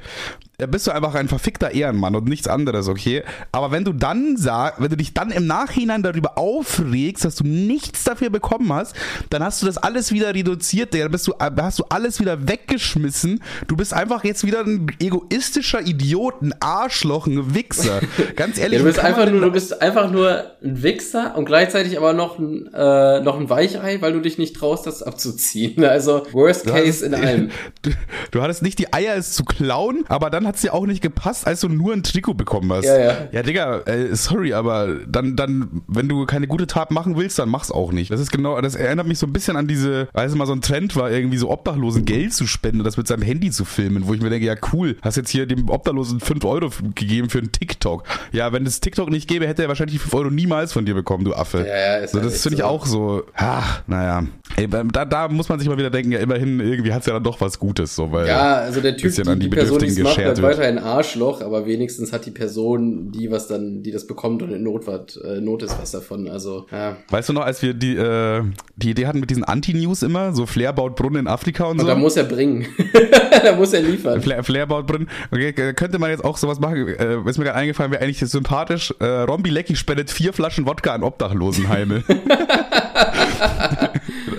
bist 0.65 0.87
du 0.87 0.91
einfach 0.91 1.13
ein 1.13 1.27
verfickter 1.27 1.69
Ehrenmann 1.75 2.15
und 2.15 2.27
nichts 2.27 2.47
anderes, 2.47 2.87
okay, 2.87 3.21
aber 3.51 3.69
wenn 3.69 3.83
du 3.85 3.93
dann 3.93 4.37
sag, 4.37 4.81
wenn 4.81 4.89
du 4.89 4.97
dich 4.97 5.13
dann 5.13 5.29
im 5.29 5.45
Nachhinein 5.45 6.01
darüber 6.01 6.35
aufregst, 6.39 7.23
dass 7.25 7.35
du 7.35 7.43
nichts 7.43 8.03
dafür 8.05 8.31
bekommen 8.31 8.73
hast, 8.73 8.95
dann 9.29 9.43
hast 9.43 9.61
du 9.61 9.67
das 9.67 9.77
alles 9.77 10.11
wieder 10.11 10.33
reduziert, 10.33 10.95
dann 10.95 11.11
bist 11.11 11.27
du, 11.27 11.33
da 11.37 11.51
hast 11.65 11.77
du 11.77 11.83
alles 11.89 12.19
wieder 12.19 12.47
weggeschmissen, 12.47 13.43
du 13.67 13.75
bist 13.75 13.93
einfach 13.93 14.23
jetzt 14.23 14.47
wieder 14.47 14.61
ein 14.61 14.87
egoistischer 14.99 15.81
Idiot, 15.85 16.41
ein 16.41 16.55
Arschloch, 16.59 17.27
ein 17.27 17.53
Wichser, 17.53 17.99
ganz 18.35 18.57
ehrlich. 18.57 18.79
Ja, 18.79 18.83
du 18.83 18.85
bist 18.85 18.99
einfach 18.99 19.29
nur, 19.29 19.41
du 19.41 19.51
bist 19.51 19.79
einfach 19.79 20.09
nur 20.09 20.43
ein 20.63 20.81
Wichser 20.81 21.35
und 21.37 21.45
gleichzeitig 21.45 21.97
aber 21.99 22.13
noch 22.13 22.39
ein, 22.39 22.65
äh, 22.73 23.21
noch 23.21 23.39
ein 23.39 23.47
Weichei, 23.51 24.01
weil 24.01 24.13
du 24.13 24.21
dich 24.21 24.39
nicht 24.39 24.55
traust, 24.55 24.87
das 24.87 25.03
abzuziehen. 25.03 25.83
Also 25.97 26.25
worst 26.31 26.65
Du 26.65 26.71
case 26.71 26.81
hattest- 26.81 27.03
in 27.03 27.13
allem. 27.27 27.51
Du, 27.83 27.91
du 28.31 28.41
hattest 28.41 28.63
nicht 28.63 28.79
die 28.79 28.91
Eier, 28.93 29.15
es 29.15 29.33
zu 29.33 29.45
klauen, 29.45 30.03
aber 30.07 30.29
dann 30.31 30.46
hat 30.47 30.55
es 30.55 30.61
dir 30.61 30.73
auch 30.73 30.85
nicht 30.85 31.01
gepasst, 31.01 31.45
als 31.45 31.61
du 31.61 31.69
nur 31.69 31.93
ein 31.93 32.03
Trikot 32.03 32.33
bekommen 32.33 32.71
hast. 32.71 32.85
Ja, 32.85 32.97
ja. 32.97 33.17
Ja, 33.31 33.43
Digga, 33.43 33.79
äh, 33.81 34.15
sorry, 34.15 34.53
aber 34.53 34.99
dann, 35.07 35.35
dann, 35.35 35.81
wenn 35.87 36.07
du 36.07 36.25
keine 36.25 36.47
gute 36.47 36.67
Tat 36.67 36.91
machen 36.91 37.17
willst, 37.17 37.37
dann 37.39 37.49
mach's 37.49 37.71
auch 37.71 37.91
nicht. 37.91 38.11
Das 38.11 38.19
ist 38.19 38.31
genau, 38.31 38.59
das 38.61 38.75
erinnert 38.75 39.07
mich 39.07 39.19
so 39.19 39.27
ein 39.27 39.33
bisschen 39.33 39.57
an 39.57 39.67
diese, 39.67 40.07
als 40.13 40.31
es 40.31 40.37
mal 40.37 40.47
so 40.47 40.53
ein 40.53 40.61
Trend 40.61 40.95
war, 40.95 41.11
irgendwie 41.11 41.37
so 41.37 41.49
Obdachlosen 41.49 42.05
Geld 42.05 42.33
zu 42.33 42.47
spenden 42.47 42.79
und 42.79 42.85
das 42.85 42.97
mit 42.97 43.07
seinem 43.07 43.21
Handy 43.21 43.51
zu 43.51 43.65
filmen, 43.65 44.07
wo 44.07 44.13
ich 44.13 44.21
mir 44.21 44.29
denke, 44.29 44.45
ja 44.45 44.55
cool, 44.73 44.97
hast 45.01 45.17
jetzt 45.17 45.29
hier 45.29 45.45
dem 45.45 45.69
Obdachlosen 45.69 46.19
5 46.19 46.45
Euro 46.45 46.69
gegeben 46.95 47.29
für 47.29 47.39
einen 47.39 47.51
TikTok. 47.51 48.03
Ja, 48.31 48.53
wenn 48.53 48.65
es 48.65 48.79
TikTok 48.79 49.09
nicht 49.09 49.27
gäbe, 49.27 49.47
hätte 49.47 49.63
er 49.63 49.67
wahrscheinlich 49.67 49.95
die 49.95 49.99
5 49.99 50.13
Euro 50.13 50.29
niemals 50.29 50.73
von 50.73 50.85
dir 50.85 50.93
bekommen, 50.93 51.25
du 51.25 51.33
Affe. 51.33 51.59
Ja, 51.59 51.77
ja, 51.77 51.95
ist 51.97 52.13
so, 52.13 52.19
das 52.19 52.41
finde 52.41 52.55
ich 52.55 52.61
so. 52.61 52.67
auch 52.67 52.85
so, 52.85 53.23
ach, 53.35 53.81
naja. 53.87 54.23
Ey, 54.55 54.67
da, 54.67 55.05
da 55.05 55.27
muss 55.27 55.49
man 55.49 55.59
sich 55.59 55.67
mal 55.67 55.77
wieder 55.77 55.89
denken, 55.89 56.11
ja, 56.11 56.19
immerhin, 56.19 56.59
irgendwie 56.59 56.93
hat's 56.93 57.05
ja 57.05 57.13
dann 57.13 57.23
doch 57.23 57.41
was 57.41 57.59
Gutes, 57.59 57.95
so, 57.95 58.11
weil. 58.11 58.27
Ja, 58.27 58.55
also 58.55 58.81
der 58.81 58.95
Typ, 58.95 59.09
bisschen 59.09 59.25
die, 59.25 59.29
an 59.29 59.39
die 59.39 59.49
die 59.49 59.55
Person, 59.55 59.77
Bedürftigen 59.77 60.03
macht, 60.03 60.17
geschert 60.17 60.36
wird. 60.37 60.57
weiterhin 60.57 60.77
Arschloch, 60.77 61.41
aber 61.41 61.65
wenigstens 61.65 62.13
hat 62.13 62.25
die 62.25 62.31
Person, 62.31 63.11
die 63.11 63.31
was 63.31 63.47
dann, 63.47 63.83
die 63.83 63.91
das 63.91 64.07
bekommt 64.07 64.41
und 64.43 64.51
in 64.51 64.63
Not, 64.63 64.87
wat, 64.87 65.19
äh, 65.23 65.39
Not 65.41 65.63
ist, 65.63 65.77
was 65.79 65.91
davon. 65.91 66.27
Also, 66.27 66.65
ja. 66.71 66.97
Weißt 67.09 67.29
du 67.29 67.33
noch, 67.33 67.43
als 67.43 67.61
wir 67.61 67.73
die, 67.73 67.95
äh, 67.95 68.43
die 68.75 68.91
Idee 68.91 69.07
hatten 69.07 69.19
mit 69.19 69.29
diesen 69.29 69.43
Anti-News 69.43 70.03
immer, 70.03 70.33
so 70.33 70.45
Flair 70.45 70.73
baut 70.73 70.95
Brunnen 70.95 71.21
in 71.21 71.27
Afrika 71.27 71.65
und, 71.65 71.71
Und 71.71 71.81
so? 71.81 71.87
da 71.87 71.95
muss 71.95 72.17
er 72.17 72.23
bringen. 72.23 72.65
da 73.43 73.55
muss 73.55 73.73
er 73.73 73.81
liefern. 73.81 74.21
Flair, 74.21 74.43
Flair 74.43 74.67
baut 74.67 74.87
Brunnen. 74.87 75.09
Okay, 75.31 75.49
äh, 75.49 75.73
könnte 75.73 75.99
man 75.99 76.09
jetzt 76.09 76.23
auch 76.23 76.37
sowas 76.37 76.59
machen? 76.59 76.87
Äh, 76.87 77.17
ist 77.29 77.37
mir 77.37 77.45
gerade 77.45 77.55
eingefallen, 77.55 77.91
wäre 77.91 78.03
eigentlich 78.03 78.19
sympathisch. 78.19 78.93
Äh, 78.99 79.05
Rombi 79.05 79.49
Lecky 79.49 79.75
spendet 79.75 80.09
vier 80.11 80.33
Flaschen 80.33 80.65
Wodka 80.65 80.93
an 80.93 81.03
Obdachlosenheime. 81.03 82.03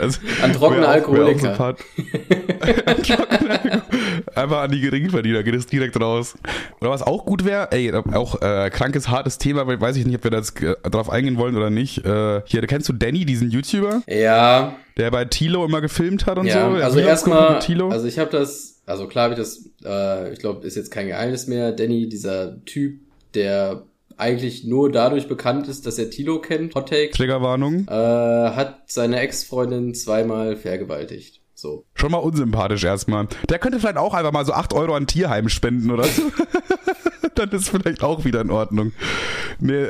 also, 0.00 0.20
An 0.42 0.52
trockene 0.52 0.86
Alkoholiker. 0.88 1.54
sympath- 1.54 1.80
An 2.86 3.02
trockene 3.02 3.50
Alkohol- 3.62 3.82
Einfach 4.34 4.58
an 4.62 4.70
die 4.70 4.80
Geringverdiener, 4.80 5.42
geht 5.42 5.54
es 5.54 5.66
direkt 5.66 6.00
raus. 6.00 6.34
Oder 6.80 6.90
was 6.90 7.02
auch 7.02 7.24
gut 7.24 7.44
wäre, 7.44 7.68
ey, 7.72 7.92
auch 7.92 8.40
äh, 8.42 8.70
krankes, 8.70 9.08
hartes 9.08 9.38
Thema, 9.38 9.66
weil 9.66 9.80
weiß 9.80 9.96
ich 9.96 10.06
nicht, 10.06 10.16
ob 10.16 10.24
wir 10.24 10.30
da 10.30 10.38
jetzt 10.38 10.60
äh, 10.62 10.74
drauf 10.90 11.10
eingehen 11.10 11.36
wollen 11.38 11.56
oder 11.56 11.70
nicht. 11.70 12.04
Äh, 12.04 12.42
hier, 12.44 12.60
kennst 12.66 12.88
du 12.88 12.92
Danny, 12.92 13.24
diesen 13.24 13.50
YouTuber? 13.50 14.02
Ja, 14.06 14.76
der 14.96 15.10
bei 15.10 15.24
Tilo 15.24 15.64
immer 15.64 15.80
gefilmt 15.80 16.26
hat 16.26 16.38
und 16.38 16.46
ja. 16.46 16.68
so. 16.68 16.76
Der 16.76 16.84
also 16.84 16.98
erstmal, 16.98 17.56
also 17.90 18.06
ich 18.06 18.18
habe 18.18 18.30
das, 18.30 18.80
also 18.86 19.06
klar 19.06 19.24
habe 19.30 19.34
ich 19.34 19.40
das, 19.40 19.70
äh, 19.84 20.32
ich 20.32 20.38
glaube, 20.40 20.66
ist 20.66 20.76
jetzt 20.76 20.90
kein 20.90 21.06
Geheimnis 21.06 21.46
mehr. 21.46 21.72
Danny, 21.72 22.08
dieser 22.08 22.64
Typ, 22.64 23.00
der 23.34 23.82
eigentlich 24.18 24.64
nur 24.64 24.90
dadurch 24.92 25.28
bekannt 25.28 25.68
ist, 25.68 25.86
dass 25.86 25.98
er 25.98 26.10
Tilo 26.10 26.40
kennt, 26.40 26.74
Hot 26.74 26.88
Take, 26.90 27.10
Triggerwarnung. 27.12 27.86
äh, 27.88 27.92
hat 27.92 28.82
seine 28.86 29.20
Ex-Freundin 29.20 29.94
zweimal 29.94 30.56
vergewaltigt. 30.56 31.40
So. 31.54 31.84
Schon 31.94 32.12
mal 32.12 32.18
unsympathisch 32.18 32.84
erstmal. 32.84 33.26
Der 33.48 33.58
könnte 33.58 33.80
vielleicht 33.80 33.96
auch 33.96 34.14
einfach 34.14 34.32
mal 34.32 34.44
so 34.44 34.52
8 34.52 34.72
Euro 34.74 34.94
an 34.94 35.06
Tierheim 35.08 35.48
spenden 35.48 35.90
oder 35.90 36.04
so. 36.04 36.22
Dann 37.34 37.50
ist 37.50 37.68
vielleicht 37.68 38.02
auch 38.02 38.24
wieder 38.24 38.40
in 38.40 38.50
Ordnung. 38.50 38.92
Nee, 39.58 39.86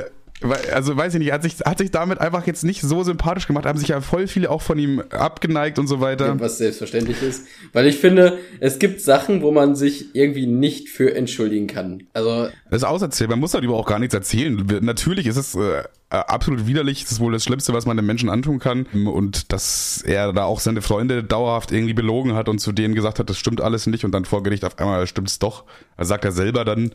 also 0.71 0.95
weiß 0.95 1.13
ich 1.15 1.19
nicht, 1.19 1.31
hat 1.31 1.43
sich, 1.43 1.55
hat 1.65 1.77
sich 1.79 1.91
damit 1.91 2.19
einfach 2.19 2.47
jetzt 2.47 2.63
nicht 2.63 2.81
so 2.81 3.03
sympathisch 3.03 3.47
gemacht, 3.47 3.65
haben 3.65 3.77
sich 3.77 3.89
ja 3.89 4.01
voll 4.01 4.27
viele 4.27 4.49
auch 4.49 4.61
von 4.61 4.79
ihm 4.79 5.01
abgeneigt 5.09 5.79
und 5.79 5.87
so 5.87 5.99
weiter. 5.99 6.39
was 6.39 6.57
selbstverständlich 6.57 7.21
ist. 7.21 7.45
Weil 7.73 7.87
ich 7.87 7.97
finde, 7.97 8.37
es 8.59 8.79
gibt 8.79 9.01
Sachen, 9.01 9.41
wo 9.41 9.51
man 9.51 9.75
sich 9.75 10.15
irgendwie 10.15 10.47
nicht 10.47 10.89
für 10.89 11.13
entschuldigen 11.15 11.67
kann. 11.67 12.03
Also, 12.13 12.49
Das 12.69 12.81
ist 12.81 12.87
auserzählt, 12.87 13.29
man 13.29 13.39
muss 13.39 13.51
darüber 13.51 13.75
auch 13.75 13.87
gar 13.87 13.99
nichts 13.99 14.13
erzählen. 14.13 14.65
Natürlich 14.81 15.27
ist 15.27 15.37
es 15.37 15.55
äh, 15.55 15.83
absolut 16.09 16.67
widerlich, 16.67 17.03
das 17.03 17.13
ist 17.13 17.19
wohl 17.19 17.33
das 17.33 17.43
Schlimmste, 17.43 17.73
was 17.73 17.85
man 17.85 17.97
den 17.97 18.05
Menschen 18.05 18.29
antun 18.29 18.59
kann. 18.59 18.85
Und 18.85 19.51
dass 19.51 20.01
er 20.05 20.33
da 20.33 20.45
auch 20.45 20.59
seine 20.59 20.81
Freunde 20.81 21.23
dauerhaft 21.23 21.71
irgendwie 21.71 21.93
belogen 21.93 22.33
hat 22.35 22.49
und 22.49 22.59
zu 22.59 22.71
denen 22.71 22.95
gesagt 22.95 23.19
hat, 23.19 23.29
das 23.29 23.37
stimmt 23.37 23.61
alles 23.61 23.87
nicht 23.87 24.05
und 24.05 24.11
dann 24.11 24.25
vor 24.25 24.41
Gericht 24.43 24.65
auf 24.65 24.79
einmal 24.79 25.05
stimmt's 25.07 25.39
doch. 25.39 25.65
Also 25.97 26.09
sagt 26.09 26.25
er 26.25 26.31
selber 26.31 26.65
dann, 26.65 26.91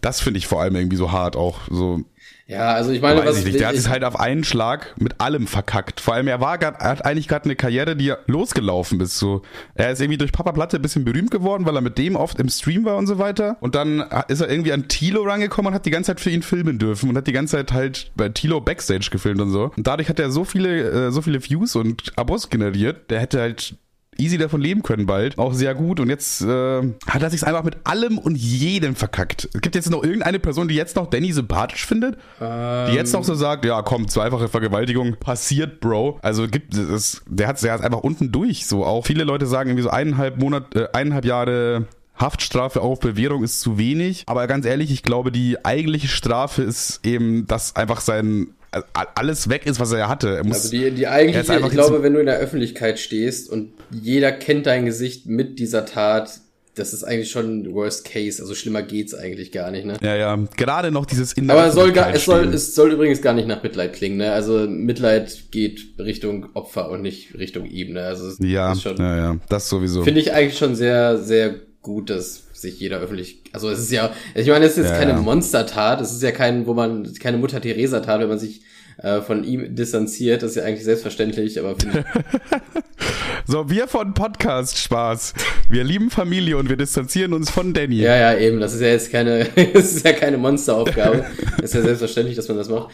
das 0.00 0.20
finde 0.20 0.38
ich 0.38 0.46
vor 0.46 0.62
allem 0.62 0.76
irgendwie 0.76 0.96
so 0.96 1.12
hart 1.12 1.36
auch. 1.36 1.60
So, 1.70 2.02
ja, 2.48 2.72
also 2.72 2.92
ich 2.92 3.02
meine, 3.02 3.20
weiß 3.20 3.28
was 3.28 3.38
ich 3.40 3.44
nicht. 3.44 3.60
Der 3.60 3.68
hat 3.68 3.74
es 3.74 3.90
halt 3.90 4.04
auf 4.04 4.18
einen 4.18 4.42
Schlag 4.42 4.94
mit 4.98 5.20
allem 5.20 5.46
verkackt. 5.46 6.00
Vor 6.00 6.14
allem, 6.14 6.28
er 6.28 6.40
war 6.40 6.56
grad, 6.56 6.80
er 6.80 6.88
hat 6.88 7.04
eigentlich 7.04 7.28
gerade 7.28 7.44
eine 7.44 7.56
Karriere, 7.56 7.94
die 7.94 8.14
losgelaufen 8.26 8.98
ist. 9.00 9.18
So, 9.18 9.42
er 9.74 9.90
ist 9.90 10.00
irgendwie 10.00 10.16
durch 10.16 10.32
Papa 10.32 10.52
Platte 10.52 10.76
ein 10.76 10.82
bisschen 10.82 11.04
berühmt 11.04 11.30
geworden, 11.30 11.66
weil 11.66 11.76
er 11.76 11.82
mit 11.82 11.98
dem 11.98 12.16
oft 12.16 12.40
im 12.40 12.48
Stream 12.48 12.86
war 12.86 12.96
und 12.96 13.06
so 13.06 13.18
weiter. 13.18 13.58
Und 13.60 13.74
dann 13.74 14.02
ist 14.28 14.40
er 14.40 14.50
irgendwie 14.50 14.72
an 14.72 14.88
Tilo 14.88 15.24
rangekommen 15.24 15.68
und 15.68 15.74
hat 15.74 15.84
die 15.84 15.90
ganze 15.90 16.08
Zeit 16.12 16.20
für 16.20 16.30
ihn 16.30 16.42
filmen 16.42 16.78
dürfen 16.78 17.10
und 17.10 17.16
hat 17.18 17.26
die 17.26 17.32
ganze 17.32 17.58
Zeit 17.58 17.72
halt 17.72 18.12
bei 18.16 18.30
Tilo 18.30 18.62
Backstage 18.62 19.10
gefilmt 19.12 19.42
und 19.42 19.50
so. 19.50 19.70
Und 19.76 19.86
dadurch 19.86 20.08
hat 20.08 20.18
er 20.18 20.30
so 20.30 20.44
viele, 20.44 21.08
äh, 21.08 21.12
so 21.12 21.20
viele 21.20 21.44
Views 21.44 21.76
und 21.76 22.12
Abos 22.16 22.48
generiert. 22.48 23.10
Der 23.10 23.20
hätte 23.20 23.40
halt 23.42 23.76
easy 24.18 24.38
davon 24.38 24.60
leben 24.60 24.82
können 24.82 25.06
bald. 25.06 25.38
Auch 25.38 25.52
sehr 25.52 25.74
gut. 25.74 26.00
Und 26.00 26.08
jetzt 26.10 26.42
äh, 26.42 26.82
hat 27.06 27.22
er 27.22 27.30
sich 27.30 27.46
einfach 27.46 27.62
mit 27.64 27.76
allem 27.84 28.18
und 28.18 28.36
jedem 28.36 28.94
verkackt. 28.94 29.48
Es 29.54 29.60
gibt 29.60 29.74
jetzt 29.74 29.90
noch 29.90 30.02
irgendeine 30.02 30.38
Person, 30.38 30.68
die 30.68 30.74
jetzt 30.74 30.96
noch 30.96 31.08
Danny 31.08 31.32
sympathisch 31.32 31.86
findet? 31.86 32.16
Die 32.40 32.94
jetzt 32.94 33.12
noch 33.12 33.24
so 33.24 33.34
sagt, 33.34 33.64
ja 33.64 33.82
komm, 33.82 34.08
zweifache 34.08 34.48
Vergewaltigung, 34.48 35.16
passiert, 35.16 35.80
Bro. 35.80 36.18
Also 36.22 36.48
gibt 36.48 36.74
es, 36.74 37.22
der 37.26 37.48
hat 37.48 37.58
hat 37.62 37.82
einfach 37.82 38.00
unten 38.00 38.32
durch 38.32 38.66
so 38.66 38.84
auch. 38.84 39.06
Viele 39.06 39.24
Leute 39.24 39.46
sagen 39.46 39.70
irgendwie 39.70 39.84
so 39.84 39.90
eineinhalb 39.90 40.38
Monat, 40.38 40.74
äh, 40.74 40.88
eineinhalb 40.92 41.24
Jahre 41.24 41.86
Haftstrafe 42.16 42.80
auf 42.80 43.00
Bewährung 43.00 43.44
ist 43.44 43.60
zu 43.60 43.78
wenig. 43.78 44.24
Aber 44.26 44.46
ganz 44.46 44.66
ehrlich, 44.66 44.90
ich 44.90 45.02
glaube, 45.02 45.30
die 45.30 45.64
eigentliche 45.64 46.08
Strafe 46.08 46.62
ist 46.62 47.00
eben, 47.04 47.46
dass 47.46 47.76
einfach 47.76 48.00
sein 48.00 48.48
alles 48.92 49.48
weg 49.48 49.66
ist, 49.66 49.80
was 49.80 49.92
er 49.92 50.08
hatte. 50.08 50.36
Er 50.36 50.44
muss, 50.44 50.56
also 50.56 50.70
die, 50.70 50.90
die 50.90 51.08
eigentliche, 51.08 51.58
ich 51.58 51.70
glaube, 51.70 52.02
wenn 52.02 52.14
du 52.14 52.20
in 52.20 52.26
der 52.26 52.38
Öffentlichkeit 52.38 52.98
stehst 52.98 53.50
und 53.50 53.72
jeder 53.90 54.32
kennt 54.32 54.66
dein 54.66 54.84
Gesicht 54.84 55.26
mit 55.26 55.58
dieser 55.58 55.86
Tat, 55.86 56.40
das 56.78 56.92
ist 56.92 57.04
eigentlich 57.04 57.30
schon 57.30 57.72
Worst 57.74 58.04
Case. 58.04 58.40
Also 58.40 58.54
schlimmer 58.54 58.82
geht's 58.82 59.14
eigentlich 59.14 59.52
gar 59.52 59.70
nicht, 59.70 59.84
ne? 59.84 59.96
ja, 60.00 60.14
ja, 60.14 60.38
gerade 60.56 60.90
noch 60.90 61.06
dieses 61.06 61.32
in 61.32 61.50
Aber 61.50 61.66
es 61.66 61.74
soll, 61.74 61.92
gar, 61.92 62.12
es, 62.14 62.24
soll, 62.24 62.54
es 62.54 62.74
soll 62.74 62.92
übrigens 62.92 63.20
gar 63.20 63.34
nicht 63.34 63.48
nach 63.48 63.62
Mitleid 63.62 63.92
klingen, 63.92 64.18
ne? 64.18 64.32
Also 64.32 64.66
Mitleid 64.68 65.50
geht 65.50 65.80
Richtung 65.98 66.46
Opfer 66.54 66.90
und 66.90 67.02
nicht 67.02 67.34
Richtung 67.36 67.66
ihm, 67.66 67.94
ne? 67.94 68.02
Also 68.02 68.30
ja, 68.42 68.72
ja, 68.74 69.16
ja, 69.16 69.36
das 69.48 69.68
sowieso. 69.68 70.02
finde 70.02 70.20
ich 70.20 70.32
eigentlich 70.32 70.58
schon 70.58 70.74
sehr, 70.74 71.18
sehr 71.18 71.67
gut, 71.88 72.10
dass 72.10 72.44
sich 72.52 72.78
jeder 72.78 72.98
öffentlich, 72.98 73.40
also 73.52 73.70
es 73.70 73.78
ist 73.78 73.90
ja, 73.90 74.12
ich 74.34 74.46
meine, 74.46 74.66
es 74.66 74.72
ist 74.72 74.84
jetzt 74.84 74.90
Ja, 74.90 74.98
keine 74.98 75.12
ja. 75.12 75.18
Monstertat, 75.18 76.02
es 76.02 76.12
ist 76.12 76.22
ja 76.22 76.32
kein, 76.32 76.66
wo 76.66 76.74
man, 76.74 77.10
keine 77.14 77.38
Mutter 77.38 77.62
Teresa 77.62 78.00
Tat, 78.00 78.20
wenn 78.20 78.28
man 78.28 78.38
sich 78.38 78.60
äh, 78.98 79.22
von 79.22 79.42
ihm 79.42 79.74
distanziert, 79.74 80.42
das 80.42 80.50
ist 80.50 80.56
ja 80.56 80.64
eigentlich 80.64 80.84
selbstverständlich, 80.84 81.58
aber 81.58 81.76
finde 81.76 82.00
ich, 82.00 82.82
So, 83.46 83.70
wir 83.70 83.88
von 83.88 84.12
Podcast 84.12 84.76
Spaß. 84.76 85.32
Wir 85.70 85.82
lieben 85.82 86.10
Familie 86.10 86.58
und 86.58 86.68
wir 86.68 86.76
distanzieren 86.76 87.32
uns 87.32 87.48
von 87.48 87.72
Danny. 87.72 87.96
ja, 87.96 88.14
ja, 88.14 88.38
eben, 88.38 88.60
das 88.60 88.74
ist 88.74 88.82
ja 88.82 88.88
jetzt 88.88 89.10
keine, 89.10 89.44
das 89.72 89.94
ist 89.94 90.04
ja 90.04 90.12
keine 90.12 90.36
Monsteraufgabe, 90.36 91.24
ist 91.62 91.72
ja 91.72 91.80
selbstverständlich, 91.80 92.36
dass 92.36 92.48
man 92.48 92.58
das 92.58 92.68
macht, 92.68 92.90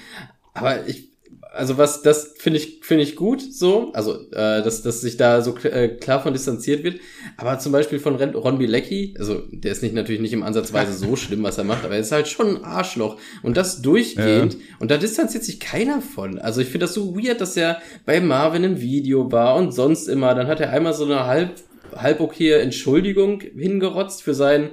aber 0.52 0.86
ich, 0.86 1.08
also 1.54 1.78
was, 1.78 2.02
das 2.02 2.34
finde 2.38 2.58
ich, 2.58 2.80
finde 2.82 3.04
ich 3.04 3.16
gut, 3.16 3.40
so, 3.40 3.92
also, 3.92 4.14
äh, 4.32 4.62
dass, 4.62 4.82
dass 4.82 5.00
sich 5.00 5.16
da 5.16 5.40
so 5.42 5.56
äh, 5.58 5.88
klar 5.88 6.22
von 6.22 6.32
distanziert 6.32 6.82
wird, 6.82 7.00
aber 7.36 7.58
zum 7.58 7.72
Beispiel 7.72 7.98
von 7.98 8.16
Ren 8.16 8.34
Ron 8.34 8.58
Bilecki, 8.58 9.14
also, 9.18 9.42
der 9.52 9.72
ist 9.72 9.82
nicht, 9.82 9.94
natürlich 9.94 10.20
nicht 10.20 10.32
im 10.32 10.42
Ansatzweise 10.42 10.92
so 11.06 11.14
schlimm, 11.16 11.42
was 11.42 11.58
er 11.58 11.64
macht, 11.64 11.84
aber 11.84 11.94
er 11.94 12.00
ist 12.00 12.12
halt 12.12 12.28
schon 12.28 12.56
ein 12.56 12.64
Arschloch. 12.64 13.18
Und 13.42 13.56
das 13.56 13.82
durchgehend. 13.82 14.56
Und 14.80 14.90
da 14.90 14.96
distanziert 14.96 15.44
sich 15.44 15.60
keiner 15.60 16.00
von, 16.00 16.38
also 16.38 16.60
ich 16.60 16.68
finde 16.68 16.86
das 16.86 16.94
so 16.94 17.16
weird, 17.16 17.40
dass 17.40 17.56
er 17.56 17.80
bei 18.04 18.20
Marvin 18.20 18.64
im 18.64 18.80
Video 18.80 19.30
war 19.30 19.56
und 19.56 19.72
sonst 19.72 20.08
immer, 20.08 20.34
dann 20.34 20.46
hat 20.46 20.60
er 20.60 20.70
einmal 20.70 20.94
so 20.94 21.04
eine 21.04 21.26
halb 21.26 21.44
halb, 21.44 21.62
halb 21.96 22.20
okay 22.20 22.52
Entschuldigung 22.52 23.40
hingerotzt 23.40 24.22
für 24.22 24.34
sein, 24.34 24.70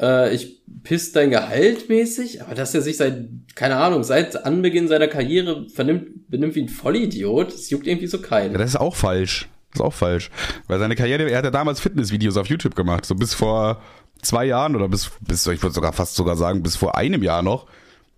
äh, 0.00 0.34
ich 0.34 0.62
piss 0.82 1.12
dein 1.12 1.30
Gehalt 1.30 1.88
mäßig, 1.88 2.42
aber 2.42 2.54
dass 2.54 2.74
er 2.74 2.82
sich 2.82 2.96
seit, 2.96 3.24
keine 3.54 3.76
Ahnung, 3.76 4.04
seit 4.04 4.44
Anbeginn 4.44 4.88
seiner 4.88 5.08
Karriere 5.08 5.66
vernimmt, 5.68 6.28
benimmt 6.30 6.54
wie 6.54 6.62
ein 6.62 6.68
Vollidiot, 6.68 7.52
das 7.52 7.70
juckt 7.70 7.86
irgendwie 7.86 8.06
so 8.06 8.20
keinen. 8.20 8.52
Ja, 8.52 8.58
das 8.58 8.70
ist 8.70 8.76
auch 8.76 8.96
falsch. 8.96 9.48
Das 9.72 9.80
ist 9.80 9.86
auch 9.86 9.94
falsch. 9.94 10.30
Weil 10.68 10.78
seine 10.78 10.96
Karriere, 10.96 11.28
er 11.30 11.38
hat 11.38 11.44
ja 11.44 11.50
damals 11.50 11.80
Fitnessvideos 11.80 12.36
auf 12.36 12.46
YouTube 12.46 12.74
gemacht, 12.74 13.04
so 13.04 13.14
bis 13.14 13.34
vor 13.34 13.82
zwei 14.22 14.46
Jahren 14.46 14.74
oder 14.76 14.88
bis, 14.88 15.10
bis 15.20 15.46
ich 15.46 15.62
würde 15.62 15.74
sogar 15.74 15.92
fast 15.92 16.14
sogar 16.16 16.36
sagen, 16.36 16.62
bis 16.62 16.76
vor 16.76 16.96
einem 16.96 17.22
Jahr 17.22 17.42
noch. 17.42 17.66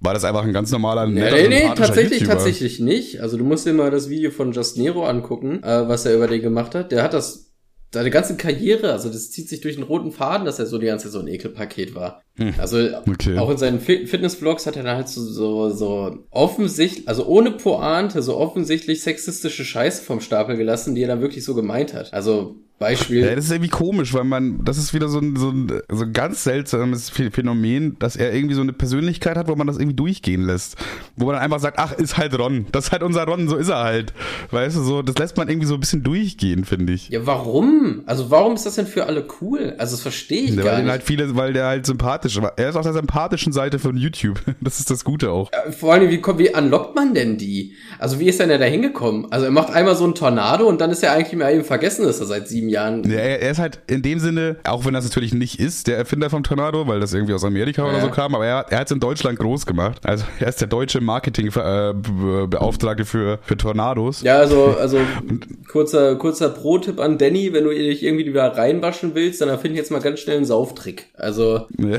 War 0.01 0.15
das 0.15 0.25
einfach 0.25 0.45
ein 0.45 0.53
ganz 0.53 0.71
normaler, 0.71 1.07
netter, 1.09 1.35
Nee, 1.35 1.49
nee, 1.49 1.73
tatsächlich, 1.75 2.21
YouTuber. 2.21 2.35
tatsächlich 2.35 2.79
nicht. 2.79 3.21
Also 3.21 3.37
du 3.37 3.43
musst 3.43 3.67
dir 3.67 3.73
mal 3.73 3.91
das 3.91 4.09
Video 4.09 4.31
von 4.31 4.53
Just 4.53 4.79
Nero 4.79 5.05
angucken, 5.05 5.61
äh, 5.65 5.89
was 5.89 6.07
er 6.07 6.15
über 6.15 6.29
den 6.29 6.41
gemacht 6.41 6.77
hat. 6.77 6.93
Der 6.93 7.03
hat 7.03 7.15
das 7.15 7.48
seine 7.93 8.11
ganze 8.11 8.37
Karriere, 8.37 8.93
also 8.93 9.09
das 9.09 9.31
zieht 9.31 9.49
sich 9.49 9.61
durch 9.61 9.77
einen 9.77 9.87
roten 9.87 10.13
Faden, 10.13 10.45
dass 10.45 10.59
er 10.59 10.67
so 10.67 10.79
die 10.79 10.87
ganze 10.87 11.07
Zeit 11.07 11.13
so 11.13 11.21
ein 11.21 11.29
Ekelpaket 11.29 11.95
war. 11.95 12.23
Hm. 12.39 12.55
Also 12.59 12.79
okay. 13.07 13.37
auch 13.37 13.51
in 13.51 13.59
seinen 13.59 13.81
Fitness-Vlogs 13.81 14.67
hat 14.67 14.77
er 14.77 14.85
dann 14.85 14.97
halt 14.97 15.09
so, 15.09 15.23
so, 15.23 15.71
so 15.71 16.19
offensichtlich, 16.31 17.09
also 17.09 17.27
ohne 17.27 17.51
Pointe, 17.51 18.23
so 18.23 18.37
offensichtlich 18.37 19.03
sexistische 19.03 19.65
Scheiße 19.65 20.03
vom 20.03 20.21
Stapel 20.21 20.57
gelassen, 20.57 20.95
die 20.95 21.03
er 21.03 21.09
dann 21.09 21.21
wirklich 21.21 21.45
so 21.45 21.55
gemeint 21.55 21.95
hat. 21.95 22.15
Also 22.15 22.57
Beispiel. 22.79 23.25
Ja, 23.25 23.35
das 23.35 23.47
ist 23.47 23.51
irgendwie 23.51 23.71
komisch, 23.71 24.15
weil 24.15 24.25
man, 24.25 24.65
das 24.65 24.79
ist 24.79 24.95
wieder 24.95 25.09
so 25.09 25.19
ein, 25.19 25.37
so 25.37 25.51
ein, 25.51 25.83
so 25.91 26.05
ein 26.05 26.13
ganz 26.13 26.45
seltsames 26.45 27.11
Phänomen, 27.11 27.99
dass 27.99 28.15
er 28.15 28.33
irgendwie 28.33 28.55
so 28.55 28.61
eine 28.61 28.73
Persönlichkeit 28.73 29.37
hat, 29.37 29.49
wo 29.49 29.57
man 29.57 29.67
das 29.67 29.79
irgendwie 29.79 29.97
durchgehen 29.97 30.43
lässt. 30.43 30.77
Wo 31.17 31.27
man 31.27 31.35
dann 31.35 31.43
einfach 31.43 31.59
sagt, 31.59 31.79
ach, 31.79 31.93
ist 31.93 32.17
halt 32.17 32.39
Ron. 32.39 32.67
Das 32.71 32.87
ist 32.87 32.93
halt 32.93 33.03
unser 33.03 33.25
Ron, 33.25 33.49
so 33.49 33.57
ist 33.57 33.69
er 33.69 33.83
halt. 33.83 34.13
Weißt 34.53 34.77
du, 34.77 34.83
so, 34.83 35.03
das 35.03 35.19
lässt 35.19 35.37
man 35.37 35.49
irgendwie 35.49 35.67
so 35.67 35.75
ein 35.75 35.81
bisschen 35.81 36.05
durchgehen, 36.05 36.65
finde 36.65 36.93
ich. 36.93 37.09
Ja, 37.09 37.27
warum? 37.27 38.03
Also 38.07 38.31
warum 38.31 38.55
ist 38.55 38.65
das 38.65 38.77
denn 38.77 38.87
für 38.87 39.07
alle 39.07 39.27
cool? 39.41 39.75
Also 39.79 39.95
das 39.97 40.03
verstehe 40.03 40.43
ich 40.43 40.55
ja, 40.55 40.63
gar 40.63 40.75
weil 40.75 40.83
nicht. 40.83 40.91
Halt 40.91 41.03
viele, 41.03 41.35
weil 41.35 41.53
der 41.53 41.67
halt 41.67 41.85
sympathisch 41.85 42.28
war. 42.37 42.53
Er 42.57 42.71
ist 42.71 42.77
auf 42.77 42.83
der 42.83 42.93
sympathischen 42.93 43.53
Seite 43.53 43.79
von 43.79 43.97
YouTube. 43.97 44.41
Das 44.61 44.81
ist 44.81 44.91
das 44.91 45.05
Gute 45.05 45.31
auch. 45.31 45.51
Ja, 45.53 45.73
vor 45.73 45.95
allem, 45.95 46.11
wie, 46.11 46.21
wie 46.21 46.55
unlockt 46.55 46.95
man 46.95 47.15
denn 47.15 47.39
die? 47.39 47.75
Also 47.99 48.21
wie 48.21 48.29
ist 48.29 48.41
denn 48.41 48.51
er 48.51 48.59
da 48.59 48.67
hingekommen? 48.67 49.31
Also 49.31 49.47
er 49.47 49.51
macht 49.51 49.71
einmal 49.71 49.97
so 49.97 50.05
einen 50.05 50.15
Tornado 50.15 50.67
und 50.67 50.81
dann 50.81 50.91
ist 50.91 51.03
er 51.03 51.13
eigentlich 51.13 51.39
mal 51.39 51.55
eben 51.55 51.65
vergessen, 51.65 52.05
dass 52.05 52.21
er 52.21 52.27
seit 52.27 52.49
sieben 52.49 52.69
Jahren. 52.69 53.09
Ja, 53.09 53.19
er, 53.19 53.41
er, 53.41 53.51
ist 53.51 53.59
halt 53.59 53.81
in 53.87 54.03
dem 54.03 54.19
Sinne, 54.19 54.57
auch 54.65 54.85
wenn 54.85 54.95
das 54.95 55.05
natürlich 55.05 55.33
nicht 55.33 55.59
ist, 55.59 55.87
der 55.87 55.97
Erfinder 55.97 56.29
vom 56.29 56.43
Tornado, 56.43 56.87
weil 56.87 57.01
das 57.01 57.15
irgendwie 57.15 57.35
aus 57.35 57.45
Amerika 57.45 57.83
ja. 57.83 57.89
oder 57.89 58.01
so 58.01 58.11
kam, 58.11 58.35
aber 58.35 58.47
er, 58.47 58.67
er 58.69 58.81
hat 58.81 58.89
es 58.89 58.93
in 58.93 59.01
Deutschland 59.01 59.39
groß 59.39 59.65
gemacht. 59.65 60.05
Also 60.05 60.25
er 60.41 60.49
ist 60.49 60.61
der 60.61 60.69
deutsche 60.69 61.01
Marketingbeauftragte 61.01 63.05
für, 63.05 63.39
für 63.43 63.57
Tornados. 63.57 64.23
Ja, 64.23 64.39
also, 64.39 64.77
also 64.79 64.99
kurzer, 65.71 66.17
kurzer 66.17 66.51
Pro-Tipp 66.51 67.01
an 67.01 67.19
Danny, 67.19 67.53
wenn 67.53 67.65
du 67.65 67.71
dich 67.71 68.03
irgendwie 68.03 68.27
wieder 68.27 68.57
reinwaschen 68.57 69.15
willst, 69.15 69.41
dann 69.41 69.49
erfinde 69.49 69.75
ich 69.75 69.79
jetzt 69.79 69.91
mal 69.91 70.01
ganz 70.01 70.21
schnell 70.21 70.37
einen 70.37 70.47
Sauftrick. 70.47 71.07
Also. 71.15 71.67
Ja, 71.79 71.99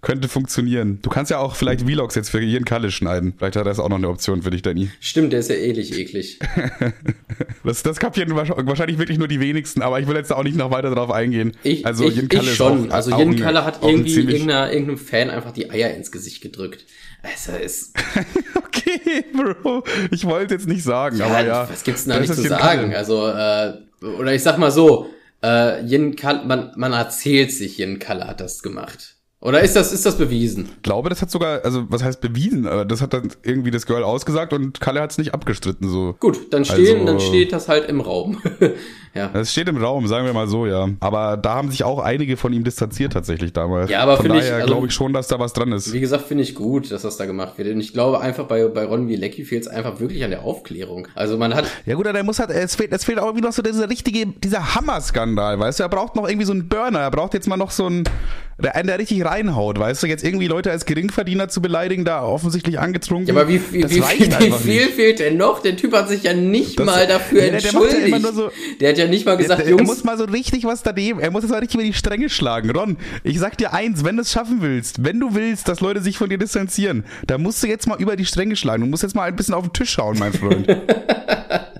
könnte 0.00 0.28
funktionieren. 0.28 0.98
Du 1.02 1.10
kannst 1.10 1.30
ja 1.30 1.38
auch 1.38 1.56
vielleicht 1.56 1.82
Vlogs 1.82 2.14
jetzt 2.14 2.30
für 2.30 2.40
Ian 2.40 2.64
Kalle 2.64 2.90
schneiden. 2.90 3.34
Vielleicht 3.36 3.56
hat 3.56 3.66
das 3.66 3.78
auch 3.78 3.88
noch 3.88 3.96
eine 3.96 4.08
Option 4.08 4.42
für 4.42 4.50
dich, 4.50 4.62
Danny. 4.62 4.90
Stimmt, 5.00 5.32
der 5.32 5.40
ist 5.40 5.50
ja 5.50 5.56
ähnlich 5.56 5.96
eklig. 5.98 6.38
das, 7.64 7.82
das 7.82 7.98
kapieren 7.98 8.34
wahrscheinlich 8.34 8.98
wirklich 8.98 9.18
nur 9.18 9.28
die 9.28 9.40
wenigsten, 9.40 9.82
aber 9.82 10.00
ich 10.00 10.06
will 10.06 10.16
jetzt 10.16 10.32
auch 10.32 10.42
nicht 10.42 10.56
noch 10.56 10.70
weiter 10.70 10.90
darauf 10.90 11.10
eingehen. 11.10 11.52
Ich, 11.62 11.86
also 11.86 12.06
ich, 12.06 12.16
Jen 12.16 12.28
Kalle 12.28 12.50
ich 12.50 12.56
schon. 12.56 12.90
Auch, 12.90 12.94
also 12.94 13.16
Jen 13.16 13.36
Kalle 13.36 13.64
hat 13.64 13.80
irgendwie 13.82 14.20
irgendeinem 14.20 14.98
Fan 14.98 15.30
einfach 15.30 15.52
die 15.52 15.70
Eier 15.70 15.94
ins 15.94 16.10
Gesicht 16.10 16.42
gedrückt. 16.42 16.84
Also 17.22 17.52
ist. 17.52 17.94
okay, 18.56 19.24
Bro. 19.32 19.84
Ich 20.10 20.24
wollte 20.24 20.54
jetzt 20.54 20.66
nicht 20.66 20.82
sagen, 20.82 21.18
ja, 21.18 21.26
aber 21.26 21.44
ja. 21.44 21.68
Was 21.70 21.84
gibt's 21.84 22.04
denn 22.04 22.14
da 22.14 22.20
nicht 22.20 22.34
zu 22.34 22.42
sagen? 22.42 22.90
Kalle. 22.90 22.96
Also, 22.96 23.28
äh, 23.28 24.06
oder 24.06 24.34
ich 24.34 24.42
sag 24.42 24.58
mal 24.58 24.72
so, 24.72 25.08
äh, 25.42 25.84
Jen 25.84 26.16
Kalle, 26.16 26.44
man, 26.44 26.72
man 26.76 26.92
erzählt 26.92 27.52
sich, 27.52 27.78
Jen 27.78 27.98
Kalle 27.98 28.26
hat 28.26 28.40
das 28.40 28.62
gemacht. 28.62 29.16
Oder 29.42 29.60
ist 29.60 29.74
das, 29.74 29.92
ist 29.92 30.06
das 30.06 30.16
bewiesen? 30.16 30.68
Ich 30.76 30.82
glaube, 30.82 31.08
das 31.08 31.20
hat 31.20 31.30
sogar, 31.30 31.64
also 31.64 31.84
was 31.88 32.04
heißt 32.04 32.20
bewiesen? 32.20 32.66
Aber 32.66 32.84
das 32.84 33.02
hat 33.02 33.12
dann 33.12 33.28
irgendwie 33.42 33.72
das 33.72 33.86
Girl 33.86 34.04
ausgesagt 34.04 34.52
und 34.52 34.80
Kalle 34.80 35.00
hat 35.00 35.10
es 35.10 35.18
nicht 35.18 35.34
abgestritten. 35.34 35.88
So. 35.88 36.14
Gut, 36.20 36.52
dann 36.52 36.64
stehen, 36.64 37.00
also, 37.00 37.06
dann 37.06 37.20
steht 37.20 37.52
das 37.52 37.68
halt 37.68 37.88
im 37.88 38.00
Raum. 38.00 38.40
ja. 39.14 39.28
Das 39.28 39.52
steht 39.52 39.68
im 39.68 39.76
Raum, 39.76 40.06
sagen 40.06 40.24
wir 40.24 40.32
mal 40.32 40.48
so, 40.48 40.66
ja. 40.66 40.88
Aber 41.00 41.36
da 41.36 41.54
haben 41.54 41.70
sich 41.70 41.84
auch 41.84 41.98
einige 41.98 42.36
von 42.36 42.52
ihm 42.52 42.64
distanziert 42.64 43.12
tatsächlich 43.12 43.52
damals. 43.52 43.90
Ja, 43.90 44.00
aber 44.00 44.16
finde 44.16 44.38
ich, 44.38 44.50
also, 44.50 44.66
glaube 44.66 44.86
ich 44.86 44.94
schon, 44.94 45.12
dass 45.12 45.28
da 45.28 45.38
was 45.38 45.52
dran 45.52 45.70
ist. 45.72 45.92
Wie 45.92 46.00
gesagt, 46.00 46.26
finde 46.26 46.42
ich 46.42 46.54
gut, 46.54 46.90
dass 46.90 47.02
das 47.02 47.18
da 47.18 47.26
gemacht 47.26 47.58
wird. 47.58 47.68
Und 47.68 47.80
ich 47.80 47.92
glaube 47.92 48.20
einfach 48.20 48.44
bei, 48.46 48.66
bei 48.68 48.84
Ron 48.84 49.08
Wielecki 49.08 49.44
fehlt 49.44 49.62
es 49.62 49.68
einfach 49.68 50.00
wirklich 50.00 50.24
an 50.24 50.30
der 50.30 50.42
Aufklärung. 50.42 51.08
Also 51.14 51.36
man 51.36 51.54
hat. 51.54 51.66
Ja 51.84 51.94
gut, 51.94 52.06
der 52.06 52.24
muss 52.24 52.38
halt, 52.38 52.50
es 52.50 52.76
fehlt, 52.76 52.92
es 52.92 53.04
fehlt 53.04 53.18
auch 53.18 53.26
irgendwie 53.26 53.44
noch 53.44 53.52
so 53.52 53.62
dieser 53.62 53.90
richtige, 53.90 54.26
dieser 54.26 54.74
Hammer-Skandal, 54.74 55.58
weißt 55.58 55.80
du? 55.80 55.84
Er 55.84 55.88
braucht 55.88 56.16
noch 56.16 56.26
irgendwie 56.26 56.46
so 56.46 56.52
einen 56.52 56.68
Burner, 56.68 57.00
er 57.00 57.10
braucht 57.10 57.34
jetzt 57.34 57.48
mal 57.48 57.56
noch 57.56 57.70
so 57.70 57.86
einen, 57.86 58.04
der 58.58 58.76
einen, 58.76 58.86
der 58.86 58.98
richtig 58.98 59.24
reinhaut, 59.24 59.78
weißt 59.78 60.02
du? 60.02 60.06
Jetzt 60.06 60.24
irgendwie 60.24 60.46
Leute 60.46 60.70
als 60.70 60.84
Geringverdiener 60.84 61.48
zu 61.48 61.60
beleidigen, 61.60 62.04
da 62.04 62.24
offensichtlich 62.24 62.78
angetrunken. 62.78 63.34
Ja, 63.34 63.40
aber 63.40 63.48
wie, 63.48 63.60
wie, 63.72 63.82
wie, 63.84 63.96
wie, 63.96 64.52
viel 64.52 64.88
fehlt 64.88 65.18
denn 65.18 65.36
noch? 65.36 65.60
Der 65.60 65.76
Typ 65.76 65.92
hat 65.92 66.08
sich 66.08 66.22
ja 66.22 66.34
nicht 66.34 66.78
das, 66.78 66.86
mal 66.86 67.06
dafür 67.06 67.44
ja, 67.44 67.52
entschuldigt. 67.52 68.12
Der, 68.12 68.18
der, 68.18 68.32
so, 68.32 68.50
der, 68.80 68.90
hat 68.90 68.98
ja 68.98 69.01
nicht 69.08 69.26
mal 69.26 69.36
gesagt, 69.36 69.60
der, 69.60 69.70
Jungs. 69.70 69.82
Er 69.82 69.86
muss 69.86 70.04
mal 70.04 70.18
so 70.18 70.24
richtig 70.24 70.64
was 70.64 70.82
daneben, 70.82 71.20
er 71.20 71.30
muss 71.30 71.42
jetzt 71.42 71.50
mal 71.50 71.58
richtig 71.58 71.76
über 71.76 71.84
die 71.84 71.92
Stränge 71.92 72.28
schlagen. 72.28 72.70
Ron, 72.70 72.96
ich 73.24 73.38
sag 73.38 73.56
dir 73.58 73.72
eins, 73.72 74.04
wenn 74.04 74.16
du 74.16 74.22
es 74.22 74.32
schaffen 74.32 74.58
willst, 74.60 75.04
wenn 75.04 75.20
du 75.20 75.34
willst, 75.34 75.68
dass 75.68 75.80
Leute 75.80 76.00
sich 76.00 76.18
von 76.18 76.28
dir 76.28 76.38
distanzieren, 76.38 77.04
dann 77.26 77.42
musst 77.42 77.62
du 77.62 77.66
jetzt 77.66 77.86
mal 77.86 78.00
über 78.00 78.16
die 78.16 78.26
Stränge 78.26 78.56
schlagen. 78.56 78.82
Du 78.82 78.88
musst 78.88 79.02
jetzt 79.02 79.14
mal 79.14 79.24
ein 79.24 79.36
bisschen 79.36 79.54
auf 79.54 79.64
den 79.64 79.72
Tisch 79.72 79.90
schauen, 79.90 80.18
mein 80.18 80.32
Freund. 80.32 80.66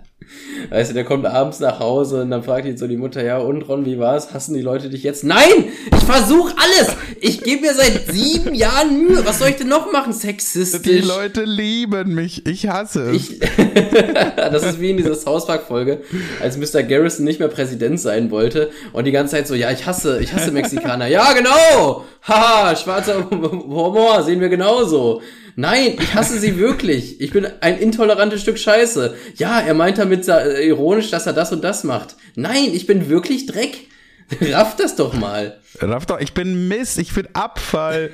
Weißt 0.73 0.89
du, 0.89 0.95
der 0.95 1.05
kommt 1.05 1.27
abends 1.27 1.61
nach 1.61 1.81
Hause 1.81 2.23
und 2.23 2.31
dann 2.31 2.43
fragt 2.43 2.65
ihn 2.65 2.79
so 2.79 2.87
die 2.87 2.97
Mutter, 2.97 3.23
ja 3.23 3.37
und 3.37 3.61
Ron, 3.69 3.85
wie 3.85 3.99
war's? 3.99 4.33
Hassen 4.33 4.55
die 4.55 4.63
Leute 4.63 4.89
dich 4.89 5.03
jetzt? 5.03 5.23
Nein! 5.23 5.67
Ich 5.95 6.03
versuche 6.05 6.55
alles! 6.57 6.97
Ich 7.21 7.43
gebe 7.43 7.67
mir 7.67 7.75
seit 7.75 8.11
sieben 8.11 8.55
Jahren 8.55 9.07
Mühe. 9.07 9.23
Was 9.27 9.39
soll 9.39 9.49
ich 9.49 9.57
denn 9.57 9.69
noch 9.69 9.93
machen? 9.93 10.15
Sexistisch. 10.15 10.81
Die 10.83 11.07
Leute 11.07 11.45
lieben 11.45 12.15
mich. 12.15 12.47
Ich 12.47 12.69
hasse 12.69 13.11
es. 13.11 13.17
Ich, 13.17 13.39
das 14.37 14.63
ist 14.63 14.81
wie 14.81 14.93
in 14.93 14.97
dieser 14.97 15.15
South 15.15 15.47
Park 15.47 15.65
Folge, 15.69 16.01
als 16.41 16.57
Mr. 16.57 16.83
Garrison 16.83 17.27
nicht 17.27 17.39
mehr 17.39 17.49
Präsident 17.49 18.01
sein 18.01 18.31
wollte 18.31 18.71
und 18.95 19.05
die 19.05 19.13
ganze 19.13 19.33
Zeit 19.37 19.47
so, 19.47 19.55
ja, 19.55 19.71
ich 19.71 19.85
hasse, 19.85 20.21
ich 20.23 20.33
hasse 20.33 20.53
Mexikaner. 20.53 21.07
ja, 21.07 21.35
genau! 21.35 22.07
Haha, 22.23 22.75
schwarzer 22.77 23.29
Humor, 23.31 24.23
sehen 24.23 24.41
wir 24.41 24.49
genauso. 24.49 25.21
Nein, 25.57 25.97
ich 26.01 26.15
hasse 26.15 26.39
sie 26.39 26.59
wirklich. 26.59 27.21
Ich 27.21 27.31
bin 27.31 27.47
ein 27.61 27.79
intolerantes 27.79 28.43
Stück 28.43 28.59
Scheiße. 28.59 29.15
Ja, 29.37 29.61
er 29.61 29.75
meint 29.75 29.99
damit 29.99 30.27
äh, 30.29 30.67
ironisch, 30.67 31.11
dass 31.11 31.27
er 31.27 31.33
das 31.33 31.53
und 31.53 31.63
das 31.63 31.85
macht. 31.85 32.17
Nein, 32.35 32.71
ich 32.73 32.87
bin 32.87 33.09
wirklich 33.09 33.47
Dreck. 33.47 33.79
Raff 34.41 34.77
das 34.77 34.97
doch 34.97 35.13
mal. 35.13 35.59
Raff 35.81 36.07
doch, 36.07 36.21
ich 36.21 36.33
bin 36.33 36.69
Mist, 36.69 36.99
ich 36.99 37.13
bin 37.13 37.29
Abfall. 37.35 38.11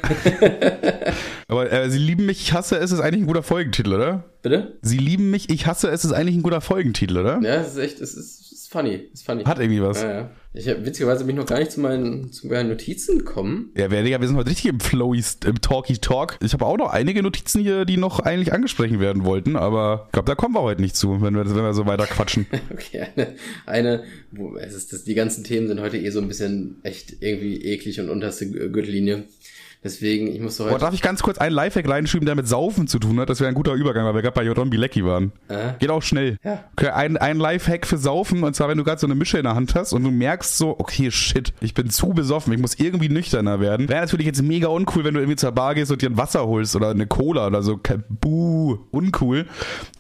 Aber 1.48 1.70
äh, 1.70 1.90
Sie 1.90 1.98
lieben 1.98 2.26
mich, 2.26 2.40
ich 2.40 2.52
hasse 2.52 2.76
es, 2.78 2.90
ist 2.90 3.00
eigentlich 3.00 3.22
ein 3.22 3.26
guter 3.26 3.42
Folgentitel, 3.42 3.94
oder? 3.94 4.24
Bitte? 4.42 4.78
Sie 4.82 4.98
lieben 4.98 5.30
mich, 5.30 5.48
ich 5.48 5.66
hasse 5.66 5.88
es, 5.90 6.04
ist 6.04 6.12
eigentlich 6.12 6.36
ein 6.36 6.42
guter 6.42 6.60
Folgentitel, 6.60 7.18
oder? 7.18 7.40
Ja, 7.40 7.56
es 7.56 7.68
ist 7.68 7.78
echt, 7.78 8.00
es 8.00 8.14
ist 8.14 8.48
ist 8.68 8.72
funny, 8.72 9.08
ist 9.12 9.24
funny. 9.24 9.44
Hat 9.44 9.58
irgendwie 9.58 9.82
was. 9.82 10.02
Ja, 10.02 10.12
ja. 10.12 10.30
Ich 10.58 10.68
habe 10.68 10.84
witzigerweise 10.84 11.22
mich 11.22 11.36
noch 11.36 11.46
gar 11.46 11.60
nicht 11.60 11.70
zu 11.70 11.78
meinen, 11.78 12.32
zu 12.32 12.48
meinen 12.48 12.68
Notizen 12.68 13.18
gekommen. 13.18 13.70
Ja, 13.76 13.92
wir, 13.92 14.04
wir 14.04 14.26
sind 14.26 14.36
heute 14.36 14.50
richtig 14.50 14.66
im 14.66 14.80
Flowy, 14.80 15.22
im 15.46 15.60
Talky 15.60 15.98
Talk. 15.98 16.36
Ich 16.42 16.52
habe 16.52 16.66
auch 16.66 16.76
noch 16.76 16.90
einige 16.90 17.22
Notizen 17.22 17.62
hier, 17.62 17.84
die 17.84 17.96
noch 17.96 18.18
eigentlich 18.18 18.52
angesprochen 18.52 18.98
werden 18.98 19.24
wollten, 19.24 19.54
aber 19.54 20.06
ich 20.06 20.12
glaube, 20.12 20.26
da 20.26 20.34
kommen 20.34 20.56
wir 20.56 20.62
heute 20.62 20.80
nicht 20.80 20.96
zu, 20.96 21.22
wenn 21.22 21.36
wir, 21.36 21.48
wenn 21.48 21.62
wir 21.62 21.74
so 21.74 21.86
weiter 21.86 22.06
quatschen. 22.06 22.46
okay, 22.72 23.06
eine, 23.14 23.34
eine 23.66 24.04
wo, 24.32 24.56
es 24.56 24.74
ist, 24.74 24.92
das, 24.92 25.04
die 25.04 25.14
ganzen 25.14 25.44
Themen 25.44 25.68
sind 25.68 25.80
heute 25.80 25.96
eh 25.96 26.10
so 26.10 26.20
ein 26.20 26.26
bisschen 26.26 26.78
echt 26.82 27.18
irgendwie 27.20 27.62
eklig 27.64 28.00
und 28.00 28.10
unterste 28.10 28.50
Gürtellinie. 28.50 29.22
Deswegen, 29.84 30.26
ich 30.26 30.40
muss 30.40 30.56
so 30.56 30.64
heute. 30.64 30.74
Boah, 30.74 30.80
darf 30.80 30.94
ich 30.94 31.02
ganz 31.02 31.22
kurz 31.22 31.38
einen 31.38 31.54
Lifehack 31.54 31.88
reinschieben, 31.88 32.26
der 32.26 32.34
mit 32.34 32.48
Saufen 32.48 32.88
zu 32.88 32.98
tun 32.98 33.20
hat? 33.20 33.30
Das 33.30 33.38
wäre 33.38 33.48
ein 33.48 33.54
guter 33.54 33.74
Übergang, 33.74 34.04
weil 34.04 34.14
wir 34.14 34.22
gerade 34.22 34.34
bei 34.34 34.42
Joron 34.42 34.70
Bilecki 34.70 35.04
waren. 35.04 35.32
Äh? 35.46 35.74
Geht 35.78 35.90
auch 35.90 36.02
schnell. 36.02 36.36
Ja. 36.42 36.64
Okay, 36.72 36.88
ein, 36.88 37.16
ein 37.16 37.38
Lifehack 37.38 37.86
für 37.86 37.96
Saufen, 37.96 38.42
und 38.42 38.56
zwar, 38.56 38.68
wenn 38.68 38.78
du 38.78 38.82
gerade 38.82 39.00
so 39.00 39.06
eine 39.06 39.14
Mische 39.14 39.38
in 39.38 39.44
der 39.44 39.54
Hand 39.54 39.76
hast 39.76 39.92
und 39.92 40.02
du 40.02 40.10
merkst 40.10 40.58
so, 40.58 40.78
okay, 40.78 41.12
shit, 41.12 41.52
ich 41.60 41.74
bin 41.74 41.90
zu 41.90 42.08
besoffen, 42.08 42.52
ich 42.52 42.60
muss 42.60 42.74
irgendwie 42.78 43.08
nüchterner 43.08 43.60
werden. 43.60 43.88
Wäre 43.88 44.00
natürlich 44.00 44.26
jetzt 44.26 44.42
mega 44.42 44.66
uncool, 44.66 45.04
wenn 45.04 45.14
du 45.14 45.20
irgendwie 45.20 45.36
zur 45.36 45.52
Bar 45.52 45.76
gehst 45.76 45.92
und 45.92 46.02
dir 46.02 46.10
ein 46.10 46.16
Wasser 46.16 46.46
holst 46.46 46.74
oder 46.74 46.90
eine 46.90 47.06
Cola 47.06 47.46
oder 47.46 47.62
so. 47.62 47.78
Buh, 48.08 48.78
uncool. 48.90 49.46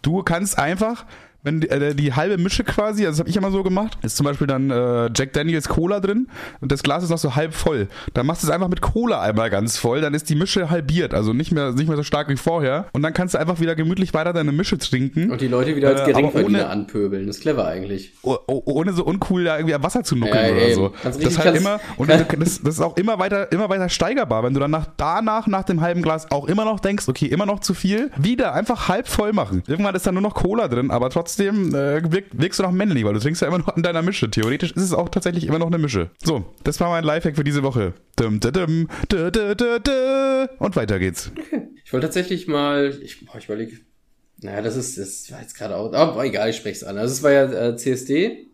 Du 0.02 0.24
kannst 0.24 0.58
einfach 0.58 1.06
wenn 1.42 1.60
die, 1.60 1.70
äh, 1.70 1.94
die 1.94 2.12
halbe 2.14 2.36
Mische 2.36 2.64
quasi, 2.64 3.06
also 3.06 3.12
das 3.12 3.20
habe 3.20 3.30
ich 3.30 3.36
immer 3.36 3.50
so 3.50 3.62
gemacht, 3.62 3.96
ist 4.02 4.16
zum 4.16 4.24
Beispiel 4.24 4.46
dann 4.46 4.70
äh, 4.70 5.08
Jack 5.14 5.32
Daniels 5.34 5.68
Cola 5.68 6.00
drin 6.00 6.28
und 6.60 6.72
das 6.72 6.82
Glas 6.82 7.04
ist 7.04 7.10
noch 7.10 7.18
so 7.18 7.36
halb 7.36 7.54
voll. 7.54 7.88
Dann 8.14 8.26
machst 8.26 8.42
du 8.42 8.48
es 8.48 8.52
einfach 8.52 8.68
mit 8.68 8.80
Cola 8.80 9.20
einmal 9.20 9.48
ganz 9.48 9.78
voll, 9.78 10.00
dann 10.00 10.14
ist 10.14 10.28
die 10.28 10.34
Mische 10.34 10.68
halbiert, 10.68 11.14
also 11.14 11.32
nicht 11.32 11.52
mehr, 11.52 11.72
nicht 11.72 11.86
mehr 11.86 11.96
so 11.96 12.02
stark 12.02 12.28
wie 12.28 12.36
vorher. 12.36 12.86
Und 12.92 13.02
dann 13.02 13.14
kannst 13.14 13.34
du 13.34 13.38
einfach 13.38 13.60
wieder 13.60 13.76
gemütlich 13.76 14.14
weiter 14.14 14.32
deine 14.32 14.50
Mische 14.50 14.78
trinken. 14.78 15.30
Und 15.30 15.40
die 15.40 15.46
Leute 15.46 15.76
wieder 15.76 15.88
als 15.90 16.00
äh, 16.00 16.06
Geringverdiener 16.06 16.58
ohne, 16.58 16.68
anpöbeln. 16.68 17.26
Das 17.26 17.36
ist 17.36 17.42
clever 17.42 17.66
eigentlich. 17.66 18.14
Oh, 18.22 18.36
oh, 18.46 18.62
ohne 18.64 18.92
so 18.92 19.04
uncool 19.04 19.44
da 19.44 19.58
irgendwie 19.58 19.76
Wasser 19.80 20.02
zu 20.02 20.16
nuckeln 20.16 20.44
ja, 20.44 20.52
oder 20.52 20.62
ey, 20.62 20.74
so. 20.74 20.92
Das 21.04 21.16
ist 21.16 21.38
halt 21.38 21.56
immer, 21.56 21.80
und 21.96 22.10
das, 22.10 22.26
das, 22.28 22.58
ist 22.58 22.80
auch 22.80 22.96
immer 22.96 23.20
weiter, 23.20 23.50
immer 23.52 23.68
weiter 23.68 23.88
steigerbar. 23.88 24.42
Wenn 24.42 24.54
du 24.54 24.60
dann 24.60 24.72
nach, 24.72 24.86
danach, 24.96 25.46
nach 25.46 25.62
dem 25.62 25.80
halben 25.80 26.02
Glas 26.02 26.30
auch 26.32 26.48
immer 26.48 26.64
noch 26.64 26.80
denkst, 26.80 27.08
okay, 27.08 27.26
immer 27.26 27.46
noch 27.46 27.60
zu 27.60 27.74
viel, 27.74 28.10
wieder 28.16 28.54
einfach 28.54 28.88
halb 28.88 29.06
voll 29.06 29.32
machen. 29.32 29.62
Irgendwann 29.68 29.94
ist 29.94 30.06
da 30.06 30.12
nur 30.12 30.22
noch 30.22 30.34
Cola 30.34 30.66
drin, 30.66 30.90
aber 30.90 31.10
trotzdem 31.10 31.27
trotzdem 31.28 31.74
äh, 31.74 32.10
wirk, 32.10 32.24
wirkst 32.32 32.58
du 32.58 32.62
noch 32.62 32.72
männlich, 32.72 33.04
weil 33.04 33.12
du 33.12 33.20
trinkst 33.20 33.42
ja 33.42 33.48
immer 33.48 33.58
noch 33.58 33.68
an 33.68 33.82
deiner 33.82 34.00
Mische. 34.00 34.30
Theoretisch 34.30 34.72
ist 34.72 34.82
es 34.82 34.94
auch 34.94 35.10
tatsächlich 35.10 35.46
immer 35.46 35.58
noch 35.58 35.66
eine 35.66 35.76
Mische. 35.76 36.10
So, 36.24 36.46
das 36.64 36.80
war 36.80 36.88
mein 36.88 37.04
Lifehack 37.04 37.36
für 37.36 37.44
diese 37.44 37.62
Woche. 37.62 37.92
Dum, 38.16 38.40
dum, 38.40 38.52
dum, 38.52 38.88
dum, 39.08 39.32
dum. 39.56 40.48
Und 40.58 40.76
weiter 40.76 40.98
geht's. 40.98 41.30
Ich 41.84 41.92
wollte 41.92 42.06
tatsächlich 42.06 42.48
mal, 42.48 42.94
ich, 43.02 43.22
ich 43.22 43.44
überlege, 43.44 43.78
naja, 44.40 44.62
das 44.62 44.76
ist, 44.76 44.96
das 44.96 45.30
war 45.30 45.42
jetzt 45.42 45.54
gerade 45.54 45.76
auch, 45.76 45.92
aber 45.92 46.24
egal, 46.24 46.48
ich 46.48 46.56
spreche 46.56 46.76
es 46.76 46.84
an. 46.84 46.96
Also 46.96 47.12
es 47.12 47.22
war 47.22 47.32
ja 47.32 47.68
äh, 47.68 47.76
CSD, 47.76 48.47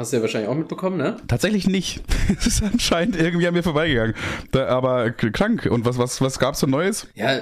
Hast 0.00 0.14
du 0.14 0.16
ja 0.16 0.22
wahrscheinlich 0.22 0.48
auch 0.48 0.56
mitbekommen, 0.56 0.96
ne? 0.96 1.16
Tatsächlich 1.28 1.66
nicht. 1.66 2.00
Es 2.38 2.46
ist 2.46 2.62
anscheinend 2.62 3.16
irgendwie 3.16 3.46
an 3.48 3.52
mir 3.52 3.62
vorbeigegangen. 3.62 4.14
Da, 4.50 4.66
aber 4.68 5.10
krank. 5.10 5.66
Und 5.70 5.84
was, 5.84 5.98
was, 5.98 6.22
was 6.22 6.38
gab's 6.38 6.60
so 6.60 6.66
Neues? 6.66 7.06
Ja, 7.14 7.38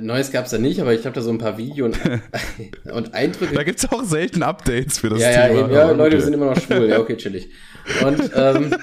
Neues 0.00 0.32
gab's 0.32 0.50
da 0.50 0.58
nicht, 0.58 0.80
aber 0.80 0.94
ich 0.94 1.04
habe 1.04 1.14
da 1.14 1.20
so 1.20 1.30
ein 1.30 1.38
paar 1.38 1.58
Videos 1.58 1.92
und, 1.94 2.92
und 2.92 3.14
Eindrücke. 3.14 3.54
Da 3.54 3.62
gibt's 3.62 3.88
auch 3.88 4.02
selten 4.02 4.42
Updates 4.42 4.98
für 4.98 5.10
das 5.10 5.20
ja, 5.20 5.30
Thema. 5.30 5.44
Ja, 5.44 5.60
eben, 5.60 5.72
ja 5.72 5.90
Leute, 5.92 6.16
wir 6.16 6.22
sind 6.22 6.32
immer 6.32 6.46
noch 6.46 6.60
schwul. 6.60 6.88
Ja, 6.88 6.98
okay, 6.98 7.16
chillig. 7.18 7.50
Und 8.04 8.32
ähm, 8.34 8.74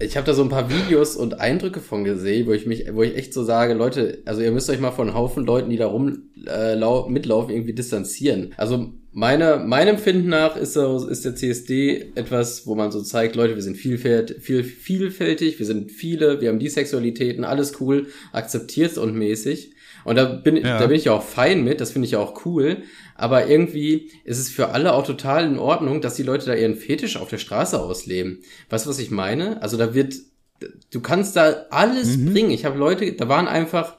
ich 0.00 0.16
habe 0.16 0.26
da 0.26 0.34
so 0.34 0.42
ein 0.42 0.48
paar 0.48 0.68
Videos 0.70 1.14
und 1.14 1.38
Eindrücke 1.38 1.78
von 1.78 2.02
gesehen, 2.02 2.48
wo 2.48 2.52
ich 2.52 2.66
mich, 2.66 2.92
wo 2.92 3.04
ich 3.04 3.16
echt 3.16 3.32
so 3.32 3.44
sage, 3.44 3.74
Leute, 3.74 4.22
also 4.24 4.40
ihr 4.40 4.50
müsst 4.50 4.68
euch 4.68 4.80
mal 4.80 4.90
von 4.90 5.14
Haufen 5.14 5.46
Leuten, 5.46 5.70
die 5.70 5.76
da 5.76 5.86
rum 5.86 6.24
äh, 6.48 6.74
mitlaufen, 7.08 7.54
irgendwie 7.54 7.74
distanzieren. 7.74 8.52
Also 8.56 8.94
meine, 9.14 9.58
meinem 9.58 9.94
Empfinden 9.94 10.28
nach 10.28 10.56
ist, 10.56 10.72
so, 10.72 11.06
ist 11.06 11.24
der 11.24 11.36
CSD 11.36 12.12
etwas, 12.16 12.66
wo 12.66 12.74
man 12.74 12.90
so 12.90 13.00
zeigt, 13.00 13.36
Leute, 13.36 13.54
wir 13.54 13.62
sind 13.62 13.76
vielfältig, 13.76 14.42
viel, 14.42 14.64
vielfältig, 14.64 15.60
wir 15.60 15.66
sind 15.66 15.92
viele, 15.92 16.40
wir 16.40 16.48
haben 16.48 16.58
die 16.58 16.68
Sexualitäten, 16.68 17.44
alles 17.44 17.80
cool, 17.80 18.08
akzeptiert 18.32 18.98
und 18.98 19.14
mäßig. 19.14 19.72
Und 20.04 20.16
da 20.16 20.24
bin, 20.24 20.56
ja. 20.56 20.80
da 20.80 20.86
bin 20.88 20.96
ich 20.96 21.04
ja 21.04 21.12
auch 21.12 21.22
fein 21.22 21.62
mit, 21.62 21.80
das 21.80 21.92
finde 21.92 22.06
ich 22.06 22.12
ja 22.12 22.18
auch 22.18 22.44
cool. 22.44 22.78
Aber 23.14 23.46
irgendwie 23.46 24.10
ist 24.24 24.38
es 24.38 24.50
für 24.50 24.70
alle 24.70 24.92
auch 24.92 25.06
total 25.06 25.44
in 25.44 25.58
Ordnung, 25.58 26.00
dass 26.00 26.16
die 26.16 26.24
Leute 26.24 26.46
da 26.46 26.54
ihren 26.54 26.74
Fetisch 26.74 27.16
auf 27.16 27.30
der 27.30 27.38
Straße 27.38 27.80
ausleben. 27.80 28.40
Weißt 28.68 28.84
du, 28.84 28.90
was 28.90 28.98
ich 28.98 29.12
meine? 29.12 29.62
Also 29.62 29.76
da 29.76 29.94
wird, 29.94 30.16
du 30.90 31.00
kannst 31.00 31.36
da 31.36 31.66
alles 31.70 32.16
mhm. 32.16 32.32
bringen. 32.32 32.50
Ich 32.50 32.64
habe 32.64 32.78
Leute, 32.78 33.12
da 33.12 33.28
waren 33.28 33.46
einfach 33.46 33.96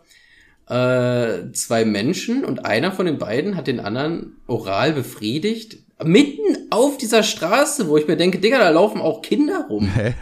äh, 0.67 1.51
zwei 1.53 1.85
Menschen 1.85 2.43
und 2.43 2.65
einer 2.65 2.91
von 2.91 3.05
den 3.05 3.17
beiden 3.17 3.55
hat 3.55 3.67
den 3.67 3.79
anderen 3.79 4.37
oral 4.47 4.93
befriedigt. 4.93 5.77
Mitten 6.03 6.67
auf 6.71 6.97
dieser 6.97 7.23
Straße, 7.23 7.87
wo 7.87 7.97
ich 7.97 8.07
mir 8.07 8.17
denke, 8.17 8.39
Digga, 8.39 8.59
da 8.59 8.69
laufen 8.69 8.99
auch 8.99 9.21
Kinder 9.21 9.67
rum. 9.69 9.87
Hä? 9.95 10.13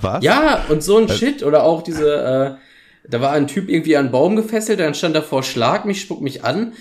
Was? 0.00 0.22
Ja, 0.24 0.64
und 0.68 0.82
so 0.82 0.98
ein 0.98 1.08
äh. 1.08 1.12
Shit. 1.12 1.42
Oder 1.42 1.62
auch 1.64 1.82
diese, 1.82 2.58
äh, 2.58 3.08
da 3.08 3.20
war 3.20 3.32
ein 3.32 3.46
Typ 3.46 3.68
irgendwie 3.68 3.96
an 3.96 4.06
einen 4.06 4.12
Baum 4.12 4.36
gefesselt, 4.36 4.80
dann 4.80 4.94
stand 4.94 5.16
davor, 5.16 5.42
schlag 5.42 5.84
mich, 5.84 6.00
spuck 6.00 6.20
mich 6.20 6.44
an 6.44 6.72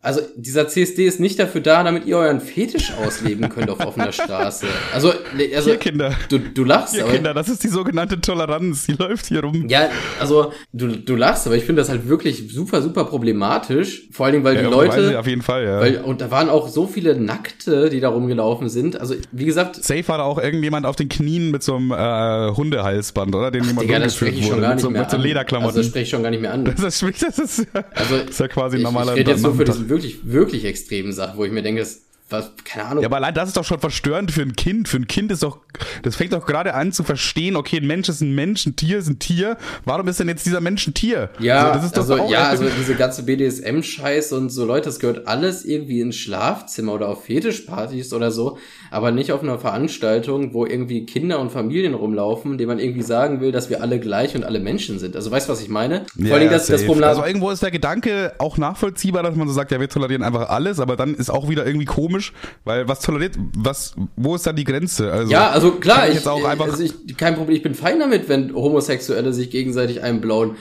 also 0.00 0.20
dieser 0.36 0.68
CSD 0.68 1.06
ist 1.06 1.18
nicht 1.18 1.40
dafür 1.40 1.60
da, 1.60 1.82
damit 1.82 2.06
ihr 2.06 2.16
euren 2.16 2.40
Fetisch 2.40 2.92
ausleben 2.92 3.48
könnt 3.48 3.68
auf 3.68 3.80
offener 3.84 4.12
Straße. 4.12 4.66
Also, 4.92 5.12
also 5.54 5.70
hier 5.70 5.76
Kinder. 5.78 6.14
Du, 6.28 6.38
du 6.38 6.62
lachst. 6.62 6.94
Hier 6.94 7.02
aber, 7.02 7.14
Kinder, 7.14 7.34
das 7.34 7.48
ist 7.48 7.64
die 7.64 7.68
sogenannte 7.68 8.20
Toleranz, 8.20 8.86
die 8.86 8.92
läuft 8.92 9.26
hier 9.26 9.42
rum. 9.42 9.66
Ja, 9.68 9.88
also 10.20 10.52
du, 10.72 10.86
du 10.86 11.16
lachst, 11.16 11.48
aber 11.48 11.56
ich 11.56 11.64
finde 11.64 11.82
das 11.82 11.88
halt 11.88 12.08
wirklich 12.08 12.44
super, 12.48 12.80
super 12.80 13.06
problematisch. 13.06 14.08
Vor 14.12 14.26
allen 14.26 14.34
Dingen, 14.34 14.44
weil 14.44 14.54
ja, 14.54 14.62
die 14.62 14.68
Leute. 14.68 15.18
Auf 15.18 15.26
jeden 15.26 15.42
Fall, 15.42 15.64
ja. 15.64 15.80
Weil, 15.80 15.96
und 15.98 16.20
da 16.20 16.30
waren 16.30 16.48
auch 16.48 16.68
so 16.68 16.86
viele 16.86 17.20
Nackte, 17.20 17.90
die 17.90 17.98
da 17.98 18.10
rumgelaufen 18.10 18.68
sind. 18.68 19.00
Also, 19.00 19.16
wie 19.32 19.46
gesagt. 19.46 19.82
Safe 19.82 20.06
war 20.06 20.18
da 20.18 20.24
auch 20.24 20.38
irgendjemand 20.38 20.86
auf 20.86 20.94
den 20.94 21.08
Knien 21.08 21.50
mit 21.50 21.64
so 21.64 21.74
einem 21.74 21.90
äh, 21.90 22.54
Hundehalsband, 22.56 23.34
oder? 23.34 23.50
Den 23.50 23.64
jemand 23.64 23.82
Digga, 23.82 23.98
das 23.98 24.14
spreche 24.14 24.38
ich 24.38 24.46
schon 24.46 24.60
gar 24.60 24.76
nicht 24.76 24.84
mit 24.84 24.92
mehr 24.92 25.02
so, 25.02 25.16
an. 25.16 25.22
Mit 25.22 25.22
so 25.22 25.28
Lederklamotten. 25.28 25.70
Also, 25.70 25.80
das 25.80 25.86
spreche 25.88 26.04
ich 26.04 26.10
schon 26.10 26.22
gar 26.22 26.30
nicht 26.30 26.40
mehr 26.40 26.52
an. 26.52 26.64
Das 26.78 27.02
ist, 27.02 27.22
das 27.22 27.38
ist, 27.38 27.66
also, 27.74 28.18
das 28.18 28.24
ist 28.30 28.40
ja 28.40 28.48
quasi 28.48 28.76
ein 28.76 28.82
normaler 28.82 29.16
Ich, 29.16 29.26
ich 29.26 29.87
wirklich, 29.88 30.30
wirklich 30.30 30.64
extremen 30.64 31.12
Sachen, 31.12 31.38
wo 31.38 31.44
ich 31.44 31.52
mir 31.52 31.62
denke, 31.62 31.80
das 31.80 32.02
was, 32.30 32.52
keine 32.64 32.86
Ahnung. 32.86 33.02
Ja, 33.02 33.08
aber 33.08 33.16
allein 33.16 33.34
das 33.34 33.48
ist 33.48 33.56
doch 33.56 33.64
schon 33.64 33.80
verstörend 33.80 34.30
für 34.30 34.42
ein 34.42 34.54
Kind. 34.54 34.88
Für 34.88 34.98
ein 34.98 35.06
Kind 35.06 35.32
ist 35.32 35.42
doch, 35.42 35.58
das 36.02 36.16
fängt 36.16 36.32
doch 36.32 36.46
gerade 36.46 36.74
an 36.74 36.92
zu 36.92 37.04
verstehen, 37.04 37.56
okay, 37.56 37.78
ein 37.78 37.86
Mensch 37.86 38.08
ist 38.08 38.20
ein 38.20 38.34
Mensch, 38.34 38.66
ein 38.66 38.76
Tier 38.76 38.98
ist 38.98 39.08
ein 39.08 39.18
Tier. 39.18 39.56
Warum 39.84 40.08
ist 40.08 40.20
denn 40.20 40.28
jetzt 40.28 40.44
dieser 40.46 40.60
Mensch 40.60 40.86
ein 40.86 40.94
Tier? 40.94 41.30
Ja, 41.38 41.68
also, 41.68 41.74
das 41.74 41.84
ist 41.86 41.96
doch 41.96 42.18
also, 42.18 42.32
ja, 42.32 42.48
also 42.48 42.66
diese 42.78 42.94
ganze 42.94 43.22
BDSM-Scheiß 43.22 44.32
und 44.32 44.50
so 44.50 44.64
Leute, 44.64 44.86
das 44.86 44.98
gehört 44.98 45.26
alles 45.26 45.64
irgendwie 45.64 46.00
ins 46.00 46.16
Schlafzimmer 46.16 46.94
oder 46.94 47.08
auf 47.08 47.24
Fetischpartys 47.24 48.12
oder 48.12 48.30
so, 48.30 48.58
aber 48.90 49.10
nicht 49.10 49.32
auf 49.32 49.42
einer 49.42 49.58
Veranstaltung, 49.58 50.52
wo 50.52 50.66
irgendwie 50.66 51.06
Kinder 51.06 51.40
und 51.40 51.50
Familien 51.50 51.94
rumlaufen, 51.94 52.58
denen 52.58 52.68
man 52.68 52.78
irgendwie 52.78 53.02
sagen 53.02 53.40
will, 53.40 53.52
dass 53.52 53.70
wir 53.70 53.82
alle 53.82 54.00
gleich 54.00 54.36
und 54.36 54.44
alle 54.44 54.60
Menschen 54.60 54.98
sind. 54.98 55.16
Also 55.16 55.30
weißt 55.30 55.48
du, 55.48 55.52
was 55.52 55.62
ich 55.62 55.68
meine? 55.68 56.04
Vor 56.14 56.26
ja, 56.26 56.34
allem, 56.34 56.50
das, 56.50 56.66
das 56.66 56.84
Problem. 56.84 57.08
Also 57.08 57.24
irgendwo 57.24 57.50
ist 57.50 57.62
der 57.62 57.70
Gedanke 57.70 58.34
auch 58.38 58.58
nachvollziehbar, 58.58 59.22
dass 59.22 59.34
man 59.34 59.48
so 59.48 59.54
sagt, 59.54 59.72
ja, 59.72 59.80
wir 59.80 59.88
tolerieren 59.88 60.22
einfach 60.22 60.48
alles, 60.50 60.80
aber 60.80 60.96
dann 60.96 61.14
ist 61.14 61.30
auch 61.30 61.48
wieder 61.48 61.66
irgendwie 61.66 61.86
komisch, 61.86 62.17
komisch, 62.18 62.32
weil 62.64 62.88
was 62.88 63.00
toleriert, 63.00 63.36
was, 63.56 63.94
wo 64.16 64.34
ist 64.34 64.46
dann 64.46 64.56
die 64.56 64.64
Grenze? 64.64 65.12
Also, 65.12 65.32
ja, 65.32 65.50
also 65.50 65.72
klar, 65.72 66.08
ich, 66.08 66.26
auch 66.26 66.44
einfach 66.44 66.66
also 66.66 66.82
ich, 66.82 67.16
kein 67.16 67.36
Problem, 67.36 67.56
ich 67.56 67.62
bin 67.62 67.74
fein 67.74 67.98
damit, 67.98 68.28
wenn 68.28 68.54
Homosexuelle 68.54 69.32
sich 69.32 69.50
gegenseitig 69.50 70.02
einblauen 70.02 70.56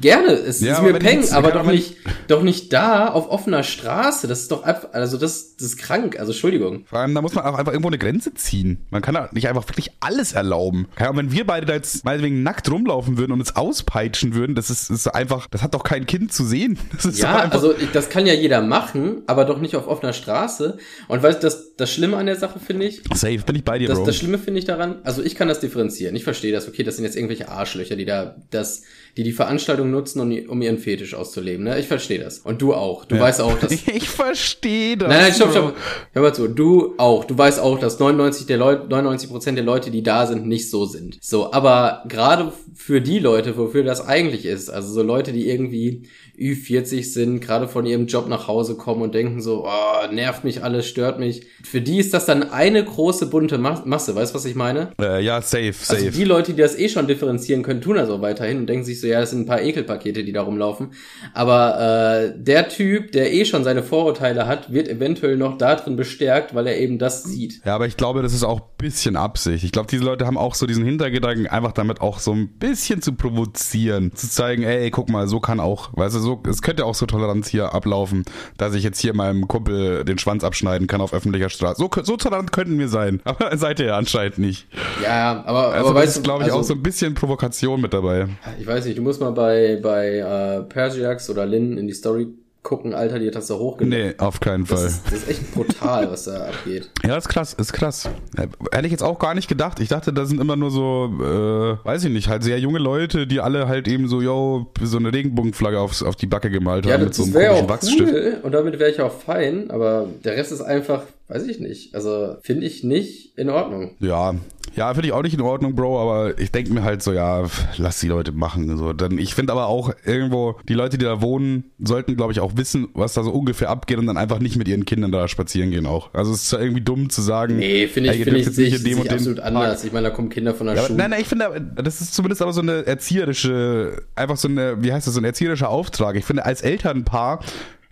gerne, 0.00 0.32
es 0.32 0.60
ja, 0.60 0.74
ist 0.74 0.82
mir 0.82 0.94
peng, 0.98 1.24
aber 1.32 1.50
doch 1.52 1.64
nicht, 1.64 1.96
doch 2.28 2.42
nicht 2.42 2.72
da 2.72 3.08
auf 3.08 3.30
offener 3.30 3.62
Straße. 3.62 4.26
Das 4.26 4.40
ist 4.40 4.50
doch 4.50 4.62
einfach, 4.62 4.92
also 4.92 5.16
das, 5.16 5.56
das 5.56 5.68
ist 5.68 5.76
krank. 5.78 6.18
Also 6.18 6.32
Entschuldigung. 6.32 6.84
Vor 6.86 6.98
allem, 6.98 7.14
da 7.14 7.22
muss 7.22 7.34
man 7.34 7.44
auch 7.44 7.58
einfach 7.58 7.72
irgendwo 7.72 7.88
eine 7.88 7.98
Grenze 7.98 8.34
ziehen. 8.34 8.84
Man 8.90 9.02
kann 9.02 9.14
da 9.14 9.28
nicht 9.32 9.48
einfach 9.48 9.68
wirklich 9.68 9.92
alles 10.00 10.32
erlauben. 10.32 10.88
Ja, 10.98 11.14
wenn 11.16 11.32
wir 11.32 11.46
beide 11.46 11.66
da 11.66 11.74
jetzt 11.74 12.04
meinetwegen 12.04 12.42
nackt 12.42 12.70
rumlaufen 12.70 13.18
würden 13.18 13.32
und 13.32 13.40
uns 13.40 13.56
auspeitschen 13.56 14.34
würden, 14.34 14.54
das 14.54 14.70
ist, 14.70 14.90
ist 14.90 15.06
einfach, 15.08 15.46
das 15.48 15.62
hat 15.62 15.74
doch 15.74 15.84
kein 15.84 16.06
Kind 16.06 16.32
zu 16.32 16.44
sehen. 16.44 16.78
ja, 17.14 17.48
also 17.50 17.74
das 17.92 18.08
kann 18.08 18.26
ja 18.26 18.34
jeder 18.34 18.60
machen, 18.60 19.22
aber 19.26 19.44
doch 19.44 19.60
nicht 19.60 19.76
auf 19.76 19.86
offener 19.88 20.12
Straße. 20.12 20.78
Und 21.08 21.22
weißt 21.22 21.42
du, 21.42 21.46
das, 21.46 21.76
das 21.76 21.92
Schlimme 21.92 22.16
an 22.16 22.26
der 22.26 22.36
Sache 22.36 22.60
finde 22.60 22.86
ich. 22.86 23.02
Safe, 23.14 23.38
bin 23.38 23.56
ich 23.56 23.64
bei 23.64 23.78
dir, 23.78 23.88
das, 23.88 23.98
Bro. 23.98 24.06
Das 24.06 24.16
Schlimme 24.16 24.38
finde 24.38 24.58
ich 24.60 24.64
daran, 24.64 25.00
also 25.04 25.22
ich 25.22 25.34
kann 25.34 25.48
das 25.48 25.60
differenzieren. 25.60 26.14
Ich 26.16 26.24
verstehe 26.24 26.52
das. 26.52 26.68
Okay, 26.68 26.82
das 26.82 26.96
sind 26.96 27.04
jetzt 27.04 27.16
irgendwelche 27.16 27.48
Arschlöcher, 27.48 27.96
die 27.96 28.04
da 28.04 28.36
das 28.50 28.82
die 29.16 29.24
die 29.24 29.32
Veranstaltung 29.32 29.71
nutzen, 29.76 30.20
um, 30.20 30.48
um 30.48 30.62
ihren 30.62 30.78
Fetisch 30.78 31.14
auszuleben. 31.14 31.64
Ne? 31.64 31.78
Ich 31.78 31.86
verstehe 31.86 32.18
das. 32.18 32.38
Und 32.38 32.62
du 32.62 32.74
auch. 32.74 33.04
Du 33.04 33.16
ja. 33.16 33.22
weißt 33.22 33.40
auch, 33.40 33.58
dass... 33.58 33.72
ich 33.86 34.08
verstehe 34.08 34.96
das. 34.96 35.08
Nein, 35.08 35.22
nein, 35.22 35.32
stopp, 35.34 35.50
stopp. 35.50 35.76
Hör 36.12 36.22
mal 36.22 36.34
zu. 36.34 36.48
Du 36.48 36.94
auch. 36.98 37.24
Du 37.24 37.36
weißt 37.36 37.60
auch, 37.60 37.78
dass 37.78 37.98
99 37.98 38.46
der 38.46 38.58
Leute, 38.58 38.86
99 38.88 39.30
Prozent 39.30 39.58
der 39.58 39.64
Leute, 39.64 39.90
die 39.90 40.02
da 40.02 40.26
sind, 40.26 40.46
nicht 40.46 40.70
so 40.70 40.84
sind. 40.84 41.18
So, 41.20 41.52
aber 41.52 42.04
gerade 42.08 42.52
für 42.74 43.00
die 43.00 43.18
Leute, 43.18 43.56
wofür 43.56 43.84
das 43.84 44.06
eigentlich 44.06 44.46
ist, 44.46 44.70
also 44.70 44.92
so 44.92 45.02
Leute, 45.02 45.32
die 45.32 45.48
irgendwie 45.48 46.02
Ü40 46.38 47.12
sind, 47.12 47.40
gerade 47.40 47.68
von 47.68 47.86
ihrem 47.86 48.06
Job 48.06 48.28
nach 48.28 48.48
Hause 48.48 48.76
kommen 48.76 49.02
und 49.02 49.14
denken 49.14 49.40
so, 49.40 49.66
oh, 49.66 50.12
nervt 50.12 50.44
mich 50.44 50.64
alles, 50.64 50.86
stört 50.86 51.18
mich. 51.18 51.46
Für 51.62 51.80
die 51.80 51.98
ist 51.98 52.14
das 52.14 52.26
dann 52.26 52.50
eine 52.50 52.84
große 52.84 53.26
bunte 53.26 53.58
Masse, 53.58 54.14
weißt 54.14 54.32
du, 54.32 54.36
was 54.36 54.44
ich 54.44 54.54
meine? 54.54 54.92
Äh, 55.00 55.22
ja, 55.22 55.40
safe, 55.42 55.72
safe. 55.72 56.06
Also 56.06 56.18
die 56.18 56.24
Leute, 56.24 56.54
die 56.54 56.60
das 56.60 56.78
eh 56.78 56.88
schon 56.88 57.06
differenzieren 57.06 57.62
können, 57.62 57.80
tun 57.80 57.96
das 57.96 58.08
auch 58.10 58.22
weiterhin 58.22 58.58
und 58.58 58.66
denken 58.66 58.84
sich 58.84 59.00
so, 59.00 59.06
ja, 59.06 59.20
das 59.20 59.30
sind 59.30 59.40
ein 59.40 59.46
paar 59.46 59.62
Ekelpakete, 59.62 60.24
die 60.24 60.32
da 60.32 60.42
rumlaufen. 60.42 60.92
Aber 61.34 62.32
äh, 62.34 62.34
der 62.36 62.68
Typ, 62.68 63.12
der 63.12 63.32
eh 63.32 63.44
schon 63.44 63.64
seine 63.64 63.82
Vorurteile 63.82 64.46
hat, 64.46 64.72
wird 64.72 64.88
eventuell 64.88 65.36
noch 65.36 65.58
darin 65.58 65.96
bestärkt, 65.96 66.54
weil 66.54 66.66
er 66.66 66.78
eben 66.78 66.98
das 66.98 67.24
sieht. 67.24 67.60
Ja, 67.64 67.74
aber 67.74 67.86
ich 67.86 67.96
glaube, 67.96 68.22
das 68.22 68.32
ist 68.32 68.44
auch 68.44 68.60
bisschen 68.82 69.16
Absicht. 69.16 69.64
Ich 69.64 69.72
glaube, 69.72 69.88
diese 69.90 70.04
Leute 70.04 70.26
haben 70.26 70.36
auch 70.36 70.54
so 70.54 70.66
diesen 70.66 70.84
Hintergedanken, 70.84 71.46
einfach 71.46 71.72
damit 71.72 72.00
auch 72.00 72.18
so 72.18 72.32
ein 72.32 72.48
bisschen 72.58 73.00
zu 73.00 73.14
provozieren, 73.14 74.12
zu 74.14 74.28
zeigen, 74.28 74.64
ey, 74.64 74.90
guck 74.90 75.08
mal, 75.08 75.28
so 75.28 75.40
kann 75.40 75.60
auch, 75.60 75.90
weißt 75.96 76.16
du, 76.16 76.20
so, 76.22 76.42
es 76.48 76.62
könnte 76.62 76.84
auch 76.84 76.94
so 76.94 77.06
Toleranz 77.06 77.48
hier 77.48 77.74
ablaufen, 77.74 78.24
dass 78.56 78.74
ich 78.74 78.82
jetzt 78.82 79.00
hier 79.00 79.14
meinem 79.14 79.48
Kumpel 79.48 80.04
den 80.04 80.18
Schwanz 80.18 80.44
abschneiden 80.44 80.86
kann 80.86 81.00
auf 81.00 81.12
öffentlicher 81.12 81.50
Straße. 81.50 81.76
So, 81.78 81.90
so 82.02 82.16
tolerant 82.16 82.52
könnten 82.52 82.78
wir 82.78 82.88
sein, 82.88 83.20
aber 83.24 83.56
seid 83.56 83.80
ihr 83.80 83.86
ja 83.86 83.96
anscheinend 83.96 84.38
nicht. 84.38 84.66
Ja, 85.02 85.42
aber, 85.44 85.68
also 85.68 85.90
aber 85.90 86.00
weißt 86.00 86.18
du, 86.18 86.22
glaube 86.22 86.44
ich, 86.44 86.46
also, 86.46 86.60
auch 86.60 86.64
so 86.64 86.74
ein 86.74 86.82
bisschen 86.82 87.14
Provokation 87.14 87.80
mit 87.80 87.92
dabei. 87.92 88.28
Ich 88.58 88.66
weiß 88.66 88.84
nicht, 88.86 88.98
du 88.98 89.02
musst 89.02 89.20
mal 89.20 89.32
bei, 89.32 89.78
bei 89.82 90.18
äh, 90.18 90.62
Persiax 90.62 91.28
oder 91.30 91.46
Lin 91.46 91.78
in 91.78 91.86
die 91.86 91.94
Story 91.94 92.28
gucken, 92.62 92.94
Alter, 92.94 93.18
die 93.18 93.26
hat 93.26 93.34
das 93.34 93.48
da 93.48 93.54
hochgeladen. 93.54 94.08
Nee, 94.08 94.14
auf 94.18 94.40
keinen 94.40 94.66
Fall. 94.66 94.84
Das 94.84 94.92
ist, 94.92 95.06
das 95.06 95.12
ist 95.14 95.28
echt 95.28 95.52
brutal, 95.52 96.10
was 96.10 96.24
da 96.24 96.46
abgeht. 96.46 96.90
Ja, 97.04 97.16
ist 97.16 97.28
krass, 97.28 97.52
ist 97.54 97.72
krass. 97.72 98.08
Hätte 98.36 98.86
ich 98.86 98.92
jetzt 98.92 99.02
auch 99.02 99.18
gar 99.18 99.34
nicht 99.34 99.48
gedacht. 99.48 99.80
Ich 99.80 99.88
dachte, 99.88 100.12
da 100.12 100.24
sind 100.24 100.40
immer 100.40 100.54
nur 100.54 100.70
so, 100.70 101.10
äh, 101.20 101.84
weiß 101.84 102.04
ich 102.04 102.12
nicht, 102.12 102.28
halt 102.28 102.44
sehr 102.44 102.58
junge 102.60 102.78
Leute, 102.78 103.26
die 103.26 103.40
alle 103.40 103.66
halt 103.66 103.88
eben 103.88 104.06
so, 104.06 104.22
yo, 104.22 104.70
so 104.80 104.98
eine 104.98 105.12
Regenbogenflagge 105.12 105.80
aufs, 105.80 106.02
auf 106.04 106.14
die 106.14 106.26
Backe 106.26 106.48
gemalt 106.48 106.86
ja, 106.86 106.94
haben 106.94 107.04
mit 107.04 107.14
so 107.14 107.24
einem 107.24 107.32
komischen 107.32 107.64
auch 107.64 107.68
Wachsstift. 107.68 108.12
Cool, 108.12 108.38
und 108.42 108.52
damit 108.52 108.78
wäre 108.78 108.90
ich 108.90 109.00
auch 109.00 109.12
fein, 109.12 109.70
aber 109.70 110.06
der 110.24 110.36
Rest 110.36 110.52
ist 110.52 110.62
einfach, 110.62 111.02
weiß 111.32 111.46
ich 111.46 111.60
nicht. 111.60 111.94
Also 111.94 112.36
finde 112.42 112.66
ich 112.66 112.84
nicht 112.84 113.38
in 113.38 113.48
Ordnung. 113.48 113.96
Ja, 114.00 114.34
ja, 114.74 114.92
finde 114.94 115.08
ich 115.08 115.12
auch 115.12 115.22
nicht 115.22 115.34
in 115.34 115.40
Ordnung, 115.40 115.74
Bro, 115.74 116.00
aber 116.00 116.38
ich 116.38 116.50
denke 116.50 116.72
mir 116.72 116.82
halt 116.82 117.02
so, 117.02 117.12
ja, 117.12 117.44
lass 117.76 118.00
die 118.00 118.08
Leute 118.08 118.32
machen. 118.32 118.76
So. 118.78 118.92
Dann, 118.92 119.18
ich 119.18 119.34
finde 119.34 119.52
aber 119.52 119.66
auch 119.66 119.92
irgendwo, 120.04 120.56
die 120.68 120.74
Leute, 120.74 120.96
die 120.96 121.04
da 121.04 121.20
wohnen, 121.20 121.64
sollten, 121.78 122.16
glaube 122.16 122.32
ich, 122.32 122.40
auch 122.40 122.56
wissen, 122.56 122.88
was 122.94 123.12
da 123.14 123.22
so 123.22 123.30
ungefähr 123.32 123.68
abgeht 123.68 123.98
und 123.98 124.06
dann 124.06 124.16
einfach 124.16 124.38
nicht 124.38 124.56
mit 124.56 124.68
ihren 124.68 124.84
Kindern 124.84 125.12
da 125.12 125.28
spazieren 125.28 125.70
gehen 125.70 125.86
auch. 125.86 126.12
Also 126.14 126.32
es 126.32 126.44
ist 126.44 126.52
irgendwie 126.52 126.80
dumm 126.80 127.10
zu 127.10 127.20
sagen. 127.20 127.56
Nee, 127.56 127.86
finde 127.86 128.10
ich, 128.10 128.16
hey, 128.16 128.24
finde 128.24 128.40
ich, 128.40 128.46
sich, 128.46 128.78
sich 128.78 129.10
absolut 129.10 129.40
anders. 129.40 129.84
Ich 129.84 129.92
meine, 129.92 130.08
da 130.08 130.14
kommen 130.14 130.30
Kinder 130.30 130.54
von 130.54 130.66
der 130.66 130.76
ja, 130.76 130.82
Schule. 130.82 130.98
Nein, 130.98 131.10
nein, 131.10 131.20
ich 131.20 131.28
finde, 131.28 131.72
das 131.76 132.00
ist 132.00 132.14
zumindest 132.14 132.40
aber 132.40 132.52
so 132.52 132.62
eine 132.62 132.86
erzieherische, 132.86 134.02
einfach 134.14 134.36
so 134.36 134.48
eine, 134.48 134.82
wie 134.82 134.92
heißt 134.92 135.06
das, 135.06 135.14
so 135.14 135.20
ein 135.20 135.24
erzieherischer 135.24 135.68
Auftrag. 135.68 136.16
Ich 136.16 136.24
finde, 136.24 136.46
als 136.46 136.62
Elternpaar 136.62 137.40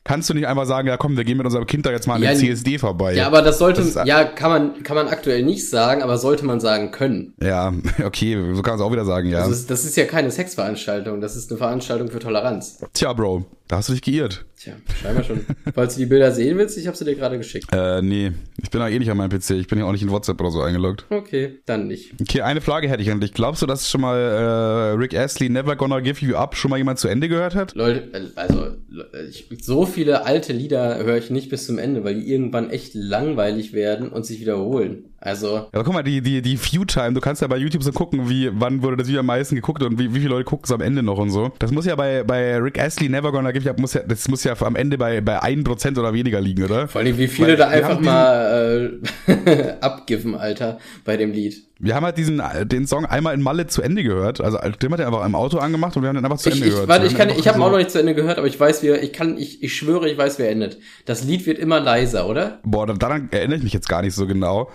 kannst 0.04 0.30
du 0.30 0.34
nicht 0.34 0.46
einfach 0.46 0.66
sagen, 0.66 0.88
ja 0.88 0.96
komm, 0.96 1.16
wir 1.16 1.24
gehen 1.24 1.36
mit 1.36 1.46
unserem 1.46 1.66
Kind 1.66 1.86
da 1.86 1.90
jetzt 1.90 2.06
mal 2.06 2.14
an 2.14 2.22
Ja, 2.22 2.30
den 2.32 2.38
CSD 2.38 2.78
vorbei. 2.78 3.14
Ja, 3.14 3.26
aber 3.26 3.42
das 3.42 3.58
sollte, 3.58 3.82
Das 3.82 4.06
ja, 4.06 4.24
kann 4.24 4.50
man, 4.50 4.82
kann 4.82 4.96
man 4.96 5.08
aktuell 5.08 5.42
nicht 5.44 5.68
sagen, 5.68 6.02
aber 6.02 6.18
sollte 6.18 6.44
man 6.44 6.60
sagen 6.60 6.90
können. 6.90 7.34
Ja, 7.42 7.72
okay, 8.04 8.34
so 8.54 8.62
kann 8.62 8.72
man 8.72 8.80
es 8.80 8.86
auch 8.86 8.92
wieder 8.92 9.04
sagen, 9.04 9.28
ja. 9.28 9.40
Das, 9.40 9.50
ist, 9.50 9.70
das 9.70 9.84
ist 9.84 9.96
ja 9.96 10.04
keine 10.06 10.30
Sexveranstaltung, 10.30 11.20
das 11.20 11.36
ist 11.36 11.50
eine 11.50 11.58
Veranstaltung 11.58 12.08
für 12.08 12.18
Toleranz. 12.18 12.78
Tja, 12.92 13.12
Bro, 13.12 13.44
da 13.70 13.76
hast 13.76 13.88
du 13.88 13.92
dich 13.92 14.02
geirrt. 14.02 14.44
Tja, 14.56 14.72
scheinbar 15.00 15.22
schon. 15.22 15.46
Falls 15.74 15.94
du 15.94 16.00
die 16.00 16.06
Bilder 16.06 16.32
sehen 16.32 16.58
willst, 16.58 16.76
ich 16.76 16.88
habe 16.88 16.96
sie 16.96 17.04
dir 17.04 17.14
gerade 17.14 17.38
geschickt. 17.38 17.68
Äh, 17.72 18.02
nee, 18.02 18.32
ich 18.60 18.68
bin 18.68 18.80
ja 18.80 18.88
eh 18.88 18.98
nicht 18.98 19.10
an 19.10 19.16
meinem 19.16 19.30
PC, 19.30 19.50
ich 19.50 19.68
bin 19.68 19.78
ja 19.78 19.84
auch 19.84 19.92
nicht 19.92 20.02
in 20.02 20.10
WhatsApp 20.10 20.40
oder 20.40 20.50
so 20.50 20.60
eingeloggt. 20.60 21.06
Okay, 21.08 21.60
dann 21.66 21.86
nicht. 21.86 22.14
Okay, 22.20 22.40
eine 22.40 22.60
Frage 22.60 22.88
hätte 22.88 23.00
ich 23.00 23.12
an 23.12 23.20
dich. 23.20 23.32
Glaubst 23.32 23.62
du, 23.62 23.66
dass 23.66 23.88
schon 23.88 24.00
mal 24.00 24.18
äh, 24.18 24.98
Rick 24.98 25.14
Astley 25.14 25.48
Never 25.48 25.76
Gonna 25.76 26.00
Give 26.00 26.18
You 26.26 26.34
Up 26.34 26.56
schon 26.56 26.70
mal 26.70 26.78
jemand 26.78 26.98
zu 26.98 27.06
Ende 27.06 27.28
gehört 27.28 27.54
hat? 27.54 27.76
Leute, 27.76 28.12
äh, 28.12 28.26
also 28.34 28.64
äh, 28.66 29.26
ich, 29.28 29.46
so 29.62 29.86
viele 29.86 30.26
alte 30.26 30.52
Lieder 30.52 30.98
höre 31.04 31.18
ich 31.18 31.30
nicht 31.30 31.48
bis 31.48 31.66
zum 31.66 31.78
Ende, 31.78 32.02
weil 32.02 32.16
die 32.16 32.28
irgendwann 32.28 32.70
echt 32.70 32.94
langweilig 32.94 33.72
werden 33.72 34.08
und 34.08 34.26
sich 34.26 34.40
wiederholen. 34.40 35.09
Also, 35.22 35.48
Ja, 35.56 35.66
aber 35.72 35.84
guck 35.84 35.92
mal, 35.92 36.02
die, 36.02 36.22
die, 36.22 36.40
die 36.40 36.58
View-Time, 36.58 37.12
du 37.12 37.20
kannst 37.20 37.42
ja 37.42 37.48
bei 37.48 37.58
YouTube 37.58 37.82
so 37.82 37.92
gucken, 37.92 38.30
wie, 38.30 38.50
wann 38.54 38.82
wurde 38.82 38.96
das 38.96 39.06
Video 39.08 39.20
am 39.20 39.26
meisten 39.26 39.54
geguckt 39.54 39.82
und 39.82 39.98
wie, 39.98 40.14
wie 40.14 40.18
viele 40.20 40.30
Leute 40.30 40.44
gucken 40.44 40.64
es 40.64 40.72
am 40.72 40.80
Ende 40.80 41.02
noch 41.02 41.18
und 41.18 41.28
so. 41.30 41.52
Das 41.58 41.70
muss 41.72 41.84
ja 41.84 41.94
bei, 41.94 42.22
bei 42.24 42.56
Rick 42.56 42.78
Astley 42.80 43.10
Never 43.10 43.30
Gonna 43.30 43.52
Give 43.52 43.68
Up, 43.68 43.78
muss 43.78 43.92
ja, 43.94 44.00
das 44.02 44.28
muss 44.28 44.44
ja 44.44 44.54
am 44.60 44.76
Ende 44.76 44.96
bei, 44.96 45.20
bei 45.20 45.42
1% 45.42 45.98
oder 45.98 46.14
weniger 46.14 46.40
liegen, 46.40 46.64
oder? 46.64 46.88
vor 46.88 47.02
allem, 47.02 47.18
wie 47.18 47.28
viele 47.28 47.48
Weil 47.48 47.56
da 47.56 47.68
einfach 47.68 48.00
mal 48.00 48.98
äh, 49.26 49.72
abgiven, 49.82 50.34
Alter, 50.34 50.78
bei 51.04 51.16
dem 51.18 51.32
Lied. 51.32 51.64
Wir 51.82 51.94
haben 51.94 52.04
halt 52.04 52.18
diesen, 52.18 52.42
den 52.64 52.86
Song 52.86 53.06
einmal 53.06 53.32
in 53.34 53.40
Malle 53.42 53.66
zu 53.66 53.80
Ende 53.80 54.02
gehört. 54.02 54.40
Also, 54.42 54.58
den 54.58 54.92
hat 54.92 55.00
er 55.00 55.06
einfach 55.06 55.24
im 55.24 55.34
Auto 55.34 55.56
angemacht 55.58 55.96
und 55.96 56.02
wir 56.02 56.08
haben 56.10 56.16
den 56.16 56.24
einfach 56.26 56.36
zu 56.38 56.50
Ende 56.50 56.64
ich, 56.66 56.72
gehört. 56.72 56.88
warte, 56.88 57.06
ich 57.06 57.14
kann, 57.16 57.28
einfach 57.28 57.40
ich 57.40 57.48
habe 57.48 57.58
so- 57.58 57.64
auch 57.64 57.70
noch 57.70 57.78
nicht 57.78 57.90
zu 57.90 57.98
Ende 57.98 58.14
gehört, 58.14 58.36
aber 58.38 58.46
ich 58.46 58.58
weiß, 58.60 58.82
wie 58.82 58.88
er, 58.88 59.02
ich 59.02 59.12
kann, 59.14 59.38
ich, 59.38 59.62
ich 59.62 59.74
schwöre, 59.74 60.08
ich 60.10 60.18
weiß, 60.18 60.38
wie 60.38 60.42
er 60.42 60.50
endet. 60.50 60.78
Das 61.06 61.24
Lied 61.24 61.46
wird 61.46 61.58
immer 61.58 61.80
leiser, 61.80 62.26
oder? 62.28 62.58
Boah, 62.64 62.86
da- 62.86 62.94
daran 62.94 63.28
erinnere 63.32 63.56
ich 63.58 63.64
mich 63.64 63.72
jetzt 63.72 63.88
gar 63.88 64.02
nicht 64.02 64.14
so 64.14 64.26
genau. 64.26 64.70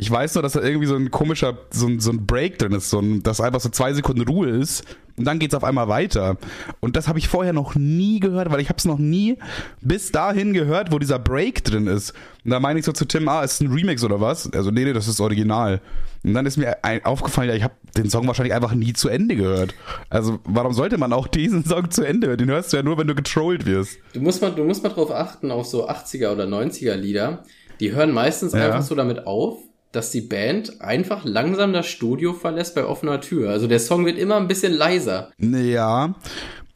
Ich 0.00 0.10
weiß 0.10 0.34
nur, 0.34 0.42
dass 0.42 0.52
da 0.54 0.62
irgendwie 0.62 0.86
so 0.86 0.96
ein 0.96 1.10
komischer, 1.10 1.58
so 1.70 1.86
ein, 1.86 2.00
so 2.00 2.10
ein 2.10 2.24
Break 2.26 2.58
drin 2.58 2.72
ist, 2.72 2.88
so 2.88 3.00
ein, 3.00 3.22
dass 3.22 3.40
einfach 3.40 3.60
so 3.60 3.68
zwei 3.68 3.92
Sekunden 3.92 4.22
Ruhe 4.22 4.48
ist 4.48 4.82
und 5.18 5.26
dann 5.26 5.38
geht's 5.38 5.54
auf 5.54 5.62
einmal 5.62 5.88
weiter. 5.88 6.38
Und 6.80 6.96
das 6.96 7.06
habe 7.06 7.18
ich 7.18 7.28
vorher 7.28 7.52
noch 7.52 7.74
nie 7.74 8.18
gehört, 8.18 8.50
weil 8.50 8.60
ich 8.60 8.70
habe 8.70 8.78
es 8.78 8.86
noch 8.86 8.98
nie 8.98 9.36
bis 9.82 10.10
dahin 10.10 10.54
gehört, 10.54 10.90
wo 10.90 10.98
dieser 10.98 11.18
Break 11.18 11.64
drin 11.64 11.86
ist. 11.86 12.14
Und 12.46 12.50
da 12.50 12.60
meine 12.60 12.78
ich 12.78 12.86
so 12.86 12.92
zu 12.92 13.04
Tim, 13.04 13.28
ah, 13.28 13.42
ist 13.42 13.60
ein 13.60 13.70
Remix 13.70 14.02
oder 14.02 14.22
was? 14.22 14.50
Also 14.54 14.70
nee, 14.70 14.84
nee, 14.84 14.94
das 14.94 15.06
ist 15.06 15.20
Original. 15.20 15.82
Und 16.24 16.32
dann 16.32 16.46
ist 16.46 16.56
mir 16.56 16.82
ein, 16.82 17.04
aufgefallen, 17.04 17.50
ja, 17.50 17.54
ich 17.54 17.62
habe 17.62 17.74
den 17.96 18.08
Song 18.08 18.26
wahrscheinlich 18.26 18.54
einfach 18.54 18.72
nie 18.72 18.94
zu 18.94 19.10
Ende 19.10 19.36
gehört. 19.36 19.74
Also 20.08 20.38
warum 20.44 20.72
sollte 20.72 20.96
man 20.96 21.12
auch 21.12 21.26
diesen 21.28 21.64
Song 21.66 21.90
zu 21.90 22.04
Ende 22.04 22.28
hören? 22.28 22.38
Den 22.38 22.48
hörst 22.48 22.72
du 22.72 22.78
ja 22.78 22.82
nur, 22.82 22.96
wenn 22.96 23.06
du 23.06 23.14
getrollt 23.14 23.66
wirst. 23.66 23.98
Du 24.14 24.20
musst 24.20 24.40
mal, 24.40 24.50
du 24.50 24.64
musst 24.64 24.82
mal 24.82 24.88
drauf 24.88 25.10
achten, 25.10 25.50
auf 25.50 25.66
so 25.66 25.86
80er 25.88 26.32
oder 26.32 26.44
90er 26.44 26.94
Lieder. 26.94 27.44
Die 27.80 27.92
hören 27.92 28.12
meistens 28.12 28.54
Ja. 28.54 28.66
einfach 28.66 28.82
so 28.82 28.94
damit 28.94 29.26
auf, 29.26 29.58
dass 29.92 30.10
die 30.10 30.20
Band 30.20 30.80
einfach 30.80 31.24
langsam 31.24 31.72
das 31.72 31.86
Studio 31.86 32.32
verlässt 32.32 32.74
bei 32.74 32.84
offener 32.84 33.20
Tür. 33.20 33.50
Also 33.50 33.66
der 33.66 33.80
Song 33.80 34.06
wird 34.06 34.18
immer 34.18 34.36
ein 34.36 34.48
bisschen 34.48 34.72
leiser. 34.72 35.30
Ja, 35.38 36.14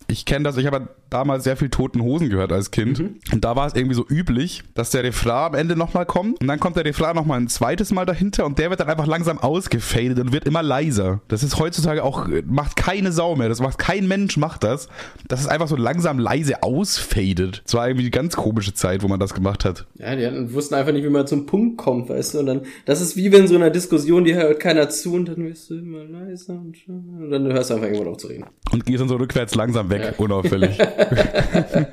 ich 0.09 0.25
kenne 0.25 0.45
das. 0.45 0.57
Ich 0.57 0.67
habe 0.67 0.89
damals 1.15 1.45
sehr 1.45 1.57
viel 1.57 1.69
Toten 1.71 2.03
Hosen 2.03 2.29
gehört 2.29 2.53
als 2.53 2.71
Kind. 2.71 3.01
Und 3.33 3.45
da 3.45 3.57
war 3.57 3.67
es 3.67 3.75
irgendwie 3.75 3.95
so 3.95 4.05
üblich, 4.09 4.63
dass 4.75 4.91
der 4.91 5.05
Refrain 5.05 5.35
am 5.35 5.55
Ende 5.55 5.77
nochmal 5.77 6.05
kommt. 6.07 6.41
Und 6.41 6.47
dann 6.49 6.61
kommt 6.61 6.77
der 6.77 6.85
Refrain 6.85 7.15
nochmal 7.17 7.41
ein 7.41 7.49
zweites 7.49 7.91
Mal 7.93 8.05
dahinter. 8.05 8.45
Und 8.47 8.59
der 8.59 8.71
wird 8.71 8.81
dann 8.81 8.89
einfach 8.89 9.07
langsam 9.07 9.39
ausgefadet 9.39 10.19
und 10.19 10.33
wird 10.33 10.45
immer 10.45 10.63
leiser. 10.63 11.21
Das 11.29 11.43
ist 11.43 11.59
heutzutage 11.59 12.03
auch, 12.05 12.27
macht 12.47 12.77
keine 12.77 13.13
Sau 13.13 13.37
mehr. 13.37 13.49
Das 13.49 13.61
macht 13.61 13.79
kein 13.79 14.07
Mensch, 14.09 14.37
macht 14.37 14.65
das. 14.65 14.89
Das 15.29 15.41
ist 15.41 15.47
einfach 15.47 15.69
so 15.69 15.77
langsam 15.77 16.19
leise 16.19 16.63
ausfadet. 16.63 17.63
Das 17.65 17.75
war 17.75 17.87
irgendwie 17.89 18.05
eine 18.05 18.11
ganz 18.11 18.37
komische 18.37 18.75
Zeit, 18.75 19.03
wo 19.03 19.09
man 19.09 19.21
das 19.21 19.35
gemacht 19.35 19.65
hat. 19.65 19.87
Ja, 19.99 20.15
die 20.17 20.53
wussten 20.55 20.75
einfach 20.75 20.93
nicht, 20.93 21.05
wie 21.05 21.09
man 21.11 21.27
zum 21.27 21.47
Punkt 21.47 21.79
kommt, 21.79 22.09
weißt 22.09 22.35
du? 22.35 22.39
Und 22.41 22.47
dann, 22.47 22.61
das 22.85 23.01
ist 23.01 23.17
wie 23.17 23.33
wenn 23.33 23.47
so 23.49 23.55
einer 23.55 23.71
Diskussion, 23.71 24.25
die 24.25 24.35
hört 24.35 24.61
keiner 24.61 24.89
zu 24.89 25.15
und 25.15 25.27
dann 25.29 25.45
wirst 25.45 25.71
du 25.71 25.79
immer 25.79 26.05
leiser 26.05 26.55
und, 26.55 26.77
und 26.89 27.31
dann 27.31 27.53
hörst 27.53 27.71
du 27.71 27.75
einfach 27.75 27.87
irgendwann 27.87 28.09
auf 28.09 28.17
zu 28.19 28.27
reden. 28.29 28.45
Und 28.73 28.85
gehst 28.87 29.01
dann 29.01 29.09
so 29.09 29.17
rückwärts 29.17 29.55
langsam 29.55 29.91
weg, 29.91 30.03
Ja. 30.03 30.13
unauffällig. 30.19 30.79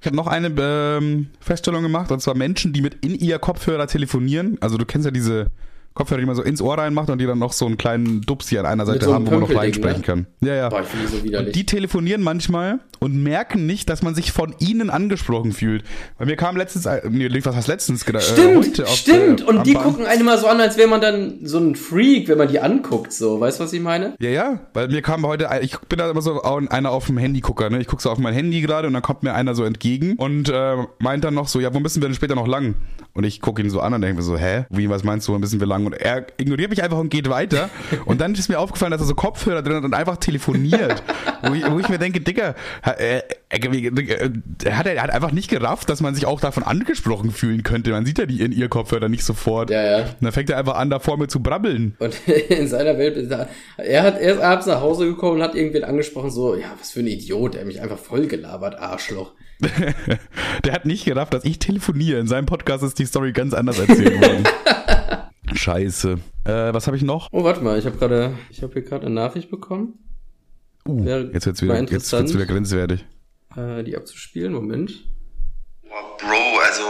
ich 0.00 0.06
habe 0.06 0.16
noch 0.16 0.26
eine 0.26 0.52
ähm, 0.58 1.30
Feststellung 1.40 1.82
gemacht, 1.82 2.10
und 2.10 2.20
zwar 2.20 2.34
Menschen, 2.34 2.72
die 2.72 2.82
mit 2.82 3.04
in 3.04 3.14
ihr 3.14 3.38
Kopfhörer 3.38 3.86
telefonieren. 3.86 4.58
Also 4.60 4.76
du 4.78 4.84
kennst 4.84 5.04
ja 5.04 5.10
diese 5.10 5.46
Kopfhörer, 5.94 6.18
die 6.20 6.26
man 6.26 6.34
so 6.34 6.42
ins 6.42 6.60
Ohr 6.60 6.76
reinmacht 6.76 7.08
und 7.08 7.18
die 7.20 7.26
dann 7.26 7.38
noch 7.38 7.52
so 7.52 7.66
einen 7.66 7.76
kleinen 7.76 8.20
Dupsi 8.22 8.58
an 8.58 8.66
einer 8.66 8.84
Seite 8.84 9.04
so 9.04 9.14
haben, 9.14 9.26
wo 9.26 9.30
man 9.30 9.40
noch 9.40 9.54
reinsprechen 9.54 10.00
ne? 10.00 10.04
kann. 10.04 10.26
Ja, 10.40 10.54
ja. 10.54 10.68
Boah, 10.68 10.82
so 10.82 11.42
die 11.42 11.66
telefonieren 11.66 12.20
manchmal 12.20 12.80
und 12.98 13.22
merken 13.22 13.66
nicht, 13.66 13.88
dass 13.88 14.02
man 14.02 14.14
sich 14.16 14.32
von 14.32 14.56
ihnen 14.58 14.90
angesprochen 14.90 15.52
fühlt. 15.52 15.84
Bei 16.18 16.24
mir 16.24 16.34
kam 16.34 16.56
letztens, 16.56 16.86
äh, 16.86 17.02
nee, 17.08 17.28
was 17.44 17.54
heißt 17.54 17.68
letztens? 17.68 18.02
Äh, 18.08 18.20
Stimmt, 18.20 18.82
auf, 18.82 18.88
stimmt. 18.88 19.42
äh, 19.42 19.44
und 19.44 19.66
die 19.66 19.74
Bahn- 19.74 19.84
gucken 19.84 20.06
einen 20.06 20.24
mal 20.24 20.36
so 20.38 20.48
an, 20.48 20.60
als 20.60 20.76
wäre 20.76 20.88
man 20.88 21.00
dann 21.00 21.38
so 21.44 21.58
ein 21.58 21.76
Freak, 21.76 22.28
wenn 22.28 22.38
man 22.38 22.48
die 22.48 22.58
anguckt, 22.58 23.12
so. 23.12 23.38
Weißt 23.38 23.60
du, 23.60 23.64
was 23.64 23.72
ich 23.72 23.80
meine? 23.80 24.14
Ja, 24.18 24.30
ja, 24.30 24.60
weil 24.72 24.88
mir 24.88 25.02
kam 25.02 25.24
heute, 25.24 25.48
ich 25.62 25.78
bin 25.78 26.00
da 26.00 26.10
immer 26.10 26.22
so 26.22 26.42
einer 26.42 26.90
auf 26.90 27.06
dem 27.06 27.18
Handygucker, 27.18 27.70
ne? 27.70 27.80
Ich 27.80 27.86
gucke 27.86 28.02
so 28.02 28.10
auf 28.10 28.18
mein 28.18 28.34
Handy 28.34 28.60
gerade 28.62 28.88
und 28.88 28.94
dann 28.94 29.02
kommt 29.02 29.22
mir 29.22 29.34
einer 29.34 29.54
so 29.54 29.62
entgegen 29.64 30.14
und 30.16 30.48
äh, 30.48 30.76
meint 30.98 31.22
dann 31.22 31.34
noch 31.34 31.46
so, 31.46 31.60
ja, 31.60 31.72
wo 31.72 31.78
müssen 31.78 32.02
wir 32.02 32.08
denn 32.08 32.16
später 32.16 32.34
noch 32.34 32.48
lang? 32.48 32.74
Und 33.12 33.22
ich 33.22 33.40
gucke 33.40 33.62
ihn 33.62 33.70
so 33.70 33.80
an 33.80 33.94
und 33.94 34.00
denke 34.00 34.16
mir 34.16 34.22
so, 34.22 34.36
hä? 34.36 34.64
Wie, 34.70 34.90
was 34.90 35.04
meinst 35.04 35.28
du, 35.28 35.34
wo 35.34 35.38
müssen 35.38 35.60
wir 35.60 35.66
lang? 35.68 35.83
Und 35.86 35.94
er 35.94 36.26
ignoriert 36.36 36.70
mich 36.70 36.82
einfach 36.82 36.98
und 36.98 37.10
geht 37.10 37.28
weiter. 37.28 37.70
Und 38.04 38.20
dann 38.20 38.34
ist 38.34 38.48
mir 38.48 38.58
aufgefallen, 38.58 38.92
dass 38.92 39.00
er 39.00 39.06
so 39.06 39.14
Kopfhörer 39.14 39.62
drin 39.62 39.76
hat 39.76 39.84
und 39.84 39.94
einfach 39.94 40.16
telefoniert. 40.16 41.02
wo, 41.42 41.54
ich, 41.54 41.70
wo 41.70 41.78
ich 41.78 41.88
mir 41.88 41.98
denke, 41.98 42.20
Dicker, 42.20 42.54
er, 42.82 42.98
er, 42.98 43.24
er, 43.50 44.30
er, 44.64 44.78
hat, 44.78 44.86
er 44.86 45.02
hat 45.02 45.10
einfach 45.10 45.32
nicht 45.32 45.48
gerafft, 45.48 45.88
dass 45.88 46.00
man 46.00 46.14
sich 46.14 46.26
auch 46.26 46.40
davon 46.40 46.62
angesprochen 46.62 47.30
fühlen 47.30 47.62
könnte. 47.62 47.90
Man 47.90 48.06
sieht 48.06 48.18
ja 48.18 48.26
die 48.26 48.40
in 48.40 48.52
ihr 48.52 48.68
Kopfhörer 48.68 49.08
nicht 49.08 49.24
sofort. 49.24 49.70
Ja, 49.70 49.82
ja. 49.82 49.98
Und 50.04 50.16
dann 50.20 50.32
fängt 50.32 50.50
er 50.50 50.58
einfach 50.58 50.76
an, 50.76 50.90
da 50.90 50.98
vor 50.98 51.16
mir 51.16 51.28
zu 51.28 51.40
brabbeln. 51.40 51.96
Und 51.98 52.14
in 52.48 52.68
seiner 52.68 52.98
Welt, 52.98 53.16
ist 53.16 53.30
er 53.30 53.48
er 53.76 54.02
hat 54.02 54.20
erst 54.20 54.40
abends 54.40 54.66
nach 54.66 54.80
Hause 54.80 55.06
gekommen 55.06 55.36
und 55.36 55.42
hat 55.42 55.54
irgendwen 55.54 55.84
angesprochen, 55.84 56.30
so, 56.30 56.56
ja, 56.56 56.72
was 56.78 56.90
für 56.90 57.00
ein 57.00 57.06
Idiot, 57.06 57.54
der 57.54 57.60
hat 57.60 57.66
mich 57.66 57.80
einfach 57.80 57.98
voll 57.98 58.26
gelabert, 58.26 58.78
Arschloch. 58.78 59.32
Der 60.64 60.72
hat 60.72 60.84
nicht 60.84 61.04
gerafft, 61.04 61.32
dass 61.32 61.44
ich 61.44 61.58
telefoniere. 61.58 62.18
In 62.18 62.26
seinem 62.26 62.46
Podcast 62.46 62.82
ist 62.82 62.98
die 62.98 63.06
Story 63.06 63.32
ganz 63.32 63.54
anders 63.54 63.78
erzählt 63.78 64.20
worden. 64.20 64.44
Scheiße. 65.52 66.18
Äh, 66.44 66.50
was 66.74 66.86
habe 66.86 66.96
ich 66.96 67.02
noch? 67.02 67.28
Oh, 67.32 67.44
warte 67.44 67.60
mal, 67.60 67.78
ich 67.78 67.86
habe 67.86 67.96
gerade, 67.96 68.36
ich 68.50 68.62
habe 68.62 68.72
hier 68.74 68.82
gerade 68.82 69.06
eine 69.06 69.14
Nachricht 69.14 69.50
bekommen, 69.50 69.98
Uh, 70.86 71.02
Wäre- 71.02 71.30
jetzt 71.32 71.46
wird's 71.46 71.62
wieder, 71.62 71.80
jetzt 71.80 72.12
wird's 72.12 72.34
wieder 72.34 72.44
grenzwertig. 72.44 73.06
äh, 73.56 73.82
die 73.84 73.96
abzuspielen. 73.96 74.52
Moment. 74.52 74.92
Boah, 75.88 76.16
Bro, 76.18 76.58
also 76.58 76.84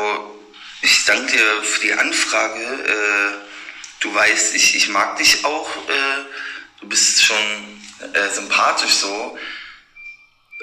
ich 0.83 1.05
danke 1.05 1.31
dir 1.31 1.63
für 1.63 1.81
die 1.87 1.93
Anfrage. 1.93 2.59
Äh, 2.61 3.35
du 4.01 4.13
weißt, 4.13 4.57
ich, 4.57 4.75
ich 4.77 4.89
mag 4.89 5.17
dich 5.19 5.45
auch. 5.45 5.69
Äh, 5.89 6.25
du 6.81 6.89
bist 6.89 7.23
schon 7.25 7.37
äh, 8.15 8.29
sympathisch 8.35 8.95
so. 8.95 9.37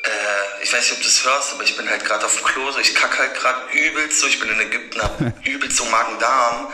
Äh, 0.03 0.63
ich 0.63 0.73
weiß 0.73 0.81
nicht, 0.81 0.93
ob 0.97 1.01
du 1.01 1.07
es 1.07 1.23
hörst, 1.25 1.53
aber 1.53 1.63
ich 1.63 1.77
bin 1.77 1.87
halt 1.89 2.03
gerade 2.03 2.25
auf 2.25 2.35
dem 2.35 2.45
Klo. 2.45 2.69
So. 2.71 2.79
Ich 2.79 2.93
kacke 2.93 3.17
halt 3.19 3.33
gerade 3.35 3.59
übelst 3.77 4.19
so. 4.19 4.27
Ich 4.27 4.41
bin 4.41 4.49
in 4.49 4.59
Ägypten, 4.59 5.01
hab 5.01 5.19
übelst 5.47 5.77
so 5.77 5.85
Magen-Darm. 5.85 6.67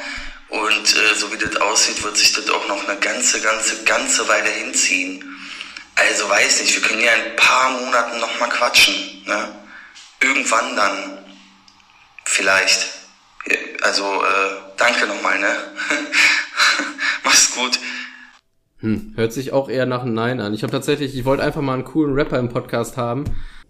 Und 0.49 0.95
äh, 0.95 1.15
so 1.15 1.31
wie 1.33 1.37
das 1.37 1.55
aussieht, 1.57 2.01
wird 2.03 2.17
sich 2.17 2.33
das 2.33 2.49
auch 2.49 2.67
noch 2.67 2.87
eine 2.87 2.99
ganze, 2.99 3.41
ganze, 3.41 3.83
ganze 3.83 4.27
Weile 4.27 4.49
hinziehen. 4.49 5.23
Also 5.95 6.29
weiß 6.29 6.61
nicht, 6.61 6.75
wir 6.75 6.87
können 6.87 7.01
ja 7.01 7.13
in 7.13 7.31
ein 7.31 7.35
paar 7.35 7.71
Monaten 7.71 8.19
nochmal 8.19 8.49
quatschen. 8.49 8.95
Ne? 9.25 9.55
Irgendwann 10.21 10.75
dann. 10.75 11.17
Vielleicht. 12.25 12.87
Also, 13.81 14.03
äh, 14.03 14.49
danke 14.77 15.07
nochmal, 15.07 15.39
ne? 15.39 15.55
Mach's 17.23 17.51
gut. 17.51 17.79
Hm, 18.79 19.13
hört 19.15 19.33
sich 19.33 19.53
auch 19.53 19.69
eher 19.69 19.85
nach 19.85 20.01
einem 20.01 20.13
Nein 20.13 20.39
an. 20.39 20.53
Ich 20.53 20.63
habe 20.63 20.71
tatsächlich, 20.71 21.15
ich 21.15 21.25
wollte 21.25 21.43
einfach 21.43 21.61
mal 21.61 21.73
einen 21.73 21.83
coolen 21.83 22.13
Rapper 22.13 22.37
im 22.37 22.49
Podcast 22.49 22.97
haben. 22.97 23.23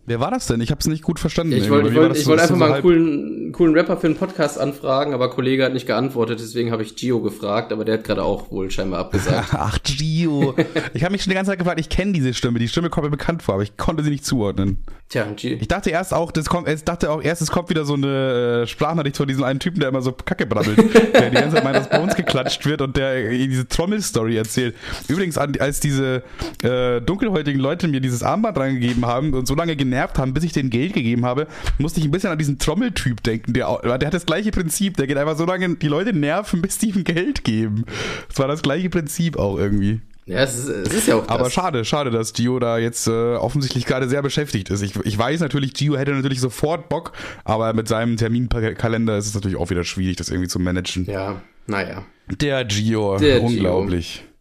Wer 0.10 0.22
war 0.22 0.32
das 0.32 0.48
denn? 0.48 0.62
Ich 0.62 0.72
habe 0.72 0.80
es 0.80 0.88
nicht 0.88 1.04
gut 1.04 1.20
verstanden. 1.20 1.52
Ich 1.52 1.66
Ey, 1.66 1.70
wollte 1.70 1.84
bei 1.84 1.90
ich 1.92 1.96
wollte 1.98 2.10
das 2.10 2.18
ich 2.20 2.24
so- 2.24 2.30
wollte 2.30 2.42
das 2.44 2.52
einfach 2.52 2.66
so 2.66 2.70
mal 2.72 2.74
einen 2.76 2.82
coolen, 2.82 3.52
coolen 3.52 3.74
Rapper 3.76 3.98
für 3.98 4.08
einen 4.08 4.16
Podcast 4.16 4.58
anfragen, 4.58 5.14
aber 5.14 5.30
Kollege 5.30 5.66
hat 5.66 5.74
nicht 5.74 5.86
geantwortet, 5.86 6.40
deswegen 6.40 6.72
habe 6.72 6.82
ich 6.82 6.96
Gio 6.96 7.20
gefragt, 7.22 7.74
aber 7.74 7.84
der 7.84 7.96
hat 7.96 8.06
gerade 8.06 8.24
auch 8.24 8.50
wohl 8.50 8.72
scheinbar 8.72 9.02
abgesagt. 9.02 9.50
Ach, 9.52 9.78
Gio. 9.84 10.56
ich 10.94 11.04
habe 11.04 11.12
mich 11.12 11.24
schon 11.24 11.32
die 11.32 11.36
ganze 11.36 11.52
Zeit 11.52 11.60
gefragt, 11.60 11.82
ich 11.82 11.90
kenne 11.90 12.14
diese 12.14 12.34
Stimme. 12.34 12.58
Die 12.58 12.70
Stimme 12.70 12.90
kommt 12.90 13.04
mir 13.04 13.12
bekannt 13.12 13.44
vor, 13.44 13.56
aber 13.56 13.64
ich 13.64 13.76
konnte 13.76 14.02
sie 14.02 14.10
nicht 14.10 14.26
zuordnen. 14.26 14.78
Tja, 15.10 15.26
Gio. 15.36 15.58
Ich 15.60 15.68
dachte 15.68 15.90
erst 15.90 16.14
auch, 16.14 16.32
das 16.32 16.46
kommt, 16.46 16.70
ich 16.70 16.86
dachte 16.86 17.12
auch 17.12 17.22
erst, 17.22 17.42
es 17.42 17.52
kommt 17.52 17.70
wieder 17.70 17.84
so 17.84 17.96
eine 17.96 18.62
äh, 18.64 18.68
Sprachnachricht 18.68 19.18
von 19.18 19.28
diesem 19.28 19.44
einen 19.44 19.60
Typen, 19.60 19.82
der 19.82 19.90
immer 19.90 20.02
so 20.02 20.14
Kacke 20.14 20.46
brabbelt, 20.46 20.78
der 21.14 21.30
die 21.32 21.36
ganze 21.36 21.56
Zeit 21.56 21.66
meint, 21.66 21.76
dass 21.76 21.90
bei 21.90 22.00
uns 22.02 22.16
geklatscht 22.16 22.66
wird 22.66 22.82
und 22.82 22.96
der 22.96 23.30
äh, 23.30 23.48
diese 23.48 23.68
Trommelstory 23.68 24.38
erzählt. 24.38 24.74
Übrigens, 25.10 25.38
als 25.38 25.82
diese 25.82 26.24
äh, 26.64 27.02
dunkelhäutigen 27.02 27.60
Leute 27.60 27.90
mir 27.90 28.00
dieses 28.00 28.24
Armband 28.24 28.58
reingegeben 28.58 29.06
haben 29.06 29.34
und 29.34 29.48
so 29.48 29.54
lange 29.56 29.76
genervt 29.76 29.97
haben, 29.98 30.34
bis 30.34 30.44
ich 30.44 30.52
denen 30.54 30.70
Geld 30.70 30.94
gegeben 30.94 31.26
habe, 31.26 31.48
musste 31.78 32.00
ich 32.00 32.06
ein 32.06 32.12
bisschen 32.12 32.32
an 32.32 32.38
diesen 32.38 32.60
Trommeltyp 32.60 33.24
denken. 33.24 33.54
Der, 33.54 33.80
der 33.84 34.08
hat 34.08 34.14
das 34.14 34.26
gleiche 34.26 34.52
Prinzip. 34.52 34.98
Der 34.98 35.08
geht 35.08 35.18
einfach 35.18 35.38
so 35.38 35.46
lange 35.46 35.76
die 35.76 35.88
Leute 35.88 36.14
nerven, 36.14 36.62
bis 36.62 36.78
die 36.78 36.90
ihm 36.90 37.04
Geld 37.04 37.44
geben. 37.44 37.86
Das 38.30 38.40
war 38.40 38.48
das 38.48 38.62
gleiche 38.62 38.90
Prinzip 38.90 39.38
auch 39.38 39.58
irgendwie. 39.58 40.02
Ja, 40.28 40.40
es 40.40 40.58
ist, 40.58 40.68
es 40.68 40.94
ist 40.94 41.08
ja 41.08 41.16
auch 41.16 41.26
das. 41.26 41.30
Aber 41.30 41.50
schade, 41.50 41.86
schade, 41.86 42.12
dass 42.12 42.34
Gio 42.34 42.60
da 42.60 42.78
jetzt 42.78 43.08
äh, 43.08 43.36
offensichtlich 43.36 43.86
gerade 43.86 44.10
sehr 44.10 44.22
beschäftigt 44.22 44.70
ist. 44.70 44.82
Ich, 44.82 44.94
ich 45.06 45.18
weiß 45.18 45.40
natürlich, 45.40 45.74
Gio 45.74 45.98
hätte 45.98 46.12
natürlich 46.12 46.42
sofort 46.42 46.90
Bock, 46.90 47.14
aber 47.46 47.74
mit 47.74 47.88
seinem 47.88 48.18
Terminkalender 48.18 49.18
ist 49.18 49.28
es 49.28 49.36
natürlich 49.36 49.58
auch 49.58 49.70
wieder 49.70 49.86
schwierig, 49.86 50.18
das 50.18 50.30
irgendwie 50.30 50.50
zu 50.50 50.60
managen. 50.60 51.06
Ja, 51.06 51.42
naja. 51.66 52.04
Der 52.30 52.66
Gio, 52.66 53.18
Der 53.18 53.40
Gio. 53.40 53.88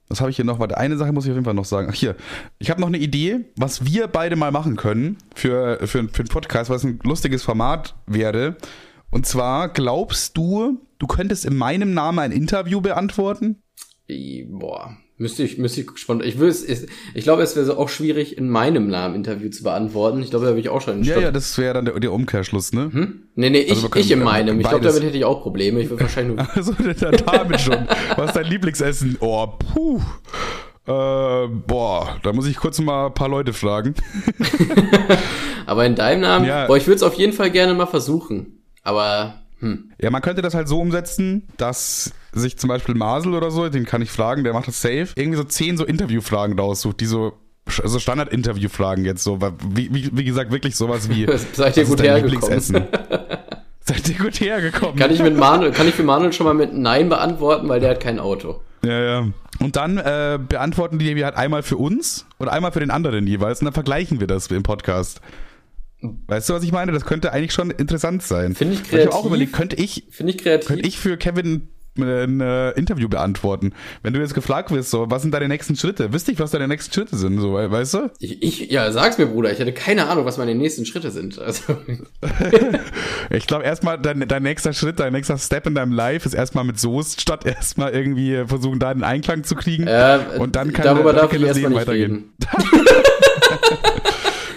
Was 0.08 0.20
habe 0.20 0.30
ich 0.30 0.36
hier 0.36 0.44
noch? 0.44 0.58
Warte, 0.58 0.78
eine 0.78 0.96
Sache 0.96 1.12
muss 1.12 1.24
ich 1.24 1.30
auf 1.30 1.36
jeden 1.36 1.44
Fall 1.44 1.54
noch 1.54 1.64
sagen. 1.64 1.88
Ach 1.90 1.94
hier, 1.94 2.16
ich 2.58 2.70
habe 2.70 2.80
noch 2.80 2.88
eine 2.88 2.98
Idee, 2.98 3.46
was 3.56 3.84
wir 3.84 4.06
beide 4.06 4.36
mal 4.36 4.52
machen 4.52 4.76
können 4.76 5.18
für, 5.34 5.78
für, 5.80 6.08
für 6.08 6.20
einen 6.20 6.28
Podcast, 6.28 6.70
was 6.70 6.84
ein 6.84 7.00
lustiges 7.02 7.42
Format 7.42 7.96
wäre. 8.06 8.56
Und 9.10 9.26
zwar, 9.26 9.68
glaubst 9.68 10.36
du, 10.36 10.80
du 10.98 11.06
könntest 11.06 11.44
in 11.44 11.56
meinem 11.56 11.94
Namen 11.94 12.18
ein 12.20 12.32
Interview 12.32 12.80
beantworten? 12.80 13.62
Boah. 14.48 14.96
Müsste 15.18 15.44
ich, 15.44 15.56
müsste 15.56 15.80
ich 15.80 15.88
spontan. 15.96 16.28
Ich 16.28 16.38
würde 16.38 16.50
es, 16.50 16.62
es- 16.62 16.86
ich 17.14 17.24
glaube, 17.24 17.42
es 17.42 17.56
wäre 17.56 17.78
auch 17.78 17.88
schwierig, 17.88 18.36
in 18.36 18.50
meinem 18.50 18.88
Namen 18.88 19.14
Interview 19.14 19.48
zu 19.48 19.62
beantworten. 19.62 20.20
Ich 20.22 20.28
glaube, 20.28 20.44
da 20.44 20.50
habe 20.50 20.60
ich 20.60 20.68
auch 20.68 20.82
schon. 20.82 21.02
Ja, 21.04 21.14
Stopp- 21.14 21.22
ja, 21.22 21.30
das 21.30 21.56
wäre 21.56 21.72
dann 21.72 21.86
der, 21.86 21.98
der 21.98 22.12
Umkehrschluss, 22.12 22.72
ne? 22.74 22.90
Hm? 22.92 23.22
Nee, 23.34 23.48
nee, 23.48 23.60
ich, 23.60 23.70
Also 23.70 23.88
können- 23.88 24.04
ich 24.04 24.10
in 24.10 24.22
meinem. 24.22 24.60
Ich 24.60 24.68
glaube, 24.68 24.84
damit 24.84 25.02
hätte 25.02 25.16
ich 25.16 25.24
auch 25.24 25.40
Probleme. 25.42 25.80
Ich 25.80 25.88
würde 25.88 26.02
wahrscheinlich 26.04 26.36
nur. 26.36 26.46
Also 26.54 26.72
der 26.74 27.12
damit 27.12 27.60
schon. 27.62 27.88
Was 28.16 28.26
ist 28.26 28.36
dein 28.36 28.44
Lieblingsessen? 28.46 29.16
Oh, 29.20 29.46
puh. 29.46 30.00
Äh, 30.86 31.48
boah, 31.48 32.18
da 32.22 32.32
muss 32.34 32.46
ich 32.46 32.56
kurz 32.58 32.78
mal 32.80 33.06
ein 33.06 33.14
paar 33.14 33.28
Leute 33.30 33.52
fragen. 33.54 33.94
Aber 35.66 35.84
in 35.86 35.94
deinem 35.94 36.20
Namen, 36.20 36.44
Ja. 36.44 36.66
boah, 36.66 36.76
ich 36.76 36.86
würde 36.86 36.96
es 36.96 37.02
auf 37.02 37.14
jeden 37.14 37.32
Fall 37.32 37.50
gerne 37.50 37.74
mal 37.74 37.86
versuchen. 37.86 38.62
Aber, 38.82 39.42
hm. 39.60 39.90
Ja, 40.00 40.10
man 40.10 40.22
könnte 40.22 40.42
das 40.42 40.54
halt 40.54 40.68
so 40.68 40.78
umsetzen, 40.80 41.48
dass 41.56 42.12
sich 42.40 42.56
zum 42.58 42.68
Beispiel 42.68 42.94
Masel 42.94 43.34
oder 43.34 43.50
so, 43.50 43.68
den 43.68 43.84
kann 43.84 44.02
ich 44.02 44.10
fragen, 44.10 44.44
der 44.44 44.52
macht 44.52 44.68
das 44.68 44.80
safe, 44.80 45.08
irgendwie 45.16 45.36
so 45.36 45.44
zehn 45.44 45.76
so 45.76 45.84
Interviewfragen 45.84 46.58
raussucht, 46.58 47.00
die 47.00 47.06
so 47.06 47.32
also 47.82 47.98
Standard-Interviewfragen 47.98 49.04
jetzt 49.04 49.24
so, 49.24 49.40
wie, 49.68 49.92
wie, 49.92 50.10
wie 50.12 50.24
gesagt, 50.24 50.52
wirklich 50.52 50.76
sowas 50.76 51.08
wie 51.10 51.26
Seid 51.52 51.76
ihr 51.76 51.84
gut 51.84 52.02
hergekommen? 52.02 52.60
Seid 53.80 54.08
ihr 54.08 54.18
gut 54.18 54.40
hergekommen? 54.40 54.96
Kann 54.96 55.12
ich 55.12 55.20
mit 55.20 55.36
Manuel, 55.36 55.72
kann 55.72 55.88
ich 55.88 55.94
für 55.94 56.02
Manuel 56.02 56.32
schon 56.32 56.46
mal 56.46 56.54
mit 56.54 56.72
Nein 56.72 57.08
beantworten, 57.08 57.68
weil 57.68 57.80
der 57.80 57.90
hat 57.90 58.00
kein 58.00 58.18
Auto. 58.18 58.60
Ja, 58.84 59.00
ja. 59.00 59.28
Und 59.58 59.76
dann 59.76 59.98
äh, 59.98 60.38
beantworten 60.38 60.98
die 60.98 61.24
halt 61.24 61.36
einmal 61.36 61.62
für 61.62 61.76
uns 61.76 62.26
und 62.38 62.48
einmal 62.48 62.72
für 62.72 62.80
den 62.80 62.90
anderen 62.90 63.26
jeweils 63.26 63.60
und 63.60 63.64
dann 63.64 63.74
vergleichen 63.74 64.20
wir 64.20 64.26
das 64.26 64.48
im 64.48 64.62
Podcast. 64.62 65.20
Weißt 66.02 66.48
du, 66.48 66.54
was 66.54 66.62
ich 66.62 66.72
meine? 66.72 66.92
Das 66.92 67.04
könnte 67.04 67.32
eigentlich 67.32 67.52
schon 67.52 67.70
interessant 67.70 68.22
sein. 68.22 68.54
Finde 68.54 68.74
ich 68.74 68.80
Und 68.80 68.86
Ich 68.86 68.92
habe 68.92 69.08
auch 69.08 69.12
kreativ. 69.12 69.26
überlegt, 69.26 69.52
könnte 69.54 69.76
ich, 69.76 70.04
Finde 70.10 70.32
ich 70.32 70.38
kreativ. 70.38 70.68
könnte 70.68 70.86
ich 70.86 70.98
für 70.98 71.16
Kevin 71.16 71.68
ein 71.98 72.40
äh, 72.40 72.70
Interview 72.72 73.08
beantworten? 73.08 73.72
Wenn 74.02 74.12
du 74.12 74.20
jetzt 74.20 74.34
gefragt 74.34 74.70
wirst, 74.70 74.90
so, 74.90 75.10
was 75.10 75.22
sind 75.22 75.32
deine 75.32 75.48
nächsten 75.48 75.76
Schritte? 75.76 76.12
Wüsste 76.12 76.32
ich, 76.32 76.38
was 76.38 76.50
deine 76.50 76.68
nächsten 76.68 76.92
Schritte 76.92 77.16
sind, 77.16 77.38
so, 77.40 77.54
we- 77.54 77.70
weißt 77.70 77.94
du? 77.94 78.10
Ich, 78.18 78.42
ich, 78.42 78.70
ja, 78.70 78.90
sag's 78.92 79.18
mir, 79.18 79.26
Bruder. 79.26 79.50
Ich 79.52 79.58
hätte 79.58 79.72
keine 79.72 80.06
Ahnung, 80.06 80.24
was 80.24 80.38
meine 80.38 80.54
nächsten 80.54 80.86
Schritte 80.86 81.10
sind. 81.10 81.38
Also, 81.38 81.76
Ich 83.30 83.46
glaube, 83.46 83.64
erstmal 83.64 83.98
dein, 83.98 84.26
dein 84.28 84.42
nächster 84.42 84.72
Schritt, 84.72 85.00
dein 85.00 85.12
nächster 85.12 85.38
Step 85.38 85.66
in 85.66 85.74
deinem 85.74 85.92
Life 85.92 86.26
ist 86.26 86.34
erstmal 86.34 86.64
mit 86.64 86.78
Soest, 86.78 87.20
statt 87.20 87.44
erstmal 87.46 87.92
irgendwie 87.92 88.44
versuchen, 88.46 88.78
da 88.78 88.90
einen 88.90 89.04
Einklang 89.04 89.44
zu 89.44 89.54
kriegen. 89.54 89.86
äh, 89.86 90.18
und 90.38 90.56
dann 90.56 90.72
kann, 90.72 90.84
darüber 90.84 91.12
dann 91.12 91.22
darf 91.22 91.30
kann 91.30 91.40
ich 91.42 91.48
das 91.48 91.56
Leben 91.56 91.74
weitergehen. 91.74 92.32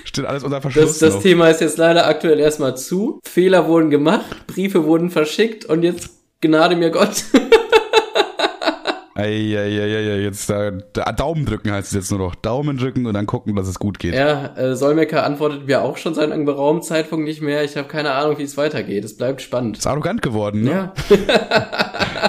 Steht 0.06 0.26
alles 0.26 0.44
unter 0.44 0.62
Verschluss. 0.62 0.98
Das, 1.00 1.14
das. 1.14 1.24
Thema 1.24 1.50
ist 1.50 1.62
jetzt 1.62 1.78
leider 1.78 2.08
aktuell 2.08 2.40
erstmal 2.40 2.76
zu. 2.76 3.20
Fehler 3.24 3.68
wurden 3.68 3.90
gemacht, 3.90 4.26
Briefe 4.48 4.84
wurden 4.86 5.12
verschickt 5.12 5.66
und 5.66 5.84
jetzt 5.84 6.10
Gnade 6.42 6.76
mir 6.76 6.90
Gott. 6.90 7.26
Eieieiei, 9.16 10.22
jetzt 10.22 10.50
da, 10.50 10.72
da, 10.72 11.12
Daumen 11.12 11.46
drücken 11.46 11.72
heißt 11.72 11.90
es 11.90 11.94
jetzt 11.94 12.10
nur 12.12 12.20
noch. 12.20 12.36
Daumen 12.36 12.78
drücken 12.78 13.06
und 13.06 13.14
dann 13.14 13.26
gucken, 13.26 13.54
dass 13.58 13.68
es 13.68 13.78
gut 13.78 14.00
geht. 14.00 14.14
ja, 14.14 14.56
äh, 14.56 14.76
Solmecker 14.78 15.26
antwortet 15.26 15.68
mir 15.68 15.82
auch 15.82 15.98
schon 15.98 16.14
seit 16.14 16.32
einem 16.32 16.46
geraumen 16.46 16.82
Zeitpunkt 16.82 17.26
nicht 17.26 17.42
mehr. 17.42 17.66
Ich 17.66 17.76
habe 17.76 17.90
keine 17.90 18.12
Ahnung, 18.14 18.38
wie 18.38 18.44
es 18.44 18.56
weitergeht. 18.56 19.04
Es 19.04 19.18
bleibt 19.18 19.42
spannend. 19.42 19.78
Ist 19.78 19.88
arrogant 19.88 20.22
geworden, 20.22 20.64
ne? 20.64 20.94
Ja. 21.10 22.29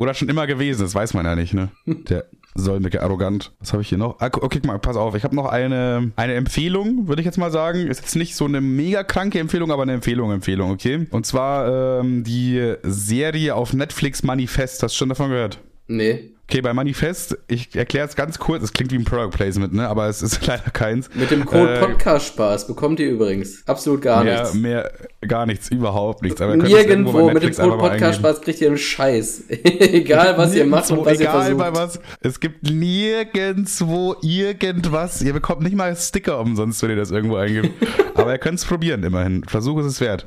Oder 0.00 0.14
schon 0.14 0.30
immer 0.30 0.46
gewesen, 0.46 0.80
das 0.80 0.94
weiß 0.94 1.12
man 1.12 1.26
ja 1.26 1.36
nicht, 1.36 1.52
ne? 1.52 1.68
Der 1.86 2.24
Solmecke 2.54 3.02
arrogant. 3.02 3.52
Was 3.60 3.74
habe 3.74 3.82
ich 3.82 3.90
hier 3.90 3.98
noch? 3.98 4.18
Ah, 4.18 4.30
okay, 4.32 4.58
guck 4.60 4.64
mal, 4.64 4.78
pass 4.78 4.96
auf. 4.96 5.14
Ich 5.14 5.24
habe 5.24 5.36
noch 5.36 5.44
eine, 5.44 6.10
eine 6.16 6.34
Empfehlung, 6.34 7.06
würde 7.06 7.20
ich 7.20 7.26
jetzt 7.26 7.36
mal 7.36 7.50
sagen. 7.50 7.86
Ist 7.86 8.00
jetzt 8.00 8.16
nicht 8.16 8.34
so 8.34 8.46
eine 8.46 8.62
mega 8.62 9.04
kranke 9.04 9.38
Empfehlung, 9.38 9.70
aber 9.70 9.82
eine 9.82 9.92
Empfehlung, 9.92 10.32
Empfehlung, 10.32 10.70
okay? 10.70 11.06
Und 11.10 11.26
zwar 11.26 12.00
ähm, 12.00 12.24
die 12.24 12.76
Serie 12.82 13.54
auf 13.54 13.74
Netflix 13.74 14.22
Manifest. 14.22 14.82
Hast 14.82 14.94
du 14.94 14.98
schon 15.00 15.10
davon 15.10 15.28
gehört? 15.28 15.58
Nee. 15.86 16.30
Okay, 16.50 16.62
bei 16.62 16.74
Manifest, 16.74 17.38
ich 17.46 17.76
erkläre 17.76 18.08
es 18.08 18.16
ganz 18.16 18.40
kurz, 18.40 18.64
es 18.64 18.72
klingt 18.72 18.90
wie 18.90 18.96
ein 18.96 19.04
Product 19.04 19.30
Placement, 19.30 19.72
ne? 19.72 19.88
Aber 19.88 20.08
es 20.08 20.20
ist 20.20 20.44
leider 20.48 20.68
keins. 20.72 21.08
Mit 21.14 21.30
dem 21.30 21.44
Code 21.46 21.76
Äh, 21.76 21.78
Podcast 21.78 22.26
Spaß 22.26 22.66
bekommt 22.66 22.98
ihr 22.98 23.08
übrigens 23.08 23.62
absolut 23.68 24.02
gar 24.02 24.24
mehr, 24.24 24.40
nichts. 24.40 24.54
mehr, 24.54 24.90
gar 25.28 25.46
nichts, 25.46 25.68
überhaupt 25.70 26.22
nichts. 26.22 26.40
Aber 26.40 26.56
Nirgendwo 26.56 27.30
mit 27.30 27.44
dem 27.44 27.54
Code 27.54 27.76
Podcast. 27.78 28.18
Spaß 28.18 28.40
kriegt 28.40 28.60
ihr 28.60 28.66
einen 28.66 28.78
Scheiß. 28.78 29.44
Egal 29.48 30.36
was 30.38 30.52
ihr 30.56 30.66
macht 30.66 30.90
und 30.90 31.06
was 31.06 31.20
ihr 31.20 31.30
versucht. 31.30 31.56
bei 31.58 31.72
was. 31.72 32.00
Es 32.20 32.40
gibt 32.40 32.64
nirgendwo 32.68 34.16
irgendwas. 34.20 35.22
Ihr 35.22 35.32
bekommt 35.32 35.62
nicht 35.62 35.76
mal 35.76 35.94
Sticker 35.94 36.40
umsonst, 36.40 36.82
wenn 36.82 36.90
ihr 36.90 36.96
das 36.96 37.12
irgendwo 37.12 37.36
eingibt. 37.36 37.70
Aber 38.16 38.32
ihr 38.32 38.38
könnt 38.38 38.58
es 38.58 38.64
probieren, 38.64 39.04
immerhin. 39.04 39.44
Versuch 39.44 39.78
ist 39.78 39.86
es 39.86 40.00
wert. 40.00 40.26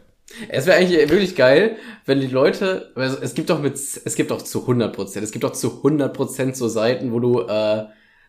Es 0.49 0.65
wäre 0.65 0.77
eigentlich 0.77 1.09
wirklich 1.09 1.35
geil, 1.35 1.77
wenn 2.05 2.19
die 2.19 2.27
Leute, 2.27 2.91
also 2.95 3.17
es 3.21 3.33
gibt 3.33 3.49
doch 3.49 3.61
mit, 3.61 3.73
es 3.75 4.15
gibt 4.15 4.31
doch 4.31 4.41
zu 4.41 4.61
100 4.61 4.95
Prozent, 4.95 5.23
es 5.23 5.31
gibt 5.31 5.43
doch 5.43 5.53
zu 5.53 5.77
100 5.77 6.13
Prozent 6.13 6.57
so 6.57 6.67
Seiten, 6.67 7.11
wo 7.11 7.19
du 7.19 7.41
äh, 7.41 7.85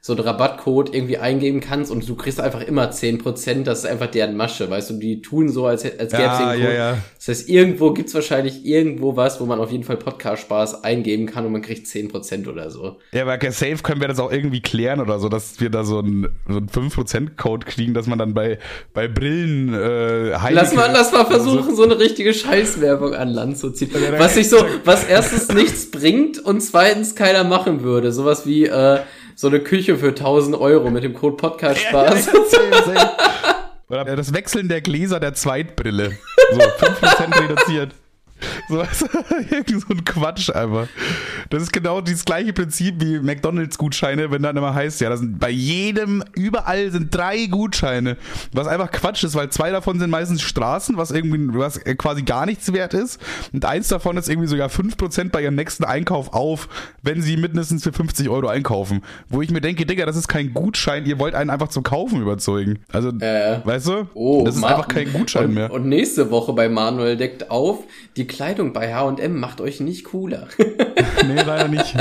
so 0.07 0.13
einen 0.13 0.21
Rabattcode 0.21 0.95
irgendwie 0.95 1.17
eingeben 1.17 1.61
kannst 1.61 1.91
und 1.91 2.07
du 2.07 2.15
kriegst 2.15 2.39
einfach 2.39 2.61
immer 2.61 2.91
10 2.91 3.17
Prozent. 3.17 3.67
Das 3.67 3.79
ist 3.79 3.87
einfach 3.87 4.09
deren 4.09 4.37
Masche, 4.37 4.69
weißt 4.69 4.91
du? 4.91 4.95
Die 4.99 5.23
tun 5.23 5.49
so, 5.49 5.65
als, 5.65 5.83
als 5.83 5.97
gäbe 5.97 6.05
es 6.13 6.13
Ja, 6.19 6.53
den 6.53 6.61
ja, 6.61 6.67
Code. 6.67 6.77
ja. 6.77 6.99
Das 7.17 7.29
heißt, 7.29 7.49
irgendwo 7.49 7.91
gibt's 7.95 8.13
wahrscheinlich 8.15 8.67
irgendwo 8.67 9.17
was, 9.17 9.41
wo 9.41 9.47
man 9.47 9.61
auf 9.61 9.73
jeden 9.73 9.83
Fall 9.83 9.97
Podcast-Spaß 9.97 10.85
eingeben 10.85 11.25
kann 11.25 11.47
und 11.47 11.53
man 11.53 11.63
kriegt 11.63 11.87
10 11.87 12.09
Prozent 12.09 12.49
oder 12.49 12.71
so. 12.71 12.99
Ja, 13.13 13.23
aber 13.27 13.39
safe 13.51 13.79
können 13.83 14.03
wir 14.03 14.09
das 14.09 14.19
auch 14.21 14.31
irgendwie 14.31 14.61
klären 14.61 15.01
oder 15.01 15.19
so, 15.19 15.31
dass 15.31 15.59
wir 15.59 15.71
da 15.71 15.85
so 15.85 16.01
einen, 16.01 16.29
so 16.51 16.59
einen 16.59 16.69
5%-Code 16.69 17.65
kriegen, 17.65 17.95
dass 17.95 18.07
man 18.07 18.19
dann 18.19 18.35
bei, 18.35 18.59
bei 18.93 19.09
Brillen 19.09 19.73
äh, 19.73 20.29
Lass 20.33 20.43
Heineken- 20.43 20.75
mal, 20.75 20.91
lass 20.93 21.13
mal 21.13 21.25
versuchen, 21.25 21.75
so 21.75 21.83
eine 21.85 21.99
richtige 21.99 22.35
Scheißwerbung 22.35 23.15
an 23.15 23.31
Land 23.31 23.57
zu 23.57 23.71
ziehen. 23.71 23.89
Ja, 23.95 24.19
Was 24.19 24.35
sich 24.35 24.51
so, 24.51 24.59
was 24.85 25.05
erstens 25.05 25.49
nichts 25.49 25.91
bringt 25.91 26.39
und 26.41 26.61
zweitens 26.61 27.15
keiner 27.15 27.43
machen 27.45 27.83
würde. 27.83 28.13
Sowas 28.13 28.47
wie 28.47 28.67
äh, 28.67 28.99
so 29.35 29.49
eine 29.49 29.61
Küche 29.61 29.97
für 29.97 30.09
1000 30.09 30.57
Euro 30.57 30.91
mit 30.91 31.05
dem 31.05 31.15
Code 31.15 31.37
Podcast 31.37 31.81
Spaß. 31.81 32.29
Oder 33.89 34.05
das 34.17 34.33
Wechseln 34.33 34.69
der 34.69 34.81
Gläser 34.81 35.21
der 35.21 35.35
Zweitbrille. 35.35 36.17
So, 36.53 36.61
5% 36.87 37.43
reduziert. 37.43 37.93
So, 38.69 38.77
du, 39.01 39.07
irgendwie 39.51 39.75
so 39.81 39.87
ein 39.91 40.05
Quatsch 40.05 40.51
einfach. 40.51 40.87
Das 41.51 41.63
ist 41.63 41.73
genau 41.73 42.01
dieses 42.01 42.25
gleiche 42.25 42.53
Prinzip 42.53 42.95
wie 42.99 43.19
McDonalds-Gutscheine, 43.19 44.31
wenn 44.31 44.43
dann 44.43 44.57
immer 44.57 44.75
heißt, 44.75 45.01
ja, 45.01 45.09
das 45.11 45.21
sind 45.21 45.39
bei 45.39 45.51
jedem, 45.51 46.25
überall 46.35 46.91
sind 46.91 47.15
drei 47.15 47.47
Gutscheine. 47.47 48.17
Was 48.53 48.67
einfach 48.67 48.91
Quatsch 48.91 49.23
ist, 49.25 49.35
weil 49.35 49.51
zwei 49.51 49.71
davon 49.71 49.99
sind 49.99 50.11
meistens 50.11 50.43
Straßen, 50.43 50.97
was 50.97 51.11
irgendwie, 51.11 51.59
was 51.59 51.81
quasi 51.99 52.23
gar 52.23 52.47
nichts 52.47 52.73
wert 52.73 52.95
ist. 52.95 53.21
Und 53.53 53.65
eins 53.65 53.89
davon 53.89 54.17
ist 54.17 54.29
irgendwie 54.29 54.49
sogar 54.49 54.69
5% 54.69 55.31
bei 55.31 55.43
ihrem 55.43 55.55
nächsten 55.55 55.85
Einkauf 55.85 56.33
auf, 56.33 56.69
wenn 57.03 57.21
sie 57.23 57.37
mindestens 57.37 57.85
für 57.85 57.93
50 57.93 58.29
Euro 58.29 58.49
einkaufen. 58.49 59.03
Wo 59.29 59.43
ich 59.43 59.51
mir 59.51 59.61
denke, 59.61 59.85
Digga, 59.87 60.07
das 60.07 60.17
ist 60.17 60.29
kein 60.29 60.55
Gutschein, 60.55 61.05
ihr 61.07 61.19
wollt 61.19 61.35
einen 61.35 61.51
einfach 61.51 61.69
zum 61.69 61.83
Kaufen 61.83 62.23
überzeugen. 62.23 62.79
Also, 62.93 63.11
Äh. 63.21 63.61
weißt 63.65 63.89
du? 63.89 64.09
Oh, 64.15 64.43
das 64.45 64.55
ist 64.57 64.61
Ma- 64.63 64.69
einfach 64.69 64.89
kein 64.89 65.13
Gutschein 65.13 65.47
und, 65.47 65.55
mehr. 65.55 65.71
Und 65.73 65.87
nächste 65.87 66.31
Woche 66.31 66.53
bei 66.53 66.69
Manuel 66.69 67.17
deckt 67.17 67.51
auf, 67.51 67.81
die 68.17 68.27
Kleidung 68.55 68.73
bei 68.73 68.95
H&M 68.95 69.41
macht 69.41 69.61
euch 69.61 69.81
nicht 69.81 70.05
cooler. 70.05 70.47
nee, 70.59 71.43
leider 71.45 71.67
nicht. 71.67 71.93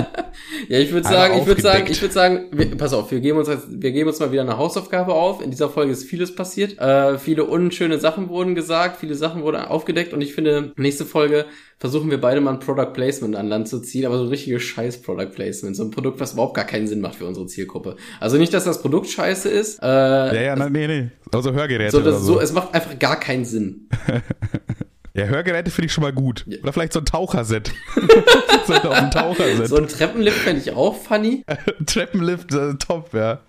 Ja, 0.67 0.77
ich 0.77 0.91
würde 0.91 1.07
sagen, 1.07 1.39
ich 1.39 1.47
würde 1.47 1.61
sagen, 1.61 1.87
ich 1.89 1.99
würde 1.99 2.13
sagen, 2.13 2.45
wir, 2.51 2.77
pass 2.77 2.93
auf, 2.93 3.09
wir 3.11 3.21
geben 3.21 3.39
uns 3.39 3.47
jetzt, 3.47 3.65
wir 3.69 3.91
geben 3.91 4.09
uns 4.09 4.19
mal 4.19 4.31
wieder 4.31 4.43
eine 4.43 4.57
Hausaufgabe 4.57 5.13
auf. 5.13 5.43
In 5.43 5.49
dieser 5.49 5.69
Folge 5.69 5.91
ist 5.91 6.03
vieles 6.03 6.35
passiert. 6.35 6.79
Äh, 6.79 7.17
viele 7.17 7.45
unschöne 7.45 7.99
Sachen 7.99 8.29
wurden 8.29 8.53
gesagt, 8.53 8.97
viele 8.97 9.15
Sachen 9.15 9.41
wurden 9.41 9.57
aufgedeckt 9.63 10.13
und 10.13 10.21
ich 10.21 10.35
finde, 10.35 10.73
nächste 10.77 11.05
Folge 11.05 11.45
versuchen 11.79 12.11
wir 12.11 12.21
beide 12.21 12.39
mal 12.39 12.53
ein 12.53 12.59
Product 12.59 12.93
Placement 12.93 13.35
an 13.35 13.47
Land 13.47 13.67
zu 13.67 13.79
ziehen, 13.79 14.05
aber 14.05 14.17
so 14.17 14.23
ein 14.23 14.29
richtiges 14.29 14.61
scheiß 14.61 15.01
Product 15.01 15.31
Placement, 15.33 15.75
so 15.75 15.83
ein 15.83 15.91
Produkt, 15.91 16.19
was 16.19 16.33
überhaupt 16.33 16.53
gar 16.55 16.65
keinen 16.65 16.87
Sinn 16.87 17.01
macht 17.01 17.15
für 17.15 17.25
unsere 17.25 17.47
Zielgruppe. 17.47 17.95
Also 18.19 18.37
nicht, 18.37 18.53
dass 18.53 18.63
das 18.63 18.81
Produkt 18.81 19.07
scheiße 19.07 19.49
ist, 19.49 19.81
äh, 19.81 19.85
Ja, 19.85 20.41
ja, 20.41 20.55
na, 20.55 20.69
nee, 20.69 20.87
nee. 20.87 21.09
Also 21.31 21.51
Hörgeräte 21.51 21.91
so, 21.91 21.97
oder 21.97 22.11
das, 22.11 22.21
so. 22.21 22.33
so, 22.35 22.39
es 22.39 22.53
macht 22.53 22.73
einfach 22.75 22.97
gar 22.99 23.19
keinen 23.19 23.43
Sinn. 23.43 23.89
Ja, 25.15 25.25
Hörgeräte 25.25 25.69
finde 25.69 25.85
ich 25.85 25.93
schon 25.93 26.01
mal 26.03 26.11
gut. 26.13 26.43
Oder 26.63 26.73
vielleicht 26.73 26.93
so 26.93 26.99
ein 26.99 27.05
Taucherset. 27.05 27.71
so 28.65 28.73
ein 28.89 29.11
Taucherset. 29.11 29.67
So 29.67 29.75
ein 29.77 29.87
Treppenlift 29.87 30.37
fände 30.39 30.59
ich 30.61 30.71
auch 30.71 30.95
funny. 30.95 31.45
Treppenlift, 31.85 32.49
top, 32.79 33.13
ja. 33.13 33.39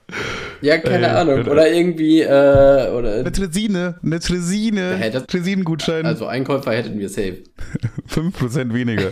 Ja, 0.60 0.76
keine 0.76 1.06
Äh, 1.06 1.10
Ahnung. 1.10 1.36
genau. 1.36 1.52
Oder 1.52 1.72
irgendwie, 1.72 2.20
äh, 2.20 2.90
oder, 2.90 3.14
Eine 3.20 3.32
Tresine, 3.32 3.98
eine 4.02 4.20
Tresine. 4.20 5.10
Das- 5.10 5.26
Tresinengutschein. 5.26 6.04
also 6.04 6.26
Einkäufer 6.26 6.72
hätten 6.72 6.98
wir 6.98 7.08
safe. 7.08 7.38
5% 8.10 8.74
weniger. 8.74 9.10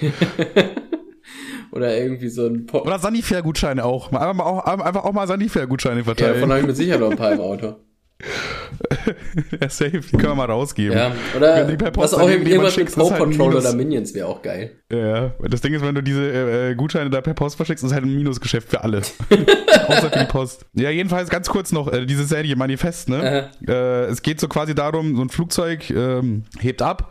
Oder 1.72 1.96
irgendwie 1.96 2.28
so 2.28 2.46
ein 2.46 2.66
Pop. 2.66 2.84
Oder 2.86 2.98
Sanifair-Gutscheine 2.98 3.82
auch. 3.82 4.12
Einfach, 4.12 4.44
auch. 4.44 4.64
einfach 4.66 5.04
auch 5.04 5.12
mal 5.14 5.26
Sanifair-Gutscheine 5.26 6.00
Ja, 6.00 6.04
verteilen. 6.04 6.34
davon 6.34 6.50
habe 6.50 6.60
ich 6.60 6.66
mit 6.66 6.76
Sicherheit 6.76 7.00
noch 7.00 7.10
ein 7.12 7.16
paar 7.16 7.32
im 7.32 7.40
Auto. 7.40 7.76
Ja, 9.60 9.68
safe. 9.68 10.00
Die 10.00 10.16
können 10.16 10.28
wir 10.28 10.34
mal 10.34 10.44
rausgeben. 10.50 10.96
Ja, 10.96 11.12
oder 11.36 11.68
was 11.94 12.14
auch 12.14 12.28
irgendwas 12.28 12.76
mit 12.76 12.88
ist 12.88 12.96
Paw 12.96 13.10
halt 13.10 13.40
oder 13.40 13.72
Minions 13.74 14.14
wäre 14.14 14.26
auch 14.26 14.42
geil. 14.42 14.72
Ja, 14.90 15.32
das 15.40 15.60
Ding 15.60 15.72
ist, 15.74 15.82
wenn 15.82 15.94
du 15.94 16.02
diese 16.02 16.22
äh, 16.70 16.74
Gutscheine 16.74 17.08
da 17.10 17.20
per 17.20 17.34
Post 17.34 17.56
verschickst, 17.56 17.82
ist 17.82 17.90
es 17.90 17.94
halt 17.94 18.04
ein 18.04 18.14
Minusgeschäft 18.14 18.68
für 18.68 18.82
alle. 18.82 18.98
Außer 19.88 20.10
für 20.10 20.18
die 20.18 20.24
Post. 20.26 20.66
Ja, 20.74 20.90
jedenfalls 20.90 21.30
ganz 21.30 21.48
kurz 21.48 21.72
noch, 21.72 21.90
äh, 21.92 22.04
diese 22.04 22.24
Serie 22.24 22.56
Manifest, 22.56 23.08
ne? 23.08 23.50
Äh, 23.66 24.04
es 24.04 24.22
geht 24.22 24.40
so 24.40 24.48
quasi 24.48 24.74
darum, 24.74 25.16
so 25.16 25.22
ein 25.22 25.30
Flugzeug 25.30 25.90
ähm, 25.90 26.44
hebt 26.60 26.82
ab, 26.82 27.10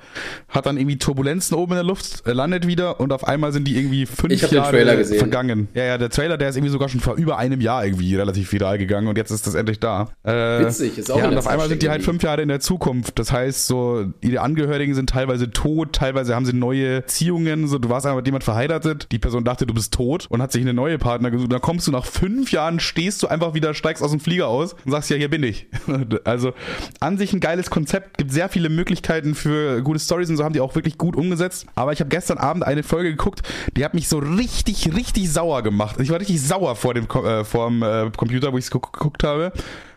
hat 0.50 0.66
dann 0.66 0.78
irgendwie 0.78 0.98
Turbulenzen 0.98 1.58
oben 1.58 1.72
in 1.74 1.78
der 1.78 1.84
Luft, 1.84 2.26
äh, 2.28 2.34
landet 2.34 2.68
wieder 2.68 3.00
und 3.00 3.12
auf 3.14 3.28
einmal 3.28 3.52
sind 3.52 3.68
die 3.68 3.78
irgendwie 3.78 4.06
fünf 4.06 4.32
Ich 4.34 4.42
den 4.42 4.58
Jahre 4.58 4.72
Trailer 4.72 4.96
gesehen. 4.96 5.18
vergangen. 5.20 5.68
Ja, 5.74 5.84
ja, 5.84 5.98
der 5.98 6.10
Trailer, 6.10 6.38
der 6.38 6.50
ist 6.50 6.56
irgendwie 6.58 6.72
sogar 6.72 6.90
schon 6.90 7.02
vor 7.02 7.16
über 7.16 7.38
einem 7.38 7.62
Jahr 7.62 7.84
irgendwie 7.86 8.16
relativ 8.16 8.52
viral 8.52 8.78
gegangen 8.78 9.08
und 9.08 9.18
jetzt 9.18 9.32
ist 9.32 9.48
das 9.48 9.56
endlich 9.56 9.80
da. 9.80 10.10
Äh, 10.24 10.66
Witzig, 10.66 11.01
ist 11.02 11.12
auch 11.12 11.18
Ja, 11.18 11.28
und 11.28 11.38
auf 11.38 11.48
einmal 11.48 11.68
sind 11.68 11.82
die 11.84 11.90
halt 11.90 12.04
fünf 12.04 12.24
Jahre 12.24 12.42
in 12.42 12.48
der 12.48 12.60
Zukunft. 12.60 13.20
Das 13.20 13.32
heißt, 13.32 13.68
so, 13.68 14.06
ihre 14.22 14.42
Angehörigen 14.42 14.94
sind 14.96 15.10
teilweise 15.10 15.52
tot, 15.52 15.94
teilweise 15.94 16.36
haben 16.36 16.46
sie 16.46 16.54
neue 16.54 17.02
Beziehungen. 17.02 17.68
So, 17.68 17.78
du 17.78 17.90
warst 17.90 18.06
einfach 18.06 18.18
mit 18.18 18.28
jemand 18.28 18.44
verheiratet, 18.44 19.08
die 19.12 19.20
Person 19.20 19.44
dachte, 19.44 19.66
du 19.66 19.74
bist 19.74 19.94
tot 19.94 20.28
und 20.30 20.42
hat 20.42 20.52
sich 20.52 20.62
eine 20.62 20.74
neue 20.74 20.98
Partner 20.98 21.32
gesucht. 21.32 21.52
Dann 21.52 21.62
kommst 21.62 21.88
du 21.88 21.92
nach 21.92 22.06
fünf 22.06 22.52
Jahren, 22.52 22.80
stehst 22.80 23.22
du 23.24 23.28
einfach 23.28 23.54
wieder, 23.54 23.74
steigst 23.74 24.04
aus 24.04 24.12
dem 24.12 24.20
Flieger 24.20 24.48
aus 24.48 24.76
und 24.86 24.92
sagst, 24.92 25.10
ja, 25.10 25.18
hier 25.18 25.30
bin 25.30 25.44
ich. 25.44 25.68
Also 26.24 26.54
an 27.00 27.18
sich 27.18 27.34
ein 27.34 27.40
geiles 27.40 27.70
Konzept, 27.70 28.18
gibt 28.18 28.32
sehr 28.32 28.50
viele 28.50 28.70
Möglichkeiten 28.70 29.34
für 29.34 29.82
gute 29.82 30.00
Stories 30.00 30.30
und 30.30 30.38
so 30.38 30.44
haben 30.44 30.54
die 30.54 30.60
auch 30.60 30.76
wirklich 30.76 30.98
gut 30.98 31.16
umgesetzt. 31.16 31.66
Aber 31.76 31.94
ich 31.94 32.00
habe 32.00 32.10
gestern 32.10 32.38
Abend 32.38 32.64
eine 32.64 32.84
Folge 32.84 33.10
geguckt, 33.12 33.42
die 33.76 33.84
hat 33.84 33.94
mich 33.94 34.08
so 34.08 34.20
richtig, 34.20 34.94
richtig 34.96 35.32
sauer 35.32 35.64
gemacht. 35.64 36.00
Ich 36.00 36.10
war 36.10 36.20
richtig 36.20 36.42
sauer 36.42 36.76
vor 36.76 36.94
dem, 36.94 37.06
äh, 37.06 37.44
vor 37.44 37.70
dem 37.70 37.84
äh, 37.84 38.12
Computer, 38.16 38.54
wo 38.54 38.58
ich 38.58 38.66
es 38.66 38.72
geguckt 38.72 39.24
habe. 39.24 39.52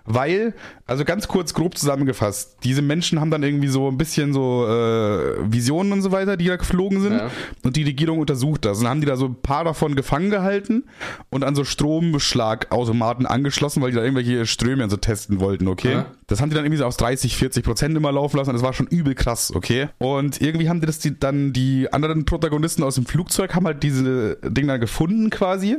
Weil, 0.06 0.52
also 0.86 1.04
ganz 1.04 1.28
kurz 1.28 1.54
grob 1.54 1.78
zusammengefasst, 1.78 2.58
diese 2.62 2.82
Menschen 2.82 3.20
haben 3.20 3.30
dann 3.30 3.42
irgendwie 3.42 3.68
so 3.68 3.88
ein 3.88 3.96
bisschen 3.96 4.34
so 4.34 4.66
äh, 4.66 5.50
Visionen 5.50 5.92
und 5.92 6.02
so 6.02 6.12
weiter, 6.12 6.36
die 6.36 6.44
da 6.46 6.56
geflogen 6.56 7.00
sind. 7.00 7.14
Ja. 7.14 7.30
Und 7.62 7.76
die 7.76 7.84
Regierung 7.84 8.18
untersucht 8.18 8.66
das. 8.66 8.78
Und 8.78 8.84
dann 8.84 8.90
haben 8.90 9.00
die 9.00 9.06
da 9.06 9.16
so 9.16 9.26
ein 9.26 9.36
paar 9.40 9.64
davon 9.64 9.94
gefangen 9.94 10.28
gehalten 10.28 10.84
und 11.30 11.42
an 11.42 11.54
so 11.54 11.64
Strombeschlagautomaten 11.64 13.24
angeschlossen, 13.24 13.82
weil 13.82 13.92
die 13.92 13.96
da 13.96 14.02
irgendwelche 14.02 14.44
Ströme 14.44 14.88
so 14.90 14.98
testen 14.98 15.40
wollten, 15.40 15.68
okay? 15.68 15.92
Ja. 15.92 16.06
Das 16.26 16.40
haben 16.40 16.50
die 16.50 16.54
dann 16.54 16.64
irgendwie 16.64 16.78
so 16.78 16.84
aus 16.84 16.98
30, 16.98 17.36
40 17.36 17.64
Prozent 17.64 17.96
immer 17.96 18.12
laufen 18.12 18.36
lassen. 18.36 18.50
und 18.50 18.56
Das 18.56 18.62
war 18.62 18.74
schon 18.74 18.86
übel 18.86 19.14
krass, 19.14 19.52
okay? 19.54 19.88
Und 19.98 20.40
irgendwie 20.42 20.68
haben 20.68 20.80
die 20.80 20.86
das 20.86 20.98
die, 20.98 21.18
dann, 21.18 21.54
die 21.54 21.90
anderen 21.92 22.26
Protagonisten 22.26 22.82
aus 22.82 22.96
dem 22.96 23.06
Flugzeug 23.06 23.54
haben 23.54 23.66
halt 23.66 23.82
diese 23.82 24.36
Dinge 24.42 24.68
dann 24.68 24.80
gefunden 24.80 25.30
quasi. 25.30 25.78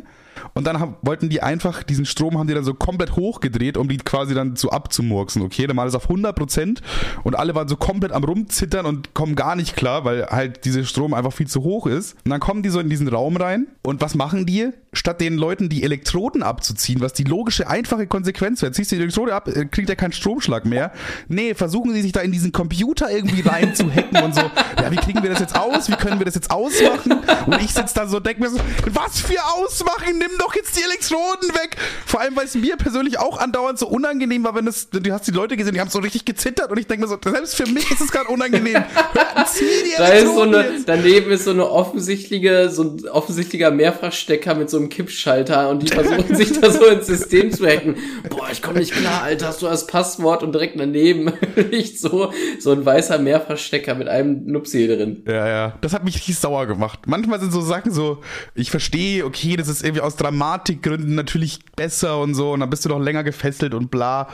Und 0.54 0.66
dann 0.66 0.80
haben, 0.80 0.96
wollten 1.02 1.30
die 1.30 1.42
einfach, 1.42 1.84
diesen 1.84 2.06
Strom 2.06 2.38
haben 2.38 2.48
die 2.48 2.54
dann 2.54 2.64
so 2.64 2.74
komplett 2.74 3.16
hochgedreht, 3.16 3.78
um 3.78 3.88
die 3.88 3.98
quasi 3.98 4.34
dann 4.34 4.56
so 4.56 4.70
abzumurksen, 4.70 5.42
okay? 5.42 5.68
Dann 5.68 5.78
war 5.78 5.86
das 5.86 5.96
auf 5.96 6.04
100 6.04 6.36
Prozent 6.36 6.82
und 7.24 7.38
alle 7.38 7.56
waren 7.56 7.68
so 7.68 7.76
komplett 7.76 8.12
am 8.12 8.24
rumzittern 8.24 8.86
und 8.86 9.14
kommen 9.14 9.36
gar 9.36 9.56
nicht 9.56 9.76
klar, 9.76 10.06
weil 10.06 10.26
halt 10.28 10.66
dieser 10.66 10.84
Strom 10.84 11.14
einfach 11.14 11.34
viel 11.34 11.48
zu 11.48 11.64
hoch 11.64 11.88
ist. 11.88 12.16
Und 12.26 12.32
dann 12.32 12.40
kommen 12.40 12.64
die 12.64 12.70
so 12.70 12.80
in 12.80 12.90
diesen 12.90 13.08
Raum 13.08 13.38
rein 13.38 13.68
und 13.84 14.02
was 14.02 14.16
machen 14.16 14.46
die? 14.46 14.70
Statt 14.94 15.20
den 15.20 15.38
Leuten 15.38 15.68
die 15.68 15.84
Elektroden 15.84 16.42
abzuziehen, 16.42 17.02
was 17.02 17.12
die 17.12 17.26
logische, 17.26 17.68
einfache 17.68 18.08
Konsequenz 18.08 18.62
wäre, 18.62 18.72
ziehst 18.72 18.92
du 18.92 18.96
die 18.96 19.02
Elektrode 19.02 19.36
ab, 19.36 19.48
äh, 19.50 19.66
kriegt 19.66 19.90
er 19.90 19.98
keinen 19.98 20.14
Stromschlag 20.14 20.66
mehr. 20.66 20.92
Nee, 21.28 21.54
versuchen 21.54 21.94
sie 21.94 22.02
sich 22.02 22.14
da 22.14 22.22
in 22.22 22.32
diesen 22.32 22.52
Computer 22.52 23.12
irgendwie 23.12 23.42
rein 23.42 23.76
zu 23.76 23.94
hacken 23.94 24.24
und 24.24 24.34
so. 24.34 24.42
Ja, 24.42 24.92
wie 24.92 24.96
kriegen 24.96 25.22
wir 25.22 25.30
das 25.30 25.40
jetzt 25.40 25.58
aus? 25.58 25.90
Wie 25.90 25.96
können 25.96 26.20
wir 26.20 26.26
das 26.26 26.36
jetzt 26.36 26.50
ausmachen? 26.50 27.14
Und 27.46 27.62
ich 27.62 27.74
sitze 27.74 27.94
da 27.96 28.08
so 28.08 28.18
und 28.18 28.26
denke 28.26 28.42
mir 28.42 28.50
so, 28.50 28.60
was 28.92 29.20
für 29.20 29.38
ausmachen? 29.58 30.20
Nimm 30.28 30.38
doch 30.40 30.56
jetzt 30.56 30.76
die 30.76 30.84
Elektroden 30.84 31.50
weg. 31.50 31.78
Vor 32.06 32.20
allem, 32.20 32.36
weil 32.36 32.46
es 32.46 32.56
mir 32.56 32.78
persönlich 32.78 33.20
auch 33.20 33.38
andauernd 33.38 33.78
so 33.78 33.88
unangenehm 33.88 34.44
war, 34.44 34.56
wenn 34.56 34.66
das, 34.66 34.90
du 34.90 35.12
hast 35.12 35.28
die 35.28 35.32
Leute 35.32 35.56
gesehen, 35.56 35.74
die 35.74 35.80
haben 35.80 35.90
so 35.90 36.00
richtig 36.00 36.26
gezittert 36.26 36.72
und 36.72 36.80
ich 36.80 36.88
denke 36.88 37.06
mir 37.06 37.08
so, 37.08 37.18
selbst 37.30 37.56
für 37.56 37.68
mich 37.68 37.90
ist 37.92 38.02
es 38.02 38.12
gerade 38.12 38.30
unangenehm. 38.30 38.76
Hör, 39.14 39.46
zieh 39.46 39.66
die 39.86 39.98
Da 39.98 40.08
ist 40.08 40.34
so 40.34 40.42
eine, 40.42 40.72
jetzt. 40.72 40.90
daneben 40.90 41.32
ist 41.32 41.46
so 41.46 41.52
eine 41.52 41.70
offensichtliche, 41.70 42.70
so 42.70 42.84
ein 42.84 43.08
offensichtlicher 43.08 43.70
Mehrfachstecker 43.72 44.56
mit 44.56 44.70
so 44.70 44.78
einem 44.78 44.90
Kippschalter 44.90 45.70
und 45.70 45.84
die 45.84 45.88
versuchen 45.88 46.36
sich 46.36 46.60
da 46.60 46.72
so 46.72 46.86
ins 46.86 47.06
System 47.06 47.52
zu 47.52 47.68
hacken. 47.68 47.98
Boah, 48.30 48.48
ich 48.52 48.62
komme 48.62 48.80
nicht 48.80 48.94
klar, 48.94 49.24
Alter, 49.24 49.48
hast 49.48 49.62
du 49.62 49.68
das 49.68 49.86
Passwort 49.86 50.42
und 50.42 50.54
direkt 50.54 50.80
daneben 50.80 51.34
liegt 51.56 52.00
so, 52.00 52.34
so 52.60 52.72
ein 52.72 52.86
weißer 52.86 53.20
Mehrfachstecker 53.20 53.94
mit 53.94 54.08
einem 54.08 54.46
Nupsi 54.46 54.88
drin. 54.88 55.24
Ja, 55.28 55.48
ja. 55.48 55.78
Das 55.82 55.94
hat 55.94 56.04
mich 56.04 56.16
richtig 56.16 56.40
sauer 56.40 56.66
gemacht. 56.66 57.02
Manchmal 57.06 57.40
sind 57.40 57.52
so 57.52 57.62
Sachen 57.62 57.92
so, 57.92 58.22
ich 58.56 58.72
verstehe, 58.72 59.26
okay, 59.26 59.56
das 59.56 59.68
ist 59.68 59.84
irgendwie 59.84 60.02
aus 60.02 60.15
Dramatikgründen 60.16 61.16
natürlich 61.16 61.60
besser 61.76 62.20
und 62.20 62.34
so, 62.36 62.52
und 62.54 62.60
dann 62.62 62.70
bist 62.70 62.86
du 62.86 62.90
doch 62.90 63.00
länger 63.00 63.24
gefesselt 63.24 63.74
und 63.74 63.92
bla. 63.92 64.28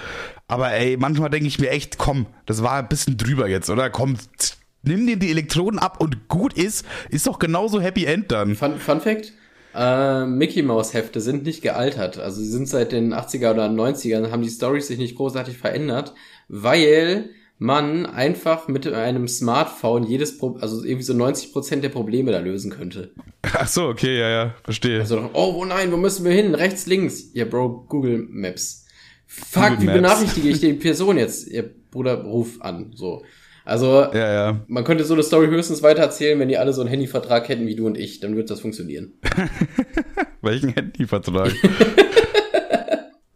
Aber 0.47 0.71
ey, 0.71 0.97
manchmal 0.97 1.29
denke 1.29 1.47
ich 1.47 1.59
mir 1.59 1.69
echt, 1.69 1.97
komm, 1.97 2.25
das 2.45 2.63
war 2.63 2.73
ein 2.73 2.87
bisschen 2.87 3.17
drüber 3.17 3.47
jetzt, 3.47 3.69
oder? 3.69 3.89
Komm, 3.89 4.17
nimm 4.83 5.07
dir 5.07 5.17
die 5.17 5.31
Elektroden 5.31 5.79
ab 5.79 5.99
und 5.99 6.27
gut 6.27 6.53
ist, 6.53 6.85
ist 7.09 7.27
doch 7.27 7.39
genauso 7.39 7.81
Happy 7.81 8.05
End 8.05 8.31
dann. 8.31 8.55
Fun, 8.55 8.77
Fun 8.77 9.01
Fact, 9.01 9.33
äh, 9.75 10.25
Mickey 10.25 10.63
Mouse 10.63 10.93
Hefte 10.93 11.21
sind 11.21 11.43
nicht 11.43 11.61
gealtert. 11.61 12.17
Also 12.17 12.41
sie 12.41 12.49
sind 12.49 12.67
seit 12.67 12.91
den 12.91 13.13
80er 13.13 13.51
oder 13.51 13.67
90ern, 13.67 14.31
haben 14.31 14.43
die 14.43 14.49
Stories 14.49 14.87
sich 14.87 14.97
nicht 14.97 15.15
großartig 15.15 15.57
verändert, 15.57 16.13
weil 16.47 17.29
man 17.61 18.07
einfach 18.07 18.67
mit 18.67 18.91
einem 18.91 19.27
Smartphone 19.27 20.03
jedes, 20.03 20.39
Pro 20.39 20.57
also 20.59 20.83
irgendwie 20.83 21.03
so 21.03 21.13
90% 21.13 21.81
der 21.81 21.89
Probleme 21.89 22.31
da 22.31 22.39
lösen 22.39 22.71
könnte. 22.71 23.11
Ach 23.43 23.67
so, 23.67 23.87
okay, 23.87 24.19
ja, 24.19 24.29
ja, 24.29 24.55
verstehe. 24.63 24.99
Also, 24.99 25.29
oh, 25.33 25.53
wo 25.53 25.63
nein, 25.63 25.91
wo 25.91 25.97
müssen 25.97 26.25
wir 26.25 26.31
hin? 26.31 26.55
Rechts, 26.55 26.87
links. 26.87 27.29
Ja, 27.35 27.45
Bro, 27.45 27.85
Google 27.87 28.25
Maps. 28.27 28.87
Fuck, 29.27 29.61
Google 29.61 29.79
wie 29.79 29.85
Maps. 29.85 29.95
benachrichtige 29.95 30.49
ich 30.49 30.59
die 30.59 30.73
Person 30.73 31.19
jetzt? 31.19 31.47
Ihr 31.49 31.69
Bruder, 31.91 32.23
ruf 32.23 32.59
an, 32.61 32.93
so. 32.95 33.21
Also, 33.63 34.07
ja, 34.11 34.33
ja. 34.33 34.61
man 34.67 34.83
könnte 34.83 35.03
so 35.03 35.13
eine 35.13 35.21
Story 35.21 35.45
höchstens 35.45 35.83
weitererzählen, 35.83 36.39
wenn 36.39 36.49
die 36.49 36.57
alle 36.57 36.73
so 36.73 36.81
einen 36.81 36.89
Handyvertrag 36.89 37.47
hätten 37.47 37.67
wie 37.67 37.75
du 37.75 37.85
und 37.85 37.95
ich, 37.95 38.19
dann 38.19 38.35
wird 38.35 38.49
das 38.49 38.59
funktionieren. 38.59 39.13
Welchen 40.41 40.69
Handyvertrag? 40.69 41.53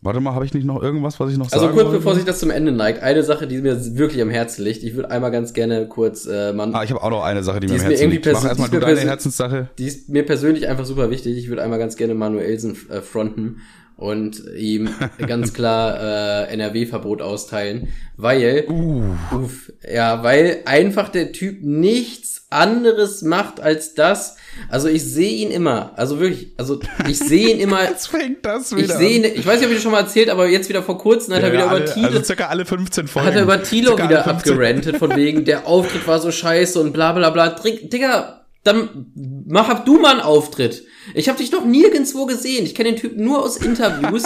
Warte 0.06 0.20
mal, 0.22 0.34
habe 0.36 0.46
ich 0.46 0.54
nicht 0.54 0.66
noch 0.66 0.82
irgendwas, 0.82 1.20
was 1.20 1.32
ich 1.32 1.38
noch 1.38 1.52
Also 1.52 1.66
sagen 1.66 1.74
kurz 1.74 1.86
wollte? 1.88 1.98
bevor 1.98 2.16
sich 2.16 2.24
das 2.26 2.40
zum 2.40 2.52
Ende 2.52 2.72
neigt, 2.72 3.02
eine 3.02 3.24
Sache, 3.24 3.48
die 3.48 3.58
mir 3.58 3.76
wirklich 3.98 4.22
am 4.22 4.30
Herzen 4.30 4.64
liegt. 4.64 4.84
Ich 4.84 4.96
würde 4.96 5.10
einmal 5.12 5.32
ganz 5.32 5.54
gerne 5.54 5.88
kurz, 5.88 6.26
äh, 6.28 6.54
man, 6.54 6.74
Ah, 6.76 6.84
ich 6.84 6.92
habe 6.92 7.02
auch 7.04 7.10
noch 7.10 7.24
eine 7.24 7.44
Sache, 7.44 7.60
die, 7.60 7.68
Die 7.68 7.74
mir 7.74 7.80
am 7.82 7.86
Herzen 7.88 8.10
liegt. 8.12 8.26
Mach 8.32 8.46
erstmal 8.46 8.70
du 8.70 8.80
deine 8.80 9.00
Herzenssache. 9.02 9.70
die 9.78 9.86
ist 9.88 10.08
mir 10.08 10.24
persönlich 10.24 10.68
einfach 10.68 10.86
super 10.86 11.10
wichtig. 11.10 11.38
Ich 11.38 11.50
würde 11.50 11.64
einmal 11.64 11.80
ganz 11.80 11.96
gerne 11.98 12.14
Manuelsen 12.14 12.78
äh, 12.90 13.02
fronten 13.02 13.58
und 13.98 14.44
ihm 14.58 14.90
ganz 15.28 15.54
klar 15.54 16.48
äh, 16.50 16.54
NRW-Verbot 16.54 17.22
austeilen, 17.22 17.90
weil, 18.18 18.66
uff, 18.68 19.72
ja, 19.92 20.22
weil 20.24 20.62
einfach 20.66 21.10
der 21.10 21.32
Typ 21.32 21.62
nichts 21.64 22.46
anderes 22.50 23.22
macht 23.22 23.60
als 23.60 23.94
das. 23.94 24.38
Also 24.70 24.88
ich 24.88 25.04
sehe 25.04 25.38
ihn 25.38 25.52
immer, 25.52 25.92
also 25.98 26.20
wirklich, 26.20 26.54
also 26.58 26.80
ich 27.08 27.20
sehe 27.20 27.50
ihn 27.54 27.60
immer. 27.60 27.84
Jetzt 27.90 28.08
fängt 28.08 28.46
das 28.46 28.72
Ich 28.72 28.78
wieder 28.78 28.98
sehe 28.98 29.08
an. 29.08 29.14
ihn, 29.16 29.40
ich 29.40 29.46
weiß 29.46 29.58
nicht, 29.60 29.66
ob 29.66 29.72
ich 29.72 29.78
das 29.78 29.84
schon 29.84 29.92
mal 29.92 30.02
erzählt, 30.02 30.30
aber 30.30 30.48
jetzt 30.48 30.70
wieder 30.70 30.82
vor 30.84 30.98
kurzem 30.98 31.34
hat 31.34 31.42
er 31.42 31.48
Ja, 31.50 31.54
wieder 31.54 31.66
ja, 31.66 31.72
über 31.72 31.76
alle, 31.78 31.86
Tilo, 31.94 32.08
Also 32.08 32.24
circa 32.24 32.48
alle 32.48 32.66
15 32.66 33.08
Folgen. 33.08 33.28
hat 33.28 33.36
er 33.36 33.44
über 33.44 33.64
Tilo 33.64 33.94
wieder 33.94 34.06
alle 34.06 34.24
15. 34.24 34.52
abgerantet, 34.54 34.98
von 34.98 35.16
wegen, 35.16 35.44
der 35.46 35.68
Auftritt 35.68 36.08
war 36.08 36.20
so 36.20 36.32
scheiße 36.32 36.80
und 36.80 36.94
bla 36.94 37.12
bla 37.12 37.30
bla. 37.32 37.50
Digga, 37.50 38.46
dann 38.64 39.12
mach 39.48 39.68
hab 39.68 39.86
du 39.86 40.00
mal 40.00 40.12
einen 40.14 40.22
Auftritt. 40.22 40.84
Ich 41.14 41.30
habe 41.30 41.38
dich 41.38 41.52
noch 41.52 41.66
nirgendwo 41.66 42.26
gesehen. 42.26 42.66
Ich 42.66 42.76
kenne 42.76 42.92
den 42.92 43.00
Typ 43.00 43.18
nur 43.18 43.44
aus 43.44 43.58
Interviews, 43.58 44.24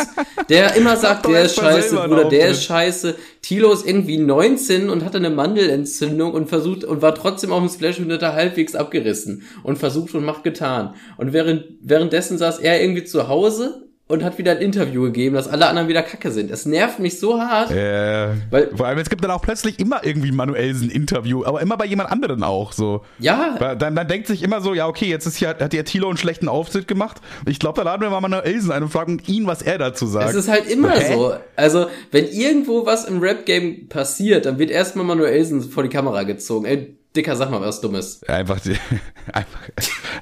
der 0.47 0.75
immer 0.77 0.95
sagt, 0.95 1.27
der 1.27 1.43
ist 1.43 1.55
scheiße, 1.55 1.95
Bruder, 1.95 2.25
der 2.25 2.49
ist 2.49 2.63
scheiße. 2.63 3.15
Tilo 3.41 3.71
ist 3.71 3.85
irgendwie 3.85 4.17
19 4.17 4.89
und 4.89 5.03
hatte 5.03 5.17
eine 5.17 5.29
Mandelentzündung 5.29 6.33
und 6.33 6.47
versucht 6.47 6.83
und 6.83 7.01
war 7.01 7.15
trotzdem 7.15 7.51
auf 7.51 7.59
dem 7.59 7.69
Splash 7.69 7.99
und 7.99 8.11
hat 8.11 8.21
er 8.21 8.33
halbwegs 8.33 8.75
abgerissen 8.75 9.43
und 9.63 9.77
versucht 9.77 10.13
und 10.15 10.23
macht 10.23 10.43
getan. 10.43 10.95
Und 11.17 11.33
während, 11.33 11.65
währenddessen 11.81 12.37
saß 12.37 12.59
er 12.59 12.81
irgendwie 12.81 13.03
zu 13.03 13.27
Hause 13.27 13.88
und 14.09 14.23
hat 14.23 14.39
wieder 14.39 14.53
ein 14.53 14.57
Interview 14.57 15.03
gegeben, 15.03 15.35
dass 15.35 15.47
alle 15.47 15.67
anderen 15.67 15.87
wieder 15.87 16.01
kacke 16.01 16.31
sind. 16.31 16.49
Es 16.49 16.65
nervt 16.65 16.97
mich 16.97 17.19
so 17.19 17.39
hart. 17.39 17.69
Äh, 17.69 18.29
Weil- 18.49 18.71
vor 18.75 18.87
allem, 18.87 18.97
es 18.97 19.07
gibt 19.07 19.23
dann 19.23 19.29
auch 19.29 19.41
plötzlich 19.43 19.79
immer 19.79 20.03
irgendwie 20.03 20.31
Manuelsen 20.31 20.89
Interview, 20.89 21.45
aber 21.45 21.61
immer 21.61 21.77
bei 21.77 21.85
jemand 21.85 22.11
anderen 22.11 22.41
auch 22.41 22.71
so. 22.71 23.05
Ja, 23.19 23.55
Weil 23.59 23.77
Dann, 23.77 23.95
dann 23.95 24.07
denkt 24.07 24.25
sich 24.25 24.41
immer 24.41 24.61
so, 24.61 24.73
ja, 24.73 24.87
okay, 24.87 25.05
jetzt 25.05 25.27
ist 25.27 25.37
hier, 25.37 25.49
hat 25.49 25.73
der 25.73 25.85
Tilo 25.85 26.07
einen 26.07 26.17
schlechten 26.17 26.47
Auftritt 26.49 26.87
gemacht. 26.87 27.21
Ich 27.45 27.59
glaube, 27.59 27.77
da 27.77 27.83
laden 27.83 28.01
wir 28.01 28.09
mal 28.09 28.19
Manuelsen 28.19 28.71
ein 28.71 28.81
und 28.81 28.89
fragen 28.89 29.21
ihn, 29.27 29.45
was 29.45 29.61
er 29.61 29.77
dazu 29.77 30.07
sagt. 30.07 30.29
Es 30.31 30.35
ist 30.35 30.49
halt 30.49 30.67
immer 30.67 30.89
Hä? 30.91 31.13
so. 31.13 31.33
Also, 31.55 31.85
wenn 32.11 32.25
irgendwo 32.25 32.87
was 32.87 33.05
im 33.05 33.19
Rap-Game 33.19 33.89
passiert, 33.89 34.47
dann 34.47 34.57
wird 34.57 34.71
erstmal 34.71 35.05
Manuelsen 35.05 35.61
vor 35.61 35.83
die 35.83 35.89
Kamera 35.89 36.23
gezogen. 36.23 36.65
Ey, 36.65 36.95
Dicker, 37.15 37.35
sag 37.35 37.49
mal 37.49 37.59
was 37.59 37.81
Dummes. 37.81 38.21
Einfach, 38.27 38.59
die, 38.59 38.75
einfach 39.33 39.61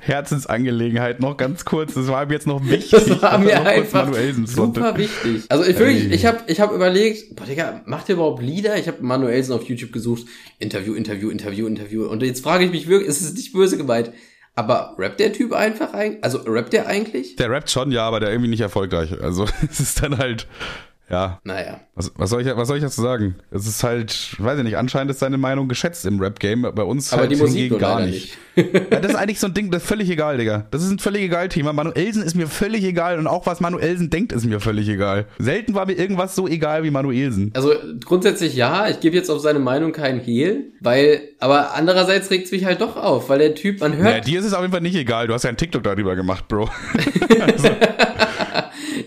Herzensangelegenheit, 0.02 1.20
noch 1.20 1.36
ganz 1.36 1.66
kurz, 1.66 1.96
das 1.96 2.08
war 2.08 2.26
mir 2.26 2.34
jetzt 2.34 2.48
noch 2.48 2.64
wichtig. 2.66 2.92
Das 2.92 3.22
war 3.22 3.38
mir 3.38 3.62
einfach 3.66 4.10
super 4.46 4.98
wichtig. 4.98 5.44
Also 5.50 5.66
ich 5.66 5.78
wirklich, 5.78 6.12
ich 6.12 6.26
habe 6.26 6.40
ich 6.48 6.62
hab 6.62 6.72
überlegt, 6.72 7.36
boah 7.36 7.46
Digga, 7.46 7.82
macht 7.86 8.08
ihr 8.08 8.16
überhaupt 8.16 8.42
Lieder? 8.42 8.78
Ich 8.78 8.88
habe 8.88 9.02
Manuelsen 9.02 9.54
auf 9.54 9.64
YouTube 9.64 9.92
gesucht, 9.92 10.26
Interview, 10.60 10.94
Interview, 10.94 11.30
Interview, 11.30 11.68
Interview. 11.68 12.06
Und 12.08 12.24
jetzt 12.24 12.42
frage 12.42 12.64
ich 12.64 12.72
mich 12.72 12.88
wirklich, 12.88 13.10
es 13.10 13.22
ist 13.22 13.36
nicht 13.36 13.52
böse 13.52 13.78
gemeint, 13.78 14.12
Aber 14.56 14.96
rappt 14.98 15.20
der 15.20 15.34
Typ 15.34 15.54
einfach 15.54 15.94
eigentlich? 15.94 16.24
Also 16.24 16.40
rappt 16.40 16.74
der 16.74 16.88
eigentlich? 16.88 17.36
Der 17.36 17.52
rappt 17.52 17.70
schon, 17.70 17.92
ja, 17.92 18.08
aber 18.08 18.20
der 18.20 18.32
irgendwie 18.32 18.50
nicht 18.50 18.62
erfolgreich. 18.62 19.12
Also 19.22 19.46
es 19.70 19.80
ist 19.80 20.02
dann 20.02 20.18
halt, 20.18 20.48
ja. 21.10 21.40
Naja. 21.44 21.80
Was, 21.96 22.12
was, 22.16 22.30
soll 22.30 22.42
ich, 22.42 22.56
was 22.56 22.68
soll 22.68 22.78
ich 22.78 22.84
dazu 22.84 23.02
sagen? 23.02 23.36
Es 23.50 23.66
ist 23.66 23.84
halt, 23.84 24.36
weiß 24.40 24.58
ich 24.60 24.64
nicht, 24.64 24.78
anscheinend 24.78 25.12
ist 25.12 25.20
seine 25.20 25.38
Meinung 25.38 25.68
geschätzt 25.68 26.06
im 26.06 26.20
Rap-Game, 26.20 26.72
bei 26.74 26.84
uns 26.84 27.14
Aber 27.14 27.24
halt 27.24 27.32
die 27.32 27.38
Musik 27.38 27.56
hingegen 27.56 27.80
gar 27.80 28.00
leider 28.00 28.12
nicht. 28.12 28.38
Ja, 28.58 29.00
das 29.00 29.12
ist 29.12 29.16
eigentlich 29.16 29.40
so 29.40 29.46
ein 29.46 29.54
Ding, 29.54 29.70
das 29.70 29.84
ist 29.84 29.88
völlig 29.88 30.10
egal, 30.10 30.38
Digga. 30.38 30.66
Das 30.72 30.82
ist 30.82 30.90
ein 30.90 30.98
völlig 30.98 31.22
egal 31.22 31.48
Thema. 31.48 31.74
Manuelsen 31.74 32.24
ist 32.24 32.34
mir 32.36 32.48
völlig 32.48 32.84
egal 32.84 33.20
und 33.20 33.28
auch 33.28 33.46
was 33.46 33.60
Manuelsen 33.60 34.10
denkt, 34.10 34.32
ist 34.32 34.46
mir 34.46 34.60
völlig 34.60 34.90
egal. 34.90 35.28
Selten 35.38 35.76
war 35.76 35.86
mir 35.86 35.94
irgendwas 35.94 36.34
so 36.34 36.48
egal 36.48 36.84
wie 36.84 36.90
Manuelsen. 36.90 37.52
Also 37.54 37.74
grundsätzlich 38.04 38.56
ja, 38.56 38.90
ich 38.90 39.00
gebe 39.00 39.16
jetzt 39.16 39.30
auf 39.30 39.42
seine 39.42 39.60
Meinung 39.60 39.92
keinen 39.92 40.20
Hehl, 40.20 40.72
weil, 40.82 41.22
aber 41.40 41.76
andererseits 41.76 42.32
regt 42.32 42.46
es 42.46 42.52
mich 42.52 42.66
halt 42.66 42.82
doch 42.82 42.96
auf, 42.96 43.30
weil 43.30 43.38
der 43.38 43.54
Typ, 43.54 43.80
man 43.80 43.96
hört, 43.96 44.16
Ja, 44.16 44.20
dir 44.22 44.40
ist 44.40 44.46
es 44.46 44.54
auf 44.54 44.62
jeden 44.62 44.74
Fall 44.74 44.82
nicht 44.82 44.96
egal. 44.96 45.28
Du 45.28 45.36
hast 45.36 45.44
ja 45.44 45.50
einen 45.50 45.58
TikTok 45.58 45.84
darüber 45.84 46.16
gemacht, 46.16 46.48
Bro. 46.48 46.68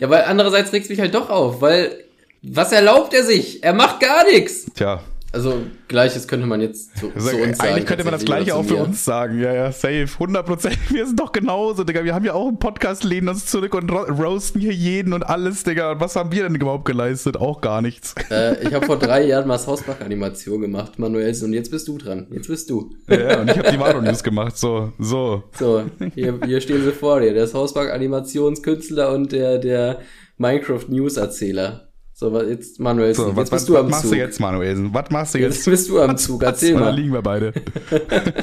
ja, 0.00 0.10
weil 0.10 0.24
andererseits 0.24 0.72
regt 0.72 0.88
mich 0.90 0.98
halt 0.98 1.14
doch 1.14 1.30
auf, 1.30 1.60
weil 1.60 2.04
was 2.42 2.72
erlaubt 2.72 3.12
er 3.12 3.22
sich? 3.22 3.62
Er 3.62 3.74
macht 3.74 4.00
gar 4.00 4.24
nichts. 4.24 4.66
Tja. 4.74 5.02
Also 5.32 5.62
gleiches 5.86 6.26
könnte 6.26 6.46
man 6.46 6.60
jetzt 6.60 6.98
zu, 6.98 7.12
Also, 7.14 7.30
zu 7.30 7.36
uns 7.36 7.58
sagen. 7.58 7.70
eigentlich 7.70 7.86
könnte 7.86 8.02
man 8.02 8.12
das 8.12 8.24
gleiche 8.24 8.54
auch 8.56 8.64
für 8.64 8.76
uns 8.76 9.04
sagen. 9.04 9.40
Ja, 9.40 9.52
ja, 9.54 9.70
safe. 9.70 10.08
100 10.14 10.44
Prozent. 10.44 10.78
Wir 10.90 11.06
sind 11.06 11.20
doch 11.20 11.30
genauso, 11.30 11.84
Digga. 11.84 12.02
Wir 12.02 12.14
haben 12.14 12.24
ja 12.24 12.34
auch 12.34 12.48
einen 12.48 12.58
Podcast, 12.58 13.04
lehnen 13.04 13.28
uns 13.28 13.46
zurück 13.46 13.74
und 13.74 13.92
ro 13.92 14.00
roasten 14.10 14.60
hier 14.60 14.72
jeden 14.72 15.12
und 15.12 15.22
alles, 15.22 15.62
Digga. 15.62 15.92
Und 15.92 16.00
was 16.00 16.16
haben 16.16 16.32
wir 16.32 16.42
denn 16.42 16.56
überhaupt 16.56 16.84
geleistet? 16.84 17.36
Auch 17.36 17.60
gar 17.60 17.80
nichts. 17.80 18.14
Äh, 18.28 18.60
ich 18.66 18.74
habe 18.74 18.84
vor 18.86 18.98
drei 18.98 19.22
Jahren 19.26 19.46
mal 19.46 19.54
das 19.54 19.68
Hausbach-Animation 19.68 20.60
gemacht, 20.62 20.98
Manuelsen, 20.98 21.46
und 21.46 21.52
jetzt 21.52 21.70
bist 21.70 21.86
du 21.86 21.96
dran. 21.98 22.26
Jetzt 22.32 22.48
bist 22.48 22.68
du. 22.68 22.90
Ja, 23.08 23.20
ja, 23.20 23.40
und 23.40 23.50
ich 23.50 23.56
habe 23.58 23.70
die 23.70 23.78
Maro-News 23.78 24.24
gemacht. 24.24 24.58
So, 24.58 24.92
so. 24.98 25.44
So, 25.56 25.84
hier, 26.14 26.40
hier 26.44 26.60
stehen 26.60 26.82
sie 26.82 26.90
vor 26.92 27.20
dir. 27.20 27.32
Der 27.34 27.52
Hausbach-Animationskünstler 27.52 29.12
und 29.12 29.30
der, 29.30 29.58
der 29.58 30.00
Minecraft-News-Erzähler. 30.38 31.89
So, 32.20 32.30
was 32.34 32.50
jetzt, 32.50 32.78
Manuelsen, 32.78 33.22
so 33.24 33.28
jetzt 33.28 33.36
was, 33.38 33.48
bist 33.48 33.52
was, 33.52 33.64
du 33.64 33.72
was 33.72 33.80
am 33.80 33.88
machst 33.88 34.02
Zug. 34.02 34.10
du 34.10 34.16
jetzt, 34.18 34.40
Manuelsen? 34.40 34.92
Was 34.92 35.10
machst 35.10 35.34
du 35.34 35.38
Jetzt 35.38 35.56
jetzt? 35.56 35.64
bist 35.64 35.88
du 35.88 36.02
am 36.02 36.18
Zug. 36.18 36.42
Erzähl 36.42 36.74
Da 36.74 36.80
mal. 36.80 36.94
liegen 36.94 37.14
wir 37.14 37.22
beide. 37.22 37.54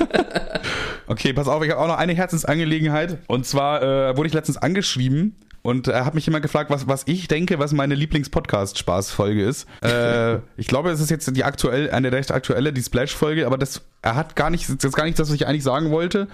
okay, 1.08 1.32
pass 1.32 1.48
auf, 1.48 1.64
ich 1.64 1.70
habe 1.70 1.80
auch 1.80 1.88
noch 1.88 1.98
eine 2.00 2.14
Herzensangelegenheit. 2.14 3.20
Und 3.28 3.46
zwar 3.46 3.84
äh, 3.84 4.18
wurde 4.18 4.30
ich 4.30 4.34
letztens 4.34 4.58
angeschrieben 4.58 5.36
und 5.62 5.88
er 5.90 6.06
hat 6.06 6.16
mich 6.16 6.28
immer 6.28 6.40
gefragt, 6.40 6.72
was, 6.72 6.88
was 6.88 7.04
ich 7.06 7.28
denke, 7.28 7.60
was 7.60 7.72
meine 7.72 7.94
Lieblings-Podcast-Spaß-Folge 7.94 9.44
ist. 9.44 9.68
Äh, 9.84 10.38
ich 10.58 10.66
glaube, 10.66 10.90
es 10.90 11.00
ist 11.00 11.12
jetzt 11.12 11.36
die 11.38 11.44
aktuell, 11.44 11.92
eine 11.92 12.12
recht 12.12 12.32
aktuelle, 12.32 12.74
die 12.74 12.82
Splash-Folge, 12.82 13.46
aber 13.46 13.60
das, 13.60 13.82
er 14.02 14.16
hat 14.16 14.36
gar 14.36 14.50
nicht, 14.50 14.68
jetzt 14.68 14.96
gar 14.96 15.06
nicht 15.06 15.20
das, 15.20 15.30
was 15.30 15.36
ich 15.36 15.46
eigentlich 15.46 15.64
sagen 15.64 15.92
wollte, 15.92 16.30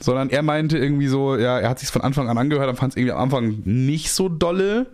sondern 0.00 0.30
er 0.30 0.42
meinte 0.42 0.76
irgendwie 0.78 1.06
so, 1.06 1.36
ja, 1.36 1.60
er 1.60 1.68
hat 1.68 1.78
sich 1.78 1.90
von 1.90 2.02
Anfang 2.02 2.28
an 2.28 2.38
angehört 2.38 2.68
und 2.68 2.74
fand 2.74 2.94
es 2.94 2.96
irgendwie 2.96 3.12
am 3.12 3.20
Anfang 3.20 3.62
nicht 3.64 4.10
so 4.10 4.28
dolle. 4.28 4.86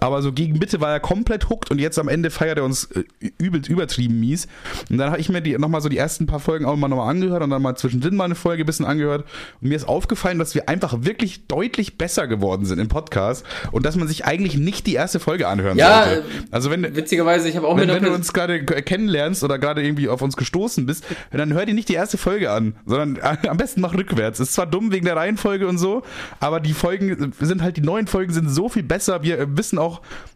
Aber 0.00 0.22
so 0.22 0.32
gegen 0.32 0.58
Mitte 0.58 0.80
war 0.80 0.90
er 0.90 1.00
komplett 1.00 1.50
hooked 1.50 1.70
und 1.70 1.78
jetzt 1.78 1.98
am 1.98 2.08
Ende 2.08 2.30
feiert 2.30 2.58
er 2.58 2.64
uns 2.64 2.84
äh, 2.92 3.04
übel 3.38 3.60
übertrieben 3.68 4.18
mies. 4.18 4.48
Und 4.90 4.98
dann 4.98 5.10
habe 5.10 5.20
ich 5.20 5.28
mir 5.28 5.42
die 5.42 5.56
nochmal 5.58 5.82
so 5.82 5.88
die 5.88 5.98
ersten 5.98 6.26
paar 6.26 6.40
Folgen 6.40 6.64
auch 6.64 6.76
mal 6.76 6.88
nochmal 6.88 7.10
angehört 7.10 7.42
und 7.42 7.50
dann 7.50 7.60
mal 7.60 7.76
zwischendrin 7.76 8.16
mal 8.16 8.24
eine 8.24 8.34
Folge 8.34 8.64
ein 8.64 8.66
bisschen 8.66 8.86
angehört. 8.86 9.26
Und 9.60 9.68
mir 9.68 9.76
ist 9.76 9.86
aufgefallen, 9.86 10.38
dass 10.38 10.54
wir 10.54 10.68
einfach 10.68 10.96
wirklich 11.00 11.46
deutlich 11.46 11.98
besser 11.98 12.26
geworden 12.26 12.64
sind 12.64 12.78
im 12.78 12.88
Podcast 12.88 13.44
und 13.70 13.84
dass 13.84 13.96
man 13.96 14.08
sich 14.08 14.24
eigentlich 14.24 14.56
nicht 14.56 14.86
die 14.86 14.94
erste 14.94 15.20
Folge 15.20 15.46
anhören 15.46 15.76
Ja, 15.76 16.04
sollte. 16.04 16.24
Also 16.50 16.70
wenn, 16.70 16.96
Witzigerweise, 16.96 17.48
ich 17.48 17.56
habe 17.56 17.68
auch 17.68 17.76
wenn, 17.76 17.88
wenn 17.88 18.02
du 18.02 18.12
uns 18.12 18.32
gerade 18.32 18.64
kennenlernst 18.64 19.44
oder 19.44 19.58
gerade 19.58 19.82
irgendwie 19.82 20.08
auf 20.08 20.22
uns 20.22 20.36
gestoßen 20.36 20.86
bist, 20.86 21.04
dann 21.30 21.52
hör 21.52 21.66
dir 21.66 21.74
nicht 21.74 21.90
die 21.90 21.94
erste 21.94 22.16
Folge 22.16 22.50
an, 22.50 22.74
sondern 22.86 23.18
am 23.48 23.56
besten 23.58 23.82
mach 23.82 23.94
rückwärts. 23.94 24.40
Ist 24.40 24.54
zwar 24.54 24.66
dumm 24.66 24.90
wegen 24.90 25.04
der 25.04 25.16
Reihenfolge 25.16 25.68
und 25.68 25.76
so, 25.76 26.02
aber 26.40 26.60
die 26.60 26.72
Folgen 26.72 27.34
sind 27.40 27.62
halt, 27.62 27.76
die 27.76 27.82
neuen 27.82 28.06
Folgen 28.06 28.32
sind 28.32 28.48
so 28.48 28.70
viel 28.70 28.82
besser. 28.82 29.22
Wir 29.22 29.38
äh, 29.38 29.46
wissen 29.56 29.78
auch 29.78 29.81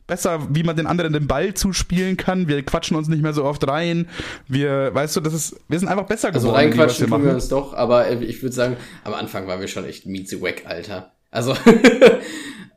besser, 0.07 0.41
wie 0.51 0.63
man 0.63 0.77
den 0.77 0.87
anderen 0.87 1.13
den 1.13 1.27
Ball 1.27 1.55
zuspielen 1.55 2.17
kann. 2.17 2.49
Wir 2.49 2.63
quatschen 2.65 2.97
uns 2.97 3.09
nicht 3.09 3.23
mehr 3.23 3.33
so 3.33 3.45
oft 3.45 3.67
rein. 3.69 4.07
Wir, 4.49 4.95
weißt 4.95 5.17
du, 5.17 5.21
das 5.21 5.35
ist, 5.35 5.57
wir 5.69 5.79
sind 5.79 5.89
einfach 5.89 6.07
besser 6.07 6.29
Also 6.33 6.49
geworden. 6.49 6.55
was 6.55 6.79
reinquatschen 6.79 7.09
tun 7.09 7.25
wir 7.25 7.33
uns 7.33 7.49
doch, 7.49 7.75
aber 7.75 8.07
äh, 8.09 8.23
ich 8.25 8.43
würde 8.43 8.55
sagen, 8.55 8.77
am 9.05 9.15
Anfang 9.15 9.47
waren 9.49 9.61
wir 9.61 9.69
schon 9.69 9.85
echt 9.85 10.07
mieze 10.07 10.41
wack, 10.41 10.63
Alter. 10.67 11.13
Also, 11.31 11.55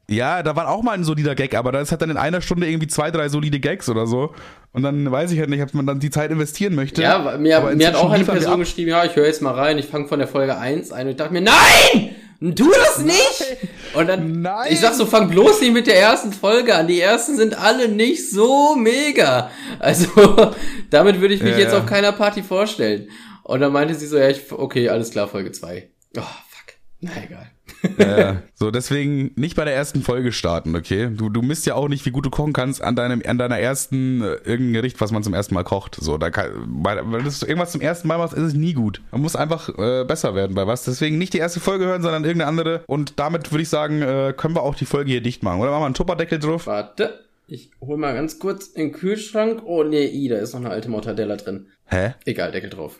Ja, 0.09 0.41
da 0.41 0.55
war 0.55 0.67
auch 0.69 0.81
mal 0.81 0.93
ein 0.93 1.03
solider 1.03 1.35
Gag, 1.35 1.53
aber 1.53 1.71
das 1.71 1.91
hat 1.91 2.01
dann 2.01 2.09
in 2.09 2.17
einer 2.17 2.41
Stunde 2.41 2.67
irgendwie 2.67 2.87
zwei, 2.87 3.11
drei 3.11 3.29
solide 3.29 3.59
Gags 3.59 3.89
oder 3.89 4.07
so. 4.07 4.33
Und 4.71 4.81
dann 4.81 5.11
weiß 5.11 5.31
ich 5.31 5.39
halt 5.39 5.51
nicht, 5.51 5.61
ob 5.61 5.71
man 5.75 5.85
dann 5.85 5.99
die 5.99 6.09
Zeit 6.09 6.31
investieren 6.31 6.73
möchte. 6.73 7.03
ja, 7.03 7.37
mir, 7.37 7.61
mir 7.75 7.87
hat 7.87 7.95
auch 7.95 8.09
eine 8.09 8.23
Person 8.25 8.59
geschrieben, 8.59 8.89
ja, 8.89 9.05
ich 9.05 9.15
höre 9.15 9.27
jetzt 9.27 9.43
mal 9.43 9.53
rein, 9.53 9.77
ich 9.77 9.85
fange 9.85 10.07
von 10.07 10.17
der 10.17 10.27
Folge 10.27 10.57
1 10.57 10.91
ein 10.91 11.05
und 11.05 11.11
ich 11.11 11.17
dachte 11.17 11.33
mir, 11.33 11.41
nein! 11.41 12.15
Tu 12.39 12.71
das 12.71 12.99
nicht! 12.99 13.57
Und 13.93 14.07
dann, 14.07 14.41
Nein! 14.41 14.71
ich 14.71 14.79
sag 14.79 14.93
so, 14.93 15.05
fang 15.05 15.29
bloß 15.29 15.59
nicht 15.59 15.73
mit 15.73 15.87
der 15.87 15.99
ersten 15.99 16.31
Folge 16.31 16.73
an. 16.73 16.87
Die 16.87 17.01
ersten 17.01 17.35
sind 17.35 17.57
alle 17.57 17.89
nicht 17.89 18.31
so 18.31 18.75
mega. 18.75 19.51
Also, 19.79 20.53
damit 20.89 21.19
würde 21.19 21.33
ich 21.33 21.41
mich 21.41 21.53
Ja, 21.53 21.59
jetzt 21.59 21.73
ja. 21.73 21.79
auf 21.79 21.85
keiner 21.85 22.13
Party 22.13 22.41
vorstellen. 22.41 23.09
Und 23.43 23.59
dann 23.59 23.73
meinte 23.73 23.93
sie 23.95 24.07
so, 24.07 24.17
ja, 24.17 24.29
ich, 24.29 24.51
okay, 24.51 24.87
alles 24.87 25.11
klar, 25.11 25.27
Folge 25.27 25.51
2. 25.51 25.89
Oh, 26.17 26.21
fuck. 26.21 26.75
Na 27.01 27.11
egal. 27.21 27.51
Ja, 27.97 28.41
so, 28.55 28.71
deswegen 28.71 29.31
nicht 29.35 29.55
bei 29.55 29.65
der 29.65 29.75
ersten 29.75 30.01
Folge 30.01 30.31
starten, 30.31 30.75
okay? 30.75 31.09
Du, 31.11 31.29
du 31.29 31.41
misst 31.41 31.65
ja 31.65 31.75
auch 31.75 31.87
nicht, 31.87 32.05
wie 32.05 32.11
gut 32.11 32.25
du 32.25 32.29
kochen 32.29 32.53
kannst 32.53 32.81
an 32.81 32.95
deinem, 32.95 33.21
an 33.25 33.37
deiner 33.37 33.59
ersten, 33.59 34.21
äh, 34.21 34.35
irgendein 34.43 34.73
Gericht, 34.73 34.99
was 35.01 35.11
man 35.11 35.23
zum 35.23 35.33
ersten 35.33 35.53
Mal 35.53 35.63
kocht. 35.63 35.95
So, 35.95 36.17
da 36.17 36.29
kann, 36.29 36.51
weil, 36.67 36.99
weil 37.11 37.23
du 37.23 37.29
irgendwas 37.45 37.71
zum 37.71 37.81
ersten 37.81 38.07
Mal 38.07 38.17
machst, 38.17 38.33
ist 38.33 38.43
es 38.43 38.53
nie 38.53 38.73
gut. 38.73 39.01
Man 39.11 39.21
muss 39.21 39.35
einfach 39.35 39.69
äh, 39.77 40.03
besser 40.03 40.35
werden 40.35 40.55
bei 40.55 40.67
was. 40.67 40.83
Deswegen 40.83 41.17
nicht 41.17 41.33
die 41.33 41.39
erste 41.39 41.59
Folge 41.59 41.85
hören, 41.85 42.01
sondern 42.01 42.23
irgendeine 42.23 42.49
andere. 42.49 42.83
Und 42.87 43.19
damit 43.19 43.51
würde 43.51 43.61
ich 43.61 43.69
sagen, 43.69 44.01
äh, 44.01 44.33
können 44.35 44.55
wir 44.55 44.63
auch 44.63 44.75
die 44.75 44.85
Folge 44.85 45.11
hier 45.11 45.21
dicht 45.21 45.43
machen. 45.43 45.61
Oder 45.61 45.71
machen 45.71 45.81
wir 45.81 45.85
einen 45.85 45.95
Tupperdeckel 45.95 46.39
drauf? 46.39 46.67
Warte, 46.67 47.19
ich 47.47 47.71
hol 47.81 47.97
mal 47.97 48.13
ganz 48.13 48.39
kurz 48.39 48.67
in 48.67 48.87
den 48.87 48.91
Kühlschrank. 48.91 49.61
Oh 49.65 49.83
nee, 49.83 50.05
i, 50.05 50.27
da 50.27 50.37
ist 50.37 50.53
noch 50.53 50.61
eine 50.61 50.69
alte 50.69 50.89
Mortadella 50.89 51.35
drin. 51.35 51.67
Hä? 51.85 52.13
Egal, 52.25 52.51
Deckel 52.51 52.69
drauf. 52.69 52.97